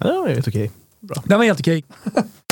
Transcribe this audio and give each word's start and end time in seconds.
Ja, 0.00 0.08
det 0.08 0.18
var 0.20 0.28
helt 0.28 0.48
okej. 0.48 0.70
Bra. 1.00 1.22
Den 1.24 1.38
var 1.38 1.44
helt 1.44 1.60
okej. 1.60 1.84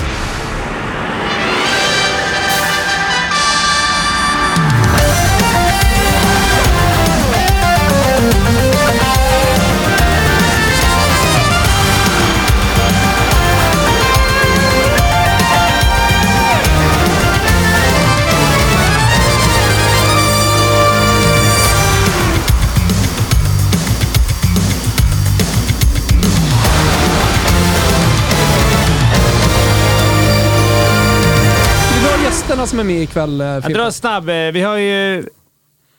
som 32.79 32.89
är 32.89 32.93
med 32.95 33.03
ikväll, 33.03 33.41
eh, 33.41 33.47
Jag 33.47 33.63
Fimpen? 33.63 33.83
drar 33.83 33.91
snabb. 33.91 34.29
Eh, 34.29 34.35
Vi 34.35 34.61
har 34.61 34.77
ju... 34.77 35.25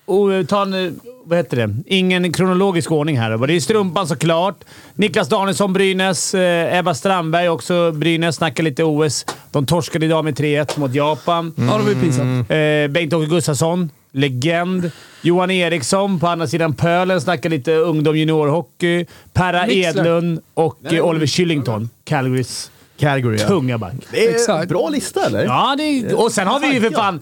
Oh, 0.05 0.43
ta 0.45 0.61
en, 0.61 0.99
vad 1.23 1.37
heter 1.37 1.57
det? 1.57 1.75
Ingen 1.85 2.33
kronologisk 2.33 2.91
ordning 2.91 3.19
här. 3.19 3.47
Det 3.47 3.53
är 3.53 3.59
Strumpan 3.59 4.07
såklart. 4.07 4.63
Niklas 4.95 5.29
Danielsson, 5.29 5.73
Brynäs. 5.73 6.33
Eh, 6.33 6.77
Ebba 6.77 6.93
Strandberg 6.93 7.49
också 7.49 7.91
Brynäs. 7.91 8.35
Snackar 8.35 8.63
lite 8.63 8.83
OS. 8.83 9.25
De 9.51 9.65
torskade 9.65 10.05
idag 10.05 10.25
med 10.25 10.33
3-1 10.37 10.79
mot 10.79 10.93
Japan. 10.93 11.53
Ja, 11.57 11.63
det 11.63 11.83
var 11.83 11.89
ju 11.89 12.01
pinsamt. 12.01 12.51
Eh, 12.51 12.55
Bengt-Åke 12.93 13.25
Gustafsson, 13.25 13.89
legend. 14.11 14.91
Johan 15.21 15.51
Eriksson 15.51 16.19
på 16.19 16.27
andra 16.27 16.47
sidan 16.47 16.73
pölen 16.73 17.21
snackar 17.21 17.49
lite 17.49 17.71
ungdom 17.73 18.17
juniorhockey. 18.17 19.05
Perra 19.33 19.65
Mixler. 19.67 19.89
Edlund 20.01 20.39
och 20.53 20.93
eh, 20.93 21.05
Oliver 21.05 21.27
Killington, 21.27 21.89
Calgarys 22.03 22.71
Calgary, 22.99 23.37
ja. 23.39 23.47
tunga 23.47 23.77
back. 23.77 23.93
Det 24.11 24.25
är 24.27 24.31
Exakt. 24.31 24.69
bra 24.69 24.89
lista, 24.89 25.25
eller? 25.25 25.45
Ja, 25.45 25.75
det 25.77 25.83
är, 25.83 26.19
och 26.23 26.31
sen 26.31 26.47
har 26.47 26.59
vi 26.59 26.73
ju 26.73 26.81
för 26.81 26.89
fan... 26.91 27.21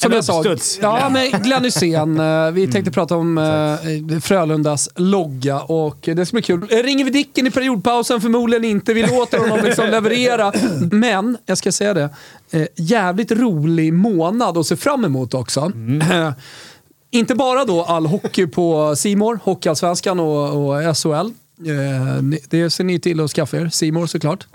Som 0.00 0.12
jag 0.12 0.24
sa, 0.24 0.44
ja, 0.82 1.08
men 1.08 1.30
Glenn 1.42 1.64
Hysén. 1.64 2.20
eh, 2.20 2.50
Vi 2.50 2.72
tänkte 2.72 2.90
prata 2.90 3.16
om 3.16 3.38
eh, 3.38 4.20
Frölundas 4.20 4.88
logga 4.96 5.60
och 5.60 5.96
det 6.02 6.26
ska 6.26 6.34
bli 6.34 6.42
kul. 6.42 6.66
Eh, 6.70 6.76
Ringer 6.82 7.04
vi 7.04 7.10
Dicken 7.10 7.46
i 7.46 7.50
periodpausen? 7.50 8.20
Förmodligen 8.20 8.64
inte. 8.64 8.94
Vi 8.94 9.02
låter 9.06 9.38
honom 9.38 9.60
liksom 9.64 9.86
leverera. 9.90 10.52
Men, 10.90 11.38
jag 11.46 11.58
ska 11.58 11.72
säga 11.72 11.94
det, 11.94 12.08
eh, 12.50 12.66
jävligt 12.76 13.32
rolig 13.32 13.92
månad 13.92 14.58
att 14.58 14.66
se 14.66 14.76
fram 14.76 15.04
emot 15.04 15.34
också. 15.34 15.72
Eh, 16.10 16.32
Inte 17.10 17.34
bara 17.34 17.64
då 17.64 17.82
all 17.84 18.06
hockey 18.06 18.46
på 18.46 18.96
Simor, 18.96 19.38
Hockeyallsvenskan 19.44 20.20
och, 20.20 20.68
och 20.68 20.96
SHL. 20.96 21.30
Eh, 21.66 22.22
det 22.50 22.70
ser 22.70 22.84
ni 22.84 23.00
till 23.00 23.20
att 23.20 23.30
skaffa 23.30 23.56
er, 23.56 23.68
Simor 23.68 24.06
såklart. 24.06 24.46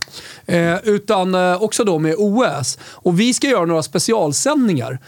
Eh, 0.45 0.75
utan 0.83 1.35
eh, 1.35 1.61
också 1.63 1.83
då 1.83 1.99
med 1.99 2.15
OS. 2.17 2.77
Och 2.83 3.19
vi 3.19 3.33
ska 3.33 3.47
göra 3.47 3.65
några 3.65 3.83
specialsändningar. 3.83 4.99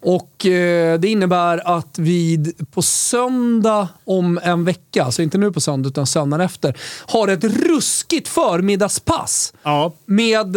Och 0.00 0.46
eh, 0.46 0.98
Det 1.00 1.08
innebär 1.08 1.76
att 1.78 1.98
vi 1.98 2.54
på 2.70 2.82
söndag 2.82 3.88
om 4.04 4.40
en 4.42 4.64
vecka, 4.64 5.04
alltså 5.04 5.22
inte 5.22 5.38
nu 5.38 5.52
på 5.52 5.60
söndag 5.60 5.88
utan 5.88 6.06
söndagen 6.06 6.40
efter, 6.46 6.76
har 7.06 7.28
ett 7.28 7.44
ruskigt 7.44 8.28
förmiddagspass 8.28 9.52
Ja. 9.62 9.92
med 10.06 10.56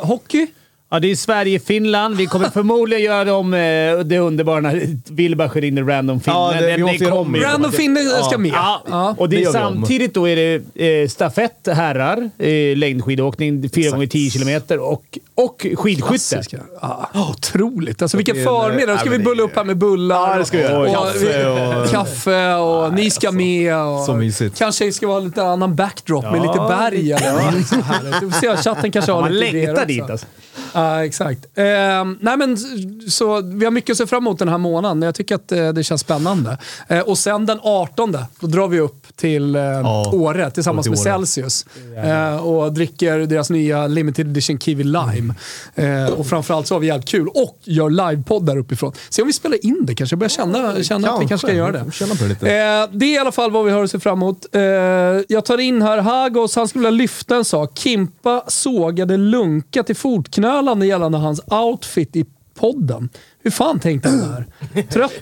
hockey. 0.00 0.46
Ja, 0.92 0.98
det 1.00 1.10
är 1.10 1.16
Sverige-Finland. 1.16 2.16
Vi 2.16 2.26
kommer 2.26 2.48
förmodligen 2.54 3.02
göra 3.04 3.34
om 3.34 3.54
eh, 3.54 3.58
det 4.04 4.18
underbara 4.18 4.60
när 4.60 4.88
Wilbur 5.12 5.48
skär 5.48 5.64
in 5.64 5.88
random 5.88 6.20
finne. 6.20 6.36
Ja, 6.36 6.54
det- 6.60 6.76
vi 6.76 6.82
måste 6.82 7.04
göra. 7.04 7.52
Random 7.52 7.72
Finne 7.72 8.00
ska 8.28 8.38
med. 8.38 8.50
Ja. 8.54 8.82
Ja. 8.90 9.14
Och 9.18 9.28
det 9.28 9.42
är 9.42 9.52
samtidigt 9.52 10.14
då 10.14 10.28
är 10.28 10.36
det 10.36 11.02
eh, 11.02 11.08
stafett 11.08 11.68
herrar, 11.72 12.30
eh, 12.38 12.76
längdskidåkning 12.76 13.68
4 13.70 13.90
gånger 13.90 14.06
10 14.06 14.30
kilometer 14.30 14.78
och, 14.78 15.18
och 15.34 15.66
skidskytte. 15.74 16.42
Ja, 16.82 17.08
otroligt. 17.30 18.02
Alltså 18.02 18.16
vilken 18.16 18.44
förmiddag. 18.44 18.92
Då 18.92 18.98
ska 18.98 19.10
vi 19.10 19.18
bulla 19.18 19.42
upp 19.42 19.56
här 19.56 19.64
med 19.64 19.76
bullar. 19.76 20.30
Ja, 20.32 20.38
det 20.38 20.44
ska 20.44 20.56
vi 20.56 20.62
göra. 20.62 20.78
Och, 20.80 20.94
Kaffe 20.94 21.46
och- 21.82 21.90
Kaffe 21.90 22.54
och 22.54 22.94
ni 22.94 23.10
ska 23.10 23.32
med. 23.32 23.76
Och 23.76 24.04
Så 24.04 24.14
mysigt. 24.14 24.58
Kanske 24.58 24.92
ska 24.92 25.06
vara 25.08 25.20
lite 25.20 25.42
annan 25.42 25.74
backdrop 25.76 26.24
med 26.24 26.42
lite 26.42 26.58
berg. 26.68 27.12
Eller 27.12 27.62
så 27.62 27.74
härligt. 27.80 28.22
Vi 28.22 28.30
får 28.30 28.40
se 28.40 28.56
chatten 28.62 28.92
kanske 28.92 29.12
har 29.12 29.20
Man 29.20 29.32
lite 29.34 29.46
idéer 29.58 29.66
längtar 29.66 29.82
också. 29.82 29.86
dit 29.86 30.10
alltså. 30.10 30.26
Ja, 30.82 31.04
exakt. 31.04 31.46
Ehm, 31.54 32.18
nej 32.20 32.36
men, 32.36 32.56
så, 33.10 33.40
vi 33.40 33.64
har 33.64 33.70
mycket 33.70 33.90
att 33.90 33.98
se 33.98 34.06
fram 34.06 34.22
emot 34.22 34.38
den 34.38 34.48
här 34.48 34.58
månaden. 34.58 35.02
Jag 35.02 35.14
tycker 35.14 35.34
att 35.34 35.52
eh, 35.52 35.68
det 35.68 35.84
känns 35.84 36.00
spännande. 36.00 36.58
Eh, 36.88 37.00
och 37.00 37.18
sen 37.18 37.46
den 37.46 37.58
18, 37.62 38.16
då 38.40 38.46
drar 38.46 38.68
vi 38.68 38.80
upp 38.80 39.16
till 39.16 39.56
eh, 39.56 40.14
Åre 40.14 40.50
tillsammans 40.50 40.84
till 40.84 40.90
med 40.90 40.98
Åre. 40.98 41.04
Celsius. 41.04 41.66
Eh, 42.04 42.36
och 42.36 42.72
dricker 42.72 43.18
deras 43.18 43.50
nya 43.50 43.86
limited 43.86 44.26
edition 44.26 44.58
Kiwi 44.58 44.84
Lime. 44.84 45.34
Eh, 45.74 46.12
och 46.12 46.26
framförallt 46.26 46.66
så 46.66 46.74
har 46.74 46.80
vi 46.80 46.86
jävligt 46.86 47.08
kul 47.08 47.28
och 47.28 47.58
gör 47.64 47.90
livepodd 47.90 48.46
där 48.46 48.56
uppifrån. 48.56 48.92
Se 49.10 49.22
om 49.22 49.26
vi 49.28 49.32
spelar 49.32 49.66
in 49.66 49.78
det 49.86 49.94
kanske. 49.94 50.14
Jag 50.14 50.18
börjar 50.18 50.28
känna, 50.28 50.82
känna 50.82 51.10
att 51.10 51.22
vi 51.22 51.28
kanske 51.28 51.46
ska 51.46 51.56
göra 51.56 51.72
det. 51.72 51.92
Känna 51.92 52.14
på 52.14 52.22
det 52.22 52.28
lite. 52.28 52.46
Eh, 52.46 52.98
det 52.98 53.06
är 53.06 53.14
i 53.14 53.18
alla 53.18 53.32
fall 53.32 53.50
vad 53.50 53.64
vi 53.64 53.70
har 53.70 53.84
att 53.84 53.90
se 53.90 54.00
fram 54.00 54.18
emot. 54.18 54.46
Eh, 54.52 54.62
jag 55.28 55.44
tar 55.44 55.58
in 55.58 55.82
här 55.82 55.98
Hagos, 55.98 56.56
han 56.56 56.68
skulle 56.68 56.84
vilja 56.84 57.02
lyfta 57.02 57.36
en 57.36 57.44
sak. 57.44 57.78
Kimpa 57.78 58.44
sågade 58.48 59.16
lunka 59.16 59.82
till 59.82 59.96
fotknölarna 59.96 60.71
gällande 60.80 61.18
hans 61.18 61.40
outfit 61.50 62.16
i 62.16 62.24
podden. 62.54 63.08
Hur 63.42 63.50
fan 63.50 63.80
tänkte 63.80 64.08
han 64.08 64.18
där? 64.18 64.82
Trött 64.82 65.12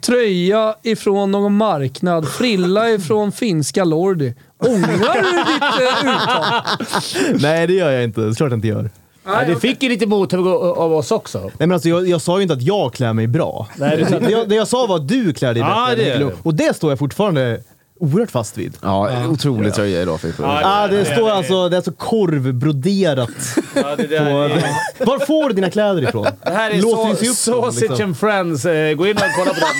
tröja 0.00 0.74
ifrån 0.82 1.30
någon 1.30 1.56
marknad, 1.56 2.28
frilla 2.28 2.90
ifrån 2.90 3.32
finska 3.32 3.84
Lordi. 3.84 4.34
Ångrar 4.58 5.22
du 5.22 5.38
ditt 5.38 5.62
eh, 5.80 6.12
uttal? 6.14 7.42
Nej, 7.42 7.66
det 7.66 7.72
gör 7.72 7.90
jag 7.90 8.04
inte. 8.04 8.20
Det 8.20 8.26
är 8.28 8.34
klart 8.34 8.50
jag 8.50 8.56
inte 8.58 8.68
gör. 8.68 8.90
Ja, 9.24 9.44
det 9.46 9.56
fick 9.56 9.82
ju 9.82 9.88
lite 9.88 10.06
mothugg 10.06 10.46
av 10.46 10.92
oss 10.92 11.10
också. 11.10 11.38
Nej, 11.40 11.50
men 11.58 11.72
alltså, 11.72 11.88
jag, 11.88 12.08
jag 12.08 12.20
sa 12.20 12.36
ju 12.38 12.42
inte 12.42 12.54
att 12.54 12.62
jag 12.62 12.94
klär 12.94 13.12
mig 13.12 13.26
bra. 13.26 13.68
Nej, 13.76 13.96
det- 13.96 14.18
det, 14.18 14.30
jag, 14.30 14.48
det 14.48 14.54
jag 14.54 14.68
sa 14.68 14.86
var 14.86 14.96
att 14.96 15.08
du 15.08 15.32
klär 15.32 15.54
dig 15.54 15.62
Ja, 15.62 15.86
bättre. 15.90 16.04
det 16.04 16.10
Nick 16.18 16.20
Lo- 16.20 16.38
Och 16.42 16.54
det 16.54 16.76
står 16.76 16.90
jag 16.90 16.98
fortfarande 16.98 17.60
oerhört 18.00 18.30
fast 18.30 18.58
vid. 18.58 18.76
Ja, 18.82 19.26
otrolig 19.28 19.74
tröja 19.74 20.02
idag 20.02 20.20
Fippo. 20.20 20.42
Ja, 20.42 20.60
Ah, 20.64 20.86
det 20.88 20.96
det- 20.96 21.04
står 21.04 21.26
det- 21.28 21.34
alltså, 21.34 21.68
det 21.68 21.74
är 21.74 21.76
alltså 21.76 21.92
korvbroderat. 21.92 23.30
Ja, 23.74 23.96
det, 23.96 24.08
på, 24.08 24.14
är, 24.14 25.06
var 25.06 25.26
får 25.26 25.48
du 25.48 25.54
dina 25.54 25.70
kläder 25.70 26.02
ifrån? 26.08 26.26
det 26.44 26.50
här 26.50 26.70
är 26.70 26.82
Låter 26.82 26.96
så, 26.96 27.10
upp 27.12 27.18
dem, 27.20 27.34
Sausage 27.72 27.80
liksom. 27.90 28.04
and 28.06 28.18
Friends. 28.18 28.64
Eh, 28.64 28.94
Gå 28.94 29.06
in 29.06 29.16
och 29.16 29.22
kolla 29.36 29.50
på 29.54 29.60
dem. 29.60 29.68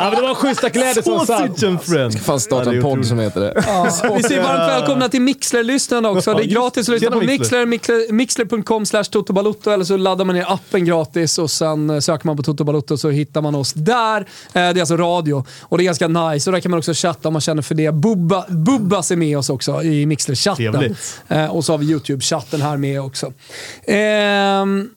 Ja, 0.00 0.04
men 0.10 0.14
det 0.14 0.22
var 0.28 0.34
schyssta 0.34 0.70
kläder 0.78 1.02
som 1.02 1.26
satt. 1.26 1.62
And 1.64 1.82
friends. 1.82 2.16
Fan 2.24 2.40
starta 2.40 2.72
en 2.72 2.82
podd 2.82 3.06
som 3.06 3.18
heter 3.18 3.40
det. 3.40 3.52
Vi 4.16 4.22
säger 4.22 4.42
varmt 4.42 4.68
välkomna 4.68 5.08
till 5.08 5.22
Mixler-lyssnarna 5.22 6.10
också. 6.10 6.34
Det 6.34 6.42
är 6.42 6.46
gratis 6.46 6.88
att 6.88 6.92
lyssna 6.92 7.06
tjena, 7.10 7.20
på 7.20 7.26
Mixler. 7.26 7.66
Mixler. 7.66 8.06
Mixler 8.06 8.12
Mixler.com 8.48 8.86
slash 8.86 9.04
totobalutto 9.04 9.70
eller 9.70 9.84
så 9.84 9.96
laddar 9.96 10.24
man 10.24 10.34
ner 10.36 10.44
appen 10.52 10.84
gratis 10.84 11.38
och 11.38 11.50
sen 11.50 11.90
eh, 11.90 11.98
söker 11.98 12.26
man 12.26 12.36
på 12.36 12.42
Toto 12.42 12.64
Balutto 12.64 12.96
så 12.96 13.10
hittar 13.10 13.40
man 13.42 13.54
oss 13.54 13.72
där. 13.72 14.20
Eh, 14.20 14.24
Det 14.52 14.60
är 14.60 14.80
alltså 14.80 14.96
radio 14.96 15.44
och 15.62 15.78
det 15.78 15.82
är 15.82 15.84
ganska 15.84 16.08
nice. 16.08 16.50
Och 16.50 16.54
där 16.54 16.60
kan 16.60 16.70
man 16.70 16.78
också 16.78 16.92
chatta 16.94 17.28
om 17.28 17.32
man 17.32 17.40
känner 17.40 17.62
för 17.62 17.74
det. 17.74 17.92
Bubba, 17.92 18.44
Bubbas 18.48 19.10
är 19.10 19.16
med 19.16 19.38
oss 19.38 19.50
också 19.50 19.82
i 19.82 20.06
Mixler-chatten. 20.06 20.72
Trevligt. 20.72 21.20
Eh, 21.28 21.46
Och 21.46 21.64
så 21.64 21.72
har 21.72 21.78
vi 21.78 21.86
YouTube-chatten 21.94 22.60
här 22.62 22.76
med 22.76 23.00
också. 23.02 23.32
Ehm, 23.86 24.88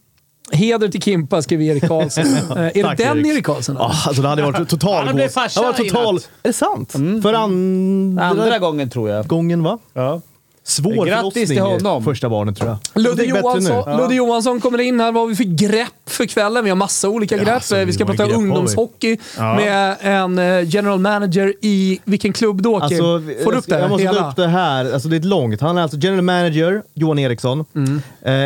heder 0.52 0.88
till 0.88 1.02
Kimpa, 1.02 1.42
skriver 1.42 1.66
Erik 1.66 1.88
Karlsson. 1.88 2.24
Eh, 2.52 2.58
är 2.58 2.72
det 2.74 2.84
Tack, 2.84 2.98
den 2.98 3.18
Erik. 3.18 3.28
Erik 3.34 3.46
Karlsson? 3.46 3.78
Ah, 3.78 3.84
alltså 4.08 4.22
det 4.22 4.28
hade 4.28 4.42
varit 4.42 4.70
total 4.70 5.06
Han 5.06 5.16
blev 5.16 5.28
farsa 5.30 5.60
det 5.62 5.66
hade 5.68 5.78
varit 5.78 5.88
i 5.88 5.90
total... 5.90 6.16
Är 6.18 6.22
det 6.44 6.54
sant? 6.54 6.92
För 7.24 7.34
andra, 7.34 8.24
Andra 8.26 8.60
gången 8.60 8.90
tror 8.90 9.10
jag. 9.10 9.28
gången 9.28 9.64
va? 9.64 9.78
Ja. 9.94 10.22
Svår 10.64 11.06
Grattis 11.06 11.50
till 11.50 11.62
honom. 11.62 12.04
Första 12.04 12.30
barnet 12.30 12.58
tror 12.58 12.70
jag. 12.94 13.04
Ludde 13.04 13.24
Johansson. 13.24 13.98
Ludde 13.98 14.16
Johansson 14.16 14.62
kommer 14.62 14.82
in 14.82 15.00
här. 15.00 15.12
Vad 15.12 15.24
har 15.24 15.28
vi 15.28 15.36
för 15.36 15.44
grepp 15.44 15.88
för 16.06 16.26
kvällen? 16.26 16.64
Vi 16.64 16.70
har 16.70 16.78
massa 16.78 17.10
olika 17.10 17.38
grepp. 17.38 17.48
alltså, 17.50 17.86
vi 17.86 17.94
ska 17.94 18.06
prata 18.06 18.26
ungdomshockey 18.26 19.18
med 19.38 19.96
en 20.02 20.40
eh, 20.40 20.70
general 20.70 21.00
manager 21.00 21.54
i... 21.62 22.00
Vilken 22.06 22.34
klubb 22.34 22.62
då 22.62 22.74
Kim? 22.74 22.82
Alltså, 22.84 23.22
Får 23.44 23.52
du 23.52 23.58
upp 23.58 23.66
det? 23.68 23.80
Jag 23.80 23.90
måste 23.90 24.04
hela? 24.08 24.22
ta 24.22 24.30
upp 24.30 24.36
det 24.36 24.48
här. 24.48 24.94
Alltså, 24.94 25.10
det 25.10 25.16
är 25.16 25.20
ett 25.20 25.26
långt. 25.26 25.62
Han 25.62 25.78
är 25.78 25.82
alltså 25.82 25.98
general 25.98 26.22
manager, 26.22 26.84
Johan 26.94 27.20
Eriksson, 27.20 27.66
Mm. 27.76 28.02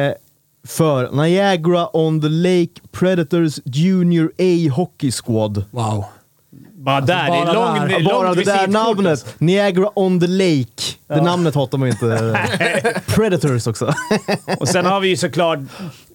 eh, 0.08 0.14
för 0.66 1.12
Niagara 1.12 1.98
on 1.98 2.22
the 2.22 2.30
Lake 2.30 2.82
Predators 2.92 3.60
Junior 3.66 4.32
A 4.38 4.72
Hockey 4.76 5.12
Squad. 5.12 5.64
Wow. 5.72 6.06
Bara 6.74 7.02
där. 7.02 7.24
det 7.24 7.30
bara 7.30 7.50
är 7.50 7.54
lång, 7.54 7.80
där. 7.80 7.88
det 7.88 7.96
är 7.96 8.04
Bara 8.04 8.24
långt 8.28 8.38
det 8.38 8.44
där 8.44 8.68
namnet, 8.68 9.12
alltså. 9.12 9.28
Niagara 9.38 9.90
on 9.96 10.20
the 10.20 10.28
Lake. 10.28 10.84
Det 11.08 11.22
namnet 11.22 11.56
hatar 11.56 11.78
man 11.78 11.88
ju 11.88 11.92
inte. 11.92 12.40
Predators 13.08 13.68
också. 13.68 13.94
Och 14.60 14.68
sen 14.68 14.86
har 14.86 15.00
vi 15.00 15.08
ju 15.08 15.18
såklart... 15.18 15.60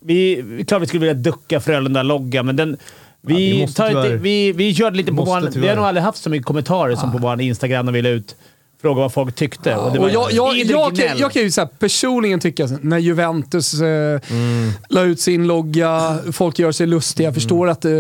Vi, 0.03 0.45
klart 0.69 0.83
vi 0.83 0.87
skulle 0.87 1.01
vilja 1.01 1.15
ducka 1.15 1.61
Frölunda-logga, 1.61 2.43
men 2.43 2.57
den... 2.57 2.77
Vi, 3.23 3.61
Ja, 3.61 3.67
vi 3.67 3.73
tar 3.73 4.17
vi, 4.17 4.53
vi 4.53 4.75
körde 4.75 4.97
lite 4.97 5.13
på 5.13 5.25
vår... 5.25 5.61
Vi 5.61 5.69
har 5.69 5.77
nog 5.77 5.85
aldrig 5.85 6.05
haft 6.05 6.23
så 6.23 6.31
mycket 6.31 6.47
kommentarer 6.47 6.97
som 6.97 7.13
på 7.13 7.19
vår 7.19 7.41
Instagram 7.41 7.87
när 7.87 7.93
vi 7.93 8.03
la 8.03 8.09
ut 8.09 8.37
fråga 8.83 9.01
vad 9.01 9.13
folk 9.13 9.35
tyckte. 9.35 9.77
och 9.77 9.93
det 9.93 9.99
Och 9.99 10.05
var 10.05 10.11
jag, 10.11 10.33
jag, 10.33 10.57
jag, 10.57 10.97
kan, 10.97 11.19
jag 11.19 11.33
kan 11.33 11.43
ju 11.43 11.51
så 11.51 11.61
här, 11.61 11.69
personligen 11.79 12.41
tycka, 12.41 12.69
när 12.81 12.99
Juventus 12.99 13.81
eh, 13.81 14.21
la 14.89 15.03
ut 15.03 15.21
sin 15.21 15.47
logga, 15.47 16.19
folk 16.33 16.59
gör 16.59 16.73
sig 16.73 16.87
lustiga. 16.87 17.27
Jag 17.27 17.35
förstår 17.35 17.69
att 17.69 17.85
eh, 17.85 17.93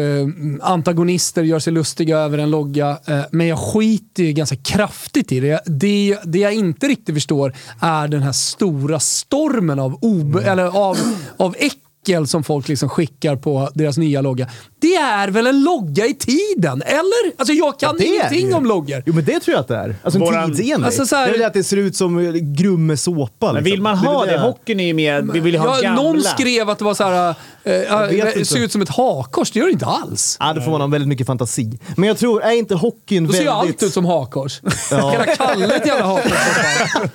antagonister 0.63 1.43
gör 1.43 1.59
sig 1.59 1.73
lustiga 1.73 2.19
över 2.19 2.39
en 2.39 2.51
logga, 2.51 2.99
eh, 3.07 3.21
men 3.31 3.47
jag 3.47 3.59
skiter 3.59 4.23
ju 4.23 4.33
ganska 4.33 4.57
kraftigt 4.57 5.33
i 5.33 5.41
det. 5.41 5.63
det. 5.67 6.19
Det 6.25 6.39
jag 6.39 6.55
inte 6.55 6.89
riktigt 6.89 7.15
förstår 7.15 7.55
är 7.81 8.09
den 8.09 8.23
här 8.23 8.33
stora 8.33 9.01
stormen 9.01 9.79
av, 9.79 9.99
ob- 10.01 10.45
eller 10.45 10.65
av, 10.65 10.99
av 11.37 11.55
äckel 11.59 11.81
som 12.27 12.45
folk 12.45 12.69
liksom 12.69 12.89
skickar 12.89 13.37
på 13.37 13.69
deras 13.75 13.99
nya 13.99 14.21
logga. 14.21 14.47
Det 14.81 14.95
är 14.95 15.29
väl 15.29 15.47
en 15.47 15.63
logga 15.65 16.07
i 16.07 16.15
tiden? 16.15 16.83
Eller? 16.83 17.33
Alltså 17.39 17.53
jag 17.53 17.79
kan 17.81 17.97
det 17.97 18.05
det 18.05 18.09
ingenting 18.09 18.55
om 18.55 18.67
loggor. 18.67 19.03
Jo 19.07 19.15
men 19.15 19.25
det 19.25 19.41
tror 19.41 19.53
jag 19.55 19.61
att 19.61 19.69
det 19.69 19.77
är. 19.77 19.97
Alltså 20.03 20.19
en 20.21 20.25
Våran- 20.27 20.49
tidsenlig. 20.51 20.87
Alltså, 20.87 21.07
så 21.07 21.17
här- 21.17 21.27
det 21.27 21.33
är 21.35 21.39
väl 21.39 21.47
att 21.47 21.53
det 21.55 21.65
ser 21.65 21.77
ut 21.77 21.97
som 21.97 22.19
eh, 22.27 22.33
Grumme 22.33 22.97
såpa. 22.97 23.47
Men 23.47 23.55
liksom. 23.55 23.65
vill 23.71 23.83
man 23.83 23.93
är 23.95 23.99
ha 23.99 24.21
väl 24.21 24.29
det? 24.29 24.39
Hockeyn 24.39 24.81
är 24.81 24.85
ju 24.87 24.95
mer... 24.95 25.23
Vi 25.33 25.41
vill 25.41 25.57
ha 25.57 25.77
Ja, 25.77 25.83
gamla. 25.83 26.03
någon 26.03 26.23
skrev 26.23 26.71
att 26.71 26.79
det 26.79 26.85
var 26.85 26.95
så 26.95 27.05
här, 27.05 27.35
eh, 27.65 28.19
inte. 28.19 28.45
ser 28.45 28.59
ut 28.59 28.73
som 28.73 28.83
ett 28.83 28.89
hakkors. 28.89 29.51
Det 29.51 29.59
gör 29.59 29.67
det 29.67 29.73
inte 29.73 29.87
alls. 29.87 30.37
Ja, 30.41 30.53
då 30.53 30.61
får 30.61 30.71
man 30.71 30.81
ha 30.81 30.89
väldigt 30.89 31.09
mycket 31.09 31.27
fantasi. 31.27 31.79
Men 31.97 32.09
jag 32.09 32.19
tror, 32.19 32.43
är 32.43 32.53
inte 32.53 32.75
hockeyn 32.75 33.27
Då 33.27 33.33
ser 33.33 33.41
ju 33.41 33.47
väldigt... 33.47 33.69
allt 33.71 33.83
ut 33.83 33.93
som 33.93 34.05
hakkors. 34.05 34.61
Hela 34.91 35.27
Kalle 35.37 35.75
ett 35.77 35.87
jävla 35.87 36.05
hakkors. 36.07 36.33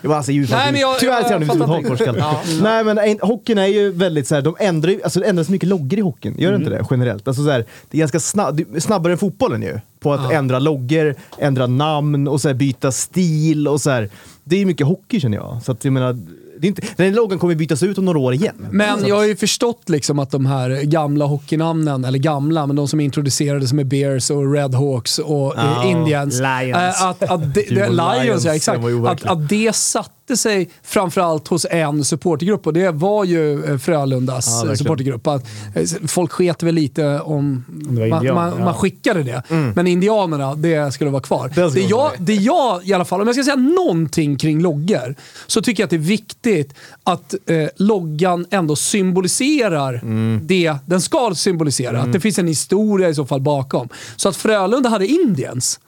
Det 0.02 0.08
var 0.08 0.16
alltså 0.16 0.32
djur 0.32 0.48
Nej, 0.52 0.72
men 0.72 0.82
jag- 0.82 1.00
Tyvärr 1.00 1.24
ser 1.24 1.32
han 1.34 1.44
ut 1.44 1.52
som 1.52 1.62
ett 1.62 1.68
hakkors. 1.68 2.00
Kalle. 2.00 2.24
Nej 2.62 2.84
men 2.84 2.98
en- 2.98 3.20
hockeyn 3.22 3.58
är 3.58 3.66
ju 3.68 3.92
väldigt 3.92 4.28
såhär, 4.28 4.42
de 4.42 4.56
ändrar 4.76 4.92
ju, 4.92 5.04
alltså 5.04 5.20
det 5.20 5.26
ändras 5.26 5.50
mycket 5.50 5.70
loggor 5.70 6.00
i 6.00 6.02
hockeyn. 6.02 6.36
Gör 6.38 6.52
det 6.52 6.58
inte 6.58 6.70
det 6.70 6.86
generellt? 6.92 7.28
Alltså 7.28 7.44
så 7.44 7.50
här, 7.50 7.66
det 7.90 7.98
är 7.98 8.00
ganska 8.00 8.20
snabb, 8.20 8.62
snabbare 8.80 9.14
än 9.14 9.18
fotbollen 9.18 9.62
ju. 9.62 9.80
På 10.00 10.14
att 10.14 10.32
ändra 10.32 10.60
loggor, 10.60 11.16
ändra 11.40 11.68
namn 11.68 12.28
och 12.28 12.42
så 12.42 12.54
byta 12.54 12.92
stil 12.92 13.68
och 13.68 13.82
så 13.82 13.90
här. 13.90 14.10
Det 14.44 14.62
är 14.62 14.66
mycket 14.66 14.88
hockey 14.88 15.20
känner 15.20 15.38
jag. 15.38 15.62
Så 15.64 15.72
att 15.72 15.86
jag 15.86 15.94
menar, 15.94 16.18
det 16.60 16.68
är 16.68 16.70
inte, 16.70 16.82
den 16.96 17.14
loggan 17.14 17.40
kommer 17.40 17.56
bytas 17.56 17.84
ut 17.84 17.98
om 17.98 18.06
några 18.06 18.20
år 18.20 18.34
igen. 18.34 18.68
Men 18.72 19.08
jag 19.08 19.16
har 19.16 19.26
ju 19.26 19.36
förstått 19.36 19.90
liksom 19.90 20.20
att 20.20 20.32
de 20.32 20.46
här 20.46 20.70
gamla 20.84 21.26
hockeynamnen, 21.26 22.06
eller 22.06 22.20
gamla, 22.20 22.68
men 22.68 22.76
de 22.76 22.88
som 22.88 23.00
introducerades 23.00 23.74
med 23.74 23.88
Bears 23.88 24.30
och 24.30 24.54
Red 24.54 24.76
Hawks 24.76 25.20
och 25.20 25.54
Ja, 25.58 25.84
eh, 25.84 25.92
Indians. 25.92 26.40
Lions. 26.40 27.02
Att, 27.02 27.24
att 27.24 27.30
vad 27.30 27.56
Lions, 27.56 28.24
Lions, 28.24 28.46
ja 28.46 28.56
exakt. 28.56 28.82
Att, 29.06 29.26
att 29.26 29.50
det 29.50 29.76
satte 30.28 30.38
sig 30.38 30.70
framförallt 30.84 31.48
hos 31.48 31.66
en 31.70 32.06
supportergrupp 32.06 32.68
och 32.68 32.74
det 32.74 32.92
var 32.92 33.24
ju 33.24 33.66
eh, 33.66 33.78
Frölundas 33.78 34.48
Ja, 34.48 34.56
verkligen. 34.58 34.78
supportergrupp. 34.78 35.28
Eh, 35.28 36.08
folk 36.08 36.32
sket 36.32 36.64
väl 36.64 36.76
lite 36.76 37.20
om 37.20 37.66
var 37.68 38.08
man, 38.08 38.18
indian, 38.20 38.36
man, 38.36 38.54
ja. 38.60 38.66
man 38.66 38.74
skickade 38.74 39.24
det. 39.24 39.44
Men 39.76 39.88
indianerna, 39.88 40.56
det 40.56 40.94
skulle 40.94 41.10
vara 41.10 41.22
kvar. 41.22 41.52
Det 41.56 41.70
Det 41.74 41.82
jag, 41.82 42.12
det 42.20 42.36
jag 42.36 42.86
i 42.88 42.94
alla 42.94 43.06
fall, 43.06 43.22
om 43.22 43.28
jag 43.28 43.36
ska 43.36 43.44
säga 43.44 43.56
någonting 43.56 44.36
kring 44.38 44.62
loggor, 44.62 45.16
så 45.48 45.62
tycker 45.62 45.84
jag 45.84 45.86
att 45.86 45.90
det 45.92 45.96
är 45.96 45.98
viktigt 45.98 46.74
att 47.04 47.34
eh, 47.46 47.68
loggan 47.76 48.46
ändå 48.52 48.76
symboliserar 48.76 50.00
Mm. 50.06 50.40
det 50.44 50.74
den 50.86 51.02
ska 51.02 51.32
symbolisera. 51.36 52.02
Att 52.02 52.14
det 52.14 52.20
finns 52.20 52.40
en 52.40 52.48
historia 52.48 53.10
i 53.10 53.16
så 53.16 53.26
fall 53.26 53.42
bakom. 53.42 53.90
Så 54.16 54.30
att 54.30 54.36
Frölunda 54.36 54.90
hade 54.90 55.08
Indiens. 55.08 55.80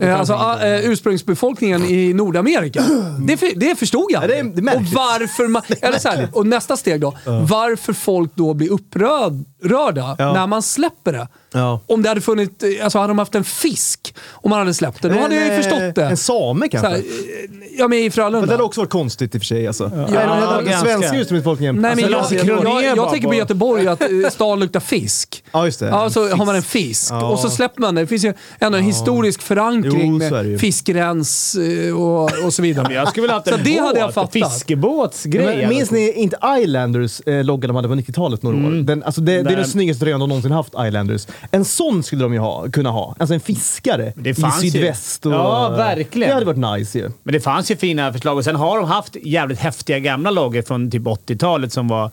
Eh, 0.00 0.20
alltså 0.20 0.32
eh, 0.32 0.90
ursprungsbefolkningen 0.90 1.84
i 1.84 2.12
Nordamerika. 2.12 2.84
Det, 3.26 3.36
för, 3.36 3.60
det 3.60 3.78
förstod 3.78 4.06
jag. 4.10 4.22
Ja, 4.22 4.26
det 4.26 4.72
och 4.74 4.82
varför 4.82 5.48
man, 5.48 5.62
eller 5.80 5.98
så 5.98 6.08
här, 6.08 6.28
och 6.32 6.46
nästa 6.46 6.76
steg 6.76 7.00
då. 7.00 7.16
Varför 7.24 7.92
folk 7.92 8.30
då 8.34 8.54
blir 8.54 8.72
upprörda 8.72 9.44
Ja. 9.62 10.32
när 10.32 10.46
man 10.46 10.62
släpper 10.62 11.12
det. 11.12 11.28
Ja. 11.52 11.80
Om 11.86 12.02
det 12.02 12.08
hade 12.08 12.20
funnits, 12.20 12.64
eh, 12.64 12.84
alltså 12.84 12.98
hade 12.98 13.10
de 13.10 13.18
haft 13.18 13.34
en 13.34 13.44
fisk 13.44 14.14
och 14.28 14.50
man 14.50 14.58
hade 14.58 14.74
släppt 14.74 15.02
det, 15.02 15.08
då 15.08 15.18
hade 15.20 15.34
jag 15.34 15.44
ju 15.44 15.50
En, 15.50 15.56
eh, 15.56 15.62
förstått 15.62 15.94
det. 15.94 16.04
En 16.04 16.16
same 16.16 16.68
kanske? 16.68 16.88
här, 16.88 16.96
eh, 16.96 17.02
ja, 17.78 17.88
men 17.88 17.98
i 17.98 18.02
Men 18.02 18.10
Frölunda. 18.10 18.46
det 18.46 18.52
hade 18.52 18.62
också 18.62 18.80
varit 18.80 18.90
konstigt 18.90 19.34
i 19.34 19.38
och 19.38 19.42
för 19.42 19.46
sig. 19.46 19.66
Alltså. 19.66 19.90
Ja, 19.94 20.06
Ja, 20.14 20.56
den 20.56 20.64
ganska. 20.66 20.84
svenska 20.90 21.16
ursprungsbefolkningen. 21.18 21.76
Nej, 21.76 21.96
men 21.96 22.14
Alltså, 22.14 22.34
jag, 22.34 22.46
jag, 22.46 22.84
jag, 22.84 22.96
jag 22.96 23.10
tänker 23.10 23.28
på 23.28 23.34
Göteborg, 23.34 23.88
att 23.88 24.02
stan 24.32 24.60
luktar 24.60 24.80
fisk. 24.80 25.44
Ja, 25.52 25.64
just 25.64 25.80
det. 25.80 25.86
Ja, 25.86 26.10
så 26.10 26.24
Fisk. 26.24 26.36
har 26.38 26.46
man 26.46 26.56
en 26.56 26.62
fisk 26.62 27.12
Ja. 27.12 27.28
och 27.28 27.38
så 27.38 27.50
släpper 27.50 27.80
man 27.80 27.94
det. 27.94 28.00
Det 28.00 28.06
finns 28.06 28.24
ju 28.24 28.34
ändå 28.58 28.78
en 28.78 28.84
historisk 28.84 29.42
förankring 29.42 30.12
Jo, 30.12 30.18
det 30.18 30.30
med 30.42 30.60
fiskrens 30.60 31.56
och, 31.96 32.44
och 32.44 32.54
så 32.54 32.62
vidare. 32.62 32.94
Jag 32.94 33.08
skulle 33.08 33.22
vilja 33.22 33.34
ha 33.34 33.38
haft 33.38 33.48
Så 33.48 33.54
en 33.54 33.64
det 33.64 33.70
båt, 33.70 33.86
hade 33.86 33.98
jag 34.00 34.14
fattat. 34.14 34.32
Fiskebåtsgrej. 34.32 35.56
Men, 35.56 35.68
minns 35.68 35.90
ni 35.90 36.12
inte 36.12 36.36
Islanders 36.62 37.20
eh, 37.20 37.44
logga 37.44 37.66
de 37.68 37.76
hade 37.76 37.88
på 37.88 37.94
90-talet 37.94 38.42
några 38.42 38.56
år? 38.56 38.82
Den, 38.82 39.02
alltså 39.02 39.20
det, 39.20 39.42
det 39.48 39.54
är 39.54 39.56
den 39.56 39.66
snyggaste 39.66 40.00
tröjan 40.04 40.20
de 40.20 40.28
någonsin 40.28 40.52
haft, 40.52 40.74
Islanders. 40.86 41.26
En 41.50 41.64
sån 41.64 42.02
skulle 42.02 42.22
de 42.22 42.32
ju 42.32 42.38
ha, 42.38 42.70
kunna 42.70 42.90
ha. 42.90 43.16
Alltså 43.18 43.34
en 43.34 43.40
fiskare 43.40 44.12
Det 44.16 44.30
i 44.30 44.34
sydväst. 44.34 45.26
Och, 45.26 45.32
Ja, 45.32 45.68
verkligen. 45.68 46.28
Det 46.28 46.34
hade 46.34 46.46
varit 46.46 46.78
nice 46.78 46.98
ju. 46.98 47.10
Men 47.22 47.32
det 47.32 47.40
fanns 47.40 47.70
ju 47.70 47.76
fina 47.76 48.12
förslag 48.12 48.36
och 48.36 48.44
sen 48.44 48.56
har 48.56 48.76
de 48.76 48.86
haft 48.86 49.16
jävligt 49.22 49.58
häftiga 49.58 49.98
gamla 49.98 50.30
loggor 50.30 50.62
från 50.62 50.90
typ 50.90 51.02
80-talet 51.02 51.72
som 51.72 51.88
var... 51.88 52.10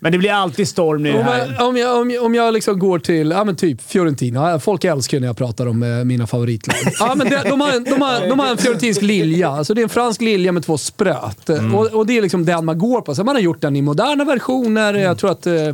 Men 0.00 0.12
det 0.12 0.18
blir 0.18 0.30
alltid 0.32 0.68
storm 0.68 1.06
Om 1.06 1.22
här. 1.22 1.54
jag, 1.58 1.68
om 1.68 1.76
jag, 1.76 2.00
om 2.00 2.10
jag, 2.10 2.24
om 2.24 2.34
jag 2.34 2.54
liksom 2.54 2.78
går 2.78 2.98
till 2.98 3.30
ja, 3.30 3.44
men 3.44 3.56
typ 3.56 3.82
Fiorentina. 3.82 4.58
Folk 4.60 4.84
älskar 4.84 5.20
när 5.20 5.26
jag 5.26 5.36
pratar 5.36 5.66
om 5.66 5.82
eh, 5.82 5.88
mina 6.04 6.26
favoritlag. 6.26 6.76
Ja, 7.00 7.14
men 7.14 7.28
det, 7.30 7.42
de, 7.48 7.60
har, 7.60 7.72
en- 7.72 7.84
de, 7.84 8.02
har, 8.02 8.28
de 8.28 8.38
har 8.38 8.46
en 8.46 8.56
fiorentinsk 8.58 9.02
lilja. 9.02 9.48
Alltså 9.48 9.74
det 9.74 9.80
är 9.80 9.82
en 9.82 9.88
fransk 9.88 10.20
lilja 10.20 10.52
med 10.52 10.64
två 10.64 10.78
spröt. 10.78 11.48
Mm. 11.48 11.74
Och, 11.74 11.86
och 11.86 12.06
det 12.06 12.18
är 12.18 12.22
liksom 12.22 12.44
den 12.44 12.64
man 12.64 12.78
går 12.78 13.00
på. 13.00 13.14
Sen 13.14 13.26
man 13.26 13.34
har 13.36 13.42
gjort 13.42 13.60
den 13.60 13.76
i 13.76 13.82
moderna 13.82 14.24
versioner. 14.24 14.90
Mm. 14.90 15.02
Jag 15.02 15.18
tror 15.18 15.30
att 15.30 15.46
eh, 15.46 15.54
eh, 15.54 15.72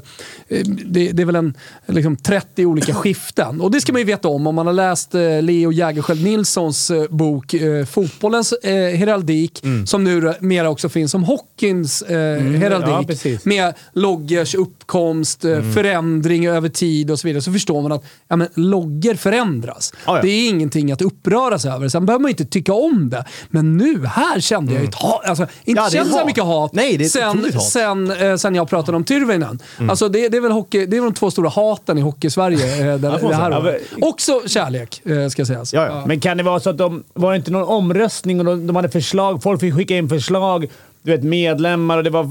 det, 0.85 1.13
det 1.13 1.23
är 1.23 1.27
väl 1.27 1.37
en 1.37 1.55
liksom 1.87 2.17
30 2.17 2.67
olika 2.67 2.95
skiften. 2.95 3.61
Och 3.61 3.71
det 3.71 3.81
ska 3.81 3.93
man 3.93 4.01
ju 4.01 4.05
veta 4.07 4.29
om 4.29 4.47
om 4.47 4.55
man 4.55 4.67
har 4.67 4.75
läst 4.75 5.15
eh, 5.15 5.43
Leo 5.43 5.73
Jägerskiöld 5.73 6.25
Nilssons 6.25 6.91
eh, 6.91 7.05
bok 7.11 7.55
eh, 7.55 7.85
Fotbollens 7.85 8.55
heraldik. 8.99 9.65
Mm. 9.65 9.87
Som 9.87 10.05
nu 10.05 10.33
mera 10.41 10.69
också 10.71 10.89
finns 10.89 11.11
som 11.11 11.25
hockeyns 11.25 12.03
eh, 12.03 12.41
heraldik. 12.43 13.21
ja, 13.25 13.39
med 13.45 13.75
loggers 14.15 14.55
uppkomst, 14.55 15.45
eh, 15.45 15.63
förändring 15.75 16.47
över 16.47 16.69
tid 16.69 17.11
och 17.11 17.19
så 17.19 17.27
vidare. 17.27 17.43
Så 17.43 17.53
förstår 17.53 17.83
man 17.83 17.93
att 17.93 18.05
ja, 18.29 18.37
men, 18.37 18.49
loggor 18.55 19.15
förändras. 19.15 19.93
Ja, 20.07 20.17
ja. 20.17 20.23
Det 20.23 20.29
är 20.29 20.49
ingenting 20.49 20.93
att 20.93 21.03
uppröra 21.03 21.59
sig 21.59 21.71
över. 21.71 21.89
Sen 21.89 22.07
behöver 22.07 22.23
man 22.23 22.29
inte 22.29 22.45
tycka 22.45 22.73
om 22.73 23.11
det. 23.11 23.25
Men 23.49 23.77
nu, 23.77 24.07
här 24.07 24.41
kände 24.41 24.73
jag 24.73 24.83
ju 24.83 24.89
ett 24.89 24.95
hat. 24.95 25.25
Alltså, 25.25 25.47
inte 25.65 25.83
Ja, 25.83 25.91
känt 25.91 26.11
så 26.11 26.27
mycket 26.27 26.45
hat 26.45 26.73
Nej, 26.73 26.97
det 26.97 27.05
är 27.05 27.07
ett 27.07 27.13
sen, 27.13 27.45
hat. 27.55 27.63
sen, 27.63 28.11
eh, 28.11 28.37
sen 28.37 28.55
jag 28.55 28.69
pratade 28.69 28.97
om 28.97 29.05
Tyrväinen. 29.05 29.59
Alltså, 29.89 30.09
det, 30.09 30.29
det, 30.29 30.37
är 30.37 30.41
väl 30.41 30.53
hockey, 30.53 30.87
det 30.87 30.97
är 30.97 31.01
väl 31.01 31.11
de 31.11 31.15
två 31.15 31.31
stora 31.31 31.49
haten 31.49 31.99
i 31.99 32.01
hockey-Sverige 32.01 32.93
eh, 32.93 32.99
det, 33.01 33.35
här 33.37 33.59
året. 33.59 33.83
Också 34.01 34.41
kärlek, 34.47 35.07
eh, 35.07 35.29
ska 35.29 35.45
sägas. 35.47 35.73
Ja, 35.73 35.87
ja. 35.87 36.07
Men 36.07 36.21
kan 36.21 36.37
det 36.37 36.43
vara 36.43 36.61
så 36.61 36.71
att 36.71 36.79
de... 36.79 37.05
Var 37.15 37.31
det 37.31 37.37
inte 37.37 37.51
någon 37.51 37.69
omröstning 37.69 38.39
och 38.39 38.45
de, 38.45 38.67
de 38.67 38.77
hade 38.77 38.89
förslag? 38.89 39.43
Folk 39.43 39.61
fick 39.61 39.75
skicka 39.75 39.97
in 39.97 40.09
förslag. 40.09 40.71
Du 41.03 41.11
vet, 41.11 41.23
medlemmar 41.23 41.99
och 41.99 42.05
det 42.05 42.11
var 42.11 42.31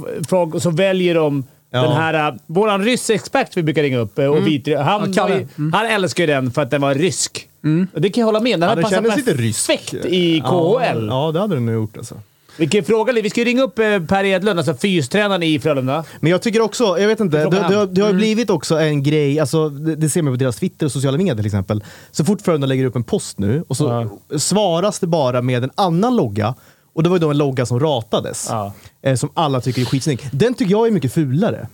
och 0.53 0.61
så 0.61 0.69
väljer 0.69 1.15
de 1.15 1.43
Ja. 1.73 1.81
den 1.81 1.91
här... 1.91 2.31
Uh, 2.31 2.37
våran 2.47 2.83
ryssexpert 2.83 3.57
vi 3.57 3.63
brukar 3.63 3.83
ringa 3.83 3.97
upp, 3.97 4.19
uh, 4.19 4.25
och 4.25 4.47
vit, 4.47 4.67
han, 4.77 5.13
Ja, 5.15 5.29
ju- 5.29 5.47
han 5.73 5.85
älskar 5.85 6.23
ju 6.23 6.27
den 6.27 6.51
för 6.51 6.61
att 6.61 6.71
den 6.71 6.81
var 6.81 6.95
rysk. 6.95 7.47
Och 7.93 8.01
det 8.01 8.09
kan 8.09 8.21
jag 8.21 8.25
hålla 8.25 8.39
med. 8.39 8.59
Den 8.59 8.61
Ja, 8.61 8.67
hade 8.69 8.81
den 8.81 9.03
passat 9.03 9.25
perfekt 9.25 9.93
i 10.05 10.41
KHL. 10.41 11.07
Ja, 11.07 11.25
ja, 11.25 11.31
det 11.31 11.39
hade 11.39 11.55
den 11.55 11.65
nog 11.65 11.75
gjort 11.75 11.97
alltså. 11.97 12.15
Vi 12.57 12.67
kan 12.67 12.79
ju 12.79 12.83
fråga. 12.85 13.13
Vi 13.13 13.29
ska 13.29 13.39
ju 13.41 13.45
ringa 13.45 13.63
upp 13.63 13.79
eh, 13.79 13.99
Per 13.99 14.23
Edlund, 14.23 14.59
alltså 14.59 14.73
fystränaren 14.75 15.43
i 15.43 15.59
Frölunda. 15.59 16.03
Men 16.19 16.31
jag 16.31 16.41
tycker 16.41 16.61
också, 16.61 16.83
jag 16.99 17.07
vet 17.07 17.19
inte, 17.19 17.37
det, 17.37 17.49
det, 17.49 17.57
han. 17.61 17.73
har- 17.73 17.85
det 17.85 18.01
har 18.01 18.13
blivit 18.13 18.49
också 18.49 18.79
en 18.79 19.03
grej, 19.03 19.39
alltså, 19.39 19.69
det, 19.69 19.95
det 19.95 20.09
ser 20.09 20.21
man 20.21 20.33
på 20.33 20.37
deras 20.37 20.55
Twitter 20.55 20.85
och 20.85 20.91
sociala 20.91 21.17
medier 21.17 21.35
till 21.35 21.45
exempel. 21.45 21.83
Så 22.11 22.25
fort 22.25 22.41
Frölunda 22.41 22.67
lägger 22.67 22.85
upp 22.85 22.95
en 22.95 23.03
post 23.03 23.39
nu 23.39 23.63
och 23.67 23.77
så 23.77 24.09
svaras 24.37 24.99
det 24.99 25.07
bara 25.07 25.41
med 25.41 25.63
en 25.63 25.71
annan 25.75 26.15
logga. 26.15 26.55
Och 26.95 27.03
det 27.03 27.09
var 27.09 27.15
ju 27.15 27.19
då 27.19 27.29
en 27.29 27.37
logga 27.37 27.65
som 27.65 27.79
ratades. 27.79 28.47
Ja. 28.49 28.73
Eh, 29.01 29.15
som 29.15 29.29
alla 29.33 29.61
tycker 29.61 29.81
är 29.81 29.85
skitsnygg. 29.85 30.29
Den 30.31 30.53
tycker 30.53 30.71
jag 30.71 30.87
är 30.87 30.91
mycket 30.91 31.13
fulare. 31.13 31.67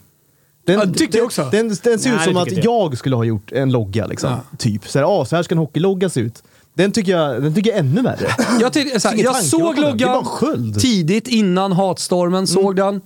Den, 0.66 0.80
Ja, 0.80 0.86
det 0.86 0.94
tyckte 0.94 1.06
den, 1.06 1.20
jag 1.20 1.26
också. 1.26 1.48
Den, 1.52 1.68
den 1.68 1.78
ser 1.78 1.92
Nej, 1.92 1.96
ut 1.96 2.20
det 2.20 2.24
som 2.24 2.38
att 2.38 2.50
tycker 2.50 2.64
jag. 2.64 2.98
skulle 2.98 3.16
ha 3.16 3.24
gjort 3.24 3.52
en 3.52 3.72
logga. 3.72 4.06
Liksom, 4.08 4.30
Ja. 4.32 4.58
Typ. 4.58 4.88
Så 4.88 5.00
här, 5.00 5.22
ah, 5.22 5.26
så 5.26 5.36
här 5.36 5.44
ska 5.44 5.56
en 5.56 5.60
hockeylogga 5.60 6.10
se 6.10 6.20
ut. 6.20 6.44
Den 6.74 6.92
tycker 6.92 7.12
jag, 7.12 7.44
den 7.44 7.54
tycker 7.56 7.70
jag 7.70 7.76
är 7.78 7.84
ännu 7.84 8.02
värre. 8.02 8.28
Jag, 8.62 8.74
tyckte- 8.74 9.00
så 9.00 9.08
här, 9.08 9.16
Ingen 9.16 9.26
jag 9.26 9.34
tanke 9.34 9.48
såg 9.50 9.62
bakom 9.62 9.76
den. 9.84 9.98
Det 9.98 10.04
är 10.04 10.08
bara 10.08 10.14
loggan 10.16 10.24
en 10.24 10.26
sköld. 10.26 10.80
tidigt 10.80 11.28
innan 11.28 11.72
hatstormen. 11.72 12.48
Såg 12.48 12.76
den, 12.76 13.02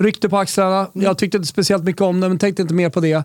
ryckte 0.00 0.28
på 0.28 0.38
axlarna. 0.38 0.86
Jag 0.92 1.18
tyckte 1.18 1.36
inte 1.36 1.48
speciellt 1.48 1.84
mycket 1.84 2.02
om 2.02 2.20
den, 2.20 2.30
men 2.30 2.38
tänkte 2.38 2.62
inte 2.62 2.74
mer 2.74 2.90
på 2.90 3.00
det. 3.00 3.24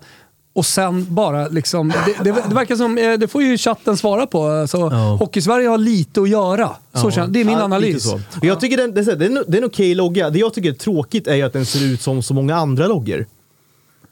Och 0.57 0.65
sen 0.65 1.05
bara 1.09 1.47
liksom... 1.47 1.89
Det, 1.89 2.23
det, 2.23 2.43
det 2.49 2.55
verkar 2.55 2.75
som... 2.75 2.97
eh, 2.97 3.13
Det 3.13 3.27
får 3.27 3.43
ju 3.43 3.57
chatten 3.57 3.97
svara 3.97 4.27
på. 4.27 4.43
Alltså, 4.47 4.77
Ja. 4.77 5.15
Hockey-Sverige 5.19 5.67
har 5.67 5.77
lite 5.77 6.21
att 6.21 6.29
göra. 6.29 6.69
Så 6.93 7.11
känner, 7.11 7.27
det 7.27 7.39
är 7.41 7.45
min 7.45 7.57
Ja, 7.57 7.63
analys. 7.63 8.03
så. 8.03 8.19
Jag 8.41 8.59
tycker 8.59 8.77
den, 8.77 8.93
det 8.93 8.99
är, 8.99 9.03
så 9.03 9.15
det 9.15 9.25
en, 9.25 9.43
det 9.47 9.57
är 9.57 9.61
en 9.61 9.67
okej 9.67 9.95
logga. 9.95 10.29
Det 10.29 10.39
jag 10.39 10.53
tycker 10.53 10.69
är 10.69 10.73
tråkigt 10.73 11.27
är 11.27 11.35
ju 11.35 11.41
att 11.41 11.53
den 11.53 11.65
ser 11.65 11.85
ut 11.85 12.01
som 12.01 12.23
så 12.23 12.33
många 12.33 12.55
andra 12.55 12.87
loggor. 12.87 13.25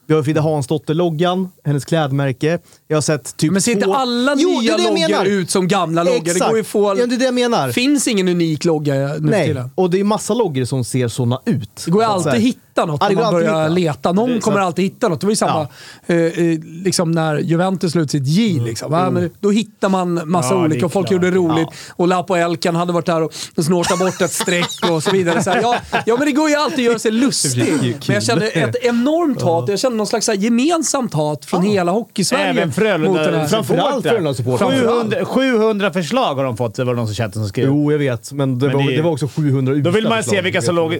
Vi 0.07 0.13
har 0.13 0.23
Frida 0.23 0.41
Hansdotter-loggan, 0.41 1.49
hennes 1.63 1.85
klädmärke. 1.85 2.59
Jag 2.87 2.97
har 2.97 3.01
sett 3.01 3.37
typ 3.37 3.51
Men 3.51 3.61
ser 3.61 3.71
inte 3.71 3.85
alla 3.93 4.35
Jo, 4.37 4.49
det 4.49 4.61
nya 4.61 5.07
det 5.07 5.13
loggor 5.13 5.27
ut 5.27 5.49
som 5.49 5.67
gamla 5.67 6.03
loggor? 6.03 6.21
Det 6.23 6.31
Exakt. 6.31 6.49
går 6.49 6.57
ju 6.57 6.63
få... 6.63 6.95
Ja, 6.99 7.05
det 7.05 7.15
är 7.15 7.19
det 7.19 7.25
jag 7.25 7.33
menar. 7.33 7.71
finns 7.71 8.07
ingen 8.07 8.27
unik 8.27 8.65
logga 8.65 8.93
nu 8.93 9.17
Nej, 9.19 9.55
och 9.75 9.89
det 9.89 9.99
är 9.99 10.03
massa 10.03 10.33
loggor 10.33 10.65
som 10.65 10.83
ser 10.83 11.07
såna 11.07 11.41
ut. 11.45 11.69
Det 11.85 11.91
går 11.91 12.01
ju 12.03 12.07
Så 12.07 12.13
alltid 12.13 12.31
att 12.31 12.37
hitta 12.39 12.59
hitta 12.75 12.85
något 12.85 13.01
Ja, 13.01 13.15
går 13.15 13.21
man 13.23 13.33
börjar 13.33 13.61
hitta. 13.61 13.67
leta. 13.67 14.11
Någon 14.11 14.39
kommer 14.39 14.59
alltid 14.59 14.85
hitta 14.85 15.07
något. 15.07 15.19
Det 15.21 15.25
var 15.27 15.31
ju 15.31 15.35
samma 15.35 15.67
eh, 16.07 16.15
eh, 16.17 16.59
liksom 16.83 17.11
när 17.11 17.37
Juventus 17.37 17.91
slog 17.91 18.09
sitt 18.09 18.27
J. 18.27 18.59
Liksom. 18.65 18.93
Ja, 18.93 19.09
men 19.09 19.29
då 19.39 19.51
hittar 19.51 19.89
man 19.89 20.21
massa 20.29 20.53
Ja, 20.53 20.63
olika 20.65 20.85
och 20.85 20.91
folk 20.91 21.11
gjorde 21.11 21.29
det 21.31 21.37
roligt. 21.37 21.67
Och 21.95 22.07
Lapo 22.07 22.35
Elkan 22.35 22.75
hade 22.75 22.93
varit 22.93 23.05
där 23.05 23.21
och 23.23 23.33
snortat 23.65 23.99
bort 23.99 24.21
ett 24.21 24.31
streck 24.31 24.89
och 24.91 25.03
så 25.03 25.11
vidare. 25.11 25.43
Så 25.43 25.49
här, 25.49 25.61
ja, 25.61 25.75
ja, 26.05 26.15
men 26.17 26.25
det 26.25 26.31
går 26.31 26.49
ju 26.49 26.55
alltid 26.55 26.79
att 26.79 26.85
göra 26.85 26.99
sig 26.99 27.11
lustig. 27.11 27.97
Men 28.07 28.13
jag 28.13 28.23
kände 28.23 28.47
ett 28.47 28.75
enormt 28.81 29.41
hat. 29.41 29.69
Jag 29.69 29.79
kände 29.79 29.97
någon 29.97 30.07
slags 30.07 30.27
här, 30.27 30.35
gemensamt 30.35 31.13
hat 31.13 31.45
från 31.45 31.63
hela 31.63 31.91
Hockeysverige. 31.91 32.45
Även 32.49 32.71
Frölunda. 32.71 33.47
Framförallt 33.47 34.05
Frölunda-supportrar. 34.05 34.71
700, 34.81 35.25
700 35.25 35.93
förslag 35.93 36.35
har 36.35 36.43
de 36.43 36.57
fått, 36.57 36.75
det 36.75 36.83
var 36.83 36.93
det 36.93 36.97
någon 36.97 37.07
som 37.07 37.15
chatten 37.15 37.33
som 37.33 37.47
skrev. 37.49 37.65
Jo, 37.65 37.91
jag 37.91 37.99
vet. 37.99 38.31
Men 38.31 38.59
det, 38.59 38.67
Men 38.67 38.77
var, 38.77 38.83
det- 38.83 38.95
det 38.95 39.01
var 39.01 39.11
också 39.11 39.27
700 39.27 39.75
Då 39.75 39.89
vill 39.89 40.07
man 40.09 40.23
se 40.23 40.41
vilka 40.41 40.61
som 40.61 40.75
låg 40.75 40.99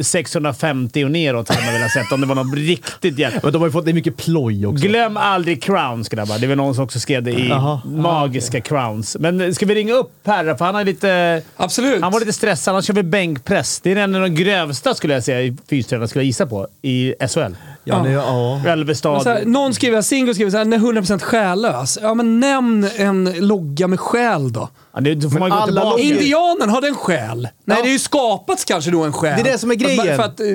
650 0.00 1.04
och 1.04 1.10
neråt, 1.10 1.48
hade 1.48 1.64
man 1.64 1.74
velat 1.74 1.90
sett. 1.90 2.12
Om 2.12 2.20
det 2.20 2.26
var 2.26 2.34
något 2.34 2.54
riktigt 2.54 3.18
jävla... 3.18 3.40
Men 3.42 3.52
de 3.52 3.58
har 3.58 3.66
ju 3.68 3.72
fått 3.72 3.84
det 3.84 3.90
är 3.90 3.92
mycket 3.92 4.16
ploj 4.16 4.66
också. 4.66 4.86
Glöm 4.86 5.16
aldrig 5.16 5.62
crowns 5.62 6.08
grabbar. 6.08 6.38
Det 6.38 6.46
var 6.46 6.56
någon 6.56 6.74
som 6.74 6.84
också 6.84 7.00
skrev 7.00 7.22
det 7.22 7.32
i 7.32 7.48
Jaha. 7.48 7.80
magiska 7.84 8.60
crowns. 8.60 9.16
Men 9.20 9.54
ska 9.54 9.66
vi 9.66 9.74
ringa 9.74 9.94
upp 9.94 10.10
Perra? 10.24 10.56
För 10.56 10.64
han 10.64 10.76
är 10.76 10.84
lite... 10.84 11.42
Absolut. 11.56 12.02
Han 12.02 12.12
var 12.12 12.20
lite 12.20 12.32
stressad. 12.32 12.74
Han 12.74 12.82
kör 12.82 12.94
väl 12.94 13.04
bänkpress. 13.04 13.80
Det 13.80 13.92
är 13.92 13.96
en 13.96 14.14
av 14.14 14.20
de 14.20 14.34
grövsta 14.34 14.94
skulle 14.94 15.14
jag 15.14 15.24
säga 15.24 15.42
i 15.42 15.56
fystränarna, 15.70 16.08
skulle 16.08 16.22
jag 16.22 16.26
gissa 16.26 16.46
på, 16.46 16.68
i 16.82 17.14
SHL. 17.28 17.54
Ja, 17.84 17.98
det, 17.98 18.10
ja. 18.10 18.60
Ölvestad. 18.66 19.22
Så 19.22 19.28
här, 19.28 19.44
någon 19.44 19.74
skriver, 19.74 20.02
Singo 20.02 20.34
skriver 20.34 20.50
såhär, 20.50 20.64
100% 20.64 21.18
själlös. 21.18 21.98
Ja, 22.02 22.14
men 22.14 22.40
nämn 22.40 22.88
en 22.96 23.34
logga 23.46 23.86
med 23.88 24.00
själ 24.00 24.52
då. 24.52 24.68
Ja, 24.94 25.00
det, 25.00 25.14
då 25.14 25.30
får 25.30 25.38
man 25.38 25.50
gå 25.50 25.66
tillbaka. 25.66 26.02
Indianen, 26.02 26.70
har 26.70 26.80
den 26.80 26.94
själ? 26.94 27.48
Nej, 27.64 27.76
Ja. 27.78 27.82
det 27.84 27.88
är 27.88 27.92
ju 27.92 27.98
skapats 27.98 28.64
kanske 28.64 28.90
då 28.90 29.02
en 29.04 29.12
själ. 29.12 29.42
Det 29.42 29.48
är 29.48 29.52
det 29.52 29.58
som 29.58 29.70
är 29.70 29.74
grejen. 29.74 30.16
För 30.16 30.22
att, 30.22 30.40
eh, 30.40 30.46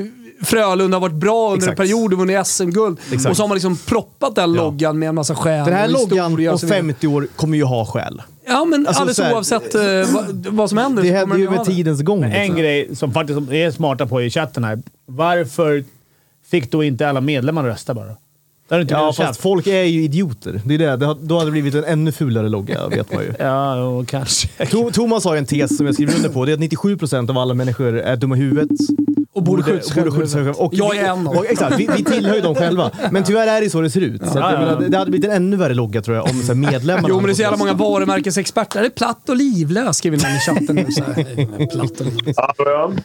Frölunda 0.43 0.95
har 0.97 1.01
varit 1.01 1.13
bra 1.15 1.45
under 1.45 1.57
Exakt. 1.57 1.79
en 1.79 1.85
period 1.85 2.13
och 2.13 2.19
vunnit 2.19 2.47
SM-guld. 2.47 2.97
Och 3.29 3.35
så 3.37 3.43
har 3.43 3.47
man 3.47 3.55
liksom 3.55 3.77
proppat 3.77 4.35
den 4.35 4.53
loggan 4.53 4.99
med 4.99 5.09
en 5.09 5.15
massa 5.15 5.35
själ 5.35 5.65
Den 5.65 5.73
här 5.73 5.85
och 5.85 5.91
loggan 5.91 6.25
om 6.25 6.31
så 6.59 6.65
vidare. 6.65 6.81
50 6.81 7.07
år 7.07 7.27
kommer 7.35 7.57
ju 7.57 7.63
ha 7.63 7.85
själ. 7.85 8.21
Ja, 8.47 8.65
men 8.65 8.87
Alltså, 8.87 9.01
alldeles 9.01 9.17
så 9.17 9.23
här- 9.23 9.33
oavsett 9.33 9.75
eh, 9.75 9.81
vad, 10.13 10.47
vad 10.49 10.69
som 10.69 10.77
händer 10.77 11.03
Det 11.03 11.09
så 11.09 11.15
händer 11.15 11.37
ju 11.37 11.49
med 11.49 11.65
tidens 11.65 12.01
gång. 12.01 12.23
En 12.23 12.31
liksom. 12.31 12.55
grej 12.55 12.95
som 12.95 13.13
faktiskt 13.13 13.39
är 13.51 13.71
smarta 13.71 14.05
på 14.05 14.21
i 14.21 14.29
chatten 14.29 14.63
här. 14.63 14.79
Varför 15.05 15.83
fick 16.51 16.71
då 16.71 16.83
inte 16.83 17.09
alla 17.09 17.21
medlemmar 17.21 17.63
rösta 17.63 17.93
bara? 17.93 18.05
Det 18.07 18.75
har 18.75 18.77
du 18.77 18.81
inte 18.81 18.93
Ja, 18.93 19.07
fast 19.07 19.17
känt. 19.17 19.37
folk 19.37 19.67
är 19.67 19.83
ju 19.83 20.03
idioter. 20.03 20.61
Det 20.65 20.73
är 20.73 20.77
det. 20.77 20.95
det 20.97 21.05
har, 21.05 21.17
då 21.21 21.35
hade 21.37 21.47
det 21.47 21.51
blivit 21.51 21.75
en 21.75 21.83
ännu 21.83 22.11
fulare 22.11 22.49
logga, 22.49 22.87
vet 22.91 23.13
man 23.13 23.23
ju. 23.23 23.33
Ja, 23.39 24.03
kanske. 24.07 24.47
To- 24.57 24.91
Thomas 24.91 25.25
har 25.25 25.35
en 25.35 25.45
tes 25.45 25.77
som 25.77 25.85
jag 25.85 25.95
skriver 25.95 26.15
under 26.15 26.29
på. 26.29 26.45
Det 26.45 26.51
är 26.51 26.53
att 26.53 26.59
97% 26.59 27.29
av 27.29 27.37
alla 27.37 27.53
människor 27.53 27.97
är 27.99 28.15
dumma 28.15 28.35
i 28.35 28.39
huvudet. 28.39 28.69
Och 29.33 29.43
borde 29.43 29.63
skjuta 29.63 29.83
sig 29.83 30.03
själva. 30.27 30.53
Och 30.53 30.73
Jag 30.73 30.91
vi- 30.91 30.97
är 30.97 31.03
en 31.05 31.27
av 31.27 31.35
dem. 31.35 31.45
Exakt, 31.49 31.79
vi, 31.79 31.89
vi 31.97 32.03
tillhör 32.03 32.35
ju 32.35 32.41
dem 32.41 32.55
själva. 32.55 32.91
Men 33.11 33.23
tyvärr 33.23 33.47
är 33.47 33.61
det 33.61 33.69
så 33.69 33.81
det 33.81 33.89
ser 33.89 34.01
ut. 34.01 34.21
Så 34.21 34.27
att, 34.27 34.35
Ja, 34.35 34.51
jag 34.51 34.61
ja. 34.61 34.65
menar, 34.75 34.89
det- 34.89 34.97
hade 34.97 35.11
blivit 35.11 35.29
en 35.29 35.35
ännu 35.35 35.55
värre 35.57 35.73
logga 35.73 36.01
tror 36.01 36.17
jag 36.17 36.25
om 36.25 36.41
så 36.41 36.47
här, 36.47 36.53
medlemmarna 36.55 37.07
Jo, 37.09 37.15
men 37.15 37.23
det 37.23 37.25
är 37.25 37.27
hade 37.27 37.35
så 37.35 37.41
jävla 37.41 37.57
många 37.57 37.73
varumärkesexperter. 37.73 38.79
Det 38.81 38.85
är 38.87 38.89
platt 38.89 39.29
och 39.29 39.35
livlös, 39.35 39.97
skriver 39.97 40.17
någon 40.17 40.35
i 40.35 40.39
chatten 40.39 40.75
nu. 40.75 40.91
Så 40.91 41.03
här. 41.03 41.67
Platt 41.71 41.99
och 41.99 42.05
livlös. 42.05 42.35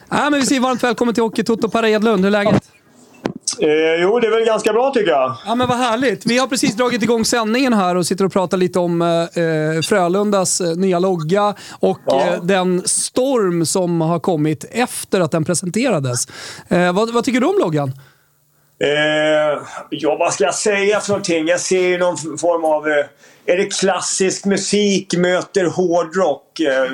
Ja, 0.09 0.29
men 0.29 0.39
vi 0.39 0.45
säger 0.45 0.61
varmt 0.61 0.83
välkommen 0.83 1.13
till 1.13 1.23
Hockey 1.23 1.43
Toto 1.43 1.69
Per 1.69 1.85
Edlund. 1.85 2.19
Hur 2.19 2.27
är 2.27 2.31
läget? 2.31 2.63
Eh, 3.59 4.01
jo, 4.01 4.19
det 4.19 4.27
är 4.27 4.31
väl 4.31 4.45
ganska 4.45 4.73
bra 4.73 4.91
tycker 4.93 5.11
jag. 5.11 5.35
Ja, 5.45 5.55
men 5.55 5.67
vad 5.67 5.77
härligt. 5.77 6.25
Vi 6.25 6.37
har 6.37 6.47
precis 6.47 6.75
dragit 6.75 7.03
igång 7.03 7.25
sändningen 7.25 7.73
här 7.73 7.95
och 7.97 8.05
sitter 8.05 8.25
och 8.25 8.33
pratar 8.33 8.57
lite 8.57 8.79
om 8.79 9.01
eh, 9.01 9.81
Frölundas 9.89 10.61
eh, 10.61 10.75
nya 10.75 10.99
logga 10.99 11.55
och 11.79 11.99
Ja. 12.05 12.21
eh, 12.33 12.43
den 12.43 12.81
storm 12.85 13.65
som 13.65 14.01
har 14.01 14.19
kommit 14.19 14.65
efter 14.71 15.21
att 15.21 15.31
den 15.31 15.45
presenterades. 15.45 16.27
Eh, 16.69 16.93
vad, 16.93 17.13
vad 17.13 17.23
tycker 17.23 17.39
du 17.39 17.45
om 17.47 17.57
loggan? 17.59 17.91
Eh, 18.83 19.61
ja, 19.89 20.15
vad 20.19 20.33
ska 20.33 20.43
jag 20.43 20.55
säga 20.55 20.99
för 20.99 21.09
någonting? 21.09 21.47
Jag 21.47 21.59
ser 21.59 21.81
ju 21.81 21.97
någon 21.97 22.17
form 22.17 22.65
av... 22.65 22.87
Eh, 22.87 23.05
är 23.47 23.57
det 23.57 23.65
klassisk 23.79 24.45
musik 24.45 25.17
möter 25.17 25.65
hårdrock? 25.65 26.59
Eh, 26.59 26.91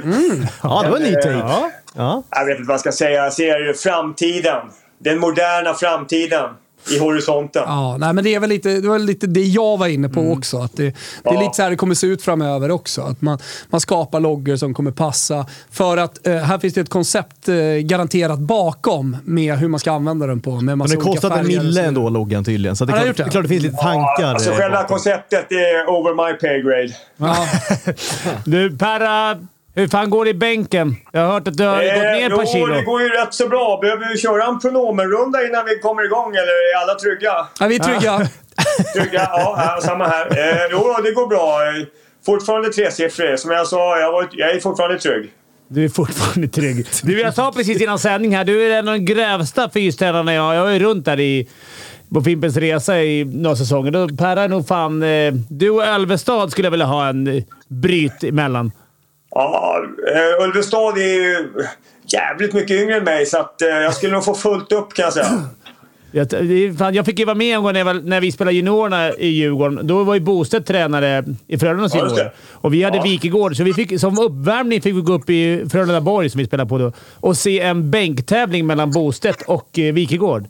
Ja, 0.64 0.82
det 0.84 0.90
var 0.90 0.98
en 0.98 1.04
ny 1.04 1.14
take. 1.14 1.30
Ja. 1.30 1.72
Ja. 1.96 2.24
Jag 2.30 2.46
vet 2.46 2.58
inte 2.58 2.68
vad 2.68 2.74
jag 2.74 2.80
ska 2.80 2.92
säga. 2.92 3.24
Jag 3.24 3.34
ser 3.34 3.74
framtiden. 3.74 4.58
Den 5.04 5.20
moderna 5.20 5.74
framtiden 5.74 6.50
i 6.96 7.00
horisonten. 7.00 7.64
Ja, 7.66 7.98
nej, 8.00 8.14
men 8.14 8.24
det 8.24 8.36
är 8.36 8.40
väl 8.40 8.50
lite 8.50 8.70
det, 8.82 8.88
var 8.88 9.00
lite 9.00 9.28
det 9.28 9.42
jag 9.44 9.78
var 9.78 9.88
inne 9.88 10.10
på 10.10 10.32
också. 10.32 10.58
Att 10.58 10.78
det, 10.78 10.84
det 10.84 10.90
är 11.30 11.34
Ja. 11.34 11.40
lite 11.42 11.54
så 11.54 11.62
här 11.62 11.70
det 11.70 11.76
kommer 11.76 11.96
se 11.96 12.08
ut 12.08 12.22
framöver 12.24 12.72
också. 12.72 13.02
Att 13.02 13.22
man, 13.22 13.40
man 13.70 13.82
skapar 13.82 14.20
loggor 14.20 14.56
som 14.56 14.74
kommer 14.74 14.92
passa. 14.92 15.46
För 15.72 15.98
att 15.98 16.28
eh, 16.28 16.36
här 16.36 16.58
finns 16.60 16.74
det 16.74 16.82
ett 16.82 16.90
koncept 16.90 17.50
eh, 17.50 17.56
garanterat 17.84 18.40
bakom 18.40 19.18
med 19.24 19.58
hur 19.58 19.68
man 19.68 19.80
ska 19.80 19.92
använda 19.92 20.28
den 20.28 20.40
på. 20.42 20.52
Med 20.62 20.78
Men 20.78 20.88
det 20.88 20.96
kostat 20.96 21.38
en 21.38 21.48
mille 21.48 21.82
ändå, 21.84 22.10
loggan 22.10 22.44
tydligen. 22.44 22.76
Så 22.76 22.86
det 22.86 22.94
är, 22.94 23.02
klart, 23.04 23.18
det? 23.18 23.24
det 23.24 23.28
är 23.28 23.32
klart 23.32 23.44
det 23.44 23.50
finns 23.50 23.64
lite 23.64 23.78
tankar. 23.78 24.34
Alltså 24.34 24.52
eh, 24.52 24.58
själva 24.58 24.78
bakom. 24.78 24.88
konceptet 24.98 25.52
är 25.52 25.90
over 25.90 26.14
my 26.32 26.38
pay 26.40 26.62
grade. 26.62 26.96
Ja. 27.18 27.48
Du 28.46 28.78
Perra, 28.78 29.38
hur 29.76 29.88
fan 29.88 30.10
går 30.10 30.26
det 30.26 30.32
i 30.32 30.34
bänken? 30.34 30.96
Jag 31.12 31.22
har 31.22 31.28
hört 31.34 31.48
att 31.48 31.58
du 31.58 31.64
har 31.64 31.76
gått 31.76 31.84
ner 31.84 32.26
ett 32.26 32.36
par 32.36 32.42
Eh, 32.42 32.46
jo, 32.46 32.52
kilo. 32.54 32.68
det 32.76 32.82
går 32.82 33.02
ju 33.02 33.10
rätt 33.10 33.34
så 33.34 33.48
bra. 33.48 33.80
Behöver 33.82 34.10
vi 34.14 34.18
köra 34.18 34.44
en 34.46 34.60
pronomenrunda 34.60 35.48
innan 35.48 35.66
vi 35.66 35.80
kommer 35.80 36.06
igång 36.06 36.30
eller 36.36 36.56
är 36.74 36.82
alla 36.84 36.96
trygga? 37.00 37.34
Ja, 37.60 37.68
vi 37.68 37.76
är 37.76 37.80
trygga. 37.80 38.18
Trygga? 38.96 39.22
Ja, 39.34 39.80
samma 39.84 40.08
här. 40.08 40.26
Eh, 40.26 40.68
jo, 40.72 40.96
det 41.04 41.12
går 41.12 41.28
bra. 41.28 41.64
Eh, 41.68 41.86
Fortfarande 42.26 42.70
tresiffrig. 42.70 43.40
Som 43.40 43.52
jag 43.52 43.68
sa, 43.68 44.00
jag, 44.00 44.12
var, 44.12 44.28
jag 44.32 44.52
är 44.56 44.60
fortfarande 44.60 45.00
trygg. 45.00 45.30
Du 45.68 45.86
är 45.86 45.90
fortfarande 45.90 46.48
trygg. 46.48 46.86
Du, 47.04 47.20
jag 47.22 47.34
sa 47.34 47.52
precis 47.52 47.82
innan 47.82 48.00
sändning 48.00 48.36
här, 48.36 48.44
du 48.46 48.64
är 48.74 48.80
en 48.80 48.88
av 48.88 48.94
de 48.94 49.00
grövsta 49.06 49.70
fystränarna 49.70 50.34
jag 50.34 50.56
Jag 50.56 50.64
var 50.64 50.72
ju 50.72 50.80
runt 50.80 51.06
där 51.06 51.20
i, 51.20 51.50
på 52.14 52.22
Fimpens 52.22 52.58
Resa 52.58 53.02
i 53.02 53.26
några 53.26 53.56
säsonger. 53.56 53.92
Då, 53.92 54.08
Perra 54.10 54.42
är 54.44 54.48
nog 54.48 54.68
fan... 54.68 55.04
Eh, 55.04 55.34
du 55.50 55.70
och 55.70 55.86
Ölvestad 55.86 56.52
skulle 56.52 56.66
jag 56.66 56.72
vilja 56.72 56.86
ha 56.86 57.08
en 57.08 57.28
eh, 57.28 57.44
bryt 57.68 58.24
emellan. 58.24 58.72
Ja, 59.32 59.84
eh, 60.40 60.44
Ulvestad 60.46 60.98
är 60.98 61.14
ju 61.14 61.50
jävligt 62.14 62.54
mycket 62.54 62.72
yngre 62.82 62.96
än 62.98 63.04
mig 63.04 63.26
så 63.26 63.38
att, 63.38 63.62
eh, 63.62 63.68
jag 63.68 63.94
skulle 63.94 64.14
nog 64.14 64.26
få 64.26 64.34
fullt 64.34 64.72
upp 64.72 64.94
kan 64.94 65.04
jag 65.04 65.14
säga. 65.14 65.28
Jag, 66.94 67.06
fick 67.06 67.20
ju 67.20 67.26
vara 67.26 67.36
med 67.36 67.56
en 67.56 67.64
gång 67.64 67.74
när, 67.74 67.80
jag 67.80 67.86
var- 67.86 67.94
när 67.94 68.22
vi 68.22 68.32
spelade 68.32 68.56
juniorerna 68.56 69.14
i 69.14 69.28
Djurgården. 69.28 69.88
Då 69.88 70.04
var 70.04 70.14
ju 70.14 70.20
Bostedt 70.20 70.68
tränare 70.68 71.24
i 71.48 71.58
Frölundas 71.58 71.96
Ja, 71.96 72.00
juniorer. 72.06 72.34
Och 72.52 72.74
vi 72.74 72.84
hade 72.84 72.98
Ja. 72.98 73.04
Wikegård, 73.04 73.58
så 73.58 73.64
vi 73.64 73.74
fick, 73.74 74.00
som 74.00 74.20
uppvärmning 74.20 74.82
fick 74.82 74.96
vi 74.96 75.02
gå 75.02 75.14
upp 75.14 75.30
i 75.30 75.66
Frölundaborg, 75.72 76.30
som 76.30 76.40
vi 76.40 76.46
spelade 76.46 76.70
på 76.70 76.78
då, 76.78 76.92
och 77.20 77.38
se 77.38 77.60
en 77.60 77.92
bänktävling 77.92 78.68
mellan 78.68 78.92
Bostedt 78.92 79.42
och 79.42 79.80
eh, 79.80 79.94
Wikegård. 79.94 80.46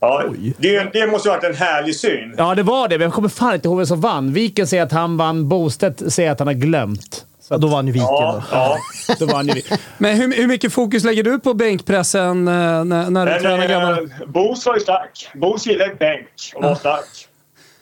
Ja, 0.00 0.24
det, 0.58 0.92
det 0.92 1.06
måste 1.06 1.28
ha 1.28 1.36
varit 1.36 1.44
en 1.44 1.54
härlig 1.54 1.96
syn. 1.96 2.34
Ja, 2.38 2.54
det 2.54 2.62
var 2.62 2.88
det, 2.88 2.98
men 2.98 3.04
jag 3.04 3.12
kommer 3.12 3.28
fan 3.28 3.54
inte 3.54 3.68
ihåg 3.68 3.76
vem 3.76 3.86
som 3.86 4.00
vann. 4.00 4.32
Viken 4.32 4.66
säger 4.66 4.82
att 4.82 4.92
han 4.92 5.16
vann, 5.16 5.48
Bostedt 5.48 6.12
säger 6.12 6.30
att 6.30 6.38
han 6.38 6.48
har 6.48 6.54
glömt. 6.54 7.24
Ja, 7.48 7.58
då 7.58 7.66
vann 7.68 7.86
ju 7.86 7.92
Viken. 7.92 8.06
Ja, 8.10 8.42
då. 8.50 8.56
ja. 8.56 8.76
Då 9.18 9.26
vann 9.26 9.46
ju 9.48 9.52
vi. 9.54 9.62
Men 9.98 10.16
hur, 10.16 10.32
hur 10.36 10.46
mycket 10.46 10.72
fokus 10.72 11.04
lägger 11.04 11.22
du 11.22 11.38
på 11.38 11.54
bänkpressen 11.54 12.48
eh, 12.48 12.54
när, 12.84 12.84
när 13.10 13.26
du 13.26 13.32
Men 13.32 13.40
tränar 13.42 13.68
grabbarna? 13.68 13.98
eh, 13.98 14.26
Bos 14.28 14.66
var 14.66 14.74
ju 14.74 14.80
stark. 14.80 15.28
Bos 15.34 15.66
gillar 15.66 15.94
bänk 15.98 16.28
och 16.54 16.62
var 16.62 16.74
stark. 16.74 17.28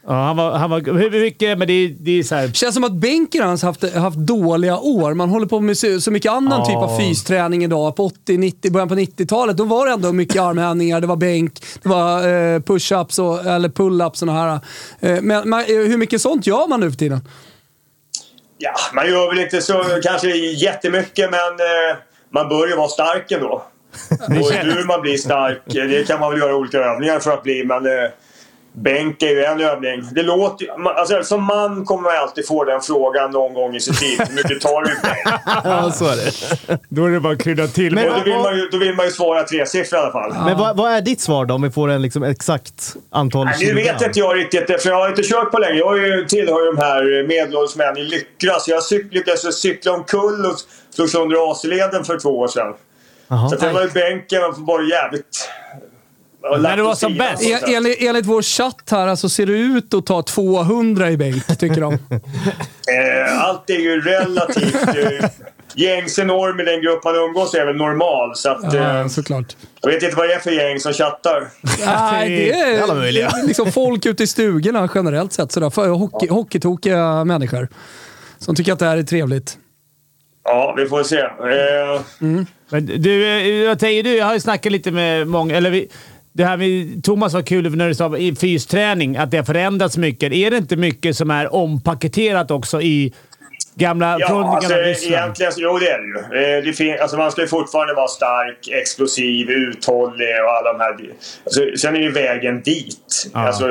Ja, 0.07 0.13
han 0.13 0.37
var, 0.37 0.53
han 0.53 0.71
var, 0.71 0.81
hur 0.81 1.21
mycket, 1.21 1.59
men 1.59 1.69
det, 1.69 1.89
det 1.89 2.19
är 2.19 2.23
så 2.23 2.35
här. 2.35 2.49
känns 2.49 2.75
som 2.75 2.85
att 2.85 2.93
bänken 2.93 3.43
har 3.43 3.67
haft, 3.67 3.95
haft 3.95 4.17
dåliga 4.17 4.79
år. 4.79 5.15
Man 5.15 5.29
håller 5.29 5.47
på 5.47 5.61
med 5.61 5.79
så 5.79 6.01
så 6.01 6.11
mycket 6.11 6.33
annan 6.33 6.59
Ja. 6.61 6.67
typ 6.67 6.77
av 6.77 6.99
fysträning 6.99 7.65
idag. 7.65 7.97
På 7.97 8.05
80, 8.07 8.39
90, 8.39 8.73
början 8.73 8.89
på 8.89 8.95
90-talet, 8.95 9.57
då 9.57 9.65
var 9.65 9.87
det 9.87 9.93
ändå 9.93 10.13
mycket 10.13 10.43
armhävningar, 10.43 11.01
det 11.01 11.07
var 11.07 11.17
bänk, 11.17 11.61
det 11.83 11.89
var 11.89 12.19
eh, 12.19 12.59
push-ups 12.61 13.21
och, 13.21 13.47
eller 13.47 13.69
pull-ups. 13.69 14.15
Såna 14.15 14.33
här. 14.33 14.61
Eh, 15.01 15.21
men 15.23 15.49
man, 15.49 15.61
eh, 15.61 15.67
hur 15.67 15.97
mycket 15.97 16.21
sånt 16.21 16.47
gör 16.47 16.69
man 16.69 16.81
nu 16.81 16.91
för 16.91 16.99
tiden? 16.99 17.21
Ja, 18.65 18.75
man 18.95 19.09
gör 19.09 19.29
väl 19.29 19.39
inte 19.39 19.61
så 19.61 19.85
kanske 20.03 20.29
jättemycket 20.37 21.31
men 21.31 21.41
eh, 21.41 21.97
man 22.31 22.49
bör 22.49 22.67
ju 22.67 22.77
vara 22.77 22.89
stark 22.89 23.33
ändå. 23.33 23.47
Och 24.41 24.53
hur 24.53 24.85
man 24.85 25.01
blir 25.01 25.17
stark, 25.17 25.75
eh, 25.75 25.85
det 25.85 26.07
kan 26.07 26.21
man 26.21 26.31
väl 26.31 26.41
göra 26.41 26.55
olika 26.55 26.79
övningar 26.79 27.19
för 27.19 27.33
att 27.33 27.43
bli 27.43 27.65
men 27.65 27.87
eh, 27.87 28.11
Bänk 28.75 29.23
är 29.23 29.29
ju 29.29 29.45
en 29.45 29.61
övning. 29.61 30.03
Det 30.13 30.23
låter, 30.23 30.67
alltså, 30.89 31.23
som 31.25 31.45
man 31.45 31.85
kommer 31.85 32.03
man 32.03 32.13
alltid 32.19 32.47
få 32.49 32.65
den 32.65 32.81
frågan 32.81 33.31
någon 33.31 33.55
gång 33.55 33.75
i 33.77 33.81
sitt 33.81 34.01
liv. 34.03 34.19
Hur 34.29 34.35
mycket 34.35 34.61
tar 34.61 34.83
du 34.85 34.91
i? 34.91 34.95
Ja, 35.65 35.91
så 35.93 36.05
är 36.05 36.17
det. 36.17 36.79
Då 36.89 37.05
är 37.07 37.11
det 37.11 37.21
bara 37.21 37.33
att 37.33 37.43
krydda 37.43 37.67
till. 37.67 37.95
Men- 37.95 38.09
Och 38.13 38.19
då, 38.19 38.25
vill 38.25 38.35
man 38.39 38.57
ju, 38.57 38.69
då 38.73 38.79
vill 38.79 38.95
man 38.95 39.07
ju 39.07 39.13
svara 39.13 39.43
tresiffrigt 39.43 39.93
i 39.93 39.97
alla 39.97 40.13
fall. 40.13 40.33
Men 40.45 40.59
vad, 40.59 40.77
vad 40.77 40.91
är 40.93 41.01
ditt 41.01 41.21
svar 41.21 41.45
då, 41.47 41.55
om 41.55 41.63
vi 41.63 41.71
får 41.71 41.89
en 41.91 42.03
liksom 42.03 42.23
exakt 42.23 42.97
antal 43.11 43.45
Nej, 43.45 43.55
nu 43.61 43.67
kilogram? 43.67 43.85
vet 43.95 44.03
inte 44.07 44.19
jag 44.19 44.37
riktigt, 44.37 44.83
för 44.83 44.89
jag 44.89 44.97
har 44.97 45.09
inte 45.09 45.23
kört 45.23 45.51
på 45.51 45.59
länge. 45.59 45.79
Jag 45.79 45.99
ju- 45.99 46.25
tillhör 46.25 46.61
ju 46.65 46.73
de 46.73 46.79
här 46.79 47.27
medelålders 47.29 47.77
män 47.77 47.97
i 47.97 48.05
Lyckra, 48.05 48.59
så 48.61 48.71
jag 48.71 48.83
cyk, 48.83 49.13
lyckades 49.15 49.61
cykla 49.61 49.93
omkull 49.93 50.47
och 50.47 50.55
slog 50.95 51.09
sönder 51.09 51.51
AC-leden 51.51 52.05
för 52.05 52.19
två 52.19 52.39
år 52.39 52.49
sedan. 52.49 52.75
Jaha. 53.29 53.49
Så 53.49 53.57
det 53.57 53.73
var 53.73 53.83
ju 53.83 53.89
bänken, 53.89 54.41
man 54.43 54.65
var 54.65 54.83
jävligt... 54.83 55.49
När 56.61 56.77
du 56.77 56.83
var 56.83 56.95
som 56.95 57.15
bäst. 57.19 57.43
En, 57.43 57.75
enligt, 57.75 58.03
enligt 58.03 58.27
vår 58.27 58.43
chatt 58.43 58.89
här 58.91 59.07
alltså, 59.07 59.29
ser 59.29 59.47
det 59.47 59.53
ut 59.53 59.95
att 59.95 60.07
ta 60.07 60.23
200 60.23 61.11
i 61.11 61.17
bänk, 61.17 61.47
tycker 61.59 61.81
de. 61.81 61.93
Eh, 62.89 63.43
allt 63.43 63.71
är 63.71 63.75
ju 63.79 64.01
relativt. 64.01 64.75
eh, 65.23 65.29
gängse 65.75 66.25
norm 66.25 66.61
i 66.61 66.65
den 66.65 66.83
grupp 66.83 67.05
man 67.05 67.17
umgås 67.17 67.55
är 67.55 67.67
väl 67.67 67.77
normal. 67.77 68.37
Så 68.37 68.51
att, 68.51 68.75
Ja, 68.75 69.01
eh, 69.01 69.07
såklart. 69.09 69.57
jag 69.81 69.91
vet 69.91 70.03
inte 70.03 70.17
vad 70.17 70.29
det 70.29 70.35
är 70.35 70.39
för 70.39 70.51
gäng 70.51 70.81
som 70.81 70.93
chattar. 70.93 71.49
Nej, 71.87 72.29
det 72.29 72.53
är, 72.53 72.83
alla 72.83 72.95
möjliga. 72.95 73.31
det 73.31 73.41
är 73.43 73.47
liksom 73.47 73.73
folk 73.73 74.07
ute 74.07 74.23
i 74.23 74.27
stugorna 74.27 74.89
generellt 74.95 75.33
sett. 75.33 75.53
Sådär, 75.53 75.71
för 75.71 75.89
hockey, 75.89 76.29
hockeytokiga 76.29 77.25
människor. 77.25 77.69
Som 78.39 78.55
tycker 78.55 78.73
att 78.73 78.79
det 78.79 78.87
här 78.87 78.97
är 78.97 79.03
trevligt. 79.03 79.59
Ja, 80.45 80.75
vi 80.77 80.87
får 80.87 81.03
se. 81.03 81.19
Eh, 81.21 82.01
Men 82.69 82.87
du, 82.87 83.23
jag 83.63 83.79
tänker, 83.79 84.03
du, 84.03 84.17
jag 84.17 84.27
har 84.27 84.35
ju 84.35 84.41
snackat 84.41 84.73
lite 84.73 84.91
med 84.91 85.27
många... 85.27 85.57
Eller 85.57 85.71
vi, 85.71 85.89
det 86.33 86.45
här 86.45 86.57
med 86.57 87.05
Thomas 87.05 87.35
var 87.35 87.43
kul 87.43 87.77
när 87.77 87.89
du 87.89 87.95
sa 87.95 88.17
i 88.17 88.35
fysträning, 88.35 89.17
att 89.17 89.31
det 89.31 89.37
har 89.37 89.45
förändrats 89.45 89.97
mycket. 89.97 90.33
Är 90.33 90.51
det 90.51 90.57
inte 90.57 90.77
mycket 90.77 91.17
som 91.17 91.31
är 91.31 91.55
ompaketerat 91.55 92.51
också 92.51 92.81
i 92.83 93.13
gamla... 93.75 94.17
Ja, 94.21 94.29
från 94.29 94.45
alltså, 94.45 94.71
gamla 94.71 94.85
Ryssland? 94.87 95.15
egentligen, 95.15 95.53
jo 95.57 95.79
det 95.79 95.89
är 95.89 95.99
det 95.99 96.39
ju. 96.39 96.57
Eh, 96.59 96.65
Det 96.65 96.73
fin- 96.73 96.97
alltså, 97.01 97.17
man 97.17 97.33
ska 97.33 97.41
ju 97.41 97.49
fortfarande 97.49 97.95
vara 97.95 98.09
stark, 98.09 98.69
explosiv, 98.69 99.51
uthållig 99.51 100.29
och 100.45 100.51
alla 100.53 100.73
de 100.73 100.81
här. 100.81 101.15
Alltså, 101.45 101.61
sen 101.77 101.97
är 101.97 102.01
ju 102.01 102.11
vägen 102.13 102.63
dit. 102.63 103.31
Ja. 103.33 103.41
Alltså, 103.41 103.71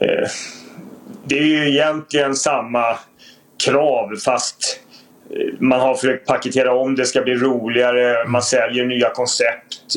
eh, 0.00 0.28
det 1.24 1.38
är 1.38 1.42
ju 1.44 1.68
egentligen 1.70 2.34
samma 2.36 2.84
krav 3.64 4.16
fast 4.24 4.80
eh, 5.30 5.54
man 5.60 5.80
har 5.80 5.94
försökt 5.94 6.26
paketera 6.26 6.74
om 6.74 6.94
det 6.94 7.04
ska 7.06 7.20
bli 7.22 7.34
roligare, 7.34 8.28
man 8.28 8.42
säljer 8.42 8.84
nya 8.86 9.10
koncept. 9.10 9.92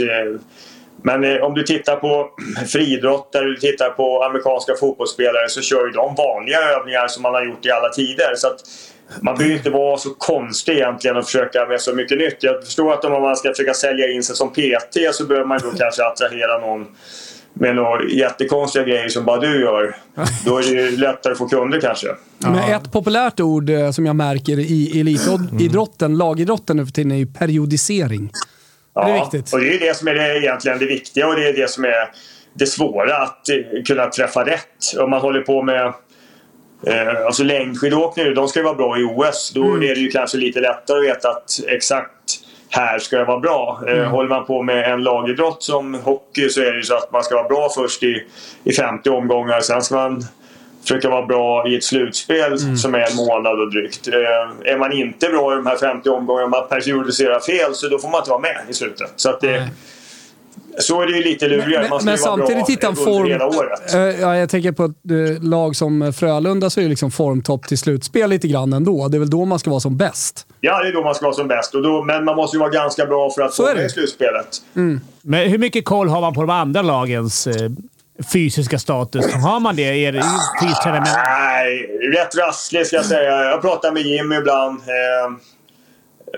Men 1.04 1.24
eh, 1.24 1.38
om 1.44 1.54
du 1.54 1.64
tittar 1.64 1.96
på 1.96 2.30
friidrottare, 2.68 3.46
du 3.46 3.56
tittar 3.56 3.90
på 3.90 4.24
amerikanska 4.24 4.74
fotbollsspelare 4.80 5.50
så 5.50 5.62
kör 5.62 5.86
ju 5.86 5.92
de 5.92 6.16
vanliga 6.16 6.60
övningar 6.60 7.08
som 7.08 7.24
man 7.24 7.34
har 7.34 7.46
gjort 7.46 7.66
i 7.66 7.72
alla 7.72 7.90
tider. 7.90 8.36
Så 8.36 8.48
att 8.48 8.60
man 9.22 9.38
behöver 9.38 9.56
inte 9.56 9.70
vara 9.70 9.98
så 9.98 10.10
konstig 10.10 10.74
egentligen 10.74 11.18
och 11.18 11.26
försöka 11.26 11.66
med 11.66 11.82
så 11.82 11.94
mycket 11.96 12.18
nytt. 12.18 12.38
Jag 12.40 12.66
förstår 12.66 12.94
att 12.94 13.06
om 13.06 13.12
man 13.12 13.36
ska 13.36 13.50
försöka 13.50 13.74
sälja 13.74 14.12
in 14.12 14.24
sig 14.24 14.36
som 14.36 14.50
PT 14.50 14.98
så 15.12 15.26
behöver 15.26 15.48
man 15.48 15.60
då 15.64 15.72
kanske 15.78 16.06
attrahera 16.06 16.58
någon 16.58 16.88
med 17.54 17.76
några 17.76 18.04
jättekonstiga 18.04 18.84
grejer 18.84 19.10
som 19.10 19.26
bara 19.26 19.40
du 19.40 19.62
gör. 19.62 19.96
Då 20.46 20.58
är 20.58 20.62
det 20.62 20.70
ju 20.70 20.98
lättare 20.98 21.32
att 21.32 21.38
få 21.38 21.48
kunder 21.48 21.82
kanske. 21.82 22.08
Men 22.38 22.56
ett 22.56 22.92
populärt 22.92 23.40
ord 23.40 23.70
eh, 23.70 23.92
som 23.92 24.06
jag 24.06 24.16
märker 24.16 24.60
i 24.60 25.00
elitidrotten, 25.00 26.18
lagidrotten 26.18 26.78
nu 26.78 26.86
för 26.86 26.94
tiden, 26.94 27.12
är 27.12 27.16
ju 27.16 27.26
periodisering. 27.26 28.32
Det 28.94 29.02
är 29.02 29.20
viktigt. 29.20 29.54
Och 29.54 29.60
det 29.60 29.76
är 29.76 29.80
det 29.80 29.98
som 29.98 30.08
är 30.08 30.14
det, 30.16 30.38
egentligen 30.40 30.80
det 30.80 30.86
viktiga 30.86 31.28
och 31.28 31.36
det 31.36 31.50
är 31.50 31.54
det 31.54 31.70
som 31.70 31.86
är 31.86 32.12
det 32.54 32.66
svåra 32.66 33.18
att 33.18 33.50
eh, 33.50 33.84
kunna 33.88 34.06
träffa 34.10 34.46
rätt. 34.46 34.98
Om 35.00 35.10
man 35.10 35.22
håller 35.22 35.42
på 35.42 35.62
med 35.64 35.94
eh, 36.88 37.26
alltså 37.26 37.44
längdskidåkning 37.44 38.26
nu, 38.26 38.34
de 38.34 38.48
ska 38.48 38.60
ju 38.60 38.64
vara 38.64 38.76
bra 38.76 39.00
i 39.00 39.04
OS. 39.04 39.52
Då 39.56 39.64
Mm. 39.64 39.82
är 39.90 39.96
det 39.96 40.02
ju 40.02 40.12
kanske 40.12 40.38
lite 40.38 40.60
lättare 40.60 40.98
att 41.00 41.06
veta 41.16 41.30
att 41.30 41.60
exakt 41.68 42.12
här 42.70 43.00
ska 43.00 43.16
jag 43.16 43.26
vara 43.26 43.40
bra. 43.40 43.84
Eh, 43.88 43.94
Mm. 43.94 44.08
Håller 44.12 44.30
man 44.30 44.46
på 44.46 44.64
med 44.64 44.92
en 44.94 45.04
lagidrott 45.04 45.64
som 45.64 45.94
hockey 45.96 46.50
så 46.50 46.62
är 46.62 46.72
det 46.72 46.78
ju 46.78 46.84
så 46.84 46.96
att 46.96 47.12
man 47.12 47.24
ska 47.24 47.36
vara 47.36 47.48
bra 47.48 47.70
först 47.76 48.04
i, 48.04 48.24
i 48.64 48.74
50 48.74 49.10
omgångar. 49.10 49.60
Sen 49.62 49.82
ska 49.82 49.96
man 49.96 50.24
försöka 50.82 51.10
vara 51.10 51.26
bra 51.26 51.68
i 51.68 51.76
ett 51.76 51.84
slutspel 51.84 52.54
Mm. 52.64 52.78
som 52.78 52.96
är 52.96 53.00
en 53.12 53.16
månad 53.16 53.60
och 53.60 53.72
drygt. 53.72 54.08
Eh, 54.08 54.14
är 54.74 54.78
man 54.78 54.92
inte 54.92 55.28
bra 55.28 55.54
i 55.54 55.56
de 55.56 55.66
här 55.66 55.76
50 55.78 56.10
omgångarna, 56.10 56.48
man 56.48 56.68
periodiserar 56.70 57.40
fel, 57.40 57.76
så 57.76 57.88
då 57.88 58.00
får 58.00 58.10
man 58.10 58.20
inte 58.20 58.30
vara 58.30 58.40
med 58.42 58.58
i 58.70 58.74
slutet. 58.74 59.14
Så, 59.16 59.30
att 59.30 59.42
det, 59.42 59.52
Nej. 59.52 59.70
så 60.80 61.02
är 61.02 61.06
det 61.08 61.12
ju 61.18 61.24
lite 61.24 61.48
lurigare. 61.48 61.82
Men, 61.82 61.90
man 61.90 62.00
ska 62.00 62.06
men 62.06 62.16
ju 62.16 62.22
vara 62.22 62.38
samtidigt 62.38 62.66
bra 62.66 62.72
hitta 62.74 62.88
en 62.88 62.94
under 62.98 63.04
form... 63.12 63.28
hela 63.28 63.46
året. 63.48 63.94
Eh, 63.94 64.00
ja, 64.22 64.38
jag 64.38 64.50
tänker 64.50 64.72
på 64.72 64.84
ett 64.86 64.92
eh, 65.38 65.44
lag 65.44 65.76
som 65.76 66.14
Frölunda 66.14 66.70
så 66.70 66.80
är 66.80 66.84
det 66.84 66.90
liksom 66.90 67.12
formtopp 67.12 67.68
till 67.68 67.78
slutspel 67.78 68.30
lite 68.30 68.48
grann 68.48 68.74
ändå. 68.74 69.08
Det 69.08 69.18
är 69.18 69.20
väl 69.20 69.30
då 69.30 69.46
man 69.46 69.60
ska 69.60 69.70
vara 69.70 69.80
som 69.80 69.98
bäst. 69.98 70.46
Ja, 70.62 70.84
det 70.84 70.90
är 70.90 70.94
då 70.94 71.04
man 71.04 71.16
ska 71.16 71.26
vara 71.26 71.34
som 71.36 71.48
bäst. 71.48 71.76
Och 71.76 71.82
då, 71.84 72.04
men 72.04 72.26
man 72.26 72.36
måste 72.36 72.58
ju 72.58 72.60
vara 72.60 72.70
ganska 72.70 73.06
bra 73.06 73.30
för 73.32 73.42
att 73.42 73.54
Så 73.54 73.64
få 73.64 73.70
är 73.70 73.74
det. 73.74 73.80
med 73.82 73.86
i 73.88 73.90
slutspelet. 73.90 74.48
Men 75.22 75.50
hur 75.50 75.58
mycket 75.58 75.86
koll 75.86 76.08
har 76.10 76.22
man 76.22 76.34
på 76.34 76.42
de 76.42 76.50
andra 76.50 76.82
lagens 76.82 77.48
eh, 77.48 77.70
fysiska 78.34 78.80
status? 78.80 79.34
Har 79.34 79.60
man 79.60 79.76
det 79.76 79.94
i 79.96 80.04
er 80.04 80.22
fystränare? 80.62 81.04
Nej, 81.28 81.88
rätt 82.18 82.36
rasslig 82.36 82.88
ska 82.88 82.96
jag 82.96 83.06
säga. 83.06 83.44
Jag 83.44 83.62
pratar 83.62 83.92
med 83.92 84.02
Jimmy 84.02 84.36
ibland. 84.36 84.80
Eh, 84.80 85.38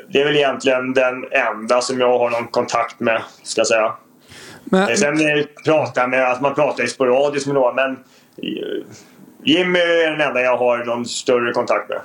Det 0.10 0.22
är 0.22 0.26
väl 0.26 0.36
egentligen 0.36 0.94
den 0.94 1.26
enda 1.32 1.82
som 1.82 2.00
jag 2.00 2.20
har 2.20 2.30
någon 2.30 2.48
kontakt 2.48 3.00
med, 3.00 3.22
ska 3.44 3.60
jag 3.60 3.68
säga. 3.68 3.94
Men, 4.64 4.90
Eh, 4.90 4.96
Sen 4.96 5.18
pratar 5.66 6.08
med, 6.08 6.32
att 6.32 6.42
man 6.42 6.56
pratar 6.56 6.86
sporadiskt 6.86 7.48
med 7.48 7.54
några, 7.56 7.74
men 7.74 7.92
eh, 7.92 8.84
Jimmy 9.44 9.80
är 9.80 10.12
den 10.12 10.22
enda 10.22 10.42
jag 10.42 10.58
har 10.58 10.78
någon 10.86 11.06
större 11.06 11.52
kontakt 11.54 11.90
med. 11.90 12.00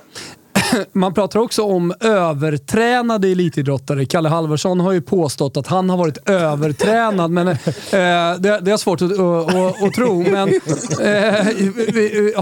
man 0.92 1.14
pratar 1.14 1.40
också 1.40 1.62
om 1.62 1.94
övertränade 2.00 3.28
elitidrottare. 3.28 4.06
Kalle 4.06 4.28
Halvarsson 4.28 4.80
har 4.80 4.92
ju 4.92 5.00
påstått 5.00 5.56
att 5.56 5.66
han 5.66 5.90
har 5.90 5.96
varit 5.96 6.28
övertränad, 6.28 7.30
men 7.30 7.48
eh, 7.48 7.54
det, 8.38 8.60
det 8.62 8.70
är 8.70 8.76
svårt 8.76 9.02
att, 9.02 9.12
att, 9.12 9.54
att, 9.54 9.82
att 9.82 9.92
tro. 9.92 10.22
Men, 10.22 10.48
eh, 10.48 10.54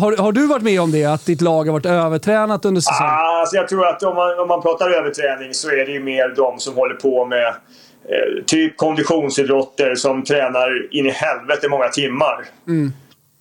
har, 0.00 0.22
har 0.22 0.32
du 0.32 0.46
varit 0.46 0.62
med 0.62 0.80
om 0.80 0.92
det? 0.92 1.04
Att 1.04 1.26
ditt 1.26 1.40
lag 1.40 1.64
har 1.64 1.72
varit 1.72 1.86
övertränat 1.86 2.64
under 2.64 2.80
säsongen? 2.80 3.12
Ah, 3.12 3.40
alltså 3.40 3.56
jag 3.56 3.68
tror 3.68 3.86
att 3.86 4.02
om 4.02 4.14
man, 4.14 4.40
om 4.40 4.48
man 4.48 4.62
pratar 4.62 4.90
överträning 4.90 5.54
så 5.54 5.68
är 5.68 5.86
det 5.86 5.92
ju 5.92 6.02
mer 6.02 6.34
de 6.36 6.58
som 6.58 6.74
håller 6.74 6.94
på 6.94 7.24
med 7.24 7.46
eh, 7.46 8.44
typ 8.46 8.76
konditionsidrotter 8.76 9.94
som 9.94 10.24
tränar 10.24 10.94
in 10.94 11.06
i 11.06 11.10
helvete 11.10 11.68
många 11.68 11.88
timmar. 11.88 12.44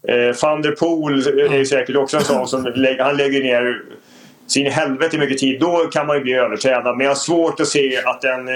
Eh, 0.08 0.36
van 0.42 0.62
der 0.62 0.72
Poel 0.72 1.28
är 1.28 1.58
ju 1.58 1.66
säkert 1.66 1.96
också 1.96 2.18
en 2.18 2.24
sån 2.24 2.48
som 2.48 2.64
lägger, 2.76 3.04
han 3.04 3.18
lägger 3.18 3.44
ner 3.44 3.82
sin 4.48 4.72
helvete 4.72 5.18
mycket 5.18 5.38
tid. 5.38 5.60
Då 5.60 5.78
kan 5.78 6.08
man 6.08 6.18
ju 6.18 6.24
bli 6.24 6.34
övertränad. 6.34 6.98
Men 6.98 7.04
jag 7.06 7.12
har 7.12 7.16
svårt 7.16 7.60
att 7.60 7.68
se 7.68 7.98
att 8.06 8.24
en 8.24 8.48
eh, 8.48 8.54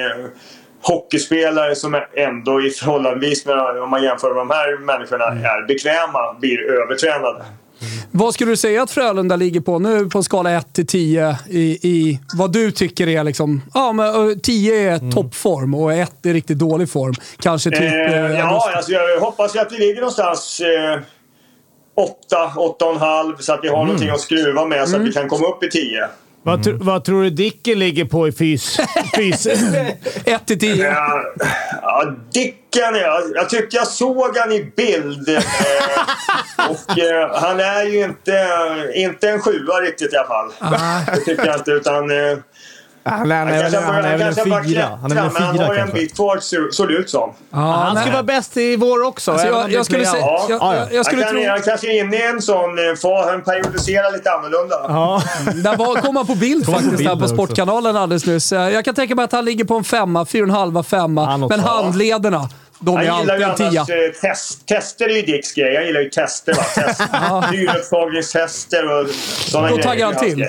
hockeyspelare 0.82 1.76
som 1.76 1.94
är 1.94 2.08
ändå 2.14 2.62
i 2.62 2.70
förhållandevis 2.70 3.46
med, 3.46 3.82
om 3.84 3.90
man 3.90 4.04
jämför 4.04 4.30
med 4.30 4.38
de 4.38 4.50
här 4.50 4.78
människorna, 4.78 5.26
är 5.26 5.68
bekväma 5.68 6.34
blir 6.40 6.62
övertränade. 6.62 7.46
Vad 8.12 8.34
skulle 8.34 8.52
du 8.52 8.58
säga 8.58 8.84
att 8.84 8.92
Frölunda 8.92 9.36
ligger 9.36 9.62
på 9.62 9.80
nu 9.80 10.10
på 10.10 10.18
en 10.18 10.24
skala 10.24 10.52
1 10.52 10.74
till 10.74 10.88
10 10.88 11.38
i, 11.50 11.60
i 11.62 12.20
vad 12.38 12.54
du 12.54 12.72
tycker 12.72 13.08
är 13.08 13.24
liksom... 13.24 13.62
Ja, 13.74 13.94
men 13.94 14.30
eh, 14.30 14.38
10 14.38 14.92
är 14.92 15.12
toppform 15.12 15.74
och 15.74 15.94
1 15.94 16.26
är 16.26 16.34
riktigt 16.34 16.60
dålig 16.60 16.90
form. 16.90 17.14
Kanske 17.40 17.70
typ... 17.70 17.82
Eh, 17.82 18.26
eh, 18.26 18.40
ja, 18.40 18.72
alltså 18.76 18.92
jag 18.92 19.20
hoppas 19.20 19.56
att 19.56 19.72
vi 19.72 19.78
ligger 19.78 19.96
någonstans 19.96 20.62
eh, 20.62 21.00
8, 22.00 22.52
8,5 22.56 23.36
så 23.40 23.54
att 23.54 23.60
vi 23.64 23.68
har 23.68 23.86
någonting 23.86 24.10
att 24.10 24.20
skruva 24.22 24.66
med 24.66 24.90
så 24.90 24.96
att 24.96 25.02
vi 25.02 25.12
kan 25.12 25.30
komma 25.30 25.48
upp 25.48 25.64
i 25.64 25.70
10. 25.70 26.08
Vad, 26.44 26.60
tr- 26.60 26.78
vad 26.82 27.04
tror 27.04 27.24
du 27.24 27.30
Dicken 27.30 27.80
ligger 27.80 28.06
på 28.06 28.28
i 28.28 28.32
fys? 28.32 28.78
fys? 29.16 29.46
1 30.26 30.46
till 30.46 30.60
10. 30.60 30.86
Ja, 30.86 31.22
ja, 31.82 32.14
Dicken, 32.34 32.96
jag, 32.96 33.22
jag 33.36 33.50
tycker 33.50 33.78
jag 33.78 33.88
såg 33.88 34.38
han 34.38 34.52
i 34.52 34.72
bild. 34.78 35.30
Eh, 35.30 35.44
och 36.70 37.00
eh, 37.00 37.30
han 37.42 37.60
är 37.60 37.84
ju 37.84 38.04
inte, 38.04 38.48
inte 38.96 39.30
en 39.30 39.42
sjua 39.42 39.74
riktigt 39.74 40.14
i 40.14 40.18
alla 40.18 40.28
fall. 40.28 40.52
Det 41.16 41.22
tycker 41.26 41.46
jag 41.46 41.56
inte. 41.56 41.72
Utan, 41.72 42.12
eh, 42.12 42.38
Han 43.04 43.32
är, 43.32 43.36
han 43.36 43.48
han 43.48 43.56
är, 43.58 43.62
kanske 43.62 43.80
han 43.92 44.06
är 44.06 44.18
väl 44.18 44.28
en 44.28 44.64
fyra. 44.66 45.00
Han 45.02 45.12
är 45.12 45.16
väl 45.16 45.26
en 45.26 45.34
men 45.34 45.44
han 45.44 45.56
fyra 45.56 45.66
har 45.66 45.76
en 45.76 45.90
bit 45.90 46.16
kvar 46.16 46.38
så- 46.42 46.68
såg 46.72 46.88
det 46.88 46.94
ut 46.94 47.10
som. 47.10 47.34
Ja, 47.52 47.58
Han 47.58 47.98
ska 48.02 48.12
vara 48.12 48.24
bäst 48.24 48.58
i 48.58 48.76
vår 48.76 49.04
också. 49.04 49.32
Alltså, 49.32 49.48
jag, 49.48 49.66
det 49.70 49.72
jag 49.74 49.86
skulle. 49.86 50.04
Jag, 50.04 50.16
Ja, 50.18 50.48
jag, 50.50 50.76
jag 50.92 50.96
Han, 50.96 51.06
skulle 51.06 51.24
kan, 51.24 51.32
tro... 51.32 51.48
han 51.50 51.62
kanske 51.62 51.88
är 51.88 52.00
inne 52.04 52.18
i 52.18 52.26
en 52.28 52.42
sån 52.42 52.90
eh, 52.90 52.96
fas. 53.02 53.26
Han 53.30 53.42
periodiserar 53.44 54.12
lite 54.12 54.32
annorlunda. 54.32 54.76
Ja. 54.88 55.24
Där 55.56 55.78
var, 55.78 56.02
kom 56.02 56.16
han 56.16 56.28
på 56.28 56.36
bild 56.36 56.66
Kom 56.66 56.74
på 56.74 56.80
faktiskt 56.80 56.98
bild 56.98 57.10
här 57.10 57.16
på 57.16 57.20
där 57.20 57.26
också. 57.26 57.36
Sportkanalen 57.36 57.96
alldeles 57.98 58.26
nyss. 58.26 58.52
Eh, 58.54 58.70
Jag 58.70 58.86
kan 58.86 58.96
tänka 58.96 59.16
mig 59.16 59.26
att 59.26 59.32
han 59.32 59.46
ligger 59.46 59.66
på 59.66 59.76
en 59.76 59.84
femma, 59.84 60.26
fyra 60.26 60.44
och 60.44 60.50
en 60.50 60.56
halva, 60.56 60.84
femma. 60.84 61.26
Han. 61.26 61.40
Men 61.50 61.60
handlederna, 61.60 62.50
de 62.80 62.98
är 62.98 63.08
Han 63.08 63.20
gillar 63.20 63.38
ju 63.38 63.44
alltid 63.44 63.66
annars 63.68 63.90
eh, 63.90 63.96
test, 64.22 64.68
tester 64.68 65.06
är 65.10 65.14
ju 65.16 65.22
Dicks 65.22 65.54
grej. 65.54 65.74
Jag 65.74 65.86
gillar 65.86 66.02
ju 66.02 66.10
tester. 66.10 66.54
Va? 66.54 66.64
Test, 66.76 67.02
Syreupptagningstester 67.52 69.00
och 69.02 69.10
sådana 69.10 69.68
Då 69.70 69.76
grejer. 69.76 69.90
taggar 69.90 70.06
han 70.06 70.16
till. 70.16 70.46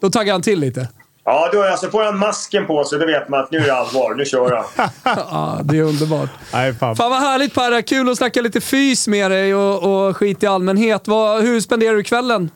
Då 0.00 0.10
taggar 0.10 0.32
han 0.32 0.42
till 0.42 0.60
lite. 0.60 0.88
Ja, 1.24 1.48
då, 1.52 1.62
alltså, 1.62 1.90
får 1.90 2.02
han 2.02 2.18
masken 2.18 2.66
på 2.66 2.84
sig 2.84 2.98
då 2.98 3.06
vet 3.06 3.28
man 3.28 3.40
att 3.40 3.50
nu 3.50 3.58
är 3.58 3.64
det 3.66 3.74
allvar. 3.74 4.14
Nu 4.14 4.24
kör 4.24 4.64
han. 4.76 4.88
Ja, 5.04 5.60
det 5.64 5.78
är 5.78 5.82
underbart. 5.82 6.30
Nej, 6.52 6.74
fan. 6.74 6.96
Fan 6.96 7.10
vad 7.10 7.20
härligt 7.20 7.54
Perra. 7.54 7.82
Kul 7.82 8.08
att 8.08 8.16
snacka 8.18 8.40
lite 8.40 8.60
fys 8.60 9.08
med 9.08 9.30
dig 9.30 9.54
och, 9.54 10.06
och 10.08 10.16
skit 10.16 10.42
i 10.42 10.46
allmänhet. 10.46 11.08
Vad, 11.08 11.42
hur 11.42 11.60
spenderar 11.60 11.94
du 11.96 12.02
kvällen? 12.02 12.50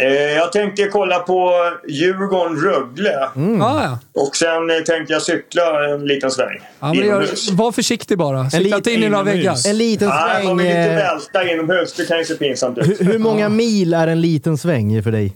Eh, 0.00 0.06
jag 0.12 0.52
tänkte 0.52 0.84
kolla 0.84 1.18
på 1.18 1.52
Djurgården-Rögle. 1.88 3.28
Mm. 3.36 3.62
Ah, 3.62 3.82
ja. 3.84 3.98
Och 4.22 4.36
sen 4.36 4.70
eh, 4.70 4.76
tänkte 4.76 5.12
jag 5.12 5.22
cykla 5.22 5.94
en 5.94 6.06
liten 6.06 6.30
sväng. 6.30 6.60
Ja, 6.80 6.94
gör, 6.94 7.52
var 7.56 7.72
försiktig 7.72 8.18
bara. 8.18 8.50
Cykla 8.50 8.76
inte 8.76 8.92
in 8.92 9.02
i 9.02 9.08
några 9.08 9.24
väggar. 9.24 9.68
En 9.68 9.78
liten 9.78 10.08
Nej, 10.08 10.44
man 10.44 10.56
sväng. 10.56 10.56
vill 10.56 10.66
inte 10.66 10.78
eh, 10.78 10.96
välta 10.96 11.50
inomhus. 11.50 11.94
Det 11.94 12.04
kan 12.04 12.18
ju 12.18 12.24
se 12.24 12.34
pinsamt 12.34 12.78
ut. 12.78 13.00
Hur, 13.00 13.04
hur 13.04 13.18
många 13.18 13.48
mil 13.48 13.94
är 13.94 14.06
en 14.06 14.20
liten 14.20 14.58
sväng 14.58 15.02
för 15.02 15.12
dig? 15.12 15.32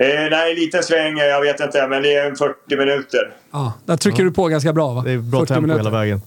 Eh, 0.00 0.06
nej, 0.30 0.50
en 0.52 0.56
liten 0.58 0.82
sväng, 0.82 1.18
eh, 1.18 1.24
jag 1.24 1.40
vet 1.40 1.60
inte, 1.60 1.88
men 1.88 2.02
det 2.02 2.14
är 2.14 2.30
en 2.30 2.36
40 2.36 2.76
minuter. 2.76 3.32
Ja, 3.52 3.72
där 3.84 3.96
trycker 3.96 4.24
du 4.24 4.30
på 4.32 4.48
ganska 4.48 4.72
bra 4.72 4.92
va? 4.94 5.02
Det 5.02 5.12
är 5.12 5.18
bra 5.18 5.40
40 5.40 5.48
tempo 5.48 5.60
minuter. 5.62 5.78
hela 5.84 5.98
vägen. 5.98 6.22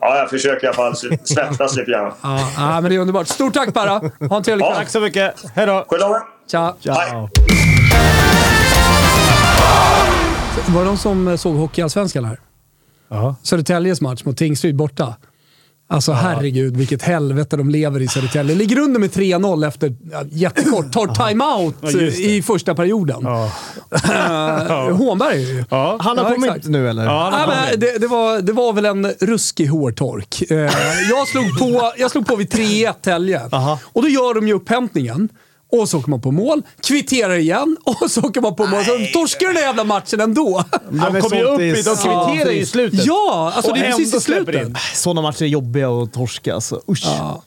Ja, 0.00 0.18
jag 0.18 0.30
försöker 0.30 0.64
i 0.64 0.66
alla 0.66 0.76
fall 0.76 0.96
svettas 1.24 1.76
lite 1.76 1.90
grann. 1.90 2.12
Ja, 2.22 2.50
ja, 2.56 2.80
men 2.80 2.84
det 2.90 2.94
är 2.96 2.98
underbart. 2.98 3.28
Stort 3.28 3.54
tack 3.54 3.74
Perra. 3.74 4.10
Ha 4.28 4.36
en 4.36 4.42
trevlig 4.42 4.64
Ja. 4.64 4.68
kväll. 4.68 4.76
Tack 4.76 4.88
så 4.88 5.00
mycket. 5.00 5.34
Hej 5.54 5.66
då. 5.66 5.86
Tja. 6.50 6.74
Ciao. 6.80 7.28
Var 10.68 10.80
det 10.80 10.86
de 10.86 10.96
som 10.96 11.28
eh, 11.28 11.36
såg 11.36 11.54
Hockeyallsvenskan 11.56 12.24
här? 12.24 12.38
Ja. 13.08 13.34
Södertäljes 13.42 14.00
match 14.00 14.24
mot 14.24 14.36
Tingsryd 14.36 14.76
borta. 14.76 15.14
Alltså 15.88 16.12
herregud, 16.12 16.76
vilket 16.76 17.02
helvete 17.02 17.56
de 17.56 17.70
lever 17.70 18.00
i 18.02 18.08
Södertälje. 18.08 18.54
Ligger 18.54 18.78
under 18.78 19.00
med 19.00 19.10
3-0 19.10 19.68
efter 19.68 19.94
ja, 20.12 20.22
jättekort. 20.30 20.92
Tar 20.92 21.28
timeout 21.28 21.74
Ja, 21.80 22.00
i 22.00 22.42
första 22.42 22.74
perioden. 22.74 23.22
Ja. 24.08 24.90
Hånberg. 24.92 25.64
Ja. 25.70 25.96
Han 26.00 26.18
har 26.18 26.24
Ja, 26.24 26.30
kommit 26.34 26.50
exakt. 26.50 26.66
nu 26.66 26.88
eller? 26.90 27.04
Ja, 27.04 27.30
Nej, 27.32 27.46
men 27.70 27.80
det, 27.80 27.98
det, 27.98 28.06
var, 28.06 28.40
det 28.40 28.52
var 28.52 28.72
väl 28.72 28.84
en 28.84 29.06
ruskig 29.20 29.66
hårtork. 29.66 30.42
Eh, 30.50 30.56
jag, 31.10 31.28
slog 31.28 31.58
på, 31.58 31.92
jag 31.98 32.10
slog 32.10 32.26
på 32.26 32.36
vid 32.36 32.52
3-1 32.52 32.92
Tälje. 33.02 33.40
Och 33.92 34.02
då 34.02 34.08
gör 34.08 34.34
de 34.34 34.48
ju 34.48 34.54
upphämtningen. 34.54 35.28
Och 35.80 35.88
så 35.88 35.98
åker 35.98 36.10
man 36.10 36.20
på 36.20 36.30
mål, 36.30 36.62
kvitterar 36.82 37.34
igen 37.34 37.76
och 37.84 38.10
så 38.10 38.20
åker 38.20 38.40
man 38.40 38.54
på 38.56 38.66
mål. 38.66 38.84
Så 38.84 38.90
torskar 39.12 39.46
den 39.54 39.62
jävla 39.62 39.84
matchen 39.84 40.20
ändå. 40.20 40.64
De 40.90 41.20
kommer 41.20 41.36
ju 41.36 41.42
upp 41.44 41.60
i... 41.60 41.82
De 41.82 41.96
kvitterar 41.96 42.50
ju 42.50 42.60
i 42.60 42.66
slutet. 42.66 43.06
Ja, 43.06 43.52
alltså 43.54 43.70
Och 43.72 43.78
det 43.78 43.84
är 43.86 43.90
precis 43.90 44.14
i 44.14 44.20
slutet. 44.20 44.54
in. 44.66 44.76
Sådana 44.94 45.22
matcher 45.22 45.42
är 45.42 45.46
jobbiga 45.46 45.88
att 45.90 46.12
torska 46.12 46.54
alltså. 46.54 46.80
Usch. 46.88 47.02
Ja. 47.04 47.42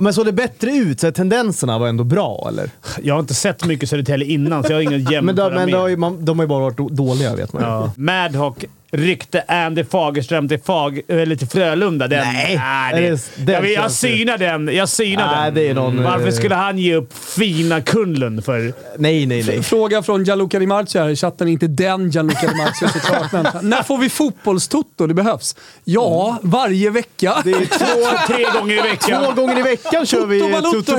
Men 0.00 0.14
såg 0.14 0.26
det 0.26 0.32
bättre 0.32 0.70
ut? 0.70 1.00
Så 1.00 1.12
tendenserna 1.12 1.78
var 1.78 1.88
ändå 1.88 2.04
bra 2.04 2.46
eller? 2.48 2.70
Jag 3.02 3.14
har 3.14 3.20
inte 3.20 3.34
sett 3.34 3.64
mycket 3.64 3.88
Södertälje 3.88 4.28
innan, 4.28 4.62
så 4.64 4.72
jag 4.72 4.76
har 4.76 4.82
ingen 4.82 5.04
jämföra 5.10 5.20
Men, 5.22 5.36
då, 5.36 5.50
men 5.50 5.54
med. 5.64 5.68
då 5.74 5.78
har 5.78 5.88
ju 5.88 5.96
man, 5.96 6.24
de 6.24 6.38
har 6.38 6.44
ju 6.44 6.48
bara 6.48 6.60
varit 6.60 6.76
dåliga 6.96 7.34
vet 7.36 7.52
man. 7.52 7.62
Ja. 7.62 7.92
Madhawk 7.96 8.64
ryckte 8.96 9.44
Andy 9.48 9.84
Fagerström 9.84 10.48
till, 10.48 10.58
Fag, 10.60 11.00
eller 11.08 11.36
till 11.36 11.48
Frölunda. 11.48 12.08
Den, 12.08 12.24
Nej, 12.34 12.60
Nej 12.92 13.06
är 13.06 13.10
det, 13.36 13.60
det- 13.60 13.68
jag, 13.68 13.90
synar 13.90 14.38
den. 14.38 14.68
Jag 14.74 14.88
synar 14.88 15.26
Nej, 15.36 15.44
den. 15.44 15.54
det 15.54 15.68
är 15.68 15.74
någon, 15.74 16.02
Varför 16.02 16.26
eh, 16.26 16.32
skulle 16.32 16.54
han 16.54 16.78
ge 16.78 16.94
upp 16.94 17.12
fina 17.18 17.80
Kunlund 17.80 18.44
för? 18.44 18.72
Nej, 18.98 19.26
nej, 19.26 19.42
nej. 19.46 19.62
Fråga 19.62 20.02
från 20.02 20.24
Gianluca 20.24 20.58
Di 20.58 20.66
Marzio 20.66 21.00
här 21.02 21.08
i 21.08 21.16
chatten. 21.16 21.48
Inte 21.48 21.66
den 21.66 22.10
Gianluca 22.10 22.46
Di 22.46 22.54
Marzio 22.54 22.88
såklart. 23.00 23.32
Men 23.32 23.46
när 23.70 23.82
får 23.82 23.98
vi 23.98 24.08
fotbollstutto? 24.10 25.06
Det 25.06 25.14
behövs. 25.14 25.56
Ja, 25.84 26.38
varje 26.42 26.90
vecka. 26.90 27.34
Det 27.44 27.50
är 27.50 27.66
två, 27.66 28.16
Tre 28.34 28.44
gånger 28.60 28.74
i 28.86 28.90
veckan. 28.90 29.24
två 29.24 29.32
gånger 29.32 29.58
i 29.58 29.62
veckan 29.62 30.06
kör 30.06 30.26
vi 30.26 30.40
Toto 30.40 30.52
Balotto. 30.52 30.92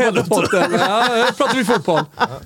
Ja, 0.79 1.27
pratar 1.38 1.55
vi 1.58 1.65
fotboll. 1.65 2.01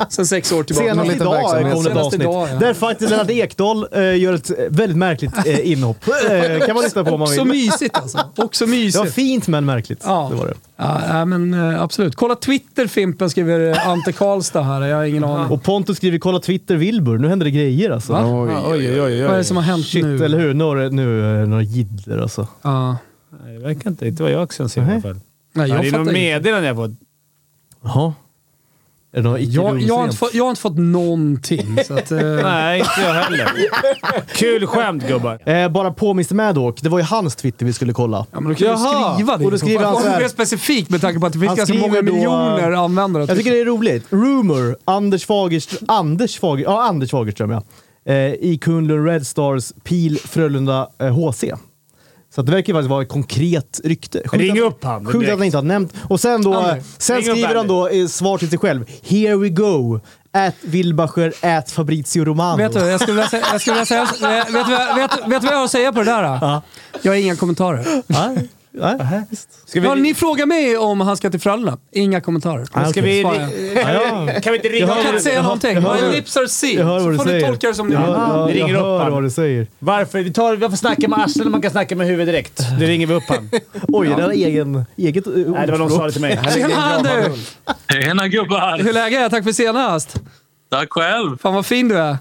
Sen 0.10 0.26
sex 0.26 0.52
år 0.52 0.64
tillbaka. 0.64 0.88
Senast 0.90 1.12
idag 1.12 1.42
kom 1.42 1.64
det 1.64 1.70
ett 1.70 1.84
Senast 1.84 1.98
avsnitt. 2.06 2.22
idag, 2.22 2.50
ja. 2.52 2.56
Där 2.60 2.74
faktiskt 2.74 3.12
Lennart 3.12 3.30
Ekdal 3.30 3.88
eh, 3.92 4.18
gör 4.18 4.34
ett 4.34 4.52
väldigt 4.70 4.98
märkligt 4.98 5.39
eh, 5.46 5.72
inhopp. 5.72 5.98
Eh, 6.08 6.66
kan 6.66 6.76
man 6.76 6.84
lyssna 6.84 7.04
på 7.04 7.12
om 7.12 7.20
man 7.20 7.28
Också 7.28 7.44
vill. 7.44 7.52
mysigt 7.54 7.98
alltså. 7.98 8.18
Också 8.36 8.66
Det 8.66 8.72
var 8.72 8.78
mysigt. 8.78 9.14
fint 9.14 9.48
men 9.48 9.66
märkligt. 9.66 10.02
Ja. 10.06 10.28
Det 10.32 10.36
var 10.38 10.46
det. 10.48 10.54
Ja, 10.78 11.26
men 11.26 11.54
eh, 11.54 11.82
absolut. 11.82 12.16
Kolla 12.16 12.36
Twitter 12.36 12.88
Fimpen, 12.88 13.30
skriver 13.30 13.70
eh, 13.72 13.88
Ante 13.88 14.12
Karlstad 14.12 14.62
här. 14.62 14.82
Jag 14.82 14.98
har 14.98 15.04
ingen 15.04 15.24
aning. 15.24 15.52
Och 15.52 15.64
Pontus 15.64 15.98
skriver 15.98 16.18
“Kolla 16.20 16.40
Twitter 16.40 16.76
Wilbur”. 16.76 17.18
Nu 17.18 17.28
händer 17.28 17.44
det 17.46 17.52
grejer 17.52 17.90
alltså. 17.90 18.14
Oj, 18.14 18.52
Oj, 18.66 18.92
oj, 18.92 19.02
oj. 19.02 19.22
Vad 19.24 19.34
är 19.34 19.38
det 19.38 19.44
som 19.44 19.58
har 19.58 19.64
hänt 19.64 19.86
Shit, 19.86 20.04
nu? 20.06 20.26
eller 20.26 20.40
hur? 20.40 20.54
Nu, 20.54 20.64
är 20.72 20.76
det- 20.76 20.90
nu 20.90 21.46
några 21.46 21.64
jiddler 21.64 22.18
alltså. 22.18 22.48
Ja. 22.62 22.98
Det 23.46 23.60
verkar 23.60 23.90
inte. 23.90 24.08
Inte 24.08 24.24
vad 24.24 24.32
jag 24.32 24.50
kan 24.52 24.70
se 24.70 24.80
i 24.80 24.84
alla 24.84 25.02
fall. 25.02 25.20
Nej, 25.54 25.70
Ja, 25.70 25.76
jag 25.76 25.84
det 25.84 25.88
är 25.88 26.00
något 26.00 26.14
meddelande 26.14 26.68
jag 26.68 26.76
fått. 26.76 26.92
Jaha. 27.84 28.14
Är 29.12 29.18
det 29.18 29.22
några 29.24 29.40
Jag, 29.40 29.82
jag, 29.82 29.96
har 29.96 30.04
inte 30.04 30.18
fått, 30.18 30.34
jag 30.34 30.44
har 30.44 30.50
inte 30.50 30.62
fått 30.62 30.78
någonting. 30.78 31.78
Så 31.88 31.94
att, 31.94 32.12
eh, 32.12 32.18
Nej, 32.44 32.80
inte 32.80 32.92
jag 33.02 33.14
heller. 33.14 33.52
Kul 34.36 34.68
skämt 34.68 35.08
gubbar. 35.08 35.50
Eh, 35.50 35.70
bara 35.70 35.92
på 35.92 36.12
Mr 36.12 36.34
Madhawk, 36.34 36.82
det 36.82 36.90
var 36.90 37.00
ju 37.00 37.06
hans 37.06 37.36
Twitter 37.36 37.66
vi 37.66 37.74
skulle 37.74 37.94
kolla. 37.94 38.26
Ja, 38.32 38.40
men 38.40 38.50
då 38.50 38.56
kan 38.56 38.68
Jaha, 38.68 39.10
du 39.10 39.14
skriva 39.16 39.38
det. 39.38 39.46
och 39.46 39.52
då 39.52 39.58
skriver 39.58 39.86
han 39.86 39.96
så 40.02 40.08
här- 40.08 40.28
specifikt 40.28 40.90
med 40.90 41.02
tanke 41.02 41.20
på 41.20 41.26
att 41.26 41.34
det 41.34 41.40
finns 41.40 41.56
ganska 41.56 41.74
många 41.78 42.02
då, 42.02 42.14
miljoner 42.14 42.72
användare. 42.72 43.26
Jag 43.28 43.38
tycker 43.38 43.52
det 43.52 43.60
är 43.62 43.66
roligt. 43.66 44.06
Rumor, 44.10 44.78
Anders 44.86 45.26
Fagerström, 45.26 45.86
Anders 45.88 46.40
Fager, 46.40 46.64
ja, 46.64 46.84
Anders 46.84 47.12
Fagerström 47.12 47.52
ja. 47.52 47.64
Eh, 48.06 48.16
I 48.34 48.60
Kunlund 48.62 49.06
Red 49.08 49.28
Stars, 49.28 49.74
Pil 49.84 50.18
Frölunda 50.20 50.90
eh, 51.00 51.08
HC. 51.08 51.44
Så 52.36 52.42
att 52.42 52.48
det 52.48 52.54
verkar 52.54 52.74
ju 52.74 52.78
faktiskt 52.78 52.90
vara 52.90 53.02
ett 53.02 53.10
konkret 53.10 53.82
rykte. 53.84 54.22
Sjukt 54.26 54.42
Ring 54.44 54.52
att- 54.52 54.64
upp 54.64 54.84
han 54.84 55.06
Sjukt 55.06 55.16
att 55.16 55.20
direkt. 55.22 55.38
han 55.38 55.44
inte 55.44 55.58
har 55.58 55.62
nämnt. 55.64 55.94
Och 56.10 56.20
sen 56.20 56.42
då, 56.42 56.54
eh, 56.54 56.76
sen 56.98 57.16
ring 57.18 57.26
skriver 57.26 57.56
han 57.56 57.68
då 57.68 57.90
i 57.92 58.08
svar 58.08 58.38
till 58.38 58.50
sig 58.50 58.60
själv. 58.60 58.86
Here 59.04 59.36
we 59.36 59.50
go. 59.50 60.00
At 60.32 60.56
Wilbacher, 60.62 61.34
at 61.58 61.72
Fabrizio 61.72 62.26
Romano. 62.26 62.58
Vet 62.58 62.74
du, 62.74 62.80
jag 62.80 63.02
skulle 63.02 63.14
vilja 63.16 63.30
säga, 63.30 63.46
jag 63.52 63.62
skulle 63.62 63.74
vilja 63.74 63.86
säga 63.86 64.04
vet, 64.52 64.66
du 64.68 64.76
vad- 64.76 64.96
vet, 64.96 65.12
vet 65.12 65.42
du 65.42 65.48
vad 65.48 65.54
jag 65.54 65.58
har 65.58 65.66
att 65.66 65.72
säga 65.72 65.92
på 65.94 66.00
det 66.00 66.06
där? 66.12 66.40
Då? 66.40 66.62
Jag 67.02 67.12
har 67.12 67.18
inga 67.18 67.36
kommentarer. 67.36 68.04
Nej, 68.08 68.50
nej, 68.72 69.24
visst. 69.30 69.70
Ska 69.70 69.80
Ja, 69.80 69.94
vi, 69.94 70.02
ni 70.02 70.14
frågar 70.14 70.46
mig 70.46 70.78
om 70.78 71.02
han 71.02 71.18
ska 71.18 71.30
till 71.30 71.40
Frölunda. 71.40 71.78
Inga 71.92 72.22
kommentarer. 72.22 72.66
Ah, 72.72 72.86
ska 72.86 73.02
vi, 73.02 73.22
jag. 73.22 73.36
Ja, 73.36 73.94
ja. 73.94 74.42
kan 74.42 74.52
vi 74.54 74.58
inte 74.58 74.70
ringa 74.70 74.88
Jag 74.88 74.98
upp 74.98 75.04
kan 75.04 75.08
inte 75.08 75.24
säga 75.24 75.36
jag 75.36 75.44
någonting. 75.44 75.74
jag 75.82 76.02
My 76.12 76.16
lips 76.16 76.38
are 76.38 76.48
sealed. 76.48 76.80
Jag 76.80 76.86
hör 76.86 77.00
Så 77.00 77.10
du 77.10 77.18
får 77.18 77.26
ni 77.26 77.32
säger. 77.32 77.48
tolka 77.48 77.68
det 77.68 77.74
som 77.74 77.88
ni 77.88 77.94
jag 77.94 78.02
vill. 78.02 78.54
Vi 78.54 78.60
jag 78.60 78.68
ringer 78.68 78.76
upp 78.80 78.82
hör 78.82 79.10
vad 79.10 79.24
du 79.24 79.30
säger. 79.30 79.68
Varför? 79.80 80.20
Vi, 80.24 80.34
tar, 80.34 80.56
vi 80.56 80.70
får 80.70 80.78
snacka 80.78 81.08
med 81.08 81.20
arslet 81.20 81.46
och 81.46 81.52
man 81.52 81.62
kan 81.62 81.72
snacka 81.72 81.96
med 81.96 82.08
huvudet 82.08 82.34
direkt. 82.34 82.62
Då 82.80 82.86
ringer 82.86 83.08
vi 83.08 83.14
upp 83.14 83.24
han. 83.28 83.50
Oj, 83.88 84.08
det 84.08 84.16
där 84.16 84.30
egen, 84.30 84.86
eget 84.98 85.28
eh, 85.28 85.34
Nej, 85.36 85.66
det 85.66 85.72
var 85.72 85.80
någon 85.80 85.90
som 85.90 85.98
sa 86.00 86.06
det 86.06 86.12
till 86.12 86.22
mig. 86.22 86.40
Tjena 86.54 87.02
du! 87.04 87.34
Tjena 88.02 88.28
gubbar! 88.28 88.78
Hur 88.78 88.90
är 88.90 88.94
läget? 88.94 89.32
Tack 89.32 89.44
för 89.44 89.52
senast. 89.52 90.22
Tack 90.72 90.88
själv! 90.94 91.38
Fan 91.38 91.54
vad 91.54 91.66
fin 91.66 91.88
du 91.88 91.98
är. 91.98 92.18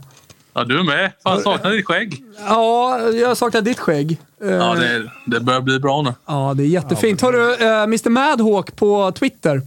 Ja, 0.55 0.65
du 0.65 0.79
är 0.79 0.83
med. 0.83 1.13
Fan, 1.23 1.41
saknar 1.41 1.71
ditt 1.71 1.87
skägg. 1.87 2.25
Ja, 2.49 3.01
jag 3.01 3.37
saknar 3.37 3.61
ditt 3.61 3.79
skägg. 3.79 4.19
Eh, 4.45 4.51
Ja, 4.51 4.75
det, 4.75 5.11
det 5.27 5.41
börjar 5.41 5.61
bli 5.61 5.79
bra 5.81 6.03
nu. 6.03 6.15
Ja, 6.27 6.55
det 6.57 6.63
är 6.63 6.67
jättefint. 6.67 7.21
Har 7.21 7.33
du 7.33 7.55
eh, 7.55 7.83
Mr 7.83 8.09
Madhawk 8.11 8.77
på 8.77 9.13
Twitter? 9.13 9.63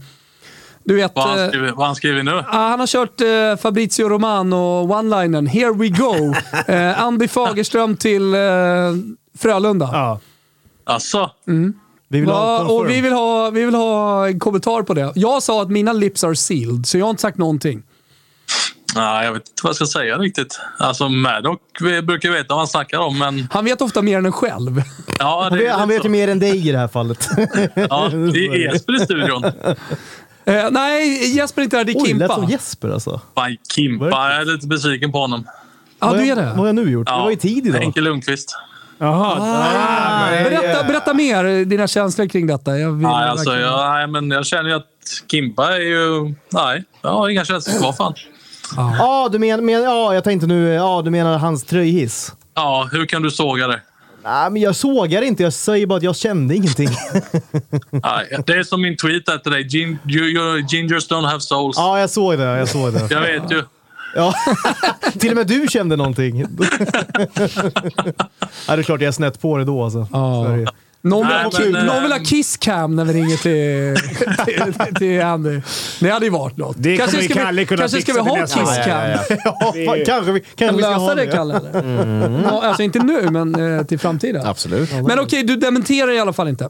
Du 0.84 0.94
vet... 0.94 1.12
Vad 1.14 1.28
han 1.28 1.38
eh, 1.42 1.48
skriver, 1.48 1.72
vad 1.72 1.86
han 1.86 1.96
skriver 1.96 2.22
nu? 2.22 2.44
Han 2.46 2.80
har 2.80 2.86
kört 2.86 3.20
eh, 3.20 3.62
Fabrizio 3.62 4.08
Romano 4.08 4.82
one-linern. 4.92 5.46
Here 5.46 5.72
we 5.72 5.88
go. 5.88 6.34
Eh, 6.74 7.02
Andy 7.02 7.28
Fagerström 7.28 7.96
till 7.96 8.34
eh, 8.34 8.40
Frölunda. 9.38 9.88
Ja. 9.92 10.20
Alltså, 10.84 11.30
Vi 12.08 12.20
vill 12.20 12.28
ha 12.30 12.52
Ja, 12.52 12.58
confirm. 12.58 12.76
och 12.76 12.90
vi 12.90 13.00
vill, 13.00 13.12
ha, 13.12 13.50
vi 13.50 13.64
vill 13.64 13.74
ha 13.74 14.26
en 14.28 14.40
kommentar 14.40 14.82
på 14.82 14.94
det. 14.94 15.12
Jag 15.14 15.42
sa 15.42 15.62
att 15.62 15.70
mina 15.70 15.92
lips 15.92 16.24
are 16.24 16.36
sealed, 16.36 16.86
så 16.86 16.98
jag 16.98 17.04
har 17.04 17.10
inte 17.10 17.22
sagt 17.22 17.38
någonting. 17.38 17.82
Nej, 18.96 19.24
jag 19.24 19.32
vet 19.32 19.48
inte 19.48 19.60
vad 19.62 19.68
jag 19.70 19.76
ska 19.76 19.86
säga 19.86 20.18
riktigt. 20.18 20.60
Alltså, 20.78 21.08
Maddock 21.08 21.60
vi 21.80 22.02
brukar 22.02 22.30
veta 22.30 22.46
vad 22.48 22.58
han 22.58 22.66
snackar 22.66 22.98
om, 22.98 23.18
men 23.18 23.48
Han 23.50 23.64
vet 23.64 23.80
ofta 23.82 24.02
mer 24.02 24.18
än 24.18 24.26
en 24.26 24.32
själv. 24.32 24.82
ja, 25.18 25.40
Han 25.42 25.58
det 25.58 25.64
vet, 25.64 25.74
han 25.74 25.88
vet 25.88 26.04
ju 26.04 26.08
mer 26.08 26.28
än 26.28 26.38
dig 26.38 26.68
i 26.68 26.72
det 26.72 26.78
här 26.78 26.88
fallet. 26.88 27.28
Ja, 27.74 28.08
det 28.08 28.46
är 28.46 28.72
Jesper 28.72 28.94
i 29.02 29.04
studion. 29.04 29.44
Eh, 30.44 30.64
nej, 30.70 31.36
Jesper 31.36 31.60
är 31.60 31.64
inte 31.64 31.76
där. 31.76 31.84
Det 31.84 31.92
är 31.92 31.96
Oj, 31.96 32.00
lät 32.00 32.08
Kimpa. 32.08 32.34
som 32.34 32.44
Jesper 32.44 32.88
alltså. 32.88 33.20
Fan, 33.34 33.56
Kimpa, 33.74 34.06
jag 34.10 34.40
är 34.40 34.44
lite 34.44 34.66
besviken 34.66 35.12
på 35.12 35.18
honom. 35.18 35.44
Ja, 36.00 36.06
Vad 36.06 36.16
du 36.18 36.22
är 36.22 36.26
jag- 36.26 36.36
Vad 36.36 36.46
har 36.46 36.62
det. 36.62 36.68
jag 36.68 36.74
nu 36.74 36.90
gjort? 36.90 37.08
Ja, 37.10 37.16
Det 37.16 37.22
var 37.22 37.30
ju 37.30 37.36
tid 37.36 37.66
idag. 37.66 37.78
Henke 37.78 38.00
Lundqvist. 38.00 38.56
Jaha. 38.98 39.36
Ah, 39.40 40.30
Berätta, 40.30 40.84
berätta 40.84 41.14
mer, 41.14 41.64
dina 41.64 41.86
känslor 41.86 42.26
kring 42.26 42.46
detta. 42.46 42.78
Jag 42.78 42.90
vill 42.92 43.02
Nej, 43.06 43.28
alltså, 43.28 43.56
jag, 43.56 43.90
nej, 43.94 44.06
men 44.06 44.30
jag 44.30 44.46
känner 44.46 44.68
ju 44.70 44.76
att 44.76 44.86
Kimpa 45.30 45.76
är 45.76 45.80
ju... 45.80 46.34
Nej, 46.52 46.84
jag 47.02 47.10
har 47.10 47.28
inga 47.28 47.44
känslor 47.44 47.78
kvar 47.80 47.92
fan. 47.92 48.14
Ja, 48.76 49.28
du 49.32 49.38
menar... 49.38 49.62
Men, 49.62 49.82
ja, 49.82 50.14
jag 50.14 50.24
tänkte 50.24 50.46
nu... 50.46 50.68
Ja, 50.68 51.02
du 51.04 51.10
menar 51.10 51.38
hans 51.38 51.64
tröjhiss? 51.64 52.32
Ja, 52.54 52.88
hur 52.92 53.06
kan 53.06 53.22
du 53.22 53.30
såga 53.30 53.66
det? 53.66 53.80
Nej, 54.24 54.50
men 54.50 54.62
jag 54.62 54.76
sågar 54.76 55.22
inte. 55.22 55.42
Jag 55.42 55.52
säger 55.52 55.86
bara 55.86 55.96
att 55.96 56.02
jag 56.02 56.16
kände 56.16 56.54
ingenting. 56.54 56.88
Nej, 57.90 58.38
det 58.46 58.52
är 58.52 58.62
som 58.62 58.82
min 58.82 58.96
tweet 58.96 59.26
där 59.26 59.38
till 59.38 59.52
dig. 59.52 59.62
Gin, 59.62 59.98
you, 60.08 60.24
you, 60.24 60.66
gingers 60.68 61.10
don't 61.10 61.26
have 61.26 61.40
souls. 61.40 61.76
ja, 61.76 62.00
jag 62.00 62.10
såg 62.10 62.38
det. 62.38 62.44
Jag 62.44 62.68
såg 62.68 62.92
det. 62.92 63.06
Jag 63.10 63.20
vet 63.20 63.52
ju. 63.52 63.62
Ja. 64.14 64.34
Till 65.18 65.30
och 65.30 65.36
med 65.36 65.46
du 65.46 65.66
kände 65.70 65.96
någonting. 65.96 66.38
ja, 68.66 68.76
det 68.76 68.80
är 68.80 68.82
klart 68.82 69.00
jag 69.00 69.08
är 69.08 69.12
snett 69.12 69.40
på 69.40 69.56
det 69.58 69.64
då 69.64 69.84
alltså. 69.84 70.06
Ja. 70.12 70.46
Någon, 71.04 71.26
Nej, 71.26 71.50
vill, 71.58 71.72
men, 71.72 71.86
någon 71.86 71.96
eh, 71.96 72.02
vill 72.02 72.12
ha 72.12 72.18
kisscam 72.18 72.96
när 72.96 73.04
vi 73.04 73.12
ringer 73.12 73.36
till, 73.42 73.96
till, 74.44 74.94
till 74.94 75.22
Andy. 75.22 75.60
Det 76.00 76.10
hade 76.10 76.26
ju 76.26 76.30
varit 76.30 76.56
något. 76.56 76.76
Det 76.78 76.90
ju 76.90 76.98
ska 76.98 77.34
Kalle 77.34 77.60
vi, 77.60 77.66
kunna 77.66 77.78
kanske 77.80 78.02
ska 78.02 78.12
vi 78.12 78.20
ha 78.20 78.36
kisscam. 78.46 78.64
Ja, 78.88 79.08
ja, 79.08 79.36
Ja, 79.74 79.74
fan, 79.86 79.98
kanske 80.06 80.32
vi, 80.32 80.40
kanske 80.40 80.66
Kan 80.66 80.76
vi 80.76 80.82
ska 80.82 80.98
lösa 80.98 81.14
det, 81.14 81.26
det. 81.26 81.32
Kalle? 81.32 81.56
Eller? 81.56 82.42
Ja, 82.44 82.62
alltså 82.62 82.82
inte 82.82 82.98
nu, 82.98 83.30
men 83.30 83.78
eh, 83.78 83.84
till 83.84 83.98
framtiden. 83.98 84.46
Absolut. 84.46 84.90
Men 84.92 85.18
okej, 85.18 85.42
du 85.42 85.56
dementerar 85.56 86.10
i 86.10 86.18
alla 86.20 86.32
fall 86.32 86.48
inte. 86.48 86.68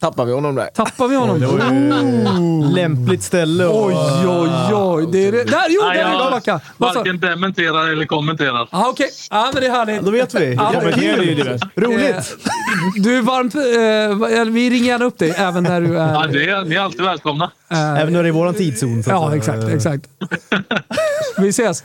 Tappar 0.00 0.24
vi 0.24 0.32
honom 0.32 0.54
där? 0.54 0.66
Tappar 0.66 1.08
vi 1.08 1.16
honom? 1.16 1.42
Oh. 1.42 2.72
Lämpligt 2.74 3.22
ställe. 3.22 3.66
Oj, 3.66 3.94
oj, 4.28 4.74
oj. 4.74 5.06
Det 5.12 5.26
är 5.28 5.32
det. 5.32 5.44
Där, 5.44 5.64
jo, 5.68 5.82
där 5.82 5.90
är 5.90 6.40
sa 6.40 6.60
varken 6.76 7.20
dementerar 7.20 7.88
eller 7.92 8.04
kommenterar. 8.06 8.68
Ja, 8.72 8.88
okej. 8.88 9.10
Ja, 9.30 9.50
men 9.52 9.62
det 9.62 9.68
är 9.68 9.72
härligt. 9.72 10.00
Då 10.02 10.10
vet 10.10 10.34
vi. 10.34 10.54
Ja, 10.54 10.70
Ja, 10.74 10.80
men 10.82 10.98
det 11.00 11.06
är 11.08 11.22
ju 11.22 11.36
kul. 11.36 11.58
Roligt. 11.76 12.10
Eh, 12.10 12.22
Du 13.02 13.18
är 13.18 13.22
varmt... 13.22 13.54
Eh, 13.54 14.44
vi 14.52 14.70
ringer 14.70 14.86
gärna 14.86 15.04
upp 15.04 15.18
dig, 15.18 15.34
även 15.36 15.62
när 15.64 15.80
du 15.80 15.92
Ja, 15.94 16.24
är... 16.24 16.28
det 16.28 16.48
är, 16.50 16.64
ni 16.64 16.74
är 16.74 16.80
alltid 16.80 17.02
välkomna. 17.02 17.50
eh, 17.70 18.00
Även 18.00 18.12
när 18.12 18.22
det 18.22 18.26
är 18.26 18.30
i 18.30 18.32
våran 18.32 18.54
tidszon. 18.54 19.02
så 19.02 19.10
ja, 19.10 19.36
exakt. 19.36 19.64
exakt. 19.68 20.04
Vi 21.38 21.48
ses. 21.48 21.84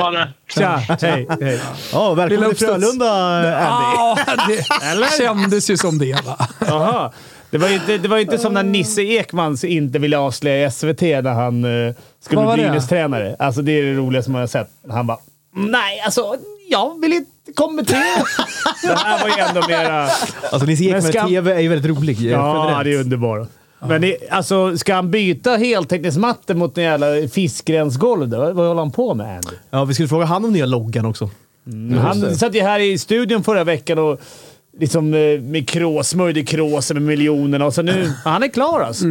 Ha 0.00 0.10
det. 0.10 0.28
Tja! 0.54 0.76
Hej, 1.00 1.26
hej. 1.40 1.60
Ja, 1.92 2.14
välkommen 2.14 2.54
till. 2.54 2.66
Frölunda, 2.66 3.10
Andy. 3.58 3.96
Ja, 3.96 4.94
det 5.00 5.18
kändes 5.18 5.70
ju 5.70 5.76
som 5.76 5.98
det 5.98 6.26
va? 6.26 6.48
Jaha. 6.66 7.12
Det 7.54 7.58
var 7.58 7.68
ju 7.68 7.74
inte, 7.74 7.98
det 7.98 8.08
var 8.08 8.16
ju 8.16 8.22
inte 8.22 8.38
som 8.38 8.54
när 8.54 8.62
Nisse 8.62 9.02
Ekman 9.02 9.56
inte 9.62 9.98
ville 9.98 10.18
avslöja 10.18 10.70
SVT 10.70 11.00
när 11.00 11.32
han 11.32 11.64
uh, 11.64 11.94
skulle 12.20 12.40
Vad 12.42 12.54
bli 12.54 12.62
det? 12.62 12.68
Brynäs-tränare. 12.70 13.36
Alltså 13.38 13.62
det 13.62 13.72
är 13.72 13.82
det 13.82 13.94
roligaste 13.94 14.30
man 14.30 14.40
har 14.40 14.46
sett. 14.46 14.70
Han 14.90 15.06
bara 15.06 15.18
“Nej, 15.52 16.00
alltså 16.00 16.36
jag 16.70 17.00
vill 17.00 17.12
inte 17.12 17.52
kommentera”. 17.54 17.98
det 18.82 18.94
här 18.94 19.22
var 19.22 19.36
ju 19.36 19.42
ändå 19.48 19.68
mera... 19.68 20.08
Alltså 20.52 20.66
Nisse 20.66 20.84
Ekman 20.84 20.98
i 20.98 21.02
ska- 21.02 21.26
TV 21.28 21.52
är 21.54 21.60
ju 21.60 21.68
väldigt 21.68 21.90
rolig. 21.98 22.18
eh, 22.26 22.32
Ja, 22.32 22.64
generellt. 22.64 22.84
det 22.84 22.94
är 22.94 23.00
underbart. 23.00 23.48
Men 23.88 24.00
det, 24.00 24.16
alltså, 24.30 24.78
ska 24.78 24.94
han 24.94 25.10
byta 25.10 25.56
heltäckningsmatte 25.56 26.54
mot 26.54 26.78
en 26.78 26.84
jävla 26.84 27.06
fiskgränsgolv 27.32 28.28
då? 28.28 28.38
Vad 28.38 28.66
håller 28.68 28.80
han 28.82 28.90
på 28.90 29.14
med, 29.14 29.26
Andy? 29.36 29.48
ja, 29.70 29.84
vi 29.84 29.94
skulle 29.94 30.08
fråga 30.08 30.24
han 30.24 30.44
om 30.44 30.52
nya 30.52 30.66
loggan 30.66 31.06
också. 31.06 31.30
Han 32.02 32.36
satt 32.36 32.54
ju 32.54 32.60
här 32.60 32.78
i 32.80 32.98
studion 32.98 33.44
förra 33.44 33.64
veckan 33.64 33.98
och 33.98 34.20
liksom 34.80 35.14
eh, 35.14 35.40
med 35.40 35.68
krå, 35.68 36.02
smörjde 36.02 36.42
kråsen 36.42 36.94
med 36.96 37.02
miljonerna 37.06 37.66
och 37.66 37.74
så 37.74 37.82
nu... 37.82 38.12
Han 38.24 38.42
är 38.42 38.48
klar 38.48 38.80
alltså. 38.80 39.04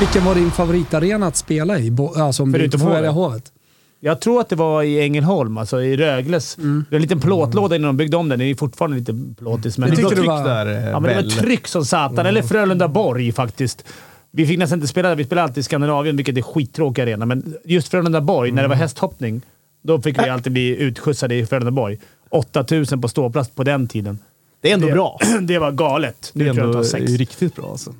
Vilken 0.00 0.24
var 0.24 0.34
din 0.34 0.50
favoritarena 0.50 1.26
att 1.26 1.36
spela 1.36 1.78
i? 1.78 1.92
Alltså 2.16 2.42
om 2.42 2.52
Förutom 2.52 2.70
du 2.70 2.78
får 2.78 2.84
Hovet. 2.86 2.96
välja 2.98 3.10
Hovet. 3.10 3.52
Jag 4.00 4.20
tror 4.20 4.40
att 4.40 4.48
det 4.48 4.56
var 4.56 4.82
i 4.82 5.00
Ängelholm, 5.00 5.58
alltså 5.58 5.82
i 5.82 5.96
Rögles. 5.96 6.54
Det 6.54 6.62
var 6.62 6.96
en 6.96 7.02
liten 7.02 7.20
plåtlåda 7.20 7.76
innan 7.76 7.88
de 7.88 7.96
byggde 7.96 8.16
om 8.16 8.28
den. 8.28 8.38
Det 8.38 8.44
är 8.44 8.54
fortfarande 8.54 8.96
lite 8.96 9.14
plåtis, 9.38 9.78
men... 9.78 9.90
Det 9.90 9.96
tyckte 9.96 10.10
du 10.14 10.16
tryck 10.16 10.28
var- 10.28 10.44
där, 10.44 10.90
Ja, 10.90 11.00
men 11.00 11.10
det 11.16 11.22
var 11.22 11.30
tryck 11.30 11.66
som 11.68 11.84
satan. 11.84 12.26
Eller 12.26 12.42
Frölunda-Borg 12.42 13.32
faktiskt. 13.32 13.84
Vi 14.30 14.46
fick 14.46 14.58
nästan 14.58 14.76
inte 14.76 14.88
spela 14.88 15.08
där. 15.08 15.16
Vi 15.16 15.24
spelade 15.24 15.44
alltid 15.44 15.58
i 15.58 15.62
Skandinavien, 15.62 16.16
vilket 16.16 16.36
är 16.36 16.42
skittråkig 16.42 17.02
arena. 17.02 17.26
Men 17.26 17.54
just 17.64 17.88
Frölunda-Borg, 17.92 18.50
när 18.52 18.62
det 18.62 18.68
var 18.68 18.76
hästhoppning, 18.76 19.40
då 19.82 20.00
fick 20.00 20.18
vi 20.22 20.28
alltid 20.28 20.52
bli 20.52 20.76
utskjutsade 20.76 21.34
i 21.34 21.44
Frölunda-Borg. 21.46 21.98
8000 22.30 23.00
på 23.00 23.08
ståplats 23.08 23.50
på 23.50 23.64
den 23.64 23.88
tiden. 23.88 24.18
Det 24.60 24.70
är 24.70 24.74
ändå 24.74 24.86
det, 24.86 24.92
bra. 24.92 25.18
Det 25.40 25.58
var 25.58 25.72
galet. 25.72 26.30
Det 26.34 26.38
Nu 26.38 26.50
är 26.50 26.54
jag 26.54 26.66
ändå 26.66 26.82
riktigt 27.18 27.56
bra 27.56 27.70
alltså. 27.70 27.94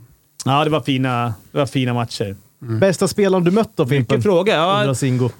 Ja, 0.45 0.65
det 0.65 0.71
var 0.71 0.81
fina, 0.81 1.35
det 1.53 1.59
var 1.59 1.67
fina 1.67 1.95
matcher. 1.95 2.37
Bästa 2.61 3.09
spelaren 3.09 3.45
du 3.45 3.51
mött 3.51 3.71
då, 3.75 3.87
Fimpen? 3.87 3.97
Vilken 4.17 4.23
fråga. 4.23 4.55
Ja, 4.55 4.95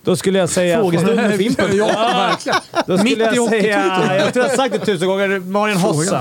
då 0.05 0.17
skulle 0.17 0.39
jag 0.39 0.49
säga... 0.49 0.79
Frågestund 0.79 1.17
med 1.17 1.35
Fimpen. 1.39 1.77
Ja, 1.77 1.87
verkligen. 1.87 2.59
Då 2.87 2.99
skulle 2.99 3.17
Mitt 3.17 3.19
i 3.19 3.37
jag 3.37 3.49
säga... 3.49 4.17
Jag 4.17 4.33
tror 4.33 4.45
jag 4.45 4.51
har 4.51 4.57
sagt 4.57 4.73
det 4.73 4.85
tusen 4.85 5.09
gånger. 5.09 5.39
Marian 5.39 5.79
Hossa. 5.79 6.19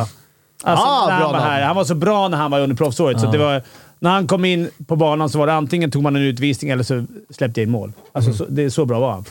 Alltså, 0.63 0.86
Ah, 0.86 1.08
när 1.10 1.17
bra 1.19 1.25
han 1.25 1.34
var 1.34 1.49
här. 1.49 1.62
Han 1.62 1.75
var 1.75 1.84
så 1.84 1.95
bra 1.95 2.27
när 2.27 2.38
han 2.38 2.51
var 2.51 2.60
under 2.60 2.75
proffsåret. 2.75 3.19
Så 3.21 3.32
det 3.32 3.38
var, 3.38 3.62
när 3.99 4.10
han 4.10 4.27
kom 4.27 4.45
in 4.45 4.69
på 4.88 4.95
banan 4.95 5.30
så 5.30 5.39
var 5.39 5.47
det 5.47 5.53
antingen 5.53 5.91
tog 5.91 6.03
man 6.03 6.15
en 6.15 6.21
utvisning 6.21 6.71
eller 6.71 6.84
så 6.84 7.06
släppte 7.30 7.62
jag 7.62 7.65
in 7.67 7.71
mål. 7.71 7.93
Alltså, 8.12 8.34
så, 8.34 8.45
det 8.49 8.63
är 8.63 8.69
så 8.69 8.86
bra 8.86 8.99
var 8.99 9.12
han. 9.12 9.25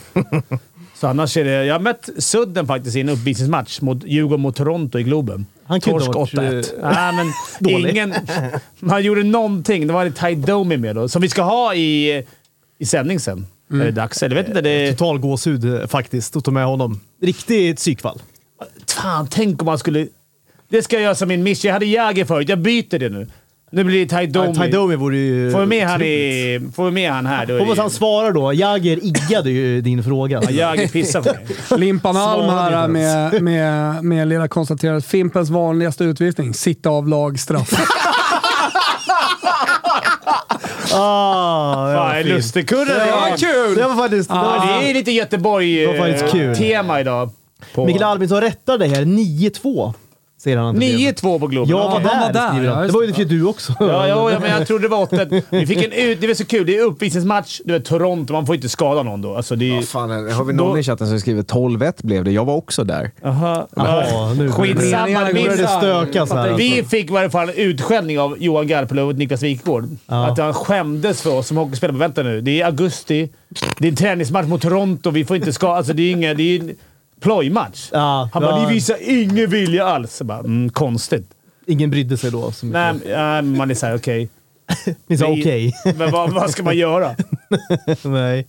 Så 0.99 1.07
annars 1.07 1.37
är 1.37 1.43
det... 1.45 1.65
Jag 1.65 1.73
har 1.75 1.79
mött 1.79 2.09
Sudden 2.17 2.67
faktiskt 2.67 2.95
i 2.95 3.01
en 3.01 3.09
uppvisningsmatch 3.09 3.81
mot 3.81 4.03
Djurgården 4.05 4.41
mot 4.41 4.55
Toronto 4.55 4.99
i 4.99 5.03
Globen. 5.03 5.45
Han 5.63 5.81
kunde 5.81 5.99
Torsk 6.05 6.13
ha 6.35 6.41
varit, 6.41 6.73
8-1. 6.73 6.83
eh, 6.83 6.91
Nej, 6.91 7.13
men 7.13 7.31
dålig. 7.73 7.89
ingen... 7.89 8.13
Man 8.79 9.03
gjorde 9.03 9.23
någonting. 9.23 9.87
Det 9.87 9.93
var 9.93 10.09
Ty 10.09 10.35
Domi 10.35 10.77
med 10.77 10.95
då, 10.95 11.09
som 11.09 11.21
vi 11.21 11.29
ska 11.29 11.41
ha 11.41 11.73
i, 11.75 12.23
i 12.79 12.85
sändning 12.85 13.19
sen. 13.19 13.47
Är 13.71 13.75
det 13.77 13.91
dags? 13.91 14.23
Eller 14.23 14.35
vet 14.35 14.47
inte. 14.47 14.61
Det, 14.61 14.91
Total 14.91 15.19
gåshud 15.19 15.73
eh, 15.81 15.87
faktiskt, 15.87 16.35
att 16.35 16.43
ta 16.43 16.51
med 16.51 16.65
honom. 16.65 16.99
Riktigt 17.21 17.77
psykfall. 17.77 18.21
Fan, 18.87 19.27
tänk 19.31 19.61
om 19.61 19.65
man 19.65 19.79
skulle... 19.79 20.07
Det 20.69 20.81
ska 20.81 20.95
jag 20.95 21.03
göra 21.03 21.15
som 21.15 21.27
min 21.27 21.43
mission. 21.43 21.67
Jag 21.67 21.73
hade 21.73 21.85
Jäger 21.85 22.25
förut. 22.25 22.49
Jag 22.49 22.59
byter 22.59 22.99
det 22.99 23.09
nu. 23.09 23.27
Nu 23.71 23.83
blir 23.83 24.05
det 24.05 24.19
Ty 24.19 24.25
Domi. 24.27 24.47
Ja, 24.47 24.53
Taidomi 24.53 24.95
vore 24.95 25.17
ju... 25.17 25.51
Får 25.51 25.59
vi 25.59 25.65
med 25.65 25.87
han, 25.87 26.01
i, 26.01 26.69
får 26.75 26.85
vi 26.85 26.91
med 26.91 27.11
han 27.11 27.25
här 27.25 27.45
då? 27.45 27.59
Hoppas 27.59 27.77
han 27.77 27.89
svarar 27.89 28.31
då. 28.31 28.53
Jagger 28.53 28.99
iggade 29.05 29.51
ju 29.51 29.81
din 29.81 30.03
fråga. 30.03 30.41
Ja, 30.43 30.51
Jäger 30.51 30.87
pissar 30.87 31.21
på 31.21 31.33
mig. 31.33 31.79
Limpan 31.79 32.17
Alm 32.17 32.49
här 32.49 32.87
med, 32.87 33.43
med, 33.43 34.03
med 34.03 34.27
lilla 34.27 34.47
konstaterat. 34.47 35.05
Fimpens 35.05 35.49
vanligaste 35.49 36.03
utvisning. 36.03 36.53
Sitta 36.53 36.89
av 36.89 37.07
lagstraff. 37.07 37.69
Ah, 40.93 41.93
Fan, 41.95 42.15
fint. 42.15 42.29
lustigkurre 42.29 43.05
Det 43.05 43.11
var 43.11 43.37
kul! 43.37 43.75
Det 43.75 43.87
var 43.87 43.95
faktiskt... 43.95 44.29
Ja, 44.29 44.79
det 44.81 44.89
är 44.89 44.93
lite 44.93 45.11
Det 45.31 45.37
var. 45.37 45.61
Göteborg-tema 45.61 46.99
idag. 46.99 47.29
På 47.75 47.85
Mikael 47.85 48.03
Albinsson 48.03 48.41
rättar 48.41 48.77
dig 48.77 48.89
här. 48.89 49.01
9-2. 49.01 49.93
Säger 50.47 50.57
han. 50.57 50.75
9-2 50.81 51.39
på 51.39 51.47
Globen. 51.47 51.69
Jag 51.69 51.77
var 51.77 52.01
Ja, 52.01 52.09
han 52.09 52.21
var 52.21 52.33
där, 52.33 52.49
skriver 52.49 52.65
ja, 52.65 52.73
han. 52.73 52.87
Det 52.87 52.93
var 52.93 53.03
ju 53.03 53.25
du 53.25 53.43
också. 53.45 53.73
Ja, 53.79 54.07
ja, 54.07 54.31
ja, 54.31 54.39
men 54.39 54.51
jag 54.51 54.67
trodde 54.67 54.83
det 54.83 54.87
var 54.87 55.01
8 55.01 55.25
Vi 55.49 55.67
fick 55.67 55.83
en 55.83 55.91
ut... 55.91 56.21
Det 56.21 56.27
var 56.27 56.33
så 56.33 56.45
kul. 56.45 56.65
Det 56.65 56.77
är 56.77 56.83
uppvisningsmatch. 56.83 57.61
Du 57.65 57.73
vet, 57.73 57.85
Toronto. 57.85 58.33
Man 58.33 58.45
får 58.45 58.55
inte 58.55 58.69
skada 58.69 59.03
någon 59.03 59.21
då. 59.21 59.35
Alltså, 59.35 59.55
det 59.55 59.69
är... 59.69 59.75
Vad 59.75 59.85
fan, 59.87 60.09
har 60.31 60.43
vi 60.43 60.53
någon 60.53 60.71
Då- 60.71 60.79
i 60.79 60.83
chatten 60.83 61.07
som 61.07 61.19
skriver 61.19 61.43
12-1 61.43 61.93
blev 62.03 62.23
det? 62.23 62.31
Jag 62.31 62.45
var 62.45 62.55
också 62.55 62.83
där. 62.83 63.11
Aha. 63.25 63.67
Jaha, 63.75 64.33
nu 64.33 64.51
Skitsamma. 64.51 65.23
Det 65.33 65.67
stökas 65.67 66.31
här. 66.31 66.53
Vi 66.53 66.77
Alltså. 66.77 66.89
fick 66.89 67.09
i 67.09 67.13
varje 67.13 67.29
fall 67.29 67.49
en 67.49 67.55
utskällning 67.55 68.19
av 68.19 68.35
Johan 68.39 68.67
Garpenlöv 68.67 69.07
och 69.07 69.15
Niklas 69.15 69.43
Wikgård. 69.43 69.89
Att 70.05 70.37
han 70.37 70.53
skämdes 70.53 71.21
för 71.21 71.33
oss 71.33 71.47
som 71.47 71.57
hockeyspelare. 71.57 71.97
Vänta 71.97 72.23
nu, 72.23 72.41
det 72.41 72.61
är 72.61 72.65
augusti. 72.65 73.29
Det 73.77 73.87
är 73.87 73.89
en 73.91 73.95
träningsmatch 73.95 74.47
mot 74.47 74.61
Toronto. 74.61 75.09
Vi 75.09 75.25
får 75.25 75.35
inte 75.35 75.53
ska... 75.53 75.67
Alltså 75.75 75.93
det 75.93 76.03
är 76.03 76.11
ingen... 76.11 76.37
Det 76.37 76.43
är 76.43 76.61
plojmatch. 77.21 77.89
Ja, 77.91 78.29
han 78.33 78.41
bara 78.43 78.59
ja. 78.59 78.67
“Ni 78.67 78.73
visar 78.73 78.97
ingen 79.01 79.49
vilja 79.49 79.85
alls”. 79.85 80.15
Jag 80.19 80.27
bara, 80.27 80.39
mm, 80.39 80.69
konstigt. 80.69 81.29
Ingen 81.67 81.89
brydde 81.89 82.17
sig 82.17 82.31
då 82.31 82.51
så 82.51 82.65
mycket. 82.65 82.81
Nej, 82.81 82.93
nej, 83.17 83.41
man 83.41 83.71
är 83.71 83.75
såhär, 83.75 83.95
okej. 83.95 84.29
Ni 85.07 85.17
sa 85.17 85.25
okej. 85.25 85.73
Men 85.97 86.11
vad, 86.11 86.33
vad 86.33 86.49
ska 86.49 86.63
man 86.63 86.77
göra? 86.77 87.15
Nej. 88.03 88.47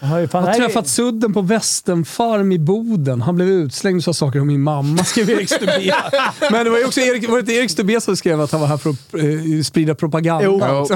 Jag 0.00 0.08
har 0.08 0.18
Jag 0.18 0.28
här 0.32 0.48
är- 0.48 0.54
träffat 0.54 0.88
Sudden 0.88 1.32
på 1.34 1.40
Västernfarm 1.40 2.52
i 2.52 2.58
Boden. 2.58 3.22
Han 3.22 3.36
blev 3.36 3.48
utslängd 3.48 3.96
och 3.98 4.04
sa 4.04 4.12
saker 4.12 4.40
om 4.40 4.46
min 4.46 4.60
mamma, 4.60 5.04
skrev 5.04 5.30
Erik 5.30 5.48
Stubé. 5.52 5.92
Men 6.50 6.64
det 6.64 6.70
var 6.70 6.78
ju 6.78 6.84
också 6.84 7.00
Erik, 7.00 7.28
var 7.28 7.42
det 7.42 7.52
Erik 7.52 7.70
Stubé 7.70 8.00
som 8.00 8.16
skrev 8.16 8.40
att 8.40 8.52
han 8.52 8.60
var 8.60 8.68
här 8.68 8.76
för 8.76 8.90
att 8.90 9.14
eh, 9.14 9.62
sprida 9.64 9.94
propaganda? 9.94 10.44
Jo, 10.44 10.60
jo. 10.68 10.86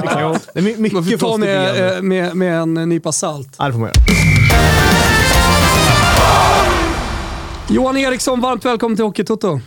Det 0.53 0.59
är 0.59 0.61
my- 0.63 0.75
Man 0.77 0.91
får 0.91 1.01
mycket 1.01 1.19
ta 1.19 1.37
med, 1.37 1.95
eh, 1.95 2.01
med, 2.01 2.35
med 2.35 2.59
en 2.61 2.73
nypa 2.73 3.11
salt. 3.11 3.55
Ja, 3.59 3.65
det 3.65 3.71
får 3.73 3.79
man 3.79 3.89
göra. 3.89 4.32
Johan 7.69 7.97
Eriksson, 7.97 8.41
varmt 8.41 8.65
välkommen 8.65 8.95
till 8.95 9.05
Hockeytoto. 9.05 9.59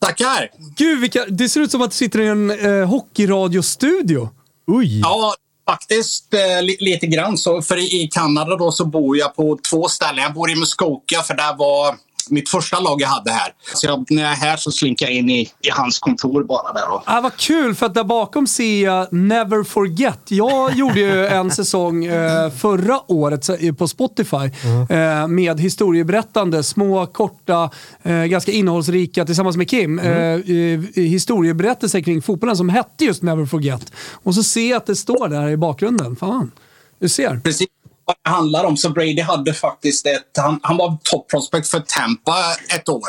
Tackar! 0.00 0.48
Gud, 0.76 1.00
vilka, 1.00 1.24
det 1.26 1.48
ser 1.48 1.60
ut 1.60 1.70
som 1.70 1.82
att 1.82 1.90
du 1.90 1.96
sitter 1.96 2.20
i 2.20 2.26
en 2.26 2.50
eh, 2.80 2.88
hockeyradiostudio. 2.88 4.28
Oj! 4.66 5.00
Ja, 5.00 5.34
faktiskt 5.70 6.34
eh, 6.34 6.62
li- 6.62 6.76
lite 6.80 7.06
grann. 7.06 7.38
Så, 7.38 7.62
för 7.62 7.76
i, 7.76 8.02
i 8.02 8.08
Kanada 8.12 8.56
då 8.56 8.72
så 8.72 8.84
bor 8.84 9.16
jag 9.16 9.36
på 9.36 9.58
två 9.70 9.88
ställen. 9.88 10.22
Jag 10.22 10.34
bor 10.34 10.50
i 10.50 10.54
Muskoka 10.56 11.22
för 11.22 11.34
där 11.34 11.56
var 11.56 11.94
mitt 12.30 12.48
första 12.48 12.80
lag 12.80 13.00
jag 13.00 13.08
hade 13.08 13.30
här. 13.30 13.52
Så 13.74 13.86
jag, 13.86 14.04
när 14.10 14.22
jag 14.22 14.30
är 14.32 14.36
här 14.36 14.56
så 14.56 14.70
slinker 14.70 15.06
jag 15.06 15.14
in 15.14 15.30
i, 15.30 15.40
i 15.40 15.70
hans 15.72 15.98
kontor 15.98 16.44
bara 16.44 16.72
där. 16.72 16.86
Då. 16.90 17.02
Ah, 17.06 17.20
vad 17.20 17.36
kul, 17.36 17.74
för 17.74 17.86
att 17.86 17.94
där 17.94 18.04
bakom 18.04 18.46
ser 18.46 18.84
jag 18.84 19.12
Never 19.12 19.64
Forget. 19.64 20.18
Jag 20.28 20.72
gjorde 20.76 21.00
ju 21.00 21.26
en 21.26 21.50
säsong 21.50 22.04
eh, 22.04 22.50
förra 22.50 23.00
året 23.12 23.44
så- 23.44 23.56
på 23.78 23.88
Spotify 23.88 24.50
eh, 24.90 25.28
med 25.28 25.60
historieberättande, 25.60 26.62
små, 26.62 27.06
korta, 27.06 27.70
eh, 28.02 28.24
ganska 28.24 28.52
innehållsrika, 28.52 29.24
tillsammans 29.24 29.56
med 29.56 29.70
Kim, 29.70 29.98
eh, 29.98 30.08
eh, 30.12 30.80
historieberättelser 30.94 32.00
kring 32.00 32.22
fotbollen 32.22 32.56
som 32.56 32.68
hette 32.68 33.04
just 33.04 33.22
Never 33.22 33.46
Forget. 33.46 33.92
Och 34.12 34.34
så 34.34 34.42
ser 34.42 34.70
jag 34.70 34.76
att 34.76 34.86
det 34.86 34.96
står 34.96 35.28
där 35.28 35.48
i 35.48 35.56
bakgrunden. 35.56 36.16
Fan, 36.16 36.50
du 36.98 37.08
ser. 37.08 37.40
Precis 37.44 37.68
vad 38.04 38.16
det 38.24 38.30
handlar 38.30 38.64
om. 38.64 38.76
Så 38.76 38.90
Brady 38.90 39.20
hade 39.20 39.54
faktiskt 39.54 40.06
ett... 40.06 40.38
Han, 40.38 40.60
han 40.62 40.76
var 40.76 40.98
top 41.02 41.30
prospect 41.30 41.68
för 41.68 41.80
Tampa 41.80 42.36
ett 42.74 42.88
år. 42.88 43.08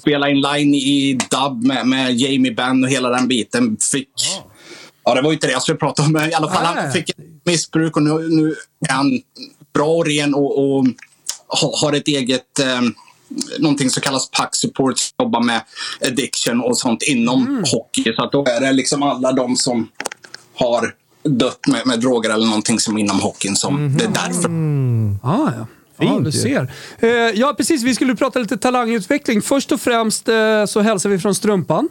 Spelade 0.00 0.32
in 0.32 0.40
line 0.40 0.74
i 0.74 1.18
dub 1.30 1.64
med, 1.64 1.86
med 1.86 2.20
Jamie 2.20 2.54
Benn 2.54 2.84
och 2.84 2.90
hela 2.90 3.08
den 3.08 3.28
biten. 3.28 3.76
Fick... 3.92 4.08
Ja, 5.04 5.14
det 5.14 5.22
var 5.22 5.30
ju 5.30 5.34
inte 5.34 5.46
det 5.46 5.52
jag 5.52 5.62
skulle 5.62 5.78
prata 5.78 6.02
om. 6.02 6.12
Men 6.12 6.30
i 6.30 6.34
alla 6.34 6.50
fall, 6.52 6.64
han 6.64 6.92
fick 6.92 7.08
ett 7.08 7.16
missbruk 7.44 7.96
och 7.96 8.02
nu, 8.02 8.28
nu 8.28 8.56
är 8.88 8.92
han 8.92 9.20
bra 9.74 9.88
och 9.88 10.06
ren 10.06 10.34
och, 10.34 10.58
och 10.58 10.86
ha- 11.60 11.78
har 11.80 11.92
ett 11.92 12.08
eget... 12.08 12.58
Eh, 12.58 12.80
någonting 13.58 13.90
som 13.90 14.02
kallas 14.02 14.30
pack 14.30 14.56
support, 14.56 14.98
som 14.98 15.14
jobbar 15.18 15.40
med 15.40 15.60
addiction 16.06 16.60
och 16.60 16.78
sånt 16.78 17.02
inom 17.02 17.64
hockey. 17.72 18.12
Så 18.16 18.24
att 18.24 18.32
då 18.32 18.44
är 18.46 18.60
det 18.60 18.72
liksom 18.72 19.02
alla 19.02 19.32
de 19.32 19.56
som 19.56 19.88
har 20.54 20.94
dött 21.24 21.66
med, 21.66 21.86
med 21.86 22.00
droger 22.00 22.30
eller 22.30 22.46
någonting 22.46 22.80
som 22.80 22.98
inom 22.98 23.20
hockeyn 23.20 23.56
som 23.56 23.96
det 23.98 24.04
är 24.04 24.08
därför. 24.08 24.48
Ah, 25.28 25.52
ja. 25.58 25.66
Ja, 25.98 26.08
Fint 26.08 26.24
du 26.24 26.30
ju. 26.30 26.38
ser. 26.42 26.72
Eh, 26.98 27.10
ja, 27.10 27.54
precis. 27.56 27.82
Vi 27.82 27.94
skulle 27.94 28.14
prata 28.16 28.38
lite 28.38 28.56
talangutveckling. 28.56 29.42
Först 29.42 29.72
och 29.72 29.80
främst 29.80 30.28
eh, 30.28 30.64
så 30.68 30.80
hälsar 30.80 31.10
vi 31.10 31.18
från 31.18 31.34
Strumpan. 31.34 31.88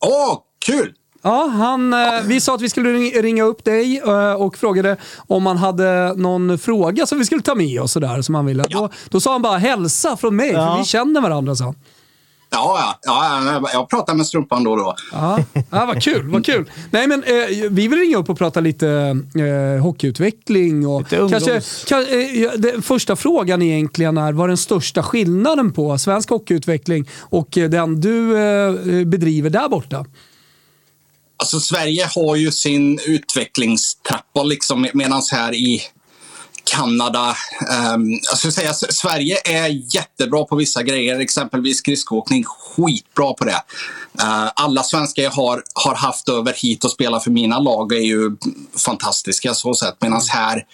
Åh, 0.00 0.38
kul! 0.66 0.92
Ja, 1.24 1.46
han, 1.46 1.92
eh, 1.92 1.98
vi 2.24 2.40
sa 2.40 2.54
att 2.54 2.60
vi 2.60 2.68
skulle 2.68 2.92
ring- 2.92 3.22
ringa 3.22 3.42
upp 3.44 3.64
dig 3.64 3.98
eh, 3.98 4.32
och 4.32 4.56
frågade 4.56 4.96
om 5.26 5.46
han 5.46 5.56
hade 5.56 6.14
någon 6.16 6.58
fråga 6.58 7.06
som 7.06 7.18
vi 7.18 7.24
skulle 7.24 7.42
ta 7.42 7.54
med 7.54 7.80
oss 7.80 7.92
sådär 7.92 8.22
som 8.22 8.34
han 8.34 8.46
ville. 8.46 8.64
Då, 8.70 8.90
då 9.08 9.20
sa 9.20 9.32
han 9.32 9.42
bara 9.42 9.58
hälsa 9.58 10.16
från 10.16 10.36
mig, 10.36 10.50
Ja. 10.50 10.72
för 10.72 10.78
vi 10.78 10.84
känner 10.84 11.20
varandra 11.20 11.56
sa 11.56 11.64
han. 11.64 11.74
Ja, 12.54 12.98
ja, 13.02 13.42
ja, 13.62 13.70
jag 13.72 13.90
pratar 13.90 14.14
med 14.14 14.26
Strumpan 14.26 14.64
då 14.64 14.70
och 14.70 14.76
då. 14.76 14.94
Ja, 15.12 15.38
ja 15.54 15.86
vad 15.86 16.02
kul. 16.02 16.28
Vad 16.28 16.46
kul. 16.46 16.70
Nej, 16.90 17.06
men, 17.06 17.22
eh, 17.22 17.34
vi 17.70 17.88
vill 17.88 17.98
ringa 17.98 18.16
upp 18.16 18.30
och 18.30 18.38
prata 18.38 18.60
lite 18.60 19.16
eh, 19.34 19.82
hockeyutveckling. 19.82 20.86
Och 20.86 21.00
Lite 21.00 21.28
kanske, 21.30 21.60
kan, 21.88 22.00
eh, 22.00 22.80
första 22.82 23.16
frågan 23.16 23.62
egentligen 23.62 24.18
är, 24.18 24.32
vad 24.32 24.44
är 24.44 24.48
den 24.48 24.56
största 24.56 25.02
skillnaden 25.02 25.72
på 25.72 25.98
svensk 25.98 26.30
hockeyutveckling 26.30 27.08
och 27.20 27.58
eh, 27.58 27.70
den 27.70 28.00
du 28.00 28.38
eh, 28.38 28.72
bedriver 29.04 29.50
där 29.50 29.68
borta? 29.68 30.06
Alltså 31.36 31.60
Sverige 31.60 32.08
har 32.14 32.36
ju 32.36 32.52
sin 32.52 32.98
utvecklingstrappa 33.06 34.42
liksom 34.42 34.86
medan 34.94 35.22
här 35.32 35.54
i 35.54 35.82
Kanada, 36.64 37.36
um, 37.94 38.20
jag 38.30 38.38
skulle 38.38 38.52
säga 38.52 38.72
Sverige 38.72 39.36
är 39.44 39.94
jättebra 39.94 40.44
på 40.44 40.56
vissa 40.56 40.82
grejer, 40.82 41.20
exempelvis 41.20 41.78
skridskoåkning, 41.78 42.44
skitbra 42.44 43.32
på 43.34 43.44
det. 43.44 43.62
Uh, 44.22 44.50
alla 44.54 44.82
svenskar 44.82 45.22
jag 45.22 45.30
har, 45.30 45.62
har 45.74 45.94
haft 45.94 46.28
över 46.28 46.52
hit 46.52 46.84
och 46.84 46.90
spelat 46.90 47.24
för 47.24 47.30
mina 47.30 47.58
lag 47.58 47.92
är 47.92 48.00
ju 48.00 48.36
fantastiska 48.76 49.54
så 49.54 49.74
sätt, 49.74 49.96
medan 50.00 50.20
här 50.28 50.64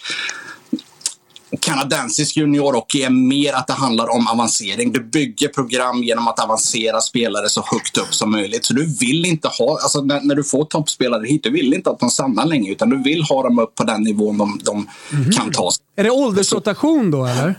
kanadensisk 1.61 2.37
juniorhockey 2.37 3.01
är 3.03 3.09
mer 3.09 3.53
att 3.53 3.67
det 3.67 3.73
handlar 3.73 4.09
om 4.09 4.27
avancering. 4.27 4.91
Du 4.91 4.99
bygger 5.03 5.47
program 5.47 6.03
genom 6.03 6.27
att 6.27 6.39
avancera 6.43 7.01
spelare 7.01 7.49
så 7.49 7.61
högt 7.71 7.97
upp 7.97 8.13
som 8.13 8.31
möjligt. 8.31 8.65
Så 8.65 8.73
du 8.73 8.95
vill 8.99 9.25
inte 9.25 9.47
ha, 9.47 9.79
alltså 9.81 10.01
när, 10.01 10.21
när 10.21 10.35
du 10.35 10.43
får 10.43 10.65
toppspelare 10.65 11.25
hit, 11.27 11.43
du 11.43 11.49
vill 11.51 11.73
inte 11.73 11.89
att 11.89 11.99
de 11.99 12.09
stannar 12.09 12.45
länge 12.45 12.71
utan 12.71 12.89
du 12.89 13.03
vill 13.03 13.23
ha 13.23 13.43
dem 13.43 13.59
upp 13.59 13.75
på 13.75 13.83
den 13.83 14.03
nivån 14.03 14.37
de, 14.37 14.59
de 14.63 14.87
kan 15.35 15.51
ta 15.51 15.71
sig. 15.71 15.83
Är 15.95 16.03
det 16.03 16.09
åldersrotation 16.11 17.11
då 17.11 17.25
eller? 17.25 17.55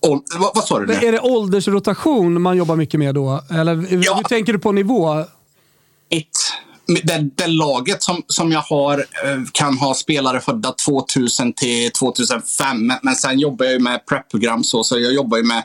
Och, 0.00 0.22
vad, 0.38 0.50
vad 0.54 0.64
sa 0.64 0.78
du? 0.80 0.86
Nu? 0.86 0.92
Är 0.94 1.12
det 1.12 1.20
åldersrotation 1.20 2.42
man 2.42 2.56
jobbar 2.56 2.76
mycket 2.76 3.00
med 3.00 3.14
då? 3.14 3.42
Eller 3.50 3.86
Ja. 4.04 4.14
hur 4.14 4.22
tänker 4.22 4.52
du 4.52 4.58
på 4.58 4.72
nivå? 4.72 5.24
Ett, 6.10 6.26
det, 6.86 7.30
det 7.34 7.46
laget 7.46 8.02
som, 8.02 8.22
som 8.26 8.52
jag 8.52 8.60
har 8.60 8.98
eh, 8.98 9.40
kan 9.52 9.78
ha 9.78 9.94
spelare 9.94 10.40
födda 10.40 10.72
2000 10.72 11.52
till 11.52 11.90
2005. 11.92 12.86
Men, 12.86 12.98
men 13.02 13.14
sen 13.14 13.38
jobbar 13.38 13.66
jag 13.66 13.82
med 13.82 14.06
prep-program 14.06 14.64
så, 14.64 14.84
så 14.84 14.98
jag 14.98 15.12
jobbar 15.12 15.38
ju 15.38 15.44
med 15.44 15.62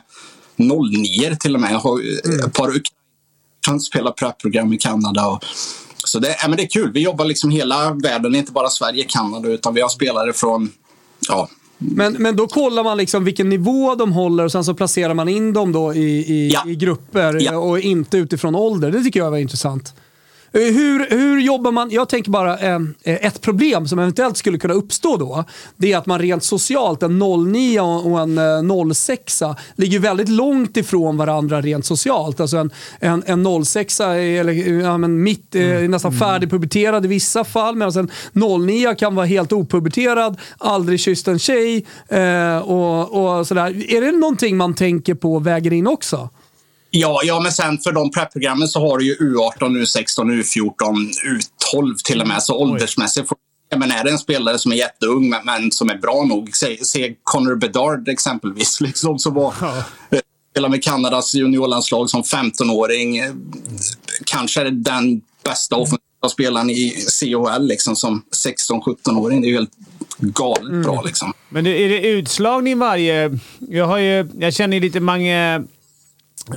09 0.56 1.36
till 1.40 1.54
och 1.54 1.60
med. 1.60 1.72
Jag 1.72 1.78
har 1.78 2.00
ju 2.00 2.14
ett 2.16 2.52
par 2.52 2.72
kan 3.66 3.80
spela 3.80 4.10
prep-program 4.10 4.72
i 4.72 4.78
Kanada. 4.78 5.26
Och, 5.26 5.44
så 6.04 6.18
det, 6.18 6.36
ja, 6.42 6.48
men 6.48 6.56
det 6.56 6.62
är 6.62 6.68
kul. 6.68 6.92
Vi 6.92 7.00
jobbar 7.00 7.24
liksom 7.24 7.50
hela 7.50 7.92
världen, 7.92 8.34
inte 8.34 8.52
bara 8.52 8.68
Sverige, 8.70 9.04
Kanada, 9.08 9.48
utan 9.48 9.74
vi 9.74 9.80
har 9.80 9.88
spelare 9.88 10.32
från 10.32 10.72
ja, 11.28 11.48
Men, 11.78 12.12
men 12.12 12.36
då 12.36 12.46
kollar 12.46 12.84
man 12.84 12.98
liksom 12.98 13.24
vilken 13.24 13.48
nivå 13.48 13.94
de 13.94 14.12
håller 14.12 14.44
och 14.44 14.52
sen 14.52 14.64
så 14.64 14.74
placerar 14.74 15.14
man 15.14 15.28
in 15.28 15.52
dem 15.52 15.72
då 15.72 15.94
i, 15.94 16.04
i, 16.34 16.50
Ja. 16.52 16.62
i 16.66 16.74
grupper 16.74 17.38
Ja. 17.40 17.56
och 17.56 17.80
inte 17.80 18.18
utifrån 18.18 18.54
ålder. 18.54 18.90
Det 18.90 19.02
tycker 19.02 19.20
jag 19.20 19.30
var 19.30 19.38
intressant. 19.38 19.94
Eh, 20.52 20.60
Hur, 20.60 21.10
hur 21.10 21.40
jobbar 21.40 21.72
man? 21.72 21.90
Jag 21.90 22.08
tänker 22.08 22.30
bara 22.30 22.58
eh, 22.58 22.80
ett 23.02 23.40
problem 23.40 23.88
som 23.88 23.98
eventuellt 23.98 24.36
skulle 24.36 24.58
kunna 24.58 24.74
uppstå 24.74 25.16
då. 25.16 25.44
Det 25.76 25.92
är 25.92 25.98
att 25.98 26.06
man 26.06 26.18
rent 26.18 26.44
socialt, 26.44 27.02
en 27.02 27.18
09 27.18 27.80
och 27.80 28.20
en 28.20 28.38
eh, 28.38 28.92
06 28.94 29.42
ligger 29.74 29.98
väldigt 29.98 30.28
långt 30.28 30.76
ifrån 30.76 31.16
varandra 31.16 31.60
rent 31.60 31.86
socialt. 31.86 32.40
Alltså 32.40 32.56
en, 32.56 32.70
en, 33.00 33.22
en 33.26 33.64
06 33.64 34.00
är 34.00 34.14
eller, 34.14 34.52
ja, 34.80 34.98
men 34.98 35.22
mitt, 35.22 35.54
eh, 35.54 35.64
nästan 35.64 36.12
färdigpuberterad 36.12 37.04
i 37.04 37.08
vissa 37.08 37.44
fall 37.44 37.76
medan 37.76 38.08
en 38.32 38.66
09 38.66 38.94
kan 38.94 39.14
vara 39.14 39.26
helt 39.26 39.52
opuberterad, 39.52 40.36
aldrig 40.58 41.00
kysst 41.00 41.28
en 41.28 41.38
tjej 41.38 41.86
eh, 42.08 42.58
och, 42.58 43.38
och 43.38 43.46
sådär. 43.46 43.94
Är 43.94 44.00
det 44.00 44.12
någonting 44.12 44.56
man 44.56 44.74
tänker 44.74 45.14
på 45.14 45.34
och 45.34 45.46
väger 45.46 45.72
in 45.72 45.86
också? 45.86 46.28
Ja, 46.90 47.20
ja, 47.24 47.40
men 47.40 47.52
sen 47.52 47.78
för 47.78 47.92
de 47.92 48.10
prep-programmen 48.10 48.68
så 48.68 48.80
har 48.80 48.98
du 48.98 49.04
ju 49.04 49.16
U18, 49.16 49.58
U16, 49.58 50.42
U14, 50.42 51.10
U12 51.26 51.96
till 52.04 52.20
och 52.20 52.28
med. 52.28 52.42
Så 52.42 52.56
åldersmässigt 52.56 53.28
får 53.28 53.38
ja, 53.70 53.78
men 53.78 53.90
är 53.90 54.04
det 54.04 54.10
en 54.10 54.18
spelare 54.18 54.58
som 54.58 54.72
är 54.72 54.76
jätteung 54.76 55.28
men, 55.28 55.40
men 55.44 55.72
som 55.72 55.90
är 55.90 55.98
bra 55.98 56.24
nog, 56.24 56.56
se, 56.56 56.84
se 56.84 57.14
Connor 57.22 57.54
Bedard 57.54 58.08
exempelvis, 58.08 58.80
liksom, 58.80 59.18
som 59.18 59.34
var 59.34 59.54
eh, 60.10 60.20
spelade 60.50 60.70
med 60.70 60.84
Kanadas 60.84 61.34
juniorlandslag 61.34 62.10
som 62.10 62.22
15-åring. 62.22 63.18
eh, 63.18 63.32
Kanske 64.24 64.60
är 64.60 64.64
det 64.64 64.70
den 64.70 65.20
bästa 65.44 65.76
offensiva 65.76 66.28
spelaren 66.30 66.70
i 66.70 66.90
CHL 67.20 67.66
liksom, 67.66 67.96
som 67.96 68.22
16-17-åring. 68.44 69.40
Det 69.40 69.46
är 69.46 69.50
ju 69.50 69.54
helt 69.54 69.76
galet 70.18 70.84
bra. 70.84 71.02
Liksom. 71.02 71.32
Men 71.48 71.66
är 71.66 71.88
det 71.88 72.08
utslagning 72.08 72.78
varje... 72.78 73.38
Jag, 73.58 73.86
har 73.86 73.98
ju, 73.98 74.28
jag 74.38 74.54
känner 74.54 74.76
ju 74.76 74.80
lite 74.80 75.00
Mange, 75.00 75.64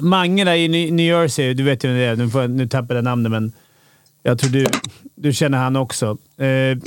Mange 0.02 0.44
där 0.44 0.56
i 0.56 0.92
New 0.92 1.06
Jersey. 1.06 1.54
Du 1.54 1.64
vet 1.64 1.84
ju 1.84 1.88
vem 1.88 1.98
det 1.98 2.04
är. 2.04 2.16
Nu, 2.16 2.30
får 2.30 2.48
nu 2.48 2.68
tappade 2.68 2.96
jag 2.96 3.04
namnet, 3.04 3.32
men 3.32 3.54
jag 4.24 4.40
tror 4.40 4.50
du, 4.50 4.68
du 5.16 5.34
känner 5.34 5.58
han 5.58 5.76
också. 5.76 6.18
Eh, 6.38 6.78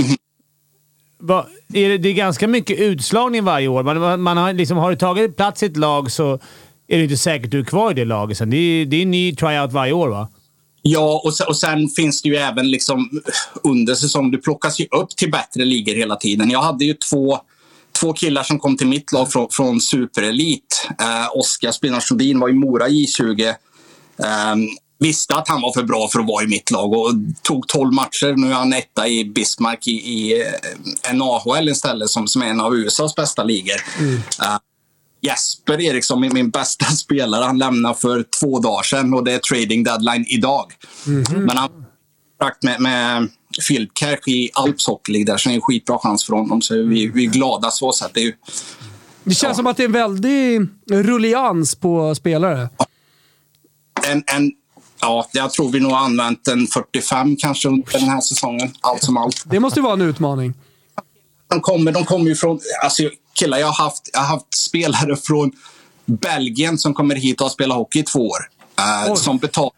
va, 1.19 1.47
är 1.75 1.89
det, 1.89 1.99
det 1.99 2.09
är 2.09 2.15
ganska 2.15 2.49
mycket 2.49 2.79
utslagning 2.79 3.45
varje 3.45 3.69
år. 3.69 3.83
Man, 3.83 4.23
man, 4.23 4.37
har, 4.37 4.53
liksom, 4.53 4.77
har 4.77 4.91
du 4.91 4.97
tagit 4.97 5.37
plats 5.37 5.63
i 5.63 5.67
ett 5.67 5.77
lag 5.77 6.11
så 6.11 6.39
är 6.89 6.97
det 6.99 7.03
inte 7.03 7.17
säkert 7.17 7.45
att 7.45 7.51
du 7.51 7.61
är 7.61 7.65
kvar 7.65 7.91
i 7.91 7.95
det 7.95 8.05
laget 8.05 8.39
sen. 8.39 8.51
Det 8.51 8.57
är, 8.57 8.87
det 8.87 8.97
är 8.97 9.03
en 9.03 9.11
ny 9.11 9.35
tryout 9.35 9.73
varje 9.73 9.93
år, 9.93 10.09
va? 10.09 10.29
Ja, 10.83 11.23
och 11.25 11.35
sen, 11.35 11.47
och 11.49 11.57
sen 11.57 11.89
finns 11.89 12.23
det 12.23 12.29
ju 12.29 12.37
även 12.37 12.71
liksom 12.71 13.11
under 13.65 13.95
säsong. 13.95 14.31
Du 14.31 14.39
plockas 14.39 14.81
ju 14.81 14.85
upp 14.85 15.09
till 15.09 15.31
bättre 15.31 15.65
ligor 15.65 15.95
hela 15.95 16.17
tiden. 16.17 16.51
Jag 16.51 16.63
hade 16.63 16.85
ju 16.85 16.95
två, 16.95 17.39
två 18.01 18.13
killar 18.13 18.43
som 18.43 18.59
kom 18.59 18.77
till 18.77 18.87
mitt 18.87 19.13
lag 19.13 19.33
från, 19.33 19.49
från 19.51 19.81
superelit. 19.81 20.89
Eh, 21.01 21.37
Oskar 21.39 21.73
Spinnarsodin 21.73 22.41
var 22.41 22.49
i 22.49 22.53
Mora 22.53 22.89
J20. 22.89 23.49
Eh, 23.49 23.57
visste 24.99 25.35
att 25.35 25.49
han 25.49 25.63
var 25.63 25.73
för 25.73 25.83
bra 25.83 26.09
för 26.09 26.21
att 26.21 26.27
vara 26.27 26.45
i 26.45 26.47
mitt 26.47 26.71
lag 26.71 26.93
och 26.93 27.13
tog 27.43 27.69
12 27.69 27.93
matcher. 27.93 28.35
Nu 28.37 28.51
är 28.51 28.55
han 28.55 28.73
etta 28.73 29.09
i 29.09 29.25
Bismarck 29.25 29.87
i, 29.87 29.91
i 29.91 30.43
eh, 30.43 31.15
NHL 31.15 31.69
istället 31.69 32.11
som, 32.11 32.29
som 32.29 32.43
är 32.43 32.47
en 32.47 32.61
av 32.61 32.75
USAs 32.75 33.15
bästa 33.15 33.45
ligor. 33.45 33.77
Eh, 34.43 34.57
Jesper 35.21 35.81
Eriksson, 35.81 36.21
min, 36.21 36.35
min 36.35 36.51
bästa 36.51 36.85
spelare, 36.85 37.45
han 37.45 37.59
lämnar 37.59 37.95
för 37.95 38.25
två 38.41 38.59
dagar 38.59 38.83
sedan 38.83 39.15
och 39.15 39.25
det 39.25 39.33
är 39.33 39.39
trading 39.39 39.85
deadline 39.85 40.25
idag. 40.29 40.73
Men 41.05 41.49
han 41.49 41.59
har 41.59 41.71
kontrakt 42.39 42.63
med, 42.63 42.81
med 43.59 43.64
Fieldkerch 43.64 44.29
i 44.29 44.51
Alps 44.55 44.87
Hockey 44.87 45.25
där, 45.25 45.37
så 45.37 45.49
det 45.49 45.53
är 45.53 45.55
en 45.55 45.61
skitbra 45.61 45.99
chans 45.99 46.25
för 46.25 46.33
honom. 46.33 46.62
Så 46.62 46.75
vi, 46.75 47.07
vi 47.07 47.25
är 47.27 47.31
glada 47.31 47.71
så 47.71 47.92
sätt. 47.92 48.11
Det 48.14 48.21
är 48.21 48.25
ju, 48.25 48.35
Det 49.25 49.35
känns 49.35 49.57
som 49.57 49.66
att 49.66 49.77
det 49.77 49.83
är 49.83 49.87
en 49.87 49.92
väldig 49.92 50.61
rullians 50.90 51.75
på 51.75 52.14
spelare. 52.14 52.69
en, 54.07 54.25
en, 54.27 54.53
ja, 55.01 55.29
jag 55.33 55.53
tror 55.53 55.73
vi 55.73 55.81
nog 55.81 55.92
har 55.92 55.99
använt 56.05 56.49
en 56.49 56.66
45 56.66 57.37
kanske 57.37 57.69
under 57.69 57.92
den 57.92 58.09
här 58.09 58.21
säsongen, 58.21 58.73
allt 58.81 59.03
som 59.03 59.16
allt. 59.16 59.42
Det 59.47 59.61
måste 59.61 59.79
ju 59.81 59.85
vara 59.85 59.95
en 59.95 60.01
utmaning. 60.01 60.55
De 61.49 61.61
kommer, 61.61 61.92
de 61.92 62.05
kommer 62.05 62.27
ju 62.27 62.35
från... 62.35 62.61
Alltså, 62.85 63.03
killar, 63.33 63.59
jag 63.59 63.66
har, 63.66 63.85
haft, 63.85 64.11
jag 64.12 64.21
har 64.21 64.27
haft 64.27 64.55
spelare 64.55 65.16
från 65.16 65.53
Belgien 66.05 66.79
som 66.79 66.95
kommer 66.95 67.14
hit 67.14 67.40
och 67.40 67.45
har 67.45 67.51
spelat 67.51 67.77
hockey 67.77 67.99
i 67.99 68.03
två 68.03 68.29
år. 68.29 68.38
Eh, 68.79 69.14
som 69.14 69.38
betalar 69.38 69.73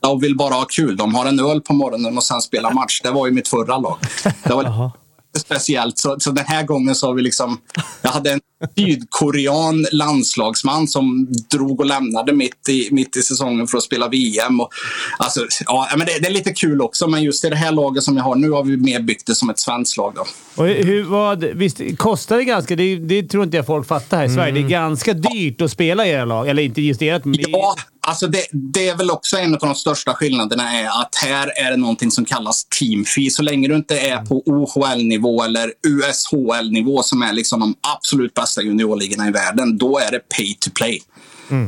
och 0.00 0.22
vill 0.22 0.36
bara 0.36 0.54
ha 0.54 0.64
kul. 0.64 0.96
De 0.96 1.14
har 1.14 1.26
en 1.26 1.40
öl 1.40 1.60
på 1.60 1.72
morgonen 1.72 2.16
och 2.16 2.24
sen 2.24 2.40
spelar 2.40 2.72
match. 2.72 3.00
Det 3.02 3.10
var 3.10 3.26
ju 3.26 3.32
mitt 3.32 3.48
förra 3.48 3.78
lag. 3.78 3.98
Det 4.42 4.54
var 4.54 4.90
speciellt. 5.38 5.98
Så, 5.98 6.16
så 6.20 6.30
den 6.30 6.44
här 6.46 6.62
gången 6.62 6.94
så 6.94 7.06
har 7.06 7.14
vi 7.14 7.22
liksom... 7.22 7.58
Jag 8.02 8.10
hade 8.10 8.32
en 8.32 8.40
sydkorean 8.76 9.86
landslagsman 9.92 10.88
som 10.88 11.28
drog 11.50 11.80
och 11.80 11.86
lämnade 11.86 12.32
mitt 12.32 12.68
i, 12.68 12.88
mitt 12.92 13.16
i 13.16 13.22
säsongen 13.22 13.66
för 13.66 13.78
att 13.78 13.84
spela 13.84 14.08
VM. 14.08 14.60
Och, 14.60 14.70
alltså, 15.18 15.40
ja, 15.66 15.88
men 15.96 16.06
det, 16.06 16.18
det 16.18 16.26
är 16.26 16.32
lite 16.32 16.52
kul 16.52 16.80
också, 16.80 17.06
men 17.06 17.22
just 17.22 17.44
i 17.44 17.50
det 17.50 17.56
här 17.56 17.72
laget 17.72 18.02
som 18.02 18.16
jag 18.16 18.24
har 18.24 18.34
nu 18.34 18.50
har 18.50 18.64
vi 18.64 18.76
mer 18.76 19.00
byggt 19.00 19.26
det 19.26 19.34
som 19.34 19.50
ett 19.50 19.58
svenskt 19.58 19.96
lag. 19.96 20.12
Då. 20.14 20.26
Och 20.62 20.68
hur, 20.68 21.04
vad, 21.04 21.44
visst 21.44 21.80
kostar 21.98 22.36
det 22.36 22.44
ganska? 22.44 22.76
Det, 22.76 22.96
det 22.96 23.22
tror 23.22 23.44
inte 23.44 23.56
jag 23.56 23.66
folk 23.66 23.86
fattar 23.86 24.16
här 24.16 24.24
i 24.24 24.28
Sverige. 24.28 24.52
Det 24.52 24.60
är 24.60 24.68
ganska 24.68 25.14
dyrt 25.14 25.60
att 25.60 25.70
spela 25.70 26.06
i 26.06 26.10
era 26.10 26.24
lag. 26.24 26.48
Eller 26.48 26.62
inte 26.62 26.82
just 26.82 27.02
ert, 27.02 27.24
men 27.24 27.40
Ja, 27.48 27.76
alltså 28.06 28.26
det, 28.26 28.46
det 28.52 28.88
är 28.88 28.96
väl 28.96 29.10
också 29.10 29.36
en 29.36 29.54
av 29.54 29.60
de 29.60 29.74
största 29.74 30.14
skillnaderna 30.14 30.72
är 30.72 31.00
att 31.00 31.14
här 31.24 31.52
är 31.56 31.70
det 31.70 31.76
någonting 31.76 32.10
som 32.10 32.24
kallas 32.24 32.64
team 32.64 33.04
fee. 33.04 33.30
Så 33.30 33.42
länge 33.42 33.68
du 33.68 33.76
inte 33.76 33.98
är 33.98 34.18
på 34.24 34.42
OHL-nivå 34.46 35.42
eller 35.42 35.72
USHL-nivå 35.86 37.02
som 37.02 37.22
är 37.22 37.32
liksom 37.32 37.60
de 37.60 37.74
absolut 37.96 38.34
bästa 38.34 38.62
juniorligorna 38.62 39.28
i 39.28 39.30
världen, 39.30 39.78
då 39.78 39.98
är 39.98 40.10
det 40.10 40.20
pay 40.36 40.54
to 40.60 40.70
play. 40.74 41.02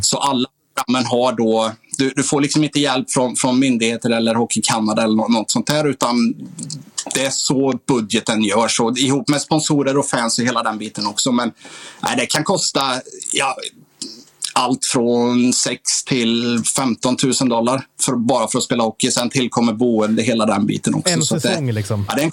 Så 0.02 0.18
alla 0.18 0.48
programmen 0.74 1.06
har 1.06 1.32
då... 1.32 1.72
Du, 1.98 2.12
du 2.16 2.22
får 2.22 2.40
liksom 2.40 2.64
inte 2.64 2.80
hjälp 2.80 3.10
från, 3.10 3.36
från 3.36 3.58
myndigheter 3.58 4.10
eller 4.10 4.34
Hockey 4.34 4.60
Canada 4.62 5.02
eller 5.02 5.16
nå- 5.16 5.28
något 5.28 5.50
sånt 5.50 5.66
där, 5.66 5.84
utan 5.84 6.34
det 7.14 7.26
är 7.26 7.30
så 7.30 7.78
budgeten 7.88 8.42
görs. 8.42 8.80
Och 8.80 8.98
ihop 8.98 9.28
med 9.28 9.40
sponsorer 9.40 9.98
och 9.98 10.06
fans 10.06 10.38
och 10.38 10.44
hela 10.44 10.62
den 10.62 10.78
biten 10.78 11.06
också. 11.06 11.32
Men 11.32 11.52
nej, 12.02 12.16
det 12.16 12.26
kan 12.26 12.44
kosta... 12.44 12.80
Ja, 13.32 13.56
allt 14.58 14.84
från 14.84 15.52
6 15.52 16.04
till 16.04 16.62
15 16.76 17.16
000 17.40 17.48
dollar 17.48 17.82
för, 18.00 18.16
bara 18.16 18.48
för 18.48 18.58
att 18.58 18.64
spela 18.64 18.82
hockey. 18.82 19.10
Sen 19.10 19.30
tillkommer 19.30 19.72
boende, 19.72 20.22
hela 20.22 20.46
den 20.46 20.66
biten 20.66 20.94
också. 20.94 21.14
En 21.14 21.22
Så 21.22 21.36
att 21.36 21.42
säsong 21.42 21.66
det, 21.66 21.72
liksom. 21.72 22.06
ja, 22.08 22.14
det 22.14 22.20
är 22.20 22.24
en 22.24 22.30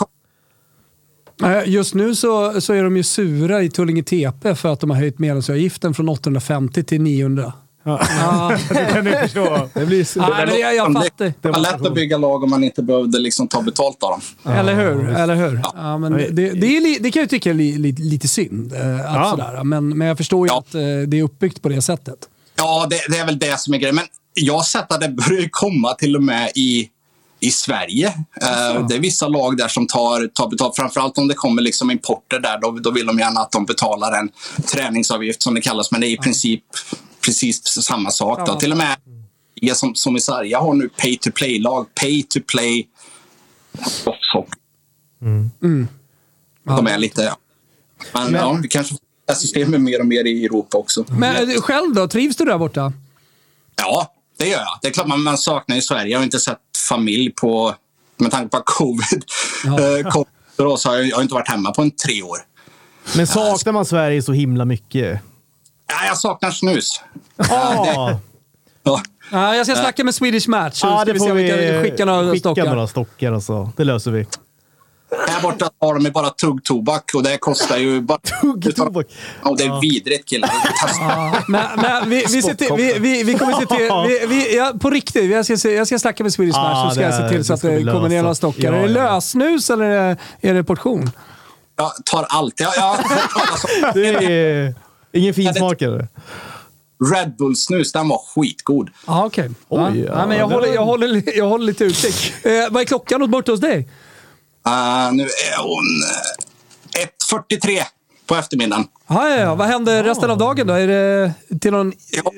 Just 1.66 1.94
nu 1.94 2.16
så, 2.16 2.62
så 2.62 2.74
är 2.74 2.84
de 2.84 2.98
ju 2.98 3.04
sura 3.04 3.64
i 3.64 3.70
Tullinge 3.70 4.04
TP 4.04 4.56
för 4.56 4.74
att 4.74 4.80
de 4.80 4.90
har 4.90 4.98
höjt 4.98 5.20
medlemsavgiften 5.20 5.94
från 5.94 6.10
850 6.10 6.84
till 6.84 7.02
900. 7.02 7.54
Det 8.70 8.90
kan 8.94 9.06
du 9.06 9.12
förstå. 9.12 9.70
Det 9.74 9.86
blir 9.86 10.04
så... 10.04 10.20
Nej, 10.20 10.46
men 10.48 10.60
jag, 10.60 10.76
jag 10.76 10.94
fattar. 10.94 11.34
Det 11.42 11.50
var 11.52 11.60
lätt 11.60 11.86
att 11.86 11.94
bygga 11.94 12.18
lag 12.18 12.44
om 12.44 12.50
man 12.50 12.64
inte 12.64 12.84
behövde 12.84 13.20
liksom 13.20 13.48
ta 13.48 13.62
betalt 13.62 14.04
av 14.04 14.10
dem. 14.12 14.54
Eller 14.56 14.76
hur? 14.76 15.10
Eller 15.10 15.36
hur? 15.36 15.62
Ja, 15.76 15.98
men 15.98 16.12
det, 16.14 16.28
det, 16.30 16.50
det, 16.50 16.78
är, 16.78 16.82
li- 16.82 16.98
det 17.02 17.12
kan 17.12 17.20
jag 17.20 17.30
tycka 17.30 17.50
är 17.50 17.54
li, 17.54 17.78
li, 17.78 17.92
lite 17.92 18.28
synd. 18.28 18.74
Eh, 18.74 19.00
att 19.00 19.16
Ja. 19.16 19.30
sådär. 19.32 19.64
Men, 19.64 19.98
men 19.98 20.08
jag 20.08 20.18
förstår 20.18 20.48
ju 20.48 20.54
Ja. 20.54 20.60
att 20.60 20.76
eh, 20.76 20.82
det 21.08 21.20
är 21.20 21.24
uppbyggt 21.24 21.62
på 21.62 21.70
det 21.70 21.82
sättet. 21.82 22.18
Ja, 22.56 22.88
det, 22.90 23.00
det 23.10 23.18
är 23.18 23.26
väl 23.26 23.40
det 23.40 23.60
som 23.60 23.74
är 23.74 23.78
grejen. 23.78 23.96
Men 23.96 24.06
jag 24.34 24.54
har 24.54 24.64
sett 24.64 24.92
att 24.94 25.02
det 25.02 25.10
börjar 25.10 25.48
komma 25.52 25.94
till 25.94 26.16
och 26.16 26.24
med 26.24 26.52
i, 26.56 26.90
i 27.40 27.52
Sverige. 27.52 28.08
Eh, 28.42 28.88
det 28.88 28.96
är 28.96 29.00
vissa 29.00 29.28
lag 29.28 29.58
där 29.58 29.68
som 29.68 29.88
tar, 29.88 30.28
tar 30.28 30.50
betalt. 30.50 30.76
Framförallt 30.76 31.18
om 31.18 31.28
det 31.28 31.34
kommer 31.34 31.62
liksom 31.62 31.92
importer 31.92 32.40
där. 32.40 32.60
Då, 32.62 32.72
då 32.72 32.92
vill 32.92 33.06
de 33.06 33.20
gärna 33.20 33.40
att 33.40 33.52
de 33.52 33.66
betalar 33.66 34.20
en 34.20 34.30
träningsavgift 34.74 35.42
som 35.44 35.54
det 35.54 35.62
kallas. 35.62 35.92
Men 35.92 36.02
det 36.02 36.08
är 36.08 36.12
i 36.12 36.18
princip 36.18 36.64
precis 37.26 37.64
samma 37.66 38.12
sak. 38.12 38.40
Då. 38.40 38.52
Ja. 38.52 38.60
Till 38.60 38.72
och 38.72 38.78
med 38.78 38.98
som, 39.74 39.96
som 39.96 40.18
i 40.18 40.22
Sverige 40.22 40.58
har 40.58 40.74
nu 40.74 40.90
pay 40.90 41.18
to 41.18 41.32
play-lag. 41.32 41.86
Pay 42.02 42.24
to 42.24 42.40
play 42.48 42.88
softhockey. 43.88 44.60
De 46.64 46.88
är 46.88 46.98
lite... 46.98 47.36
Men, 48.14 48.34
ja, 48.34 48.60
vi 48.62 48.68
kanske 48.68 48.94
får 48.94 49.00
det 49.26 49.34
här 49.34 49.40
systemet 49.40 49.82
mer 49.82 50.00
och 50.00 50.08
mer 50.08 50.26
i 50.26 50.46
Europa 50.46 50.78
också. 50.78 51.06
Men 51.10 51.50
eh, 51.50 51.62
själv 51.62 51.94
då? 51.96 52.08
Trivs 52.08 52.36
du 52.36 52.46
där 52.46 52.58
borta? 52.58 52.94
Ja, 53.76 54.14
det 54.38 54.48
gör 54.48 54.60
jag. 54.60 54.80
Det 54.82 54.88
är 54.88 54.92
klart 54.92 55.08
man, 55.08 55.24
man 55.24 55.38
saknar 55.38 55.76
ju 55.76 55.82
Sverige. 55.82 56.12
Jag 56.12 56.20
har 56.20 56.24
inte 56.24 56.40
sett 56.40 56.60
familj 56.90 57.32
på... 57.32 57.76
Med 58.18 58.32
tanke 58.32 58.58
på 58.58 58.64
covid 58.66 59.24
Ja. 59.66 59.98
eh, 59.98 60.10
kom, 60.10 60.26
då, 60.56 60.78
så 60.78 60.90
har 60.90 60.96
jag, 60.96 61.06
jag 61.06 61.16
har 61.16 61.22
inte 61.22 61.34
varit 61.34 61.50
hemma 61.50 61.72
på 61.72 61.82
en 61.82 61.92
tre 61.92 62.22
år. 62.22 62.38
Men 63.16 63.28
saknar 63.28 63.74
man 63.74 63.86
Sverige 63.86 64.22
så 64.22 64.34
himla 64.34 64.66
mycket? 64.66 65.22
Ja, 65.88 65.96
jag 66.08 66.18
saknar 66.18 66.52
snus. 66.52 67.02
Ja, 67.38 68.20
Ja. 68.84 69.02
Ja, 69.32 69.56
jag 69.56 69.66
ska 69.66 69.76
snacka 69.76 70.04
med 70.04 70.16
Swedish 70.16 70.48
Match. 70.50 70.80
Ja 70.84 70.98
ska 70.98 71.06
det 71.06 71.14
vi 71.14 71.20
får 71.20 71.34
vi 71.34 71.44
vi 71.44 71.50
kan 71.74 71.84
skicka 71.84 72.06
några 72.06 72.32
skicka 72.32 72.40
stockar. 72.40 72.66
några 72.66 72.88
stockar 72.88 73.32
och 73.32 73.44
så. 73.44 73.70
Det 73.78 73.84
löser 73.84 74.12
vi. 74.12 74.28
Här 75.28 75.42
borta 75.42 75.70
har 75.80 75.94
de 75.94 76.04
ju 76.06 76.12
bara 76.12 76.30
tuggtobak 76.30 77.12
och 77.16 77.24
det 77.24 77.38
kostar 77.38 77.78
ju 77.78 78.02
bara... 78.02 78.20
Tuggtobak. 78.42 79.06
Ja, 79.44 79.56
det 79.58 79.64
är 79.64 79.82
vidrigt 79.82 80.30
killar. 80.30 80.50
Ja, 81.00 81.40
men, 81.48 81.62
men 81.82 82.10
vi, 82.10 82.26
vi, 82.30 82.42
till, 82.42 82.68
vi, 82.78 83.00
vi, 83.00 83.24
vi 83.24 83.34
kommer 83.34 83.54
se 83.54 83.66
till... 83.66 83.90
Vi, 84.08 84.28
vi, 84.28 84.58
ja, 84.58 84.74
på 84.82 84.90
riktigt, 84.90 85.32
jag 85.32 85.46
ska, 85.60 85.70
jag 85.72 85.88
ska 85.88 86.00
snacka 86.00 86.24
med 86.24 86.34
Swedish 86.34 86.56
Ja, 86.56 86.64
Match 86.64 86.90
så 86.90 86.92
ska 86.96 87.02
det 87.02 87.08
jag 87.08 87.16
se 87.18 87.24
är- 87.24 87.30
till 87.30 87.46
så 87.46 87.54
att 87.54 87.62
det 87.62 87.84
kommer 87.84 88.10
ner 88.10 88.22
några 88.22 88.36
stockar. 88.36 88.74
Ja, 88.74 88.80
är 88.80 88.88
det 88.88 88.94
ja. 89.00 89.14
lösnus 89.14 89.70
eller 89.70 89.86
är 89.86 90.18
det, 90.42 90.50
är 90.50 90.54
det 90.54 90.64
portion? 90.64 91.12
Jag 91.78 91.92
tar 92.06 92.26
allt. 92.30 92.60
Jag, 92.60 92.74
jag 92.76 92.98
talas 92.98 93.66
om 93.84 94.02
Det 94.02 94.08
är 94.08 94.76
ingen 95.16 95.34
finsmakare. 95.34 96.08
Red 97.14 97.36
Bull-snus. 97.38 97.92
Den 97.92 98.08
var 98.08 98.18
skitgod. 98.18 98.90
Ja, 99.08 99.26
okej. 99.26 99.50
Ja. 99.70 99.88
Oj, 99.88 100.00
Ja, 100.00 100.06
ja, 100.06 100.28
men 100.28 100.38
jag, 100.38 100.48
håller, 100.48 100.74
jag, 100.74 100.86
håller, 100.86 101.38
jag 101.38 101.50
håller 101.50 101.66
lite 101.66 101.84
utkik. 101.84 102.34
Eh, 102.44 102.72
vad 102.72 102.82
är 102.82 102.86
klockan 102.86 103.32
borta 103.32 103.52
hos 103.52 103.62
dig? 103.62 103.78
Uh, 104.68 105.14
nu 105.14 105.24
är 105.24 105.58
hon 105.62 105.86
eh, 106.96 107.78
1.43 107.78 107.82
på 108.26 108.36
eftermiddagen. 108.36 108.86
Ja, 109.08 109.30
ja, 109.30 109.36
ja. 109.36 109.56
Vad 109.56 109.68
händer 109.68 110.04
resten 110.04 110.32
av 110.32 110.38
dagen 110.38 110.68
då? 110.68 110.74
Är 110.74 110.88
det 110.88 111.34
till 111.62 111.72
någon... 111.72 111.94
Ja, 112.12 112.32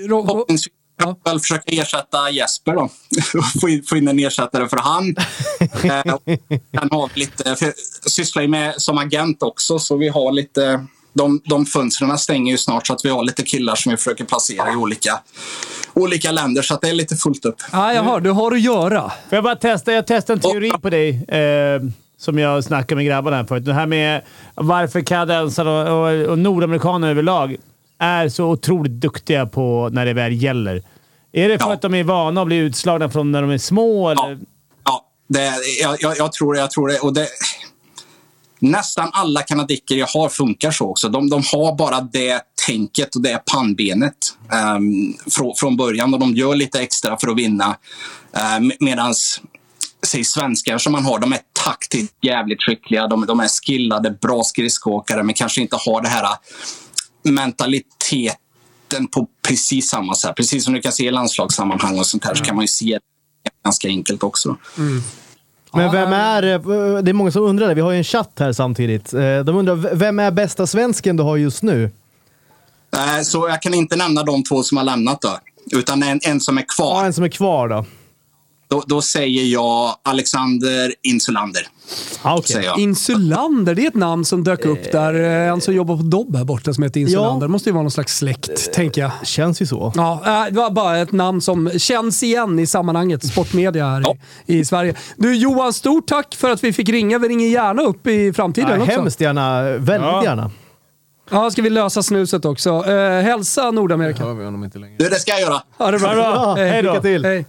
jag 0.99 1.15
väl 1.23 1.39
försöka 1.39 1.63
ersätta 1.65 2.29
Jesper 2.29 2.73
då. 2.73 2.89
få, 3.61 3.69
in, 3.69 3.83
få 3.83 3.97
in 3.97 4.07
en 4.07 4.19
ersättare 4.19 4.69
för 4.69 4.77
han. 4.77 5.15
Eh, 5.59 6.15
Sen 6.79 6.89
har 6.91 7.09
vi 7.13 7.19
lite, 7.19 7.55
för 7.55 7.65
jag 7.65 7.75
sysslar 8.11 8.41
ju 8.41 8.47
med 8.47 8.81
som 8.81 8.97
agent 8.97 9.43
också, 9.43 9.79
så 9.79 9.97
vi 9.97 10.07
har 10.07 10.31
lite... 10.31 10.87
De, 11.17 11.41
de 11.45 11.65
fönstren 11.65 12.17
stänger 12.17 12.51
ju 12.51 12.57
snart 12.57 12.87
så 12.87 12.93
att 12.93 13.05
vi 13.05 13.09
har 13.09 13.23
lite 13.23 13.43
killar 13.43 13.75
som 13.75 13.89
vi 13.91 13.97
försöker 13.97 14.23
placera 14.25 14.71
i 14.71 14.75
olika, 14.75 15.19
olika 15.93 16.31
länder. 16.31 16.61
Så 16.61 16.73
att 16.73 16.81
det 16.81 16.89
är 16.89 16.93
lite 16.93 17.15
fullt 17.15 17.45
upp. 17.45 17.55
Ja, 17.71 17.93
jag 17.93 18.03
hör. 18.03 18.19
Du 18.19 18.29
har 18.31 18.51
att 18.51 18.61
göra. 18.61 19.01
Får 19.01 19.35
jag 19.35 19.43
bara 19.43 19.55
testa? 19.55 19.93
Jag 19.93 20.07
testade 20.07 20.37
en 20.37 20.41
teori 20.51 20.71
på 20.81 20.89
dig 20.89 21.09
eh, 21.27 21.81
som 22.17 22.39
jag 22.39 22.63
snackade 22.63 22.95
med 22.95 23.05
grabbarna 23.05 23.37
här 23.37 23.43
förut. 23.45 23.65
Det 23.65 23.73
här 23.73 23.85
med 23.85 24.21
varför 24.55 25.01
kanadensare 25.01 25.91
och, 25.91 26.07
och, 26.25 26.31
och 26.31 26.39
nordamerikaner 26.39 27.09
överlag 27.09 27.55
är 27.99 28.29
så 28.29 28.45
otroligt 28.45 28.91
duktiga 28.91 29.45
på 29.45 29.89
när 29.91 30.05
det 30.05 30.13
väl 30.13 30.33
gäller. 30.43 30.83
Är 31.31 31.49
det 31.49 31.59
för 31.59 31.67
Ja. 31.67 31.73
att 31.73 31.81
de 31.81 31.93
är 31.93 32.03
vana 32.03 32.41
att 32.41 32.47
bli 32.47 32.57
utslagna 32.57 33.09
från 33.09 33.31
när 33.31 33.41
de 33.41 33.51
är 33.51 33.57
små? 33.57 34.11
Ja, 34.13 34.25
Eller? 34.25 34.39
ja 34.85 35.05
det, 35.29 35.51
jag, 35.81 35.97
jag, 35.99 36.17
jag 36.17 36.31
tror 36.33 36.53
det. 36.53 36.59
Jag 36.59 36.71
tror 36.71 36.87
det. 36.87 36.99
Och 36.99 37.13
det 37.13 37.27
nästan 38.59 39.09
alla 39.13 39.41
kanadicker 39.41 39.95
jag 39.95 40.07
har 40.07 40.29
funkar 40.29 40.71
så 40.71 40.89
också. 40.89 41.09
De, 41.09 41.29
de 41.29 41.43
har 41.53 41.75
bara 41.75 42.01
det 42.01 42.41
tänket 42.65 43.15
och 43.15 43.21
det 43.21 43.41
pannbenet 43.45 44.37
um, 44.77 45.17
från, 45.31 45.55
från 45.55 45.77
början 45.77 46.13
och 46.13 46.19
de 46.19 46.35
gör 46.35 46.55
lite 46.55 46.79
extra 46.79 47.17
för 47.17 47.27
att 47.27 47.37
vinna. 47.37 47.77
Uh, 48.37 48.69
Medan 48.79 49.13
säg 50.07 50.23
svenskar 50.23 50.77
som 50.77 50.91
man 50.91 51.05
har, 51.05 51.19
de 51.19 51.33
är 51.33 51.39
taktiskt 51.65 52.13
jävligt 52.21 52.61
skickliga. 52.61 53.07
De, 53.07 53.25
de 53.25 53.39
är 53.39 53.47
skillade, 53.47 54.11
bra 54.11 54.43
skridskoåkare 54.43 55.23
men 55.23 55.35
kanske 55.35 55.61
inte 55.61 55.75
har 55.75 56.01
det 56.01 56.09
här 56.09 56.23
uh, 56.23 56.35
mentaliteten 57.31 59.07
på 59.11 59.27
precis 59.47 59.89
samma 59.89 60.15
sätt. 60.15 60.35
Precis 60.35 60.63
som 60.63 60.73
du 60.73 60.81
kan 60.81 60.91
se 60.91 61.05
i 61.05 61.11
landslagssammanhang 61.11 61.99
och 61.99 62.07
sånt 62.07 62.25
här 62.25 62.35
så 62.35 62.43
kan 62.43 62.55
man 62.55 62.63
ju 62.63 62.67
se 62.67 62.99
det 63.43 63.49
ganska 63.63 63.87
enkelt 63.87 64.23
också. 64.23 64.57
Men 65.77 65.91
vem 65.91 66.13
är... 66.13 66.43
eh, 66.43 66.59
Det 67.03 67.11
är 67.11 67.13
många 67.13 67.31
som 67.31 67.43
undrar 67.43 67.67
det. 67.67 67.73
Vi 67.73 67.81
har 67.81 67.91
ju 67.91 67.97
en 67.97 68.03
chatt 68.03 68.31
här 68.39 68.51
samtidigt. 68.53 69.13
Eh, 69.13 69.19
De 69.39 69.49
undrar, 69.55 69.75
vem 69.95 70.19
är 70.19 70.31
bästa 70.31 70.67
svensken 70.67 71.17
du 71.17 71.23
har 71.23 71.37
just 71.37 71.63
nu? 71.63 71.91
Eh, 72.95 73.21
Så 73.23 73.49
jag 73.49 73.61
kan 73.61 73.73
inte 73.73 73.95
nämna 73.95 74.23
de 74.23 74.43
två 74.43 74.63
som 74.63 74.77
har 74.77 74.83
lämnat 74.85 75.21
då. 75.21 75.37
Utan 75.77 76.03
en, 76.03 76.19
en 76.23 76.39
som 76.39 76.57
är 76.57 76.61
Ja, 76.61 76.65
kvar. 76.75 77.05
en 77.05 77.13
som 77.13 77.23
är 77.23 77.29
kvar 77.29 77.67
då. 77.67 77.85
Då, 78.69 78.83
då 78.87 79.01
säger 79.01 79.43
jag 79.45 79.95
Alexander 80.03 80.93
Insulander. 81.03 81.61
Ah, 82.21 82.41
jag. 82.63 82.79
Insulander, 82.79 83.75
det 83.75 83.83
är 83.83 83.87
ett 83.87 83.95
namn 83.95 84.25
som 84.25 84.43
dök 84.43 84.65
upp 84.65 84.91
där. 84.91 85.13
Eh, 85.13 85.51
En 85.51 85.61
som 85.61 85.73
jobbar 85.75 85.97
på 85.97 86.03
Dobb 86.03 86.35
här 86.35 86.43
borta 86.43 86.73
som 86.73 86.83
heter 86.83 86.99
Insulander. 86.99 87.47
Det 87.47 87.51
måste 87.51 87.69
ju 87.69 87.73
vara 87.73 87.83
någon 87.83 87.91
slags 87.91 88.17
släkt, 88.17 88.73
tänker 88.73 89.01
jag. 89.01 89.11
Känns 89.23 89.61
ju 89.61 89.65
så. 89.65 89.93
Ja, 89.95 90.21
äh, 90.25 90.53
det 90.53 90.57
var 90.59 90.71
bara 90.71 90.97
ett 90.97 91.11
namn 91.11 91.41
som 91.41 91.69
känns 91.79 92.23
igen 92.23 92.59
i 92.59 92.67
sammanhanget 92.67 93.25
sportmedia 93.25 93.85
här 93.89 94.03
i, 94.45 94.57
i 94.57 94.65
Sverige. 94.65 94.95
Du 95.17 95.35
Johan, 95.35 95.73
stort 95.73 96.07
tack 96.07 96.35
för 96.35 96.49
att 96.49 96.63
vi 96.63 96.73
fick 96.73 96.89
ringa. 96.89 97.19
Vi 97.19 97.27
ringer 97.27 97.47
gärna 97.47 97.81
upp 97.81 98.07
i 98.07 98.33
framtiden 98.33 98.69
Ja, 98.69 98.77
också. 98.83 98.91
hemskt 98.91 99.21
gärna. 99.21 99.61
Väldigt 99.63 99.87
Ja. 100.01 100.23
gärna. 100.23 100.51
Ja, 101.31 101.51
ska 101.51 101.61
vi 101.61 101.69
lösa 101.69 102.03
snuset 102.03 102.45
också. 102.45 102.69
Eh, 102.69 103.21
hälsa 103.23 103.71
Nordamerika. 103.71 104.23
hör 104.23 104.33
vi 104.33 104.45
honom 104.45 104.63
inte 104.63 104.79
längre. 104.79 104.95
Du, 104.99 105.09
det 105.09 105.15
ska 105.15 105.31
jag 105.31 105.41
göra. 105.41 105.61
Ha 105.77 105.91
det 105.91 105.99
bra. 105.99 106.13
bra. 106.15 106.55
Hej 106.55 106.81
då. 106.83 106.89
Lycka 106.91 107.01
till. 107.01 107.25
Hej. 107.25 107.45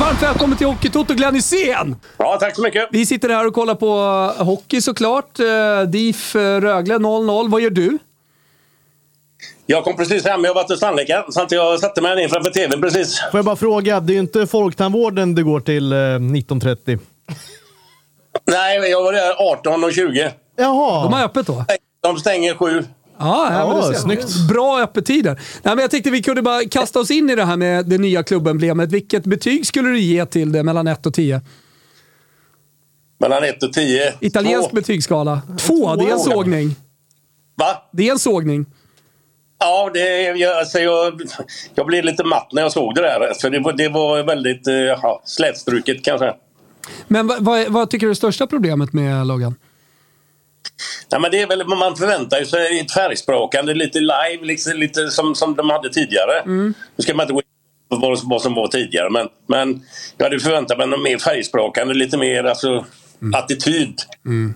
Varmt 0.00 0.22
välkommen 0.22 0.58
till 0.58 0.66
Hockeytoto 0.66 1.14
Glenn 1.14 1.34
Hysén! 1.34 1.96
Ja, 2.16 2.36
tack 2.40 2.56
så 2.56 2.62
mycket. 2.62 2.88
Vi 2.92 3.06
sitter 3.06 3.28
här 3.28 3.46
och 3.46 3.54
kollar 3.54 3.74
på 3.74 3.88
hockey 4.44 4.80
såklart. 4.80 5.40
Eh, 5.40 5.82
DIF 5.88 6.36
eh, 6.36 6.60
Rögle 6.60 6.94
0-0. 6.94 7.50
Vad 7.50 7.60
gör 7.60 7.70
du? 7.70 7.98
Jag 9.66 9.84
kom 9.84 9.96
precis 9.96 10.24
hem. 10.24 10.44
Jag 10.44 10.50
har 10.50 10.54
varit 10.54 10.70
hos 10.70 10.80
tandläkaren. 10.80 11.32
Så 11.32 11.42
att 11.42 11.52
jag 11.52 11.80
satte 11.80 12.00
mig 12.00 12.16
ner 12.16 12.28
framför 12.28 12.50
tvn 12.50 12.80
precis. 12.80 13.20
Får 13.30 13.38
jag 13.38 13.44
bara 13.44 13.56
fråga, 13.56 14.00
det 14.00 14.12
är 14.12 14.14
ju 14.14 14.20
inte 14.20 14.46
Folktandvården 14.46 15.34
du 15.34 15.44
går 15.44 15.60
till 15.60 15.92
eh, 15.92 15.96
19.30? 15.96 16.98
Nej, 18.46 18.90
jag 18.90 19.02
var 19.02 19.12
där 19.12 19.52
18 19.52 19.84
och 19.84 19.92
20. 19.92 20.30
Jaha. 20.56 21.02
De 21.04 21.12
har 21.12 21.24
öppet 21.24 21.46
då? 21.46 21.64
De 22.02 22.16
stänger 22.16 22.54
sju. 22.54 22.84
Ja, 23.18 23.52
ja, 23.52 23.68
men 23.82 23.92
Ja, 23.92 23.98
snyggt. 23.98 24.48
Bra 24.48 24.80
öppettider. 24.82 25.34
Nej, 25.62 25.74
men 25.74 25.78
jag 25.78 25.90
tänkte 25.90 26.10
vi 26.10 26.22
kunde 26.22 26.42
bara 26.42 26.64
kasta 26.64 27.00
oss 27.00 27.10
in 27.10 27.30
i 27.30 27.34
det 27.34 27.44
här 27.44 27.56
med 27.56 27.86
det 27.86 27.98
nya 27.98 28.22
klubbemblemet. 28.22 28.92
Vilket 28.92 29.24
betyg 29.24 29.66
skulle 29.66 29.88
du 29.88 29.98
ge 30.00 30.26
till 30.26 30.52
det 30.52 30.62
mellan 30.62 30.86
1 30.86 31.06
och 31.06 31.14
10? 31.14 31.40
Mellan 33.20 33.44
1 33.44 33.62
och 33.62 33.72
10. 33.72 34.14
Italiensk 34.20 34.70
Två. 34.70 34.74
betygsskala. 34.74 35.42
Två, 35.58 35.94
det 35.96 36.04
är 36.04 36.12
en 36.12 36.18
sågning. 36.18 36.74
Va? 37.56 37.82
Det 37.92 38.08
är 38.08 38.12
en 38.12 38.18
sågning. 38.18 38.66
Ja, 39.60 39.90
det, 39.94 40.22
jag, 40.22 40.58
alltså 40.58 40.78
jag, 40.78 41.20
jag 41.74 41.86
blev 41.86 42.04
lite 42.04 42.24
matt 42.24 42.48
när 42.52 42.62
jag 42.62 42.72
såg 42.72 42.94
det 42.94 43.00
där. 43.02 43.34
För 43.40 43.50
det, 43.50 43.60
var- 43.60 43.72
det 43.72 43.88
var 43.88 44.22
väldigt 44.22 44.66
eh, 44.66 44.74
ja, 44.74 45.22
slätstruket 45.24 46.04
kanske. 46.04 46.34
Men 47.08 47.26
vad, 47.26 47.44
vad, 47.44 47.68
vad 47.68 47.90
tycker 47.90 48.06
du 48.06 48.10
är 48.10 48.14
det 48.14 48.16
största 48.16 48.46
problemet 48.46 48.92
med 48.92 49.26
loggan? 49.26 49.54
Nej, 51.12 51.20
men 51.20 51.30
det 51.30 51.42
är 51.42 51.46
väl, 51.46 51.66
man 51.66 51.96
förväntar 51.96 52.44
sig 52.44 52.80
ett 52.80 52.92
färgsprakande, 52.92 53.74
lite 53.74 54.00
live, 54.00 54.38
liksom, 54.42 54.72
lite 54.76 55.08
som, 55.10 55.34
som 55.34 55.54
de 55.54 55.70
hade 55.70 55.90
tidigare. 55.90 56.42
Nu 56.96 57.02
ska 57.02 57.14
man 57.14 57.24
inte 57.24 57.32
gå 57.32 57.40
in 57.40 57.46
på 58.00 58.16
vad, 58.24 58.42
som 58.42 58.54
var 58.54 58.68
tidigare, 58.68 59.10
men, 59.10 59.28
men 59.46 59.82
jag 60.16 60.24
hade 60.24 60.40
förväntat 60.40 60.78
mig 60.78 60.86
något 60.86 61.02
mer 61.02 61.18
färgsprakande, 61.18 61.94
lite 61.94 62.16
mer 62.16 62.44
alltså, 62.44 62.86
attityd. 63.34 63.94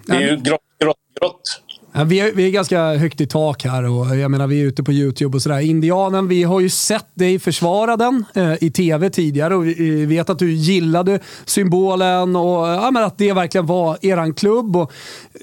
Det 0.06 0.12
är 0.16 0.20
ju 0.20 0.36
grått, 0.36 0.60
grått, 0.82 0.96
grått. 1.20 1.62
Ja, 1.94 2.04
vi, 2.04 2.20
är, 2.20 2.32
vi 2.32 2.46
är 2.46 2.50
ganska 2.50 2.94
högt 2.94 3.20
i 3.20 3.26
tak 3.26 3.64
här 3.64 3.84
och 3.84 4.16
jag 4.16 4.30
menar, 4.30 4.46
vi 4.46 4.62
är 4.62 4.66
ute 4.66 4.82
på 4.82 4.92
YouTube 4.92 5.36
och 5.36 5.42
sådär. 5.42 5.60
Indianen, 5.60 6.28
vi 6.28 6.42
har 6.42 6.60
ju 6.60 6.68
sett 6.68 7.06
dig 7.14 7.38
försvara 7.38 7.96
den 7.96 8.24
eh, 8.34 8.54
i 8.60 8.70
tv 8.70 9.10
tidigare 9.10 9.54
och 9.54 9.66
vi 9.66 10.06
vet 10.06 10.30
att 10.30 10.38
du 10.38 10.52
gillade 10.52 11.20
symbolen 11.44 12.36
och 12.36 12.66
ja, 12.66 12.90
men 12.90 13.04
att 13.04 13.18
det 13.18 13.32
verkligen 13.32 13.66
var 13.66 13.98
eran 14.00 14.34
klubb. 14.34 14.76
Och, 14.76 14.92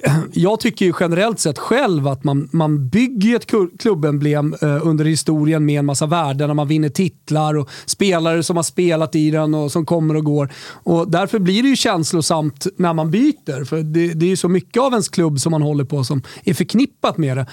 eh, 0.04 0.14
jag 0.34 0.60
tycker 0.60 0.86
ju 0.86 0.94
generellt 1.00 1.40
sett 1.40 1.58
själv 1.58 2.08
att 2.08 2.24
man, 2.24 2.50
man 2.52 2.90
bygger 2.90 3.36
ett 3.36 3.52
klubbemblem 3.80 4.56
eh, 4.62 4.88
under 4.88 5.06
historien 5.06 5.66
med 5.66 5.80
en 5.80 5.86
massa 5.86 6.06
värden 6.06 6.48
när 6.48 6.54
man 6.54 6.68
vinner 6.68 6.90
titlar 6.90 7.58
och 7.58 7.70
spelare 7.86 8.44
som 8.44 8.56
har 8.56 8.64
spelat 8.64 9.16
i 9.16 9.32
den 9.32 9.54
och 9.54 9.72
som 9.72 9.86
kommer 9.86 10.16
och 10.16 10.24
går. 10.24 10.50
Och 10.84 11.12
därför 11.12 11.40
blir 11.40 11.64
det 11.64 11.70
ju 11.70 11.76
känslosamt 11.76 12.68
när 12.78 12.94
man 12.94 13.12
byter. 13.12 13.66
För 13.66 13.78
det, 13.78 14.14
det 14.14 14.26
är 14.26 14.30
ju 14.30 14.38
så 14.38 14.50
mycket 14.50 14.84
av 14.84 14.92
ens 14.92 15.10
klubb 15.10 15.40
som 15.40 15.52
man 15.52 15.62
håller 15.62 15.84
på 15.84 16.04
som 16.04 16.22
är 16.44 16.54
förknippat 16.54 17.18
med 17.18 17.38
det. 17.38 17.46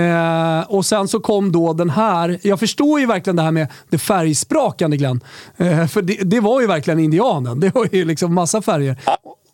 Eh, 0.00 0.60
och 0.74 0.86
sen 0.86 1.08
så 1.08 1.20
kom 1.20 1.52
då 1.52 1.72
den 1.72 1.90
här. 1.90 2.38
Jag 2.42 2.60
förstår 2.60 3.00
ju 3.00 3.06
verkligen 3.06 3.36
det 3.36 3.42
här 3.42 3.50
med 3.50 3.66
det 3.90 3.98
färgsprakande 3.98 4.96
Glenn. 4.96 5.20
Eh, 5.56 5.86
för 5.86 6.02
det, 6.02 6.14
det 6.24 6.40
var 6.40 6.60
ju 6.60 6.66
verkligen 6.66 6.98
indianen. 7.00 7.60
Det 7.60 7.74
var 7.74 7.88
ju 7.92 8.04
liksom 8.04 8.34
massa 8.34 8.62
färger. 8.62 8.96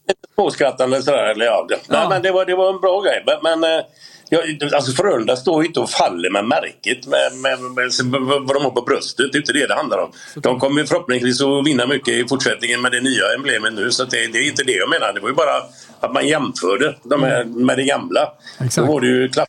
Lite 0.09 0.21
småskrattande 0.35 1.03
sådär. 1.03 1.25
Eller, 1.25 1.45
ja. 1.45 1.67
Nej, 1.71 1.79
Ja. 1.89 2.09
men 2.09 2.23
det 2.23 2.33
var, 2.33 2.45
det 2.47 2.55
var 2.57 2.75
en 2.75 2.81
bra 2.81 3.01
grej. 3.01 3.25
Men, 3.43 3.61
men 3.61 3.83
jag, 4.31 4.75
alltså 4.75 4.93
Frölunda 4.93 5.37
står 5.37 5.63
ju 5.63 5.69
inte 5.69 5.81
och 5.81 5.91
faller 5.91 6.31
med 6.31 6.45
märket 6.45 7.07
med, 7.07 7.33
med, 7.43 7.61
med, 7.61 8.05
med 8.11 8.21
vad 8.21 8.57
de 8.57 8.65
har 8.65 8.71
på 8.71 8.83
bröstet. 8.83 9.33
Det 9.33 9.39
är 9.39 9.41
inte 9.41 9.53
det 9.53 9.67
det 9.67 9.75
handlar 9.75 9.99
om. 9.99 10.13
De 10.35 10.61
kommer 10.61 10.85
förhoppningsvis 10.85 11.41
att 11.41 11.67
vinna 11.67 11.87
mycket 11.87 12.15
i 12.15 12.29
fortsättningen 12.29 12.83
med 12.83 12.93
det 12.93 13.01
nya 13.01 13.35
emblemet 13.37 13.73
nu. 13.73 13.91
Så 13.91 14.05
det, 14.05 14.27
det 14.33 14.39
är 14.39 14.49
inte 14.49 14.63
det 14.63 14.73
jag 14.73 14.91
menar. 14.91 15.13
Det 15.13 15.21
var 15.21 15.29
ju 15.29 15.35
bara 15.35 15.57
att 16.01 16.13
man 16.13 16.29
jämförde 16.29 16.97
de 17.03 17.23
här, 17.23 17.45
med 17.45 17.79
det 17.79 17.85
gamla. 17.85 18.33
Exakt. 18.61 18.87
Då 18.87 18.93
var 18.93 19.01
det 19.01 19.07
ju 19.07 19.29
klass. 19.29 19.49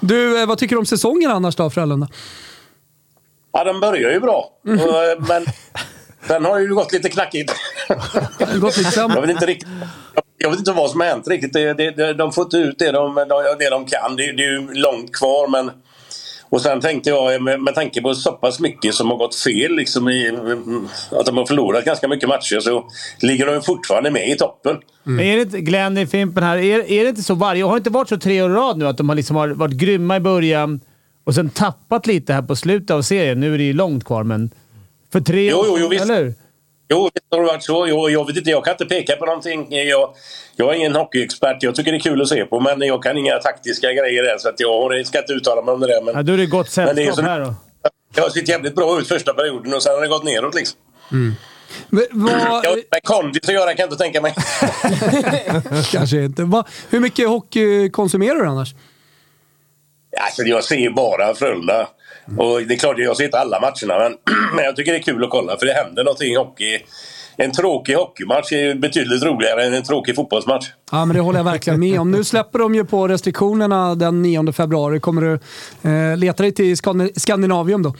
Du, 0.00 0.40
eh, 0.40 0.46
vad 0.46 0.58
tycker 0.58 0.74
du 0.74 0.78
om 0.78 0.86
säsongen 0.86 1.30
annars 1.30 1.56
då, 1.56 1.70
Frölunda? 1.70 2.08
Ja, 3.52 3.64
de 3.64 3.80
börjar 3.80 4.10
ju 4.10 4.20
bra. 4.20 4.50
Och, 4.64 5.04
eh, 5.04 5.18
men 5.28 5.46
sen 6.26 6.44
har 6.44 6.58
ju 6.58 6.74
gått 6.74 6.92
lite 6.92 7.08
knackigt. 7.08 7.52
Gått 8.60 8.76
lite. 8.76 9.00
Jag 9.00 9.20
vet 9.20 9.30
inte 9.30 9.46
riktigt. 9.46 9.68
Jag 10.46 10.50
vet 10.50 10.58
inte 10.58 10.72
vad 10.72 10.90
som 10.90 11.00
har 11.00 11.06
hänt 11.06 11.28
riktigt. 11.28 11.52
Det, 11.52 11.74
det, 11.74 12.14
de 12.14 12.32
får 12.32 12.44
inte 12.44 12.56
ut 12.56 12.78
det 12.78 12.92
de, 12.92 13.14
det 13.58 13.70
de 13.70 13.86
kan. 13.86 14.16
Det, 14.16 14.32
det 14.32 14.42
är 14.42 14.52
ju 14.52 14.74
långt 14.74 15.12
kvar 15.12 15.48
men... 15.48 15.70
Och 16.48 16.60
sen 16.62 16.80
tänkte 16.80 17.10
jag 17.10 17.42
med, 17.42 17.60
med 17.60 17.74
tanke 17.74 18.02
på 18.02 18.14
så 18.14 18.32
pass 18.32 18.60
mycket 18.60 18.94
som 18.94 19.10
har 19.10 19.16
gått 19.16 19.34
fel 19.34 19.72
liksom 19.72 20.08
i, 20.08 20.28
att 21.10 21.26
de 21.26 21.36
har 21.36 21.46
förlorat 21.46 21.84
ganska 21.84 22.08
mycket 22.08 22.28
matcher 22.28 22.60
så 22.60 22.84
ligger 23.20 23.46
de 23.46 23.62
fortfarande 23.62 24.10
med 24.10 24.28
i 24.28 24.36
toppen. 24.36 24.76
Är 25.06 25.36
det 25.36 25.42
inte, 25.42 25.60
Glenn 25.60 25.98
i 25.98 26.06
Fimpen 26.06 26.42
här, 26.42 26.56
är, 26.56 26.90
är 26.90 27.02
det 27.02 27.08
inte 27.08 27.22
så 27.22 27.34
varje 27.34 27.64
Har 27.64 27.72
det 27.72 27.78
inte 27.78 27.90
varit 27.90 28.08
så 28.08 28.16
tre 28.16 28.42
år 28.42 28.50
i 28.50 28.54
rad 28.54 28.78
nu 28.78 28.86
att 28.86 28.98
de 28.98 29.08
har 29.08 29.16
liksom 29.16 29.36
har 29.36 29.48
varit 29.48 29.74
grymma 29.74 30.16
i 30.16 30.20
början 30.20 30.80
och 31.24 31.34
sen 31.34 31.50
tappat 31.50 32.06
lite 32.06 32.32
här 32.32 32.42
på 32.42 32.56
slutet 32.56 32.90
av 32.90 33.02
serien? 33.02 33.40
Nu 33.40 33.54
är 33.54 33.58
det 33.58 33.64
ju 33.64 33.72
långt 33.72 34.04
kvar, 34.04 34.22
men... 34.22 34.50
För 35.12 35.20
tre 35.20 35.50
Jo, 35.50 35.56
år 35.56 35.66
jo, 35.68 35.76
jo, 35.80 35.88
visst. 35.88 36.04
Eller? 36.04 36.34
Jo, 36.88 37.10
visst 37.14 37.26
har 37.30 37.38
det 37.40 37.46
varit 37.46 37.62
så. 37.64 37.86
Jo, 37.88 38.10
jag 38.10 38.26
vet 38.26 38.36
inte, 38.36 38.50
jag 38.50 38.64
kan 38.64 38.72
inte 38.72 38.84
peka 38.86 39.16
på 39.16 39.26
någonting. 39.26 39.66
Jag, 39.70 40.14
jag 40.56 40.70
är 40.70 40.74
ingen 40.74 40.94
hockeyexpert. 40.96 41.62
Jag 41.62 41.74
tycker 41.74 41.92
det 41.92 41.98
är 41.98 42.00
kul 42.00 42.22
att 42.22 42.28
se 42.28 42.44
på, 42.44 42.60
men 42.60 42.80
jag 42.82 43.02
kan 43.02 43.16
inga 43.16 43.38
taktiska 43.38 43.92
grejer 43.92 44.32
än, 44.32 44.38
så 44.38 44.48
att 44.48 44.60
jag 44.60 44.68
har- 44.82 45.04
ska 45.04 45.18
inte 45.18 45.32
uttala 45.32 45.62
mig 45.62 45.74
om 45.74 45.80
det 45.80 45.86
där. 45.86 46.02
Men, 46.02 46.14
Ja, 46.14 46.22
då 46.22 46.32
är 46.32 46.36
det 46.36 46.46
gott 46.46 46.76
men 46.76 46.86
det 46.86 46.90
är 46.92 46.94
sällskap 46.94 47.16
så- 47.16 47.22
här 47.22 47.40
då. 47.40 47.54
Det 48.14 48.20
har 48.20 48.28
sett 48.30 48.48
jävligt 48.48 48.74
bra 48.74 49.00
ut 49.00 49.08
första 49.08 49.34
perioden 49.34 49.74
och 49.74 49.82
sen 49.82 49.94
har 49.94 50.00
det 50.00 50.08
gått 50.08 50.24
neråt 50.24 50.54
liksom. 50.54 50.78
Men 51.88 52.06
Vad, 52.10 52.64
Jag, 52.64 52.74
med 52.90 53.02
kondis 53.04 53.48
att 53.48 53.54
göra 53.54 53.74
kan 53.74 53.82
jag 53.82 53.86
inte 53.86 53.96
tänka 54.02 54.20
mig. 54.20 54.34
kanske 55.92 56.24
inte. 56.24 56.42
Vad, 56.44 56.66
hur 56.90 57.00
mycket 57.00 57.28
hockey 57.28 57.90
konsumerar 57.90 58.34
du 58.40 58.46
annars? 58.46 58.74
Alltså, 60.20 60.42
jag 60.42 60.64
ser 60.64 60.76
ju 60.76 60.90
bara 60.90 61.34
Frölunda. 61.34 61.88
Och 62.38 62.62
det 62.62 62.74
är 62.74 62.78
klart, 62.78 62.98
jag 62.98 63.16
ser 63.16 63.24
inte 63.24 63.38
alla 63.38 63.60
matcherna, 63.60 63.98
men, 63.98 64.16
men 64.54 64.64
jag 64.64 64.76
tycker 64.76 64.92
det 64.92 64.98
är 64.98 65.02
kul 65.02 65.24
att 65.24 65.30
kolla 65.30 65.56
för 65.58 65.66
det 65.66 65.72
händer 65.72 66.04
någonting 66.04 66.32
i 66.32 66.36
hockey. 66.36 66.78
En 67.38 67.52
tråkig 67.52 67.94
hockeymatch 67.94 68.52
är 68.52 68.58
ju 68.58 68.74
betydligt 68.74 69.22
roligare 69.22 69.64
än 69.64 69.74
en 69.74 69.82
tråkig 69.82 70.16
fotbollsmatch. 70.16 70.66
Ja, 70.92 71.04
men 71.04 71.16
det 71.16 71.22
håller 71.22 71.38
jag 71.38 71.44
verkligen 71.44 71.80
med 71.80 72.00
om. 72.00 72.10
Nu 72.10 72.24
släpper 72.24 72.58
de 72.58 72.74
ju 72.74 72.84
på 72.84 73.08
restriktionerna 73.08 73.94
den 73.94 74.22
9 74.22 74.52
februari. 74.52 75.00
Kommer 75.00 75.22
du 75.22 75.32
eh, 75.90 76.16
leta 76.16 76.42
dig 76.42 76.52
till 76.52 76.76
Skandinavium 77.16 77.82
då? 77.82 77.94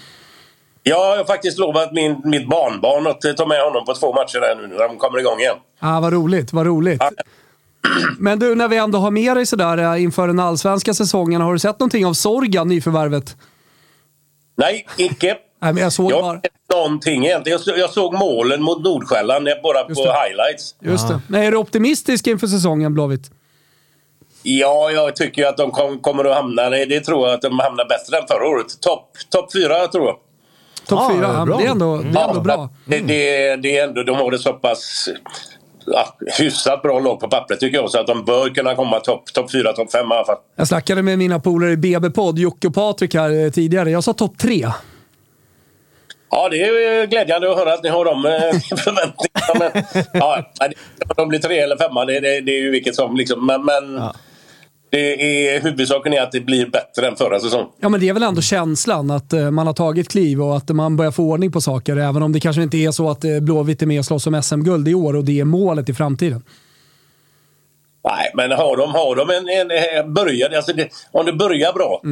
Jag 0.82 1.16
har 1.16 1.24
faktiskt 1.24 1.58
lovat 1.58 1.92
min, 1.92 2.20
mitt 2.24 2.48
barnbarn 2.48 3.06
att 3.06 3.24
eh, 3.24 3.32
ta 3.32 3.46
med 3.46 3.60
honom 3.60 3.84
på 3.84 3.94
två 3.94 4.12
matcher 4.12 4.40
där 4.40 4.56
nu 4.56 4.66
när 4.66 4.88
de 4.88 4.96
kommer 4.96 5.18
igång 5.18 5.38
igen. 5.38 5.56
Ah, 5.78 6.00
vad 6.00 6.12
roligt, 6.12 6.52
vad 6.52 6.66
roligt. 6.66 7.00
Ja. 7.00 7.10
Men 8.18 8.38
du, 8.38 8.54
när 8.54 8.68
vi 8.68 8.76
ändå 8.76 8.98
har 8.98 9.10
med 9.10 9.36
dig 9.36 9.46
sådär 9.46 9.78
eh, 9.78 10.02
inför 10.02 10.26
den 10.26 10.40
allsvenska 10.40 10.94
säsongen, 10.94 11.40
har 11.40 11.52
du 11.52 11.58
sett 11.58 11.78
någonting 11.78 12.06
av 12.06 12.12
Sorgan, 12.12 12.68
nyförvärvet? 12.68 13.36
Nej, 14.56 14.86
icke. 14.98 15.36
Nej, 15.62 15.72
men 15.72 15.82
jag 15.82 15.92
såg 15.92 16.12
Jag 16.12 16.22
bara... 16.22 16.40
någonting 16.74 17.26
egentligen. 17.26 17.58
Jag, 17.58 17.60
så- 17.74 17.80
jag 17.80 17.90
såg 17.90 18.14
målen 18.14 18.62
mot 18.62 18.82
Nordsjälland 18.84 19.48
bara 19.62 19.84
på 19.84 19.94
highlights. 19.94 20.74
Just 20.80 21.08
det. 21.08 21.20
Men 21.28 21.42
är 21.42 21.50
du 21.50 21.56
optimistisk 21.56 22.26
inför 22.26 22.46
säsongen, 22.46 22.94
Blåvitt? 22.94 23.30
Ja, 24.42 24.90
jag 24.90 25.16
tycker 25.16 25.46
att 25.46 25.56
de 25.56 25.70
kom, 25.70 25.98
kommer 25.98 26.24
att 26.24 26.36
hamna... 26.36 26.70
Det, 26.70 26.84
det 26.84 27.00
tror 27.00 27.26
jag 27.28 27.34
att 27.34 27.42
de 27.42 27.58
hamnar 27.58 27.84
bättre 27.88 28.18
än 28.18 28.26
förra 28.26 28.48
året. 28.48 28.80
Topp 28.80 29.10
top 29.30 29.52
fyra, 29.52 29.86
tror 29.88 30.06
jag. 30.06 30.16
Topp 30.86 30.98
Ja, 31.02 31.10
fyra, 31.14 31.34
ja, 31.38 31.44
bra. 31.46 31.56
det 31.58 31.64
är 31.66 31.70
ändå, 31.70 31.96
det 31.96 32.18
är 32.20 32.28
ändå 32.28 32.40
bra. 32.40 32.68
Det, 32.84 32.98
det, 32.98 33.56
det 33.56 33.78
är 33.78 33.84
ändå, 33.88 34.02
de 34.02 34.16
har 34.16 34.30
det 34.30 34.38
så 34.38 34.52
pass 34.52 35.08
ja, 35.86 36.16
hyfsat 36.38 36.82
bra 36.82 37.00
lag 37.00 37.20
på 37.20 37.28
pappret 37.28 37.60
tycker 37.60 37.78
jag. 37.78 37.90
Så 37.90 38.00
att 38.00 38.06
de 38.06 38.24
bör 38.24 38.54
kunna 38.54 38.74
komma 38.74 39.00
topp 39.00 39.32
top 39.32 39.52
fyra, 39.52 39.72
topp 39.72 39.92
fem 39.92 40.12
i 40.12 40.14
alla 40.14 40.24
fall. 40.24 40.38
Jag 40.56 40.68
snackade 40.68 41.02
med 41.02 41.18
mina 41.18 41.40
polare 41.40 41.72
i 41.72 41.76
BB-podd, 41.76 42.38
Jocke 42.38 42.66
och 42.68 42.74
Patrik 42.74 43.14
här 43.14 43.44
eh, 43.44 43.50
tidigare. 43.50 43.90
Jag 43.90 44.04
sa 44.04 44.12
topp 44.12 44.38
tre. 44.38 44.68
Ja, 46.30 46.48
det 46.48 46.62
är 46.62 47.06
glädjande 47.06 47.50
att 47.50 47.58
höra 47.58 47.74
att 47.74 47.82
ni 47.82 47.88
har 47.88 48.04
de 48.04 48.26
eh, 48.26 48.32
förväntningarna. 48.76 49.72
Men, 49.74 50.04
ja, 50.20 50.44
om 51.00 51.14
de 51.16 51.28
blir 51.28 51.38
tre 51.38 51.58
eller 51.58 51.76
femma, 51.76 52.04
det, 52.04 52.20
det, 52.20 52.40
det 52.40 52.52
är 52.52 52.62
ju 52.62 52.70
vilket 52.70 52.94
som. 52.94 53.16
Liksom. 53.16 53.46
Men, 53.46 53.64
men 53.64 54.00
det 54.90 55.54
är, 55.54 55.60
huvudsaken 55.60 56.12
är 56.12 56.22
att 56.22 56.32
det 56.32 56.40
blir 56.40 56.66
bättre 56.66 57.06
än 57.06 57.16
förra 57.16 57.40
säsongen. 57.40 57.66
Ja, 57.80 57.88
men 57.88 58.00
det 58.00 58.08
är 58.08 58.12
väl 58.12 58.22
ändå 58.22 58.40
känslan 58.40 59.10
att 59.10 59.32
eh, 59.32 59.50
man 59.50 59.66
har 59.66 59.74
tagit 59.74 60.08
kliv 60.08 60.42
och 60.42 60.56
att 60.56 60.68
man 60.68 60.96
börjar 60.96 61.10
få 61.10 61.22
ordning 61.22 61.52
på 61.52 61.60
saker. 61.60 61.96
Även 61.96 62.22
om 62.22 62.32
det 62.32 62.40
kanske 62.40 62.62
inte 62.62 62.76
är 62.76 62.90
så 62.90 63.10
att 63.10 63.24
eh, 63.24 63.40
Blåvitt 63.40 63.82
är 63.82 63.86
med 63.86 63.98
och 63.98 64.04
slåss 64.04 64.26
om 64.26 64.42
SM-guld 64.42 64.88
i 64.88 64.94
år 64.94 65.16
och 65.16 65.24
det 65.24 65.40
är 65.40 65.44
målet 65.44 65.88
i 65.88 65.94
framtiden. 65.94 66.42
Nej, 68.04 68.30
men 68.34 68.50
har 68.50 68.76
de, 68.76 68.90
har 68.90 69.16
de 69.16 69.30
en, 69.30 69.48
en, 69.48 69.70
en 69.70 70.14
börjar, 70.14 70.50
alltså 70.50 70.72
det, 70.72 70.88
om 71.10 71.26
det 71.26 71.32
börjar 71.32 71.72
bra, 71.72 72.02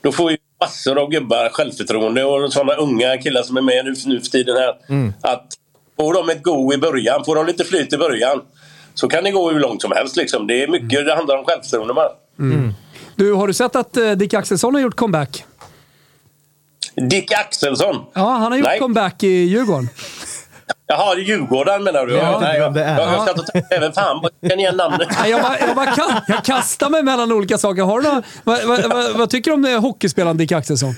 då 0.00 0.12
får 0.12 0.30
ju 0.30 0.36
massor 0.60 0.98
av 0.98 1.10
gubbar 1.10 1.48
självförtroende 1.48 2.24
och 2.24 2.52
sådana 2.52 2.74
unga 2.74 3.18
killar 3.18 3.42
som 3.42 3.56
är 3.56 3.62
med 3.62 3.84
nu, 3.84 3.94
nu 4.06 4.20
för 4.20 4.30
tiden 4.30 4.56
här. 4.56 4.74
Att 5.20 5.46
får 5.96 6.14
de 6.14 6.30
ett 6.30 6.42
go 6.42 6.72
i 6.72 6.78
början, 6.78 7.24
får 7.24 7.34
de 7.34 7.46
lite 7.46 7.64
flyt 7.64 7.92
i 7.92 7.96
början, 7.96 8.40
så 8.94 9.08
kan 9.08 9.24
det 9.24 9.30
gå 9.30 9.50
hur 9.50 9.60
långt 9.60 9.82
som 9.82 9.92
helst. 9.92 10.16
Liksom. 10.16 10.46
Det 10.46 10.62
är 10.62 10.68
mycket 10.68 11.06
det 11.06 11.14
handlar 11.14 11.36
om 11.36 11.44
självförtroende 11.44 11.94
bara. 11.94 12.08
Du, 13.16 13.32
har 13.32 13.46
du 13.46 13.54
sett 13.54 13.76
att 13.76 13.96
eh, 13.96 14.10
Dick 14.10 14.34
Axelsson 14.34 14.74
har 14.74 14.80
gjort 14.82 14.96
comeback? 14.96 15.44
Dick 17.10 17.32
Axelsson. 17.32 17.96
Ja, 18.14 18.30
han 18.30 18.52
har 18.52 18.58
gjort 18.58 18.66
Nej. 18.66 18.78
comeback 18.78 19.22
i 19.22 19.28
Djurgården. 19.28 19.88
Jaha, 20.86 21.16
Djurgården 21.18 21.84
menar 21.84 22.06
du? 22.06 22.14
Ja, 22.16 22.38
nej, 22.40 22.58
jag, 22.58 22.74
det 22.74 22.84
är. 22.84 23.00
jag, 23.00 23.12
jag 23.12 23.28
satt 23.28 23.38
och 23.38 23.46
tänkte, 23.46 23.74
även 23.76 23.92
fan, 23.92 24.20
jag 24.40 24.50
känner 24.50 24.62
igen 24.62 24.76
namnet. 24.76 25.08
Nej, 25.20 25.30
Jag, 25.30 25.42
bara, 25.42 25.58
jag, 25.58 25.76
bara 25.76 26.20
jag 26.28 26.44
kastar 26.44 26.90
mig 26.90 27.02
mellan 27.02 27.32
olika 27.32 27.58
saker. 27.58 27.82
Har 27.82 28.00
du 28.00 28.08
några, 28.08 28.22
vad, 28.44 28.64
vad, 28.64 28.90
vad, 28.92 29.16
vad 29.18 29.30
tycker 29.30 29.50
du 29.50 29.54
om 29.54 29.64
eh, 29.64 29.80
hockeyspelaren 29.80 30.36
Dick 30.36 30.52
Axelsson? 30.52 30.94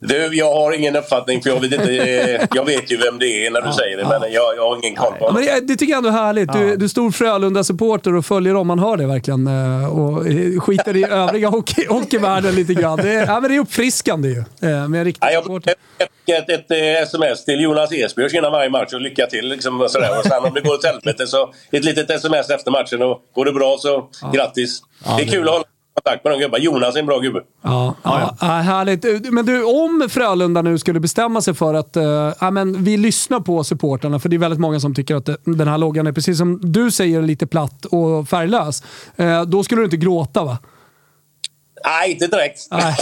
Du, 0.00 0.28
jag 0.36 0.54
har 0.54 0.72
ingen 0.72 0.96
uppfattning 0.96 1.42
för 1.42 1.50
jag 1.50 1.60
vet 1.60 1.72
inte. 1.72 1.92
eh, 1.92 2.46
Jag 2.54 2.64
vet 2.64 2.92
ju 2.92 2.96
vem 2.96 3.18
det 3.18 3.46
är 3.46 3.50
när 3.50 3.62
du 3.62 3.72
säger 3.72 3.96
det, 3.96 4.04
men 4.04 4.32
jag, 4.32 4.56
jag 4.56 4.68
har 4.68 4.76
ingen 4.84 4.96
koll 4.96 5.10
på 5.12 5.16
Ja, 5.20 5.26
honom. 5.26 5.34
men 5.34 5.54
det, 5.60 5.60
det 5.72 5.76
tycker 5.76 5.92
jag 5.92 5.98
ändå 5.98 6.08
är 6.08 6.12
härligt. 6.12 6.52
Du, 6.52 6.76
du 6.76 6.84
är 6.84 6.88
stor 6.88 7.10
Frölunda-supporter 7.10 8.14
och 8.16 8.26
följer 8.26 8.54
dem. 8.54 8.66
Man 8.66 8.78
hör 8.78 8.96
det 8.96 9.06
verkligen. 9.06 9.46
eh, 9.46 9.98
Och 9.98 10.26
eh, 10.26 10.60
skiter 10.60 10.96
i 10.96 11.04
övriga 11.04 11.48
hockey, 11.48 11.86
hockeyvärlden 11.88 12.54
lite 12.54 12.74
grann. 12.74 12.96
Det 12.98 13.10
är, 13.14 13.26
ja, 13.26 13.40
men 13.40 13.50
det 13.50 13.56
är 13.56 13.60
uppfriskande 13.60 14.28
ju. 14.28 14.44
Med 14.60 14.94
en 14.94 15.04
riktig 15.04 15.26
Ja, 15.26 15.30
jag 15.32 15.42
supporter. 15.42 15.74
fick 15.98 16.34
ett, 16.36 16.48
ett, 16.50 16.70
ett 16.70 17.02
sms 17.02 17.44
till 17.44 17.60
Jonas 17.60 17.92
Esbjörns 17.92 18.34
innan 18.34 18.52
varje 18.52 18.70
match 18.70 18.92
och 18.94 19.00
lycka 19.00 19.26
till. 19.26 19.48
Liksom, 19.48 19.80
och 19.80 19.90
sådär. 19.90 20.18
Och 20.18 20.24
sen 20.26 20.44
om 20.44 20.54
det 20.54 20.60
går 20.60 20.74
åt 20.74 20.84
helvete 20.84 21.26
så 21.26 21.52
ett 21.70 21.84
litet 21.84 22.10
sms 22.10 22.50
efter 22.50 22.70
matchen 22.70 23.02
och 23.02 23.20
går 23.34 23.44
det 23.44 23.52
bra 23.52 23.76
så 23.78 24.08
grattis. 24.34 24.80
det 25.16 25.22
är 25.22 25.26
kul 25.26 25.48
att 25.48 25.54
hålla 25.54 25.64
kontakt 26.06 26.24
med 26.24 26.32
de 26.32 26.40
gubbar. 26.40 26.58
Jonas 26.58 26.94
är 26.94 27.00
en 27.00 27.06
bra 27.06 27.18
gubbe. 27.18 27.40
Ja, 27.62 27.94
ja, 28.02 28.36
ja. 28.40 28.46
härligt. 28.46 29.32
Men 29.32 29.46
du, 29.46 29.64
om 29.64 30.08
Frölunda 30.10 30.62
nu 30.62 30.78
skulle 30.78 31.00
bestämma 31.00 31.40
sig 31.40 31.54
för 31.54 31.74
att 31.74 31.96
uh, 31.96 32.04
ja, 32.40 32.50
men 32.50 32.84
vi 32.84 32.96
lyssnar 32.96 33.40
på 33.40 33.64
supporterna 33.64 34.18
för 34.18 34.28
det 34.28 34.36
är 34.36 34.38
väldigt 34.38 34.60
många 34.60 34.80
som 34.80 34.94
tycker 34.94 35.14
att 35.14 35.28
eh, 35.28 35.34
den 35.44 35.68
här 35.68 35.78
loggan 35.78 36.06
är, 36.06 36.12
precis 36.12 36.38
som 36.38 36.60
du 36.62 36.90
säger, 36.90 37.22
lite 37.22 37.46
platt 37.46 37.84
och 37.84 38.28
färglös. 38.28 38.82
Eh, 39.16 39.42
då 39.42 39.64
skulle 39.64 39.80
du 39.80 39.84
inte 39.84 39.96
gråta 39.96 40.44
va? 40.44 40.58
Nej, 41.84 42.12
inte 42.12 42.26
direkt. 42.26 42.60
Nej. 42.70 42.96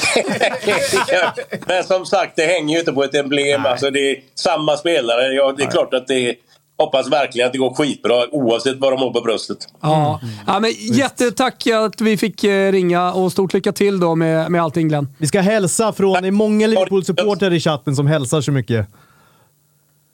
Men 1.66 1.84
som 1.84 2.06
sagt, 2.06 2.36
det 2.36 2.46
hänger 2.46 2.74
ju 2.74 2.80
inte 2.80 2.92
på 2.92 3.04
ett 3.04 3.14
emblem. 3.14 3.66
Alltså, 3.66 3.90
det 3.90 4.10
är 4.10 4.16
samma 4.34 4.76
spelare. 4.76 5.34
Ja, 5.34 5.54
det 5.56 5.64
är 5.64 5.70
klart 5.70 5.94
att 5.94 6.06
det 6.06 6.28
är, 6.28 6.34
hoppas 6.78 7.10
verkligen 7.10 7.46
att 7.46 7.52
det 7.52 7.58
går 7.58 7.74
skitbra 7.74 8.34
oavsett 8.34 8.78
vad 8.78 8.92
de 8.92 9.00
har 9.00 9.10
på 9.10 9.20
bröstet. 9.20 9.58
Ja. 9.80 10.20
ja 10.46 10.60
men 10.60 10.70
jättetack 10.78 11.66
att 11.66 12.00
vi 12.00 12.16
fick 12.16 12.44
eh, 12.44 12.72
ringa 12.72 13.12
och 13.12 13.32
stort 13.32 13.54
lycka 13.54 13.72
till 13.72 14.00
då 14.00 14.14
med, 14.14 14.50
med 14.50 14.62
allting 14.62 14.88
Glenn. 14.88 15.08
Vi 15.18 15.26
ska 15.26 15.40
hälsa 15.40 15.92
från... 15.92 16.22
Det 16.22 16.28
är 16.28 16.30
många 16.30 16.66
Liverpool-supportrar 16.66 17.52
i 17.52 17.60
chatten 17.60 17.96
som 17.96 18.06
hälsar 18.06 18.40
så 18.40 18.52
mycket. 18.52 18.86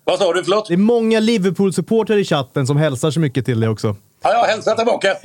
Vad 0.04 0.18
sa 0.18 0.32
du? 0.32 0.44
Förlåt? 0.44 0.68
Det 0.68 0.74
är 0.74 0.78
många 0.78 1.20
Liverpool-supportrar 1.20 2.16
i 2.16 2.24
chatten 2.24 2.66
som 2.66 2.76
hälsar 2.76 3.10
så 3.10 3.20
mycket 3.20 3.44
till 3.44 3.60
dig 3.60 3.68
också. 3.68 3.96
Ja, 4.22 4.32
jag 4.32 4.44
hälsar 4.44 4.74
tillbaka. 4.74 5.08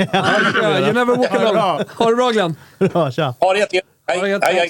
You 0.80 0.94
never 0.94 1.16
walk 1.16 1.32
alone. 1.32 1.86
Ha 1.98 2.10
det 2.10 2.16
bra 2.16 2.32
Glenn. 2.32 2.56
Bra, 2.80 3.12
tja. 3.12 3.34
Ha 3.40 3.54
det 3.54 3.60
jättegött. 3.60 3.86
Hej, 4.08 4.18
Ha 4.18 4.26
det 4.26 4.30
gött. 4.32 4.44
hej, 4.44 4.70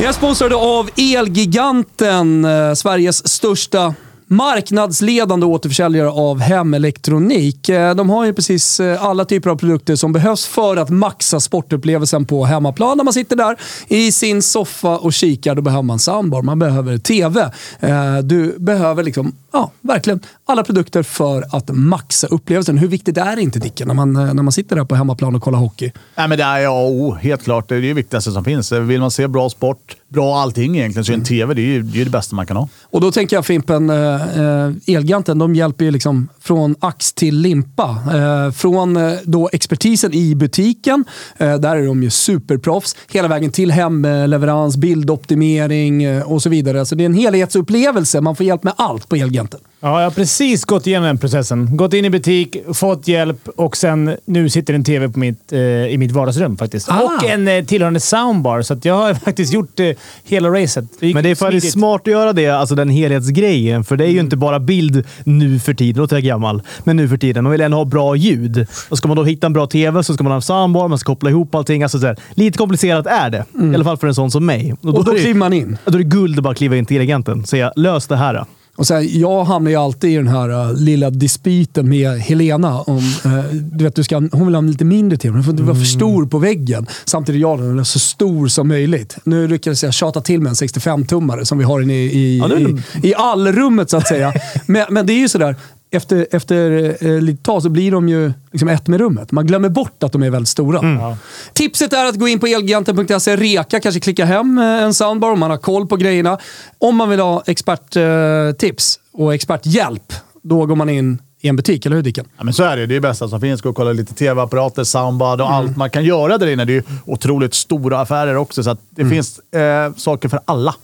Jag 0.00 0.08
är 0.08 0.12
sponsrad 0.12 0.52
av 0.52 0.90
Elgiganten, 0.96 2.44
eh, 2.44 2.74
Sveriges 2.74 3.28
största 3.28 3.94
marknadsledande 4.30 5.46
återförsäljare 5.46 6.08
av 6.10 6.40
hemelektronik. 6.40 7.68
Eh, 7.68 7.94
De 7.94 8.10
har 8.10 8.24
ju 8.26 8.32
precis 8.32 8.80
eh, 8.80 9.04
alla 9.04 9.24
typer 9.24 9.50
av 9.50 9.56
produkter 9.56 9.96
som 9.96 10.12
behövs 10.12 10.46
för 10.46 10.76
att 10.76 10.90
maxa 10.90 11.40
sportupplevelsen 11.40 12.24
på 12.24 12.44
hemmaplan. 12.44 12.96
När 12.96 13.04
man 13.04 13.12
sitter 13.12 13.36
där 13.36 13.56
i 13.88 14.12
sin 14.12 14.42
soffa 14.42 14.98
och 14.98 15.12
kikar, 15.12 15.54
då 15.54 15.62
behöver 15.62 15.82
man 15.82 15.98
soundbar, 15.98 16.42
man 16.42 16.58
behöver 16.58 16.98
TV. 16.98 17.40
Eh, 17.80 18.18
Du 18.18 18.56
behöver 18.58 19.02
liksom, 19.02 19.32
ja, 19.52 19.70
verkligen 19.80 20.20
alla 20.46 20.64
produkter 20.64 21.02
för 21.02 21.44
att 21.56 21.68
maxa 21.68 22.26
upplevelsen. 22.26 22.78
Hur 22.78 22.88
viktigt 22.88 23.16
är 23.18 23.36
det 23.36 23.42
inte 23.42 23.58
Dicken, 23.58 23.88
när 23.88 23.94
man, 23.94 24.12
när 24.12 24.34
man 24.42 24.52
sitter 24.52 24.76
där 24.76 24.84
på 24.84 24.94
hemmaplan 24.94 25.34
och 25.34 25.42
kollar 25.42 25.58
hockey? 25.58 25.92
Nej, 26.16 26.28
men 26.28 26.38
det 26.38 26.44
är 26.44 26.58
ja, 26.58 26.86
oh, 26.86 27.16
helt 27.16 27.42
klart. 27.44 27.68
Det 27.68 27.76
är 27.76 27.80
det 27.80 27.92
viktigaste 27.92 28.32
som 28.32 28.44
finns. 28.44 28.72
Vill 28.72 29.00
man 29.00 29.10
se 29.10 29.28
bra 29.28 29.50
sport, 29.50 29.96
bra 30.08 30.38
allting 30.38 30.78
egentligen, 30.78 31.04
så 31.04 31.12
är 31.12 31.16
en 31.16 31.24
TV 31.24 31.54
det 31.54 31.60
är 31.60 31.64
ju 31.64 31.82
det, 31.82 32.00
är 32.00 32.04
det 32.04 32.10
bästa 32.10 32.36
man 32.36 32.46
kan 32.46 32.56
ha. 32.56 32.68
Och 32.90 33.00
då 33.00 33.12
tänker 33.12 33.36
jag 33.36 33.46
Fimpen, 33.46 33.90
eh, 34.36 34.94
Elgiganten, 34.94 35.38
de 35.38 35.54
hjälper 35.54 35.84
ju 35.84 35.90
liksom 35.90 36.28
från 36.40 36.74
ax 36.80 37.12
till 37.12 37.38
limpa. 37.38 37.96
Eh, 38.14 38.52
från 38.52 38.96
eh, 38.96 39.12
då 39.24 39.50
expertisen 39.52 40.14
i 40.14 40.34
butiken, 40.34 41.04
eh, 41.36 41.54
där 41.54 41.76
är 41.76 41.86
de 41.86 42.02
ju 42.02 42.10
superproffs, 42.10 42.96
hela 43.10 43.28
vägen 43.28 43.50
till 43.50 43.70
hemleverans, 43.70 44.76
bildoptimering 44.76 46.02
eh, 46.02 46.32
och 46.32 46.42
så 46.42 46.50
vidare. 46.50 46.86
Så 46.86 46.94
det 46.94 47.04
är 47.04 47.06
en 47.06 47.14
helhetsupplevelse. 47.14 48.20
Man 48.20 48.36
får 48.36 48.46
hjälp 48.46 48.62
med 48.62 48.72
allt 48.76 49.08
på 49.08 49.16
Elgiganten. 49.16 49.60
Ja, 49.80 50.00
jag 50.00 50.06
har 50.06 50.10
precis 50.10 50.64
gått 50.64 50.86
igenom 50.86 51.06
den 51.06 51.18
processen. 51.18 51.76
Gått 51.76 51.94
in 51.94 52.04
i 52.04 52.10
butik, 52.10 52.56
fått 52.74 53.08
hjälp 53.08 53.48
och 53.56 53.76
sen 53.76 54.16
nu 54.24 54.50
sitter 54.50 54.74
en 54.74 54.84
TV 54.84 55.08
på 55.08 55.18
mitt, 55.18 55.52
eh, 55.52 55.58
i 55.60 55.96
mitt 55.98 56.12
vardagsrum 56.12 56.56
faktiskt. 56.56 56.88
Ah. 56.90 57.00
Och 57.02 57.24
en 57.30 57.48
eh, 57.48 57.64
tillhörande 57.64 58.00
soundbar, 58.00 58.62
så 58.62 58.74
att 58.74 58.84
jag 58.84 58.94
har 58.94 59.14
faktiskt 59.24 59.52
gjort 59.52 59.80
eh, 59.80 59.86
hela 60.24 60.48
racet. 60.48 60.84
gick 61.00 61.14
Men 61.14 61.24
det 61.24 61.30
är 61.30 61.34
faktiskt 61.34 61.72
smart 61.72 62.00
att 62.00 62.06
göra 62.06 62.32
det, 62.32 62.48
alltså 62.48 62.74
den 62.74 62.88
helhetsgrejen. 62.88 63.84
För 63.84 63.96
det 63.96 64.04
är 64.04 64.08
ju 64.10 64.20
inte 64.20 64.36
bara 64.36 64.60
bild 64.60 65.04
nu 65.24 65.58
för 65.58 65.74
tiden, 65.74 65.94
då 65.94 66.00
låter 66.02 66.16
jag 66.16 66.22
gammal, 66.24 66.62
men 66.84 66.96
nu 66.96 67.08
för 67.08 67.16
tiden. 67.16 67.44
Man 67.44 67.52
vill 67.52 67.60
ändå 67.60 67.76
ha 67.76 67.84
bra 67.84 68.16
ljud. 68.16 68.66
Och 68.88 68.98
ska 68.98 69.08
man 69.08 69.16
då 69.16 69.24
hitta 69.24 69.46
en 69.46 69.52
bra 69.52 69.66
TV 69.66 70.02
så 70.02 70.14
ska 70.14 70.22
man 70.24 70.30
ha 70.30 70.36
en 70.36 70.42
soundbar, 70.42 70.88
man 70.88 70.98
ska 70.98 71.12
koppla 71.12 71.30
ihop 71.30 71.54
allting. 71.54 71.82
Alltså 71.82 71.98
så 71.98 72.14
lite 72.34 72.58
komplicerat 72.58 73.06
är 73.06 73.30
det. 73.30 73.44
I 73.72 73.74
alla 73.74 73.84
fall 73.84 73.96
för 73.96 74.06
en 74.06 74.14
sån 74.14 74.30
som 74.30 74.46
mig. 74.46 74.74
Och 74.82 75.04
då 75.04 75.10
är 75.10 75.14
det- 75.14 75.20
kliver 75.20 75.38
man 75.38 75.52
in. 75.52 75.78
Då 75.84 75.92
är 75.92 75.98
det 75.98 76.04
guld 76.04 76.38
att 76.38 76.44
bara 76.44 76.54
kliva 76.54 76.76
in 76.76 76.86
till 76.86 76.96
Elgiganten 76.96 77.40
och 77.40 77.48
säga 77.48 77.72
lös 77.76 78.06
det 78.06 78.16
här. 78.16 78.44
Och 78.78 78.86
så 78.86 78.94
här, 78.94 79.02
jag 79.20 79.44
hamnar 79.44 79.70
ju 79.70 79.76
alltid 79.76 80.10
i 80.10 80.16
den 80.16 80.28
här 80.28 80.48
uh, 80.70 80.74
lilla 80.80 81.10
dispyten 81.10 81.88
med 81.88 82.10
Helena. 82.18 82.80
Om, 82.80 82.96
uh, 83.26 83.44
du 83.52 83.84
vet, 83.84 83.94
du 83.94 84.04
ska, 84.04 84.16
hon 84.16 84.46
vill 84.46 84.54
ha 84.54 84.58
en 84.58 84.70
lite 84.70 84.84
mindre 84.84 85.18
TV. 85.18 85.34
Den 85.34 85.44
får 85.44 85.50
inte 85.50 85.62
vara 85.62 85.76
för 85.76 85.84
stor 85.84 86.26
på 86.26 86.38
väggen. 86.38 86.86
Samtidigt 87.04 87.40
jag 87.40 87.60
är 87.60 87.82
så 87.84 87.98
stor 87.98 88.48
som 88.48 88.68
möjligt. 88.68 89.16
Nu 89.24 89.48
lyckades 89.48 89.82
jag 89.82 89.94
tjata 89.94 90.20
till 90.20 90.40
mig 90.40 90.50
en 90.50 90.54
65-tummare 90.54 91.44
som 91.44 91.58
vi 91.58 91.64
har 91.64 91.80
inne 91.80 91.94
i, 91.94 92.04
i, 92.04 92.38
Ja, 92.38 92.46
är- 92.46 92.68
i, 93.04 93.08
i 93.08 93.14
allrummet 93.14 93.90
så 93.90 93.96
att 93.96 94.08
säga. 94.08 94.32
men, 94.66 94.86
men 94.90 95.06
det 95.06 95.12
är 95.12 95.18
ju 95.18 95.28
sådär. 95.28 95.56
Efter, 95.90 96.26
efter 96.30 96.96
eh, 97.06 97.20
lite 97.20 97.42
tag 97.42 97.62
så 97.62 97.68
blir 97.68 97.90
de 97.90 98.08
ju 98.08 98.32
liksom 98.52 98.68
ett 98.68 98.88
med 98.88 99.00
rummet. 99.00 99.32
Man 99.32 99.46
glömmer 99.46 99.68
bort 99.68 100.02
att 100.02 100.12
de 100.12 100.22
är 100.22 100.30
väldigt 100.30 100.48
stora. 100.48 101.16
Tipset 101.52 101.92
är 101.92 102.06
att 102.06 102.14
gå 102.14 102.28
in 102.28 102.40
på 102.40 102.46
elgiganten.se, 102.46 103.36
reka, 103.36 103.80
kanske 103.80 104.00
klicka 104.00 104.24
hem 104.24 104.58
eh, 104.58 104.64
en 104.64 104.94
soundbar 104.94 105.30
om 105.32 105.40
man 105.40 105.50
har 105.50 105.58
koll 105.58 105.86
på 105.86 105.96
grejerna. 105.96 106.38
Om 106.78 106.96
man 106.96 107.08
vill 107.10 107.20
ha 107.20 107.42
experttips 107.46 108.98
och 109.12 109.34
experthjälp, 109.34 110.12
då 110.42 110.66
går 110.66 110.76
man 110.76 110.88
in 110.88 111.18
i 111.40 111.48
en 111.48 111.56
butik, 111.56 111.86
eller 111.86 111.96
hur 111.96 112.02
Dicken? 112.02 112.26
Ja, 112.38 112.44
men 112.44 112.54
så 112.54 112.62
är 112.62 112.76
det. 112.76 112.86
Det 112.86 112.94
är 112.94 112.96
det 112.96 113.00
bästa 113.00 113.28
som 113.28 113.40
finns. 113.40 113.62
Gå 113.62 113.68
och 113.68 113.76
kolla 113.76 113.92
lite 113.92 114.14
tv-apparater, 114.14 114.84
soundbar 114.84 115.40
och 115.40 115.52
allt 115.52 115.76
man 115.76 115.90
kan 115.90 116.04
göra 116.04 116.38
där 116.38 116.46
inne. 116.46 116.64
Det 116.64 116.72
är 116.72 116.74
ju 116.74 116.82
otroligt 117.04 117.54
stora 117.54 118.00
affärer 118.00 118.36
också, 118.36 118.62
så 118.62 118.76
det 118.90 119.08
finns 119.08 119.38
eh, 119.38 119.94
saker 119.96 120.28
för 120.28 120.40
alla. 120.44 120.74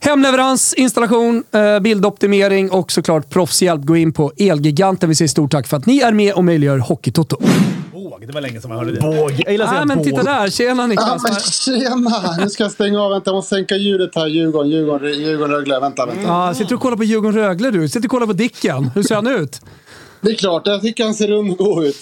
Hemleverans, 0.00 0.74
installation, 0.74 1.44
eh, 1.52 1.80
bildoptimering 1.80 2.70
och 2.70 2.92
såklart 2.92 3.30
proffshjälp. 3.30 3.82
Gå 3.84 3.96
in 3.96 4.12
på 4.12 4.32
Elgiganten. 4.36 5.08
Vi 5.08 5.14
säger 5.14 5.28
stort 5.28 5.50
tack 5.50 5.66
för 5.66 5.76
att 5.76 5.86
ni 5.86 5.98
är 5.98 6.12
med 6.12 6.34
och 6.34 6.44
möjliggör 6.44 6.78
Hockeytoto. 6.78 7.36
Båg. 8.10 8.26
Det 8.26 8.32
var 8.32 8.40
länge 8.40 8.60
sedan 8.60 8.68
man 8.68 8.78
hörde 8.78 8.92
det. 8.92 9.00
Båg. 9.00 9.30
Jag 9.44 9.52
gillar 9.52 9.64
att 9.64 9.70
säga 9.70 9.84
Nej, 9.84 9.86
men 9.86 9.96
båg. 9.96 10.04
titta 10.06 10.22
där. 10.22 10.50
Tjena 10.50 10.86
Niklas. 10.86 11.22
men 11.22 11.34
tjena! 11.40 12.36
Nu 12.38 12.50
ska 12.50 12.62
jag 12.62 12.72
stänga 12.72 13.00
av. 13.02 13.10
Vänta, 13.10 13.30
jag 13.30 13.34
måste 13.36 13.54
sänka 13.54 13.76
ljudet 13.76 14.10
här. 14.14 14.26
Djurgården, 14.26 14.70
Djurgården, 14.70 15.12
Djurgården, 15.12 15.54
Rögle. 15.56 15.80
Vänta, 15.80 16.06
vänta. 16.06 16.22
Ja, 16.22 16.54
sitter 16.54 16.68
du 16.68 16.74
och 16.74 16.80
kollar 16.80 16.96
på 16.96 17.04
Djurgården-Rögle 17.04 17.70
du? 17.70 17.88
Sitter 17.88 18.06
och 18.06 18.10
kollar 18.10 18.26
på 18.26 18.32
Dicken. 18.32 18.90
Hur 18.94 19.02
ser 19.02 19.14
han 19.14 19.26
ut? 19.26 19.60
Det 20.20 20.30
är 20.30 20.34
klart, 20.34 20.62
jag 20.66 20.82
tycker 20.82 21.04
han 21.04 21.14
ser 21.14 21.28
rund 21.28 21.50
och 21.50 21.58
god 21.58 21.84
ut. 21.84 21.96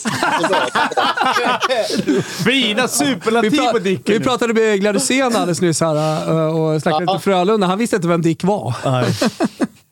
Fina 2.44 2.82
Vi, 2.82 2.88
superlativ 2.88 3.58
på 3.72 3.78
Dicken. 3.78 4.14
vi 4.18 4.20
pratade 4.20 4.54
med 4.54 4.80
Gladysén 4.80 5.36
alldeles 5.36 5.60
nyss 5.60 5.80
här 5.80 6.28
äh, 6.30 6.60
och 6.60 6.82
snackade 6.82 7.04
lite 7.12 7.18
Frölunda. 7.24 7.66
Han 7.66 7.78
visste 7.78 7.96
inte 7.96 8.08
vem 8.08 8.22
Dick 8.22 8.44
var. 8.44 8.74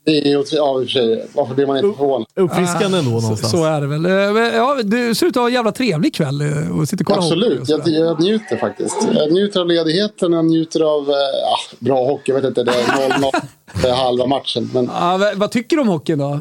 Nej. 0.07 0.21
Det 0.21 0.29
är 0.29 0.31
ju 0.31 0.45
ja, 0.53 0.81
i 0.81 0.85
och 0.85 0.89
för 0.89 0.93
sig. 0.93 1.27
Varför 1.35 1.55
blir 1.55 1.67
man 1.67 1.77
inte 1.77 1.99
förvånad? 1.99 2.27
Uppfriskande 2.35 2.99
ändå 2.99 3.11
någonstans. 3.11 3.51
Så 3.51 3.65
är 3.65 3.81
det 3.81 3.87
väl. 3.87 4.07
Eh, 4.07 4.13
Ja, 4.57 4.77
du 4.85 5.15
ser 5.15 5.27
ut 5.27 5.37
att 5.37 5.41
ha 5.43 5.49
en 5.49 5.55
jävla 5.55 5.73
trevlig 5.73 6.15
kväll 6.15 6.41
eh, 6.41 6.79
och 6.79 6.89
sitter 6.89 7.05
och 7.05 7.07
kollar 7.07 7.23
Absolut, 7.23 7.61
och 7.61 7.69
jag, 7.69 7.89
jag 7.89 8.21
njuter 8.21 8.57
faktiskt. 8.57 8.97
Jag 9.15 9.33
njuter 9.33 9.61
av 9.61 9.67
ledigheten, 9.67 10.33
jag 10.33 10.45
njuter 10.45 10.81
av 10.81 11.09
eh, 11.09 11.15
ja, 11.43 11.57
bra 11.79 12.05
hockey. 12.07 12.33
Jag 12.33 12.41
vet 12.41 12.45
inte, 12.45 12.63
det 12.63 12.73
är 12.73 12.85
0-0 13.19 13.31
det 13.83 13.89
är 13.89 13.95
halva 13.95 14.27
matchen. 14.27 14.71
Men 14.75 14.91
Ja, 14.95 15.17
vad, 15.21 15.37
vad 15.37 15.51
tycker 15.51 15.77
du 15.77 15.83
om 15.83 15.89
hockeyn 15.89 16.19
då? 16.19 16.41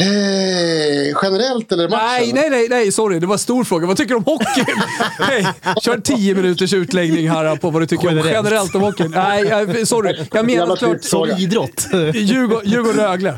Eh, 0.00 1.18
generellt 1.22 1.72
eller 1.72 1.88
matchen? 1.88 2.04
Nej, 2.06 2.32
nej, 2.32 2.50
nej, 2.50 2.66
nej, 2.70 2.92
sorry. 2.92 3.18
Det 3.18 3.26
var 3.26 3.34
en 3.34 3.38
stor 3.38 3.64
fråga. 3.64 3.86
Vad 3.86 3.96
tycker 3.96 4.08
du 4.10 4.16
om 4.16 4.24
hockeyn? 4.24 4.82
Hej, 5.18 5.46
kör 5.82 5.98
10 6.00 6.34
minuters 6.34 6.72
utläggning 6.72 7.30
här 7.30 7.56
på 7.56 7.70
vad 7.70 7.82
du 7.82 7.86
tycker 7.86 8.08
om 8.08 8.16
Generellt. 8.16 8.46
generellt 8.46 8.74
om 8.74 8.80
hockeyn. 8.82 9.10
Nej, 9.10 9.86
sorry. 9.86 10.26
Jag 10.32 10.46
menar 10.46 10.76
klart 10.76 11.04
fråga. 11.04 11.38
Idrott. 11.38 11.86
Djurgården- 12.14 12.66
Djurgården-Rögle. 12.68 13.34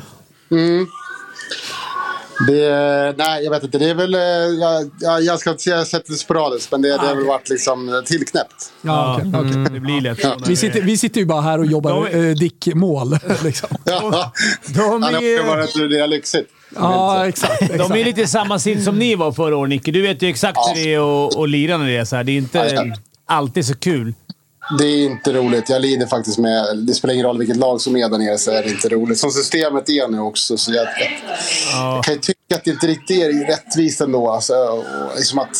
Det, 2.47 3.15
nej, 3.19 3.45
jag 3.45 3.51
vet 3.51 3.65
inte. 3.65 3.79
Det 3.79 3.91
är 3.91 3.95
väl... 3.95 4.15
eh, 4.15 4.21
Jag, 4.21 4.91
jag, 5.01 5.23
jag 5.23 5.39
ska 5.41 5.51
inte 5.51 5.63
säga 5.63 5.85
sättet 5.85 6.19
sporadiskt, 6.19 6.73
men 6.73 6.83
det, 6.83 6.89
det 6.89 6.99
har 6.99 7.15
väl 7.15 7.25
varit 7.27 7.49
liksom 7.49 8.03
tillknäppt. 8.07 8.73
Ja, 8.83 9.17
okej, 9.17 9.33
okej. 9.35 9.65
Det 9.73 9.81
blir 9.81 10.01
lätt. 10.01 10.19
Vi, 10.47 10.57
sitter, 10.57 10.83
vi 10.83 10.99
sitter 10.99 11.21
ju 11.21 11.27
bara 11.27 11.41
här 11.41 11.59
och 11.59 11.67
jobbar 11.67 12.11
De- 12.11 12.29
eh, 12.31 12.35
Dick-mål. 12.35 13.19
Liksom. 13.45 13.69
Ja, 13.85 14.33
De 14.67 14.73
ja, 14.75 14.99
det 14.99 15.15
har 15.17 15.23
är, 15.23 15.47
varit 15.47 15.75
det 15.91 15.99
är 16.01 16.07
lyxigt. 16.07 16.51
Ja, 16.75 17.27
exakt. 17.29 17.63
exakt. 17.63 17.89
de 17.89 18.01
är 18.01 18.05
lite 18.05 18.21
i 18.21 18.27
samma 18.27 18.59
sitt 18.59 18.85
som 18.85 18.99
ni 18.99 19.15
var 19.15 19.33
förra 19.33 19.57
året, 19.57 19.69
Nicke. 19.71 19.91
Du 19.93 20.03
vet 20.03 20.23
ju 20.23 20.29
exakt 20.29 20.59
hur 20.59 20.75
det 20.85 20.95
är 20.95 21.27
att, 21.29 21.37
att 21.37 21.49
lira 21.49 21.77
när 21.79 21.87
det 21.87 21.97
är 21.97 22.05
så 22.05 22.17
här. 22.17 22.25
Det 22.25 22.33
är 22.33 22.37
inte 22.37 22.59
Ja, 22.59 22.65
ja. 22.85 22.95
alltid 23.27 23.67
så 23.67 23.75
kul. 23.75 24.15
Det 24.79 24.85
är 24.85 25.05
inte 25.05 25.33
roligt. 25.33 25.69
Jag 25.69 25.83
lider 25.83 26.07
faktiskt 26.07 26.39
med... 26.39 26.79
Det 26.79 26.95
spelar 26.95 27.15
ingen 27.15 27.27
roll 27.27 27.39
vilket 27.39 27.57
lag 27.57 27.81
som 27.81 27.97
är 27.97 28.09
där 28.09 28.19
nere 28.19 28.39
så 28.39 28.51
är 28.51 28.63
det 28.63 28.71
inte 28.71 28.89
roligt. 28.89 29.19
Som 29.19 29.31
systemet 29.31 29.89
är 29.89 30.09
nu 30.09 30.21
också. 30.21 30.57
Så 30.57 30.73
jag, 30.73 30.87
jag 31.73 32.05
kan 32.05 32.15
ju 32.15 32.21
tycka 32.21 32.55
att 32.55 32.65
det 32.65 32.71
inte 32.71 32.87
riktigt 32.87 33.19
är 33.19 33.47
rättvist 33.47 34.01
ändå. 34.01 34.31
Alltså, 34.31 34.85
liksom 35.17 35.39
att, 35.39 35.57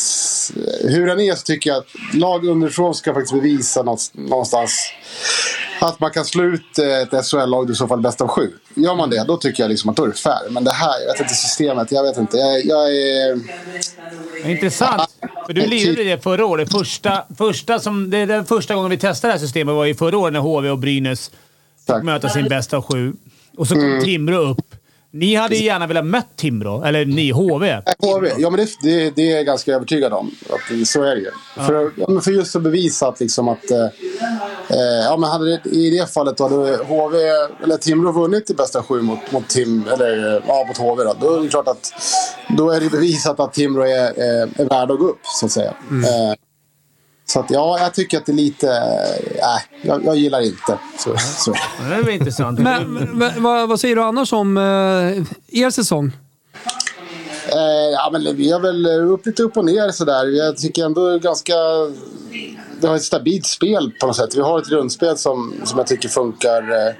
hur 0.83 1.07
den 1.07 1.19
är 1.19 1.35
så 1.35 1.41
tycker 1.41 1.69
jag 1.69 1.77
att 1.77 2.15
lag 2.15 2.45
underifrån 2.45 2.95
ska 2.95 3.13
faktiskt 3.13 3.33
bevisa 3.33 3.83
något, 3.83 4.11
någonstans 4.13 4.93
att 5.79 5.99
man 5.99 6.11
kan 6.11 6.25
slå 6.25 6.43
ut 6.43 6.79
eh, 6.79 7.19
ett 7.19 7.25
SHL-lag 7.25 7.69
i 7.69 7.75
så 7.75 7.87
fall 7.87 8.01
bäst 8.01 8.21
av 8.21 8.27
sju. 8.27 8.51
Gör 8.75 8.95
man 8.95 9.09
det, 9.09 9.23
då 9.27 9.37
tycker 9.37 9.63
jag 9.63 9.69
liksom 9.69 9.89
att 9.89 9.95
då 9.95 10.03
är 10.03 10.07
det 10.07 10.13
fair. 10.13 10.49
Men 10.49 10.63
det 10.63 10.71
här, 10.71 10.99
jag 11.01 11.13
vet 11.13 11.21
inte 11.21 11.33
systemet. 11.33 11.91
Jag 11.91 12.03
vet 12.03 12.17
inte. 12.17 12.37
Jag, 12.37 12.65
jag 12.65 12.95
är... 12.95 13.39
Intressant. 14.45 15.01
För 15.45 15.53
du 15.53 15.67
lirade 15.67 16.03
det 16.03 16.23
förra 16.23 16.45
året. 16.45 16.71
Första, 16.71 17.25
första 17.37 17.79
som, 17.79 18.09
det 18.09 18.17
är 18.17 18.27
den 18.27 18.45
första 18.45 18.75
gången 18.75 18.89
vi 18.89 18.97
testade 18.97 19.33
det 19.33 19.37
här 19.39 19.45
systemet 19.45 19.75
var 19.75 19.85
ju 19.85 19.95
förra 19.95 20.17
året 20.17 20.33
när 20.33 20.39
HV 20.39 20.69
och 20.69 20.77
Brynäs 20.77 21.31
fick 21.87 22.03
möta 22.03 22.29
sin 22.29 22.49
bästa 22.49 22.77
av 22.77 22.83
sju. 22.83 23.13
Och 23.57 23.67
så 23.67 23.75
kom 23.75 23.99
Timrå 24.03 24.37
upp. 24.37 24.68
Ni 25.11 25.35
hade 25.35 25.55
ju 25.55 25.65
gärna 25.65 25.87
velat 25.87 26.05
mött 26.05 26.35
Timrå. 26.35 26.83
Eller 26.83 27.05
ni, 27.05 27.31
HV. 27.31 27.81
HV, 27.99 28.31
ja 28.37 28.49
men 28.49 28.59
det, 28.59 28.69
det, 28.83 29.15
det 29.15 29.31
är 29.31 29.35
jag 29.35 29.45
ganska 29.45 29.73
övertygad 29.75 30.13
om. 30.13 30.31
Att, 30.49 30.87
så 30.87 31.03
är 31.03 31.15
det 31.15 31.21
ju. 31.21 31.31
För, 31.65 31.91
ja, 31.95 32.21
för 32.21 32.31
just 32.31 32.55
att 32.55 32.61
bevisa 32.61 33.07
att, 33.07 33.19
liksom 33.19 33.47
att 33.47 33.71
eh, 33.71 33.85
eh, 34.69 35.03
ja, 35.05 35.17
men 35.17 35.29
hade 35.29 35.45
det, 35.45 35.69
i 35.69 35.89
det 35.89 36.13
fallet 36.13 36.37
då 36.37 36.43
hade 36.43 36.77
HV, 36.83 37.17
eller 37.63 37.77
Timrå 37.77 38.11
vunnit 38.11 38.49
i 38.49 38.53
bästa 38.53 38.83
sju 38.83 39.01
mot, 39.01 39.31
mot, 39.31 39.49
Tim, 39.49 39.87
eller, 39.93 40.35
eh, 40.35 40.43
ja, 40.47 40.65
mot 40.67 40.77
HV 40.77 41.03
då, 41.03 41.15
då 41.21 41.35
är 41.35 41.41
det 41.41 41.47
klart 41.47 41.67
att 41.67 41.93
då 42.57 42.71
är 42.71 42.79
det 42.79 42.89
bevisat 42.89 43.39
att 43.39 43.53
Timrå 43.53 43.83
är, 43.83 44.19
är, 44.19 44.61
är 44.61 44.69
värda 44.69 44.93
att 44.93 44.99
gå 44.99 45.07
upp 45.07 45.21
så 45.23 45.45
att 45.45 45.51
säga. 45.51 45.73
Eh, 45.91 46.33
Så 47.29 47.39
att, 47.39 47.51
ja, 47.51 47.79
jag 47.79 47.93
tycker 47.93 48.17
att 48.17 48.25
det 48.25 48.31
är 48.31 48.33
lite... 48.33 48.67
Nej, 49.41 49.61
jag, 49.81 50.05
jag 50.05 50.15
gillar 50.15 50.41
inte. 50.41 50.79
Så, 50.97 51.17
så. 51.17 51.53
Det 51.89 52.01
var 52.01 52.09
intressant. 52.09 52.59
Men, 52.59 52.93
men 52.93 53.43
vad, 53.43 53.69
vad 53.69 53.79
säger 53.79 53.95
du 53.95 54.03
annars 54.03 54.33
om 54.33 54.57
eh, 54.57 55.61
er 55.61 55.69
säsong? 55.69 56.11
Eh, 57.47 57.89
ja, 57.93 58.09
men 58.11 58.35
vi 58.35 58.51
har 58.51 58.59
väl 58.59 58.85
upp, 58.85 59.25
lite 59.25 59.43
upp 59.43 59.57
och 59.57 59.65
ner 59.65 59.91
sådär. 59.91 60.25
Jag 60.25 60.57
tycker 60.57 60.85
ändå 60.85 61.17
ganska... 61.17 61.53
Vi 62.81 62.87
har 62.87 62.95
ett 62.95 63.03
stabilt 63.03 63.45
spel 63.45 63.91
på 63.99 64.07
något 64.07 64.15
sätt. 64.15 64.35
Vi 64.35 64.41
har 64.41 64.59
ett 64.59 64.69
grundspel 64.69 65.17
som, 65.17 65.53
som 65.63 65.77
jag 65.77 65.87
tycker 65.87 66.09
funkar 66.09 66.87
eh, 66.87 66.93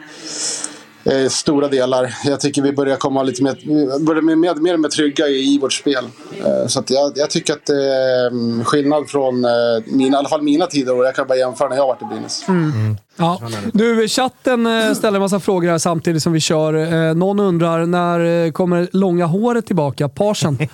eh, 1.12 1.30
stora 1.30 1.68
delar. 1.68 2.16
Jag 2.24 2.40
tycker 2.40 2.62
vi 2.62 2.74
börjar 2.74 2.96
komma 2.96 3.24
lite 3.24 3.44
mer, 3.44 4.06
börjar 4.06 4.22
med, 4.22 4.38
med, 4.38 4.62
mer 4.62 4.78
med 4.78 4.92
trygga 4.92 5.28
i, 5.28 5.56
i 5.56 5.60
vårt 5.60 5.74
spel. 5.74 6.06
Eh, 6.46 6.68
så 6.68 6.80
att 6.80 6.90
jag, 6.90 7.12
jag 7.16 7.30
tycker 7.30 7.54
att 7.54 7.66
det 7.66 7.94
är 7.94 8.28
mm, 8.28 8.66
skillnad 8.66 9.10
från 9.10 9.46
eh, 9.46 9.52
mina, 9.86 10.18
i 10.18 10.20
alla 10.20 10.30
fall 10.30 10.42
mina 10.42 10.66
tider. 10.66 10.98
Och 10.98 11.06
jag 11.06 11.16
kan 11.16 11.28
bara 11.28 11.38
jämföra 11.38 11.70
när 11.70 11.76
jag 11.76 11.88
varit 11.88 12.02
i 12.02 12.06
Brynäs. 12.06 12.46
Ja. 13.20 13.42
Du, 13.74 14.08
chatten 14.08 14.66
eh, 14.68 14.94
ställer 14.94 15.16
en 15.18 15.22
massa 15.22 15.40
frågor 15.40 15.70
här 15.70 15.78
samtidigt 15.78 16.24
som 16.24 16.34
vi 16.34 16.40
kör. 16.40 16.74
Eh, 17.10 17.14
Någon 17.16 17.40
undrar, 17.40 17.86
när 17.86 18.46
eh, 18.46 18.52
kommer 18.52 18.88
långa 18.94 19.26
håret 19.26 19.66
tillbaka? 19.66 20.10
Parsen? 20.10 20.58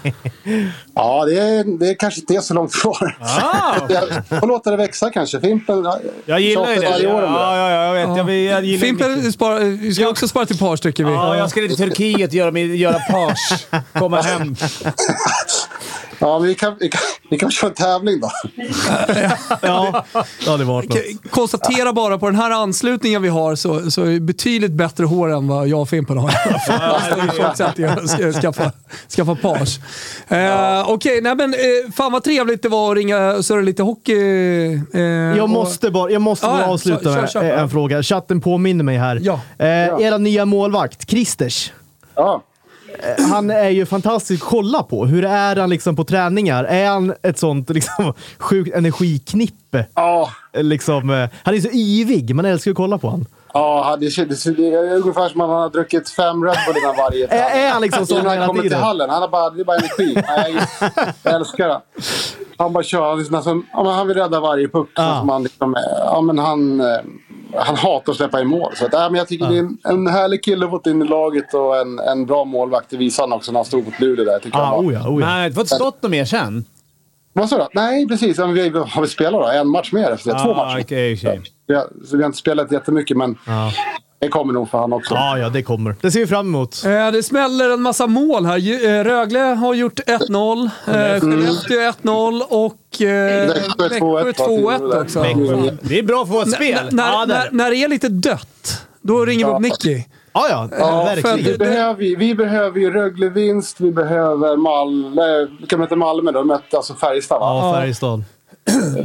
Ja, 0.97 1.25
det 1.25 1.39
är, 1.39 1.79
det 1.79 1.89
är 1.89 1.95
kanske 1.99 2.19
inte 2.19 2.33
är 2.35 2.39
så 2.41 2.53
långt 2.53 2.73
kvar. 2.73 3.17
Jag 4.29 4.39
får 4.39 4.47
låta 4.47 4.71
det 4.71 4.77
växa 4.77 5.09
kanske. 5.09 5.39
Fimpen 5.41 5.85
Jag 6.25 6.39
gillar 6.39 6.69
ju 6.73 6.79
det. 6.79 6.89
varje 6.89 7.13
år. 7.13 7.21
Ja, 7.23 7.57
ja, 7.57 7.69
ja, 7.71 7.85
jag 7.97 8.07
vet. 8.07 8.17
Jag, 8.17 8.23
vill- 8.23 8.43
jag 8.45 8.63
gillar 8.65 8.85
Fimpen 8.85 9.31
spara, 9.33 9.59
ska 9.95 10.07
också 10.09 10.27
spara 10.27 10.45
till 10.45 10.57
pars 10.57 10.79
tycker 10.79 11.03
vi. 11.03 11.11
Ja, 11.11 11.37
jag 11.37 11.49
ska 11.49 11.59
till 11.61 11.77
Turkiet 11.77 12.29
och 12.29 12.35
göra, 12.35 12.59
göra 12.59 12.99
page. 12.99 13.67
Komma 13.93 14.21
hem. 14.21 14.55
Ja, 16.19 16.39
men 16.39 16.47
vi 16.47 16.55
kan, 16.55 16.75
vi 16.79 16.89
kan, 16.89 17.01
vi 17.29 17.37
kan 17.37 17.51
köra 17.51 17.69
en 17.69 17.75
tävling 17.75 18.19
då. 18.19 18.31
Ja, 19.61 20.05
det 20.45 20.51
hade 20.51 20.63
varit 20.63 20.89
något. 20.89 21.31
Konstatera 21.31 21.93
bara 21.93 22.17
på 22.17 22.25
den 22.25 22.34
här 22.35 22.51
anslutningen 22.51 23.21
vi 23.21 23.29
har 23.29 23.55
så, 23.55 23.91
så 23.91 24.01
är 24.03 24.11
det 24.11 24.19
betydligt 24.19 24.71
bättre 24.71 25.05
hår 25.05 25.31
än 25.33 25.47
vad 25.47 25.67
jag 25.67 25.81
och 25.81 25.89
Fimpen 25.89 26.17
har. 26.17 26.31
Jag 27.77 28.33
skaffa, 28.41 28.71
skaffa 29.15 29.35
page. 29.35 29.79
Eh, 30.27 30.89
Okej, 30.89 31.21
men 31.21 31.53
eh, 31.53 31.91
fan 31.95 32.11
vad 32.11 32.23
trevligt 32.23 32.61
det 32.61 32.69
var 32.69 32.91
att 32.91 32.97
ringa 32.97 33.33
och 33.33 33.45
surra 33.45 33.61
lite 33.61 33.83
hockey. 33.83 34.13
eh, 34.93 35.01
Jag 35.01 35.43
och- 35.43 35.49
måste 35.49 35.91
bara, 35.91 36.09
jag 36.11 36.21
måste 36.21 36.45
Ja, 36.45 36.51
bara 36.51 36.61
ja, 36.61 36.67
avsluta 36.67 37.09
med 37.09 37.35
eh, 37.53 37.59
en 37.61 37.69
fråga. 37.69 38.03
Chatten 38.03 38.41
påminner 38.41 38.83
mig 38.83 38.97
här. 38.97 39.19
Ja. 39.23 39.39
Eh, 39.57 39.67
era 40.05 40.17
nya 40.17 40.45
målvakt, 40.45 41.09
Christers. 41.09 41.71
Ja. 42.15 42.43
Eh, 42.99 43.25
Han 43.31 43.49
är 43.49 43.69
ju 43.69 43.85
fantastisk 43.85 44.43
att 44.43 44.49
kolla 44.49 44.83
på. 44.83 45.05
Hur 45.05 45.25
är 45.25 45.55
han 45.55 45.69
liksom 45.69 45.95
på 45.95 46.03
träningar? 46.03 46.63
Är 46.63 46.87
han 46.89 47.13
ett 47.21 47.39
sånt 47.39 47.69
liksom, 47.69 48.13
sjukt 48.37 48.75
energiknippe? 48.75 49.85
Ja. 49.95 50.29
Liksom, 50.53 51.09
eh, 51.09 51.29
han 51.43 51.55
är 51.55 51.59
så 51.59 51.69
yvig. 51.73 52.35
Man 52.35 52.45
älskar 52.45 52.71
att 52.71 52.77
kolla 52.77 52.97
på 52.97 53.07
honom. 53.09 53.25
Ja, 53.53 53.97
det, 53.99 54.09
känns- 54.09 54.43
det, 54.43 54.73
är 54.73 54.95
ungefär 54.95 55.29
som 55.29 55.41
att 55.41 55.49
han 55.49 55.61
har 55.61 55.69
druckit 55.69 56.09
fem 56.09 56.43
Red 56.43 56.57
Bull 56.67 56.77
innan 56.77 56.95
varje 56.97 57.27
Är, 57.29 57.59
är 57.67 57.71
han 57.71 57.81
liksom 57.81 58.05
sån 58.07 58.17
hela 58.29 58.47
kommer 58.47 58.61
till 58.61 58.71
tiden? 58.71 58.83
hallen. 58.83 59.09
Han 59.09 59.21
har 59.21 59.29
bara, 59.29 59.49
det 59.49 59.61
är 59.61 59.65
bara 59.65 59.77
energi. 59.77 60.23
Nej, 60.27 60.55
jag 61.23 61.33
älskar 61.35 61.67
det. 61.67 61.81
Han 62.57 62.73
bara 62.73 62.83
kör. 62.83 63.09
Han, 63.09 63.19
liksom, 63.19 63.65
han 63.73 64.07
vill 64.07 64.17
rädda 64.17 64.39
varje 64.39 64.67
puck. 64.67 64.89
Ja. 64.95 65.17
Som 65.19 65.29
han, 65.29 65.43
liksom, 65.43 65.75
eh, 65.75 65.81
ja, 66.05 66.21
men 66.21 66.37
han, 66.39 66.81
han 67.53 67.75
hatar 67.75 68.11
att 68.11 68.17
släppa 68.17 68.41
in 68.41 68.47
mål. 68.47 68.71
Så 68.75 68.85
att, 68.85 68.93
ja, 68.93 69.09
men 69.09 69.17
jag 69.17 69.27
tycker 69.27 69.47
det 69.49 69.55
är 69.55 69.59
en, 69.59 69.77
en 69.83 70.07
härlig 70.07 70.43
kille 70.43 70.65
att 70.65 70.71
fått 70.71 70.87
in 70.87 71.01
i 71.01 71.05
laget 71.07 71.53
och 71.53 71.77
en, 71.77 71.99
en 71.99 72.25
bra 72.25 72.45
målvakt. 72.45 72.89
Det 72.89 72.97
visade 72.97 73.29
han 73.29 73.33
också 73.37 73.51
när 73.51 73.59
han 73.59 73.65
stod 73.65 73.85
mot 73.85 73.99
Luleå 73.99 74.25
där. 74.25 74.39
Tycker 74.39 74.57
jag 74.57 74.67
Ah, 74.67 74.71
var. 74.71 74.83
oh 74.83 74.93
ja, 74.93 74.99
oh 75.07 75.11
Men 75.11 75.19
ja. 75.19 75.25
han 75.25 75.39
har 75.39 75.45
inte 75.47 75.65
stått 75.65 76.01
något 76.03 76.11
mer 76.11 76.25
sen. 76.25 76.65
Vad 77.33 77.49
sa 77.49 77.57
du? 77.57 77.65
Nej, 77.73 78.07
precis. 78.07 78.37
Ja, 78.37 78.45
men 78.45 78.55
vi 78.55 78.69
har 78.69 79.01
vi 79.01 79.07
spelat 79.07 79.41
då? 79.41 79.47
En 79.47 79.67
match 79.67 79.91
mer 79.91 80.11
efter 80.11 80.33
det. 80.33 80.39
Två 80.39 80.51
Ah, 80.51 80.65
matcher. 80.65 80.83
okej, 80.83 81.13
okej. 81.13 81.41
Vi 81.67 81.73
har, 81.75 81.87
så 82.05 82.17
vi 82.17 82.23
har 82.23 82.27
inte 82.27 82.37
spelat 82.37 82.71
jättemycket, 82.71 83.17
men 83.17 83.37
det 84.25 84.31
kommer 84.31 84.53
nog 84.53 84.69
för 84.69 84.77
han 84.77 84.93
också. 84.93 85.13
Ja, 85.13 85.37
ja, 85.37 85.49
det 85.49 85.63
kommer. 85.63 85.95
Det 86.01 86.11
ser 86.11 86.19
vi 86.19 86.27
fram 86.27 86.47
emot. 86.47 86.83
Eh, 86.85 87.11
Det 87.11 87.23
smäller 87.23 87.69
en 87.69 87.81
massa 87.81 88.07
mål 88.07 88.45
här. 88.45 88.57
Eh, 88.85 89.03
Rögle 89.03 89.39
har 89.39 89.73
gjort 89.73 89.99
1-0, 89.99 90.69
eh, 90.87 90.93
Skellefteå 90.93 91.79
1-0 91.79 92.41
och 92.49 93.01
eh, 93.01 93.47
Växjö 93.47 93.87
2-1 93.99 94.23
Växjö 94.23 94.43
2-1 94.45 95.01
också. 95.03 95.19
Mm. 95.19 95.77
Det 95.81 95.99
är 95.99 96.03
bra 96.03 96.25
för 96.25 96.33
vårt 96.33 96.51
spel. 96.55 96.77
N- 96.81 96.89
när, 96.91 97.11
Ja, 97.11 97.25
det 97.25 97.33
är 97.33 97.37
när, 97.37 97.45
det. 97.45 97.49
när 97.57 97.69
det 97.71 97.77
är 97.77 97.87
lite 97.87 98.09
dött, 98.09 98.81
då 99.01 99.25
ringer 99.25 99.45
vi 99.45 99.51
upp 99.53 99.59
Nicky. 99.61 100.03
Ja, 100.33 100.47
ja, 100.49 100.69
Ja, 100.79 101.05
för- 101.05 101.15
verkligen. 101.15 101.51
Vi 101.51 101.57
behöver, 101.57 102.03
ju- 102.03 102.15
vi 102.15 102.35
behöver 102.35 102.79
ju 102.79 102.91
Rögle-vinst, 102.91 103.79
vi 103.79 103.91
behöver 103.91 104.57
Malmö... 104.57 105.45
Vilka 105.59 105.77
möter 105.77 105.95
Malmö 105.95 106.31
då? 106.31 106.39
De 106.39 106.47
mötte 106.47 106.77
alltså 106.77 106.93
Färjestad 106.93 107.39
va? 107.39 107.45
Ja, 107.45 107.73
Färjestad. 107.79 108.23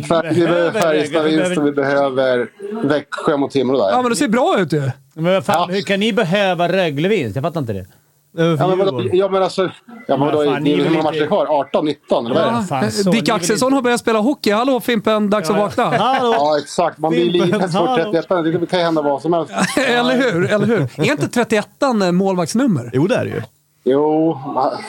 Fär, 0.09 0.35
vi 0.35 0.41
behöver 0.47 0.81
Färjestad-vinst 0.81 1.59
och 1.59 1.67
vi 1.67 1.73
behöver 1.73 2.51
Växjö 2.85 3.37
mot 3.37 3.51
Timrå 3.51 3.79
där. 3.79 3.91
Ja, 3.91 4.03
men 4.03 4.11
det 4.11 4.17
ser 4.17 4.29
bra 4.29 4.57
ut 4.61 4.73
ju. 4.73 4.91
Men 5.15 5.43
fan, 5.43 5.71
hur 5.71 5.83
kan 5.83 6.01
ni 6.01 6.13
behöva 6.13 6.69
Rögle-vinst? 6.69 7.37
Jag 7.37 7.43
fattar 7.43 7.61
inte 7.61 7.73
det. 7.73 7.87
Ja, 8.33 8.67
men 8.67 8.79
vadå? 8.79 9.03
Ja, 9.13 9.29
men 9.29 9.43
alltså... 9.43 9.63
Ja, 10.07 10.17
men 10.17 10.21
vadå, 10.21 10.45
fan, 10.45 10.63
ni 10.63 10.75
hur 10.75 10.91
många 10.91 11.03
matcher 11.03 11.27
kvar? 11.27 11.47
18, 11.47 11.85
19? 11.85 12.27
Eller 12.27 12.35
vad 12.35 12.45
är 12.55 12.61
det? 12.61 12.67
fan, 12.67 12.91
så, 12.91 13.11
ni 13.11 13.17
Dick 13.21 13.29
Axelsson 13.29 13.67
inte- 13.67 13.75
har 13.75 13.83
börjat 13.83 14.01
spela 14.01 14.19
hockey. 14.19 14.51
Hallå 14.51 14.81
Fimpen, 14.81 15.31
dags 15.31 15.51
att 15.51 15.57
vakna. 15.57 15.85
Hallå! 15.99 16.35
Ja, 16.39 16.59
exakt. 16.59 16.99
Man 16.99 17.11
blir 17.11 17.31
livrädd 17.31 17.71
hallå. 17.71 18.13
31 18.13 18.61
Det 18.61 18.67
kan 18.67 18.79
ju 18.79 18.85
hända 18.85 19.03
vad 19.03 19.23
som 19.23 19.33
helst. 19.33 19.53
eller 19.77 20.17
hur? 20.17 20.53
Eller 20.53 20.67
hur? 20.67 20.81
Är 20.81 21.11
inte 21.13 21.29
31 21.29 21.69
en 21.83 22.15
målvaktsnummer? 22.17 22.91
Jo, 22.93 23.07
det 23.07 23.15
är 23.17 23.25
det 23.25 23.31
ju. 23.31 23.43
Jo, 23.85 24.39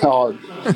ja. 0.01 0.31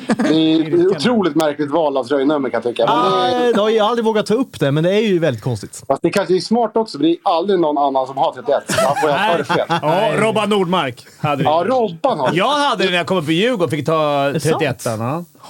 Det 0.06 0.28
är 0.28 0.74
ett 0.74 0.96
otroligt 0.96 1.34
märkligt 1.34 1.70
val 1.70 1.96
av 1.96 2.04
tröjnummer 2.04 2.50
kan 2.50 2.60
jag 2.64 2.74
tycka. 2.74 2.86
Men 2.86 3.40
det, 3.40 3.52
det 3.52 3.60
har 3.60 3.70
jag 3.70 3.86
aldrig 3.86 4.04
vågat 4.04 4.26
ta 4.26 4.34
upp 4.34 4.60
det, 4.60 4.70
men 4.70 4.84
det 4.84 4.94
är 4.94 5.00
ju 5.00 5.18
väldigt 5.18 5.42
konstigt. 5.42 5.82
fast 5.88 6.02
det 6.02 6.10
kanske 6.10 6.36
är 6.36 6.40
smart 6.40 6.76
också, 6.76 6.98
för 6.98 7.04
det 7.04 7.10
är 7.10 7.16
aldrig 7.22 7.60
någon 7.60 7.78
annan 7.78 8.06
som 8.06 8.16
har 8.16 8.32
31. 8.32 8.48
Man 8.86 8.96
får 9.00 9.10
jag 9.10 9.38
det 9.38 9.44
fel. 9.44 9.66
Ja, 9.68 10.12
Robban 10.16 10.50
Nordmark 10.50 11.06
hade 11.18 11.42
det. 11.42 11.48
Ja, 11.48 11.64
Robban 11.66 12.18
har. 12.18 12.30
Jag 12.34 12.50
hade 12.50 12.84
det 12.84 12.90
när 12.90 12.96
jag 12.96 13.06
kom 13.06 13.18
upp 13.18 13.28
i 13.28 13.32
Djurgården 13.32 13.70
fick 13.70 13.86
ta 13.86 14.28
det 14.28 14.40
sant? 14.40 14.58
31 14.58 14.82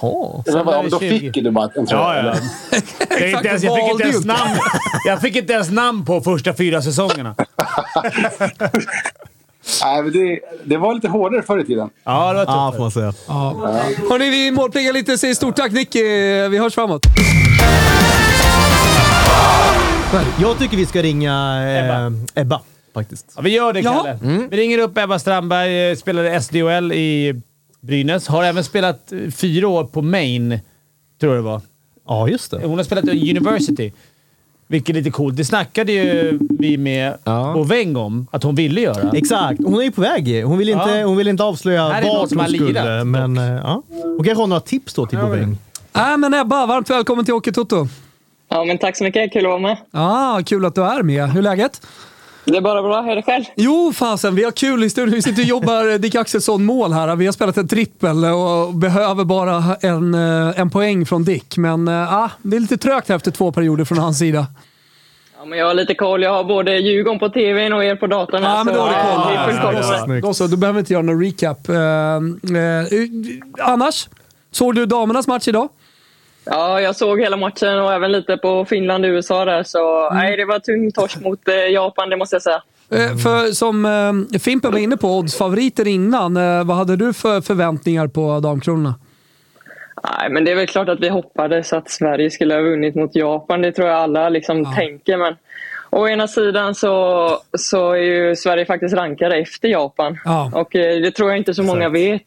ja. 0.01 0.43
Där 0.45 0.89
Då 0.89 0.99
20. 0.99 1.19
fick 1.19 1.33
du 1.33 1.51
bara 1.51 1.69
en 1.75 1.85
tröja. 1.85 2.03
Ja, 2.03 2.35
ja. 2.71 2.79
Jag, 3.09 3.21
är 3.21 3.35
inte 3.35 3.47
ens, 3.47 3.63
jag, 3.63 3.75
fick 3.75 3.91
inte 3.91 4.03
ens 4.03 4.25
namn, 4.25 4.59
jag 5.05 5.21
fick 5.21 5.35
inte 5.35 5.53
ens 5.53 5.71
namn 5.71 6.05
på 6.05 6.21
första 6.21 6.53
fyra 6.53 6.81
säsongerna. 6.81 7.35
Nej, 9.83 10.03
men 10.03 10.11
det, 10.13 10.39
det 10.65 10.77
var 10.77 10.93
lite 10.93 11.07
hårdare 11.07 11.41
förr 11.43 11.59
i 11.59 11.65
tiden. 11.65 11.89
Ja, 12.03 12.33
det 12.33 12.45
var 12.45 12.45
Ja, 12.53 12.67
tufft. 12.67 12.77
får 12.77 12.83
man 12.83 12.91
säga. 12.91 13.13
Hörni, 14.09 14.29
vi 14.29 14.51
målplingar 14.51 14.93
lite. 14.93 15.17
Säger 15.17 15.33
stort 15.35 15.55
tack 15.55 15.71
Nicky. 15.71 16.03
Vi 16.49 16.57
hörs 16.57 16.73
framåt. 16.75 17.01
Jag 20.41 20.59
tycker 20.59 20.77
vi 20.77 20.85
ska 20.85 21.01
ringa 21.01 21.63
eh, 22.35 22.41
Ebba. 22.41 22.61
faktiskt. 22.93 23.33
Ja, 23.35 23.41
vi 23.41 23.49
gör 23.55 23.73
det, 23.73 23.79
Ja. 23.79 24.03
Kalle. 24.03 24.47
Vi 24.51 24.57
ringer 24.57 24.77
upp 24.77 24.97
Ebba 24.97 25.19
Strandberg, 25.19 25.89
eh, 25.89 25.95
spelade 25.95 26.41
SDHL 26.41 26.91
i 26.91 27.41
Brynäs. 27.81 28.27
Har 28.27 28.43
även 28.43 28.63
spelat 28.63 29.11
eh, 29.11 29.31
fyra 29.31 29.67
år 29.67 29.83
på 29.83 30.01
Maine, 30.01 30.59
tror 31.21 31.35
jag 31.35 31.43
det 31.43 31.49
var. 31.49 31.61
Ja, 32.07 32.27
just 32.29 32.51
det. 32.51 32.61
Hon 32.65 32.77
har 32.77 32.83
spelat 32.83 33.05
i 33.07 33.31
University. 33.37 33.91
Vilket 34.69 34.95
är 34.95 34.97
lite 34.99 35.11
coolt. 35.11 35.37
Det 35.37 35.45
snackade 35.45 35.91
ju 35.91 36.39
vi 36.59 36.77
med 36.77 37.13
Ja. 37.23 37.51
Boveng 37.53 37.95
om 37.95 38.27
att 38.31 38.43
hon 38.43 38.55
ville 38.55 38.81
göra. 38.81 39.11
Exakt. 39.13 39.59
Hon 39.65 39.79
är 39.79 39.81
ju 39.83 39.91
på 39.91 40.01
väg. 40.01 40.45
Hon 40.45 40.57
vill 40.57 40.69
inte, 40.69 40.89
Ja. 40.89 41.05
hon 41.05 41.17
vill 41.17 41.27
inte 41.27 41.43
avslöja 41.43 41.87
vart 41.89 42.29
som 42.29 42.37
hon 42.39 42.47
skulle. 42.47 42.67
lirat, 42.83 43.07
Men, 43.07 43.37
eh, 43.37 43.43
ja. 43.43 43.83
Hon 44.03 44.23
kanske 44.23 44.41
har 44.41 44.47
några 44.47 44.59
tips 44.59 44.93
då 44.93 45.05
till 45.05 45.17
Boväng. 45.17 45.57
Äh, 45.95 46.17
men 46.17 46.33
Ebba, 46.33 46.65
varmt 46.65 46.89
välkommen 46.89 47.25
till 47.25 47.33
Hockeytoto. 47.33 47.87
Ja, 48.49 48.63
men 48.63 48.77
tack 48.77 48.97
så 48.97 49.03
mycket. 49.03 49.33
Kul 49.33 49.45
att 49.45 49.49
vara 49.49 49.59
med. 49.59 49.77
Ah, 49.91 50.41
kul 50.45 50.65
att 50.65 50.75
du 50.75 50.83
är 50.83 51.03
med. 51.03 51.29
Hur 51.29 51.37
är 51.39 51.43
läget? 51.43 51.81
Det 52.51 52.57
är 52.57 52.61
bara 52.61 52.81
bra. 52.83 53.01
Hur 53.01 53.11
är 53.11 53.15
det 53.15 53.21
själv? 53.21 53.43
Jo, 53.55 53.93
fasen. 53.95 54.35
Vi 54.35 54.43
har 54.43 54.51
kul 54.51 54.83
i 54.83 54.89
studion. 54.89 55.15
Vi 55.15 55.21
sitter 55.21 55.41
och 55.41 55.47
jobbar 55.47 55.97
Dick 55.97 56.15
Axelsson 56.15 56.65
mål 56.65 56.93
här. 56.93 57.15
Vi 57.15 57.25
har 57.25 57.33
spelat 57.33 57.57
en 57.57 57.67
trippel 57.67 58.25
och 58.25 58.73
behöver 58.73 59.23
bara 59.23 59.63
en, 59.81 60.13
eh, 60.13 60.59
en 60.59 60.69
poäng 60.69 61.05
från 61.05 61.23
Dick. 61.23 61.57
Men 61.57 61.87
eh, 61.87 62.13
ah, 62.13 62.31
det 62.41 62.55
är 62.55 62.59
lite 62.59 62.77
trögt 62.77 63.09
efter 63.09 63.31
två 63.31 63.51
perioder 63.51 63.85
från 63.85 63.97
hans 63.97 64.19
sida. 64.19 64.47
Ja, 65.39 65.45
men 65.45 65.59
jag 65.59 65.67
har 65.67 65.73
lite 65.73 65.95
koll. 65.95 66.23
Jag 66.23 66.31
har 66.33 66.43
både 66.43 66.77
Djurgården 66.77 67.19
på 67.19 67.29
tvn 67.29 67.73
och 67.73 67.83
er 67.83 67.95
på 67.95 68.07
datorn. 68.07 68.43
Ja, 68.43 68.63
men 68.63 68.73
då 68.73 68.79
har 68.81 68.87
du 68.87 69.57
koll. 69.61 69.75
ja. 69.75 70.05
Ja. 70.15 70.21
Då 70.21 70.33
så, 70.33 70.47
du 70.47 70.57
behöver 70.57 70.79
inte 70.79 70.93
göra 70.93 71.03
någon 71.03 71.23
recap. 71.23 71.69
Eh, 71.69 71.75
eh, 71.75 72.19
annars? 73.59 74.07
Såg 74.51 74.75
du 74.75 74.85
damernas 74.85 75.27
match 75.27 75.47
idag? 75.47 75.69
Ja, 76.49 76.81
jag 76.81 76.95
såg 76.95 77.19
hela 77.21 77.37
matchen 77.37 77.79
och 77.79 77.93
även 77.93 78.11
lite 78.11 78.37
på 78.37 78.65
Finland-USA 78.65 79.45
där. 79.45 79.63
Så 79.63 80.07
Mm. 80.07 80.17
nej, 80.23 80.37
det 80.37 80.45
var 80.45 80.59
tung 80.59 80.91
torsk 80.91 81.19
mot 81.21 81.47
eh, 81.47 81.55
Japan, 81.55 82.09
det 82.09 82.17
måste 82.17 82.35
jag 82.35 82.41
säga. 82.43 82.61
Eh, 82.91 83.17
För 83.17 83.51
som 83.51 83.85
eh, 84.33 84.39
Fimpen 84.39 84.71
var 84.71 84.79
inne 84.79 84.97
på, 84.97 85.17
oddsfavoriter 85.17 85.87
innan. 85.87 86.37
Eh, 86.37 86.63
vad 86.63 86.77
hade 86.77 86.95
du 86.95 87.13
för 87.13 87.41
förväntningar 87.41 88.07
på 88.07 88.39
Damkronorna? 88.39 88.95
Nej, 90.19 90.29
men 90.29 90.45
det 90.45 90.51
är 90.51 90.55
väl 90.55 90.67
klart 90.67 90.89
att 90.89 90.99
vi 90.99 91.09
hoppades 91.09 91.73
att 91.73 91.89
Sverige 91.89 92.31
skulle 92.31 92.53
ha 92.53 92.61
vunnit 92.61 92.95
mot 92.95 93.15
Japan. 93.15 93.61
Det 93.61 93.71
tror 93.71 93.87
jag 93.87 93.97
alla 93.97 94.29
liksom 94.29 94.75
tänker. 94.75 95.17
Men 95.17 95.35
å 95.89 96.07
ena 96.07 96.27
sidan 96.27 96.75
så, 96.75 97.29
så 97.57 97.91
är 97.91 97.97
ju 98.01 98.35
Sverige 98.35 98.65
faktiskt 98.65 98.95
rankade 98.95 99.35
efter 99.37 99.67
Japan. 99.67 100.17
Ja. 100.25 100.51
Och 100.53 100.67
det 100.71 101.11
tror 101.11 101.29
jag 101.29 101.37
inte 101.37 101.53
så 101.53 101.63
många 101.63 101.89
vet. 101.89 102.21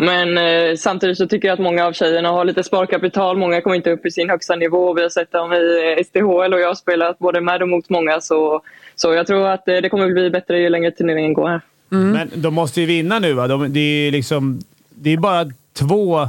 Men 0.00 0.38
eh, 0.38 0.76
samtidigt 0.76 1.18
så 1.18 1.26
tycker 1.26 1.48
jag 1.48 1.52
att 1.52 1.60
många 1.60 1.86
av 1.86 1.92
tjejerna 1.92 2.28
har 2.28 2.44
lite 2.44 2.64
sparkapital. 2.64 3.36
Många 3.36 3.60
kommer 3.60 3.76
inte 3.76 3.90
upp 3.90 4.06
i 4.06 4.10
sin 4.10 4.30
högsta 4.30 4.56
nivå. 4.56 4.94
Vi 4.94 5.02
har 5.02 5.08
sett 5.08 5.32
dem 5.32 5.52
i 5.52 5.94
eh, 5.98 6.04
SDHL 6.04 6.54
och 6.54 6.60
jag 6.60 6.68
har 6.68 6.74
spelat 6.74 7.18
både 7.18 7.40
med 7.40 7.62
och 7.62 7.68
mot 7.68 7.90
många. 7.90 8.20
Så, 8.20 8.62
så 8.94 9.12
jag 9.14 9.26
tror 9.26 9.48
att 9.48 9.68
eh, 9.68 9.76
det 9.76 9.88
kommer 9.88 10.10
bli 10.10 10.30
bättre 10.30 10.60
ju 10.60 10.68
längre 10.68 10.90
turneringen 10.90 11.34
går 11.34 11.48
här. 11.48 11.60
Men 11.88 12.30
de 12.34 12.54
måste 12.54 12.80
ju 12.80 12.86
vinna 12.86 13.18
nu 13.18 13.32
va? 13.32 13.46
De, 13.46 13.72
det, 13.72 13.80
är 13.80 14.10
liksom, 14.10 14.60
det 14.90 15.12
är 15.12 15.16
bara 15.16 15.44
två... 15.78 16.28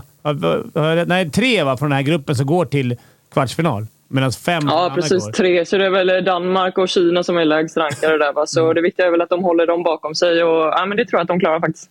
Nej, 1.06 1.30
tre 1.30 1.64
va, 1.64 1.78
från 1.78 1.90
den 1.90 1.96
här 1.96 2.04
gruppen 2.04 2.36
som 2.36 2.46
går 2.46 2.66
till 2.66 2.96
kvartsfinal. 3.34 3.88
Medan 4.12 4.32
fem 4.32 4.64
Ja, 4.66 4.92
precis. 4.96 5.26
går. 5.26 5.32
Tre. 5.32 5.66
Så 5.66 5.78
det 5.78 5.86
är 5.86 5.90
väl 5.90 6.26
Danmark 6.26 6.78
och 6.78 6.90
Kina 6.90 7.24
som 7.24 7.38
är 7.38 7.46
lägst 7.46 7.78
rankade 7.78 8.18
där. 8.18 8.34
Va? 8.34 8.46
Så 8.48 8.74
det 8.74 8.82
viktiga 8.82 9.06
är 9.06 9.12
väl 9.12 9.22
att 9.22 9.30
de 9.30 9.44
håller 9.44 9.68
dem 9.68 9.84
bakom 9.84 10.16
sig. 10.16 10.44
Och, 10.44 10.66
ja, 10.66 10.86
men 10.86 10.98
det 10.98 11.06
tror 11.06 11.18
jag 11.20 11.22
att 11.22 11.28
de 11.28 11.40
klarar 11.40 11.60
faktiskt. 11.60 11.90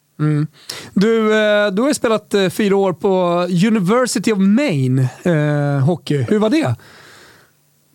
Du, 0.94 1.18
eh, 1.34 1.70
du 1.72 1.82
har 1.82 1.88
ju 1.88 1.94
spelat 1.94 2.34
eh, 2.34 2.48
fyra 2.48 2.76
år 2.76 2.92
på 2.92 3.08
University 3.66 4.32
of 4.32 4.38
Maine 4.38 4.98
eh, 5.22 5.84
hockey. 5.86 6.26
Hur 6.28 6.38
var 6.38 6.50
det? 6.50 6.74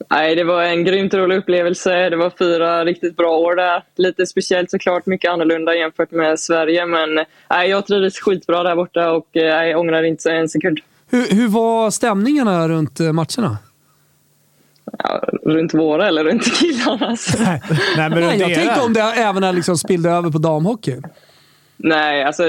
Nej, 0.09 0.35
det 0.35 0.43
var 0.43 0.63
en 0.63 0.83
grymt 0.85 1.13
rolig 1.13 1.37
upplevelse. 1.37 2.09
Det 2.09 2.15
var 2.15 2.31
fyra 2.39 2.85
riktigt 2.85 3.17
bra 3.17 3.37
år 3.37 3.55
där. 3.55 3.83
Lite 3.97 4.25
speciellt 4.25 4.71
såklart, 4.71 5.05
mycket 5.05 5.31
annorlunda 5.31 5.75
jämfört 5.75 6.11
med 6.11 6.39
Sverige. 6.39 6.85
Men 6.85 7.09
nej, 7.49 7.69
jag 7.69 7.87
trivdes 7.87 8.19
skitbra 8.19 8.63
där 8.63 8.75
borta 8.75 9.11
och 9.11 9.37
eh, 9.37 9.43
nej, 9.55 9.69
jag 9.69 9.79
ångrar 9.79 10.03
inte 10.03 10.31
en 10.31 10.49
sekund. 10.49 10.79
Hur, 11.09 11.35
hur 11.35 11.47
var 11.47 11.91
stämningarna 11.91 12.67
runt 12.67 12.99
eh, 12.99 13.11
matcherna? 13.11 13.57
Ja, 14.97 15.21
runt 15.43 15.73
våra 15.73 16.07
eller 16.07 16.23
runt 16.23 16.59
killarnas? 16.59 17.35
Nej, 17.39 17.61
men 17.97 18.11
Nej, 18.11 18.21
runt 18.31 18.39
jag 18.41 18.49
era. 18.51 18.55
tänkte 18.59 18.81
om 18.81 18.93
det 18.93 18.99
även 19.01 19.55
liksom 19.55 19.77
spillde 19.77 20.09
över 20.09 20.29
på 20.29 20.37
damhockey. 20.37 20.95
Nej, 21.77 22.23
alltså 22.23 22.43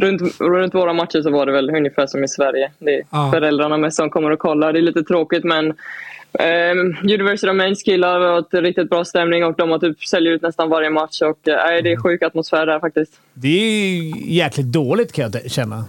runt, 0.00 0.40
runt 0.40 0.74
våra 0.74 0.92
matcher 0.92 1.22
så 1.22 1.30
var 1.30 1.46
det 1.46 1.52
väl 1.52 1.70
ungefär 1.70 2.06
som 2.06 2.24
i 2.24 2.28
Sverige. 2.28 2.70
Det 2.78 2.94
är 2.94 3.02
Ja. 3.10 3.30
föräldrarna 3.34 3.76
med 3.76 3.94
som 3.94 4.10
kommer 4.10 4.30
och 4.30 4.38
kollar. 4.38 4.72
Det 4.72 4.78
är 4.78 4.82
lite 4.82 5.02
tråkigt 5.02 5.44
men 5.44 5.66
um, 5.66 6.96
University 7.02 7.48
of 7.50 7.56
Maines 7.56 7.82
killar 7.82 8.20
har 8.20 8.38
ett 8.38 8.54
riktigt 8.54 8.90
bra 8.90 9.04
stämning 9.04 9.44
och 9.44 9.54
de 9.56 9.70
har 9.70 9.78
typ 9.78 10.04
säljer 10.04 10.32
ut 10.32 10.42
nästan 10.42 10.68
varje 10.68 10.90
match. 10.90 11.22
Och, 11.22 11.48
eh, 11.48 11.56
nej, 11.66 11.82
det 11.82 11.92
är 11.92 11.96
sjuk 11.96 12.22
atmosfär 12.22 12.66
där 12.66 12.80
faktiskt. 12.80 13.12
Det 13.34 13.48
är 13.48 14.02
jäkligt 14.30 14.66
dåligt 14.66 15.12
kan 15.12 15.30
jag 15.32 15.50
känna. 15.50 15.84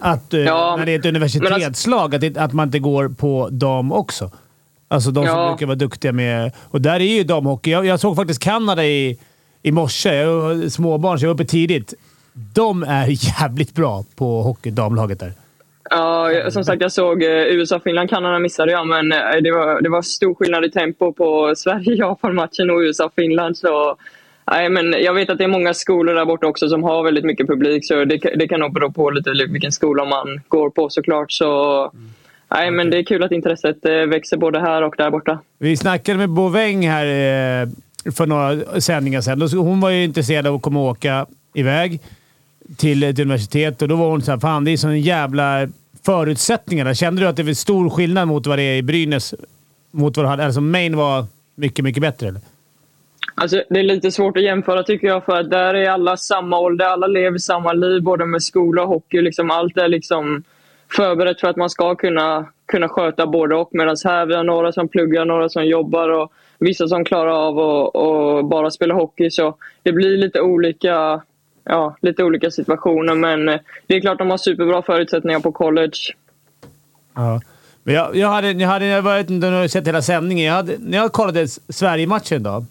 Att, 0.00 0.34
eh, 0.34 0.40
Ja, 0.40 0.76
när 0.78 0.86
det 0.86 0.92
är 0.92 0.98
ett 0.98 1.04
men 1.04 1.16
universitetslag, 1.16 2.14
att, 2.14 2.20
det, 2.20 2.36
att 2.36 2.52
man 2.52 2.68
inte 2.68 2.78
går 2.78 3.08
på 3.08 3.48
dam 3.52 3.92
också. 3.92 4.30
Alltså 4.92 5.10
de 5.10 5.26
som 5.26 5.38
Ja. 5.38 5.48
brukar 5.48 5.66
vara 5.66 5.76
duktiga 5.76 6.12
med... 6.12 6.52
Och 6.70 6.80
där 6.80 7.00
är 7.00 7.16
ju 7.16 7.22
damhockey. 7.24 7.70
Jag, 7.70 7.86
jag 7.86 8.00
såg 8.00 8.16
faktiskt 8.16 8.42
Kanada 8.42 8.84
i, 8.84 9.18
i 9.62 9.72
morse. 9.72 10.14
Jag 10.14 10.40
har 10.40 10.68
småbarn, 10.68 11.18
så 11.18 11.24
jag 11.24 11.28
var 11.28 11.34
uppe 11.34 11.44
tidigt. 11.44 11.94
De 12.54 12.82
är 12.82 13.06
jävligt 13.40 13.74
bra 13.74 14.04
på 14.16 14.42
hockey, 14.42 14.70
damlaget 14.70 15.20
där. 15.20 15.32
Ja, 15.90 16.30
som 16.50 16.64
sagt, 16.64 16.82
jag 16.82 16.92
såg 16.92 17.22
eh, 17.22 17.28
USA-Finland. 17.30 18.10
Kanada 18.10 18.38
missade 18.38 18.72
jag, 18.72 18.86
men 18.86 19.12
eh, 19.12 19.18
det 19.42 19.50
var, 19.52 19.82
det 19.82 19.88
var 19.88 20.02
stor 20.02 20.34
skillnad 20.34 20.64
i 20.64 20.70
tempo 20.70 21.12
på 21.12 21.52
Sverige-Japan-matchen 21.56 22.70
och 22.70 22.78
USA-Finland. 22.78 23.56
Så, 23.56 23.96
nej, 24.50 24.68
men 24.68 24.92
jag 24.92 25.14
vet 25.14 25.30
att 25.30 25.38
det 25.38 25.44
är 25.44 25.48
många 25.48 25.74
skolor 25.74 26.14
där 26.14 26.24
borta 26.24 26.46
också 26.46 26.68
som 26.68 26.82
har 26.82 27.02
väldigt 27.04 27.24
mycket 27.24 27.46
publik, 27.46 27.86
så 27.86 28.04
det, 28.04 28.18
kan- 28.18 28.38
det 28.38 28.48
kan 28.48 28.60
nog 28.60 28.72
bero 28.74 28.92
på 28.92 29.10
lite 29.10 29.30
vilken 29.50 29.72
skola 29.72 30.04
man 30.04 30.40
går 30.48 30.70
på 30.70 30.90
såklart. 30.90 31.32
Så, 31.32 31.90
nej, 32.54 32.70
men 32.70 32.90
det 32.90 32.98
är 32.98 33.04
kul 33.04 33.22
att 33.22 33.32
intresset 33.32 33.84
eh, 33.84 33.92
växer 33.92 34.36
både 34.36 34.60
här 34.60 34.82
och 34.82 34.94
där 34.98 35.10
borta. 35.10 35.38
Vi 35.58 35.76
snackade 35.76 36.18
med 36.18 36.28
Boväng 36.28 36.88
här 36.88 37.06
eh, 37.06 37.68
för 38.12 38.26
några 38.26 38.80
sändningar 38.80 39.20
sedan. 39.20 39.48
Hon 39.58 39.80
var 39.80 39.90
ju 39.90 40.04
intresserad 40.04 40.46
av 40.46 40.54
att 40.54 40.62
komma 40.62 40.80
och 40.80 40.86
åka 40.86 41.26
iväg 41.54 42.00
till 42.76 43.02
ett 43.02 43.18
universitet 43.18 43.82
och 43.82 43.88
då 43.88 43.96
var 43.96 44.10
hon 44.10 44.22
såhär, 44.22 44.38
fan 44.38 44.64
det 44.64 44.70
är 44.70 44.76
sån 44.76 45.00
jävla 45.00 45.68
förutsättningar. 46.04 46.84
där." 46.84 46.94
Kände 46.94 47.22
du 47.22 47.28
att 47.28 47.36
det 47.36 47.42
var 47.42 47.52
stor 47.52 47.90
skillnad 47.90 48.28
mot 48.28 48.46
vad 48.46 48.58
det 48.58 48.62
är 48.62 48.76
i 48.76 48.82
Brynäs? 48.82 49.34
Mot 49.90 50.16
vad 50.16 50.26
du 50.26 50.28
hade? 50.28 50.44
Alltså 50.44 50.60
Maine 50.60 50.96
var 50.96 51.26
mycket, 51.54 51.84
mycket 51.84 52.00
bättre 52.00 52.28
eller? 52.28 52.40
Alltså, 53.34 53.62
det 53.70 53.78
är 53.78 53.84
lite 53.84 54.10
svårt 54.10 54.36
att 54.36 54.42
jämföra 54.42 54.82
tycker 54.82 55.06
jag, 55.06 55.24
för 55.24 55.42
där 55.42 55.74
är 55.74 55.90
alla 55.90 56.16
samma 56.16 56.58
ålder. 56.58 56.84
Alla 56.84 57.06
lever 57.06 57.38
samma 57.38 57.72
liv, 57.72 58.02
både 58.02 58.26
med 58.26 58.42
skola 58.42 58.82
och 58.82 58.88
hockey. 58.88 59.20
Liksom, 59.20 59.50
allt 59.50 59.76
är 59.76 59.88
liksom 59.88 60.42
förberett 60.96 61.40
för 61.40 61.48
att 61.48 61.56
man 61.56 61.70
ska 61.70 61.94
kunna, 61.94 62.46
kunna 62.66 62.88
sköta 62.88 63.26
både 63.26 63.54
och. 63.54 63.68
Medan 63.72 63.96
här 64.04 64.26
vi 64.26 64.34
har 64.34 64.44
några 64.44 64.72
som 64.72 64.88
pluggar, 64.88 65.24
några 65.24 65.48
som 65.48 65.66
jobbar 65.66 66.08
och 66.08 66.32
vissa 66.58 66.88
som 66.88 67.04
klarar 67.04 67.48
av 67.48 67.58
att 67.58 68.50
bara 68.50 68.70
spela 68.70 68.94
hockey. 68.94 69.30
Så 69.30 69.54
det 69.82 69.92
blir 69.92 70.16
lite 70.16 70.40
olika, 70.40 71.22
ja, 71.64 71.96
lite 72.00 72.24
olika 72.24 72.50
situationer. 72.50 73.14
Men 73.14 73.48
eh, 73.48 73.60
det 73.86 73.96
är 73.96 74.00
klart 74.00 74.18
de 74.18 74.30
har 74.30 74.38
superbra 74.38 74.82
förutsättningar 74.82 75.40
på 75.40 75.52
college. 75.52 75.98
Ja. 77.14 77.40
Men 77.82 77.94
jag, 77.94 78.16
jag, 78.16 78.28
hade, 78.28 78.50
jag, 78.52 78.68
hade, 78.68 78.86
jag 78.86 79.02
vet 79.02 79.30
inte 79.30 79.46
om 79.46 79.62
du 79.62 79.68
sett 79.68 79.88
hela 79.88 80.02
sändningen. 80.02 80.46
Jag 80.46 80.54
hade, 80.54 80.76
när 80.78 80.98
jag 80.98 81.12
kollade 81.12 81.48
Sverige-matchen 81.68 82.40
idag 82.40 82.64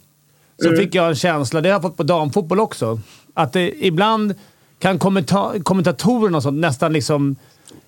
så 0.61 0.67
Mm. 0.67 0.79
fick 0.79 0.95
jag 0.95 1.07
en 1.07 1.15
känsla, 1.15 1.61
det 1.61 1.69
har 1.69 1.73
jag 1.73 1.81
fått 1.81 1.97
på 1.97 2.03
damfotboll 2.03 2.59
också, 2.59 2.99
att 3.33 3.53
det 3.53 3.85
ibland 3.85 4.33
kan 4.79 4.99
kommenta, 4.99 5.53
kommentatorerna 5.63 6.37
och 6.37 6.43
sånt 6.43 6.59
nästan 6.59 6.93
liksom... 6.93 7.35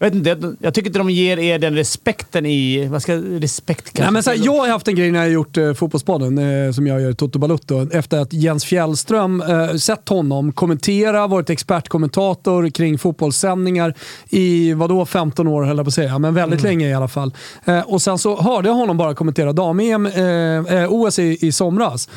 Jag 0.04 0.12
vet 0.12 0.16
inte, 0.16 0.56
jag, 0.60 0.74
tycker 0.74 0.90
inte 0.90 1.00
de 1.00 1.10
ger 1.10 1.40
er 1.40 1.60
den 1.60 1.76
respekten 1.76 2.46
i... 2.46 2.88
Vad 2.88 3.02
ska 3.02 3.16
respekt 3.16 3.84
kanske? 3.84 4.04
Nej, 4.04 4.12
men 4.12 4.24
så 4.24 4.30
här, 4.30 4.40
jag 4.44 4.58
har 4.58 4.68
haft 4.68 4.88
en 4.88 4.96
grej 4.96 5.12
när 5.12 5.20
jag 5.20 5.32
gjort 5.32 5.58
eh, 5.58 5.74
Fotbollspodden, 5.74 6.38
eh, 6.38 6.72
som 6.72 6.88
jag 6.88 7.02
gör, 7.02 7.14
Toto 7.14 7.40
Balutto, 7.40 7.90
efter 7.92 8.20
att 8.20 8.34
Jens 8.34 8.66
Fjällström, 8.66 9.42
eh, 9.42 9.76
sett 9.76 10.10
honom 10.10 10.52
kommentera, 10.52 11.28
varit 11.28 11.50
expertkommentator 11.50 12.70
kring 12.70 12.98
fotbollssändningar 12.98 13.94
i, 14.30 14.74
vadå, 14.74 15.06
15 15.06 15.48
år 15.48 15.64
höll 15.64 15.78
jag 15.78 15.86
på 15.86 15.88
att 15.88 15.94
säga, 15.94 16.20
men 16.20 16.34
väldigt 16.34 16.62
länge 16.64 16.90
i 16.90 16.94
alla 16.94 17.08
fall. 17.08 17.34
Eh, 17.66 17.80
och 17.80 18.02
sen 18.02 18.18
så 18.18 18.42
hörde 18.42 18.68
jag 18.70 18.76
honom 18.76 18.98
bara 18.98 19.16
kommentera 19.16 19.54
dam-EM, 19.54 20.06
eh, 20.06 20.82
eh, 20.84 20.94
OS 20.94 21.20
i, 21.20 21.38
i 21.42 21.52
somras. 21.52 22.10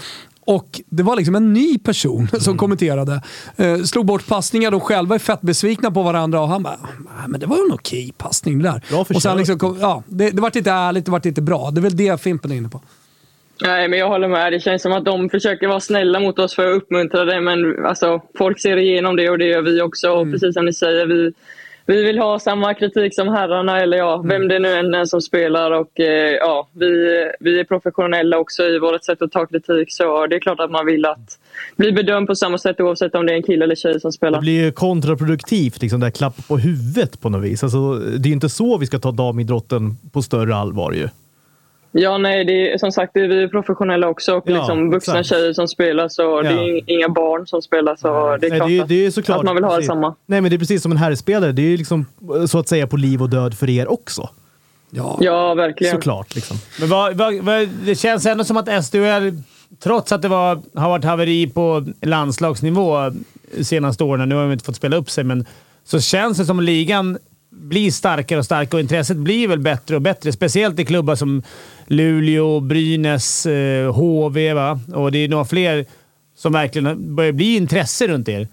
Och 0.47 0.81
Det 0.87 1.03
var 1.03 1.17
liksom 1.17 1.35
en 1.35 1.53
ny 1.53 1.79
person 1.79 2.29
som 2.41 2.59
kommenterade. 2.59 3.23
Eh, 3.57 3.83
slog 3.83 4.07
bort 4.07 4.27
passningar, 4.27 4.71
de 4.71 4.81
själva 4.81 5.15
är 5.15 5.19
fett 5.19 5.41
besvikna 5.41 5.91
på 5.91 6.03
varandra 6.03 6.41
och 6.41 6.49
han 6.49 6.63
bara 6.63 6.77
"Nej, 6.83 7.29
men 7.29 7.41
det 7.41 7.47
var 7.47 7.57
en 7.57 7.73
okej 7.73 8.13
passning 8.19 8.59
det 8.63 8.69
där. 8.69 8.83
Bra 8.91 9.05
och 9.15 9.23
sen 9.23 9.37
liksom 9.39 9.59
kom, 9.59 9.79
ja, 9.81 10.03
det, 10.07 10.31
det 10.31 10.43
vart 10.43 10.57
inte 10.57 10.71
ärligt, 10.71 11.05
det 11.05 11.11
vart 11.11 11.27
inte 11.27 11.43
bra. 11.43 11.71
Det 11.71 11.81
är 11.81 11.83
väl 11.83 11.97
det 11.97 12.21
Fimpen 12.21 12.53
är 12.53 12.57
inne 12.57 12.69
på. 12.69 12.81
Nej, 13.63 13.89
men 13.89 13.99
jag 13.99 14.09
håller 14.09 14.29
med. 14.29 14.53
Det 14.53 14.61
känns 14.61 14.83
som 14.83 14.93
att 14.93 15.05
de 15.05 15.31
försöker 15.31 15.69
vara 15.69 15.81
snälla 15.81 16.21
mot 16.21 16.39
oss 16.39 16.55
för 16.55 16.71
att 16.71 16.77
uppmuntra 16.83 17.25
det. 17.25 17.41
Men 17.41 17.87
alltså, 17.87 18.21
folk 18.39 18.61
ser 18.61 18.77
igenom 18.77 19.17
det 19.17 19.31
och 19.31 19.39
det 19.39 19.45
gör 19.47 19.63
vi 19.63 19.81
också. 19.83 20.09
Och 20.11 20.33
precis 20.33 20.55
som 20.55 20.65
ni 20.65 20.73
säger, 20.73 21.07
vi, 21.07 21.33
vi 21.87 22.03
vill 22.03 22.19
ha 22.19 22.39
samma 22.39 22.75
kritik 22.75 23.15
som 23.15 23.29
herrarna. 23.29 23.81
Eller 23.81 23.97
ja, 23.97 24.23
vem 24.29 24.49
det 24.49 24.59
nu 24.59 24.75
än 24.75 24.95
är 24.95 25.05
som 25.05 25.21
spelar. 25.21 25.71
Och, 25.71 26.01
eh, 26.01 26.33
ja, 26.33 26.69
vi, 26.73 26.87
vi 27.41 27.61
är 27.61 27.65
professionella 27.65 28.39
också 28.39 28.63
i 28.63 28.79
vårt 28.79 29.05
sätt 29.05 29.23
att 29.23 29.33
ta 29.33 29.47
kritik. 29.47 29.93
Så 29.93 30.27
det 30.27 30.37
är 30.37 30.41
klart 30.41 30.61
att 30.61 30.71
man 30.71 30.87
vill 30.87 31.07
att 31.07 31.39
bli 31.77 31.93
bedömd 31.93 32.27
på 32.27 32.35
samma 32.35 32.59
sätt 32.59 32.81
oavsett 32.81 33.15
om 33.15 33.27
det 33.27 33.33
är 33.33 33.37
en 33.37 33.43
kille 33.43 33.65
eller 33.65 33.75
tjej 33.75 34.01
som 34.01 34.09
Det 34.09 34.13
spelar. 34.13 34.41
blir 34.41 34.65
ju 34.65 34.73
kontraproduktivt, 34.73 35.83
liksom, 35.83 36.01
det 36.01 36.07
här 36.07 36.11
klapp 36.11 36.49
på 36.49 36.59
huvudet 36.59 37.21
på 37.21 37.29
något 37.29 37.45
vis. 37.45 37.63
Alltså, 37.63 37.95
det 37.95 38.27
är 38.27 38.29
ju 38.29 38.33
inte 38.35 38.49
så 38.49 38.79
vi 38.79 38.87
ska 38.87 38.99
ta 38.99 39.11
damidrotten 39.11 39.97
på 40.13 40.23
större 40.23 40.55
allvar 40.57 40.93
ju. 40.93 41.09
Ja, 41.99 42.19
nej, 42.19 42.45
det 42.45 42.73
är, 42.73 42.79
som 42.79 42.93
sagt, 42.93 43.11
det 43.15 43.21
är 43.21 43.29
vi 43.29 43.43
är 43.43 43.49
professionella 43.49 44.09
också. 44.09 44.35
Och 44.35 44.45
Ja, 44.47 44.55
liksom 44.57 44.91
vuxna 44.91 45.21
exakt. 45.21 45.29
tjejer 45.29 45.53
som 45.53 45.69
spelar. 45.69 46.09
Så 46.09 46.43
det 46.43 46.51
Ja. 46.53 46.63
är 46.63 46.91
inga 46.91 47.09
barn 47.09 47.47
som 47.47 47.63
spelar. 47.63 47.97
Så 47.97 48.37
det 48.37 48.47
är 48.47 48.51
Nej, 48.51 48.59
klart 48.59 48.69
det, 48.69 48.79
är, 48.79 48.83
att, 48.83 48.89
det 48.89 49.07
är 49.07 49.11
såklart, 49.11 49.39
att 49.39 49.45
man 49.45 49.55
vill 49.55 49.65
ha 49.65 49.71
precis. 49.71 49.89
detsamma. 49.89 50.15
Nej, 50.27 50.41
men 50.41 50.51
det 50.51 50.57
är 50.57 50.59
precis 50.59 50.83
som 50.83 50.93
en 50.93 50.99
herrspelare. 50.99 51.53
Det 51.53 51.63
är 51.63 51.67
ju 51.67 51.77
liksom 51.77 52.07
så 52.49 52.59
att 52.59 52.69
säga 52.69 52.87
på 52.87 52.97
liv 52.97 53.23
och 53.23 53.31
död 53.31 53.55
för 53.55 53.71
er 53.71 53.93
också. 53.93 54.29
Ja. 54.91 55.19
Ja, 55.21 55.55
verkligen. 55.55 55.95
Såklart. 55.95 56.35
Liksom. 56.35 56.57
Men 56.81 56.89
vad, 56.89 57.15
vad, 57.17 57.35
vad, 57.35 57.69
det 57.69 57.95
känns 57.95 58.27
ändå 58.27 58.45
som 58.45 58.57
att 58.57 58.85
SDHL, 58.85 59.33
trots 59.83 60.13
att 60.13 60.23
det 60.23 60.29
var, 60.29 60.63
har 60.75 60.89
varit 60.89 61.05
haveri 61.05 61.47
på 61.51 61.87
landslagsnivå 62.03 63.13
senaste 63.63 64.05
åren, 64.05 64.29
nu 64.29 64.35
har 64.35 64.43
de 64.43 64.53
inte 64.53 64.65
fått 64.65 64.77
spela 64.77 64.97
upp 64.97 65.11
sig, 65.11 65.25
men 65.25 65.47
så 65.85 66.01
känns 66.01 66.39
det 66.39 66.45
som 66.45 66.61
ligan 66.61 67.19
blir 67.57 67.91
starkare 67.91 68.39
och 68.39 68.45
starkare 68.45 68.77
och 68.77 68.81
intresset 68.81 69.17
blir 69.17 69.49
väl 69.49 69.59
bättre 69.59 69.97
och 69.97 70.03
bättre. 70.03 70.33
Speciellt 70.33 70.81
i 70.81 70.85
klubbar 70.85 71.15
som 71.15 71.43
Luleå, 71.87 72.61
Brynäs, 72.61 73.47
eh, 73.47 73.95
HV 73.95 74.55
va? 74.55 74.81
och 74.95 75.13
det 75.13 75.19
är 75.19 75.29
några 75.29 75.45
fler 75.45 75.87
som 76.35 76.53
verkligen 76.53 77.17
börjar 77.17 77.33
bli 77.33 77.57
intresse 77.57 78.07
runt 78.07 78.29
er. 78.29 78.49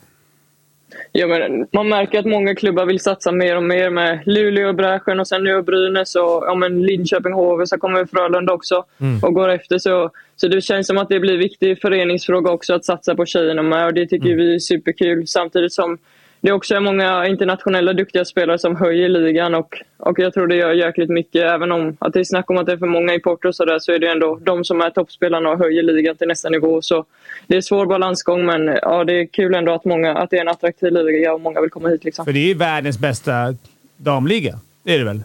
Ja, 1.11 1.27
men 1.27 1.67
man 1.71 1.89
märker 1.89 2.19
att 2.19 2.25
många 2.25 2.55
klubbar 2.55 2.85
vill 2.85 2.99
satsa 2.99 3.31
mer 3.31 3.57
och 3.57 3.63
mer 3.63 3.89
med 3.89 4.19
Luleå 4.25 4.69
och 4.69 4.75
Bräsjön 4.75 5.19
och 5.19 5.27
sen 5.27 5.43
nu 5.43 5.61
Brynäs 5.61 6.15
och 6.15 6.43
ja, 6.47 6.55
men 6.55 6.81
Linköping, 6.81 7.33
HV, 7.33 7.65
så 7.65 7.77
kommer 7.77 8.05
Frölunda 8.05 8.53
också 8.53 8.85
och 9.21 9.33
går 9.33 9.49
efter. 9.49 9.77
Så, 9.77 10.09
så 10.35 10.47
det 10.47 10.61
känns 10.61 10.87
som 10.87 10.97
att 10.97 11.09
det 11.09 11.19
blir 11.19 11.33
en 11.33 11.39
viktig 11.39 11.81
föreningsfråga 11.81 12.51
också 12.51 12.73
att 12.73 12.85
satsa 12.85 13.15
på 13.15 13.25
tjejerna 13.25 13.61
med 13.61 13.85
och 13.85 13.93
det 13.93 14.07
tycker 14.07 14.35
vi 14.35 14.55
är 14.55 14.59
superkul. 14.59 15.27
Samtidigt 15.27 15.73
som 15.73 15.97
det 16.43 16.49
är 16.49 16.53
också 16.53 16.79
många 16.79 17.27
internationella 17.27 17.93
duktiga 17.93 18.25
spelare 18.25 18.59
som 18.59 18.75
höjer 18.75 19.09
ligan 19.09 19.55
och, 19.55 19.81
och 19.97 20.19
jag 20.19 20.33
tror 20.33 20.47
det 20.47 20.55
gör 20.55 20.73
jäkligt 20.73 21.09
mycket. 21.09 21.43
Även 21.43 21.71
om 21.71 21.97
att 21.99 22.13
det 22.13 22.19
är 22.19 22.23
snack 22.23 22.49
om 22.49 22.57
att 22.57 22.65
det 22.65 22.71
är 22.71 22.77
för 22.77 22.87
många 22.87 23.13
i 23.13 23.19
Porto 23.19 23.47
och 23.47 23.55
sådär 23.55 23.79
så 23.79 23.91
är 23.91 23.99
det 23.99 24.11
ändå 24.11 24.39
de 24.41 24.63
som 24.63 24.81
är 24.81 24.89
toppspelarna 24.89 25.49
och 25.49 25.57
höjer 25.57 25.83
ligan 25.83 26.15
till 26.15 26.27
nästa 26.27 26.49
nivå. 26.49 26.81
Så 26.81 27.05
det 27.47 27.57
är 27.57 27.61
svår 27.61 27.85
balansgång 27.85 28.45
men 28.45 28.67
ja, 28.81 29.03
det 29.03 29.13
är 29.13 29.25
kul 29.25 29.55
ändå 29.55 29.73
att, 29.73 29.85
många, 29.85 30.13
att 30.13 30.29
det 30.29 30.37
är 30.37 30.41
en 30.41 30.47
attraktiv 30.47 30.93
liga 30.93 31.33
och 31.33 31.41
många 31.41 31.61
vill 31.61 31.69
komma 31.69 31.89
hit. 31.89 32.03
Liksom. 32.03 32.25
För 32.25 32.33
det 32.33 32.39
är 32.39 32.47
ju 32.47 32.53
världens 32.53 32.99
bästa 32.99 33.55
damliga. 33.97 34.59
Det 34.83 34.93
är 34.93 34.99
det 34.99 35.05
väl? 35.05 35.21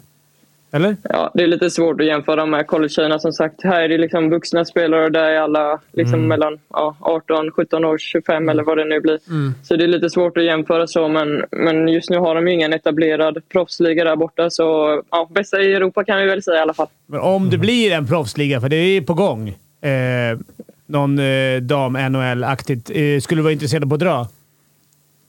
Eller? 0.70 0.96
Ja, 1.02 1.30
det 1.34 1.42
är 1.42 1.46
lite 1.46 1.70
svårt 1.70 2.00
att 2.00 2.06
jämföra 2.06 2.46
med 2.46 2.66
college 2.66 3.18
som 3.20 3.32
sagt. 3.32 3.64
Här 3.64 3.80
är 3.82 3.88
det 3.88 3.98
liksom 3.98 4.30
vuxna 4.30 4.64
spelare 4.64 5.04
och 5.04 5.12
där 5.12 5.30
är 5.30 5.40
alla 5.40 5.80
liksom 5.92 6.14
Mm. 6.14 6.28
mellan 6.28 6.58
ja, 6.70 6.96
18, 7.00 7.50
17 7.50 7.84
år, 7.84 7.98
25 7.98 8.48
eller 8.48 8.62
vad 8.62 8.78
det 8.78 8.84
nu 8.84 9.00
blir. 9.00 9.18
Mm. 9.28 9.54
Så 9.62 9.76
det 9.76 9.84
är 9.84 9.88
lite 9.88 10.10
svårt 10.10 10.36
att 10.36 10.44
jämföra 10.44 10.86
så, 10.86 11.08
men, 11.08 11.44
men 11.50 11.88
just 11.88 12.10
nu 12.10 12.18
har 12.18 12.34
de 12.34 12.48
ju 12.48 12.54
ingen 12.54 12.72
etablerad 12.72 13.38
proffsliga 13.48 14.04
där 14.04 14.16
borta. 14.16 14.50
Så 14.50 14.62
ja, 15.10 15.28
bästa 15.30 15.60
i 15.62 15.74
Europa 15.74 16.04
kan 16.04 16.18
vi 16.18 16.26
väl 16.26 16.42
säga 16.42 16.56
i 16.56 16.60
alla 16.60 16.74
fall. 16.74 16.88
Men 17.06 17.20
om 17.20 17.50
det 17.50 17.58
blir 17.58 17.92
en 17.92 18.06
proffsliga, 18.06 18.60
för 18.60 18.68
det 18.68 18.76
är 18.76 19.00
på 19.00 19.14
gång, 19.14 19.48
eh, 19.48 20.38
någon 20.86 21.18
eh, 21.18 21.60
dam-NHL-aktigt, 21.60 22.90
eh, 22.90 23.20
skulle 23.20 23.38
du 23.38 23.42
vara 23.42 23.52
intresserad 23.52 23.88
på 23.88 23.94
att 23.94 24.00
dra? 24.00 24.26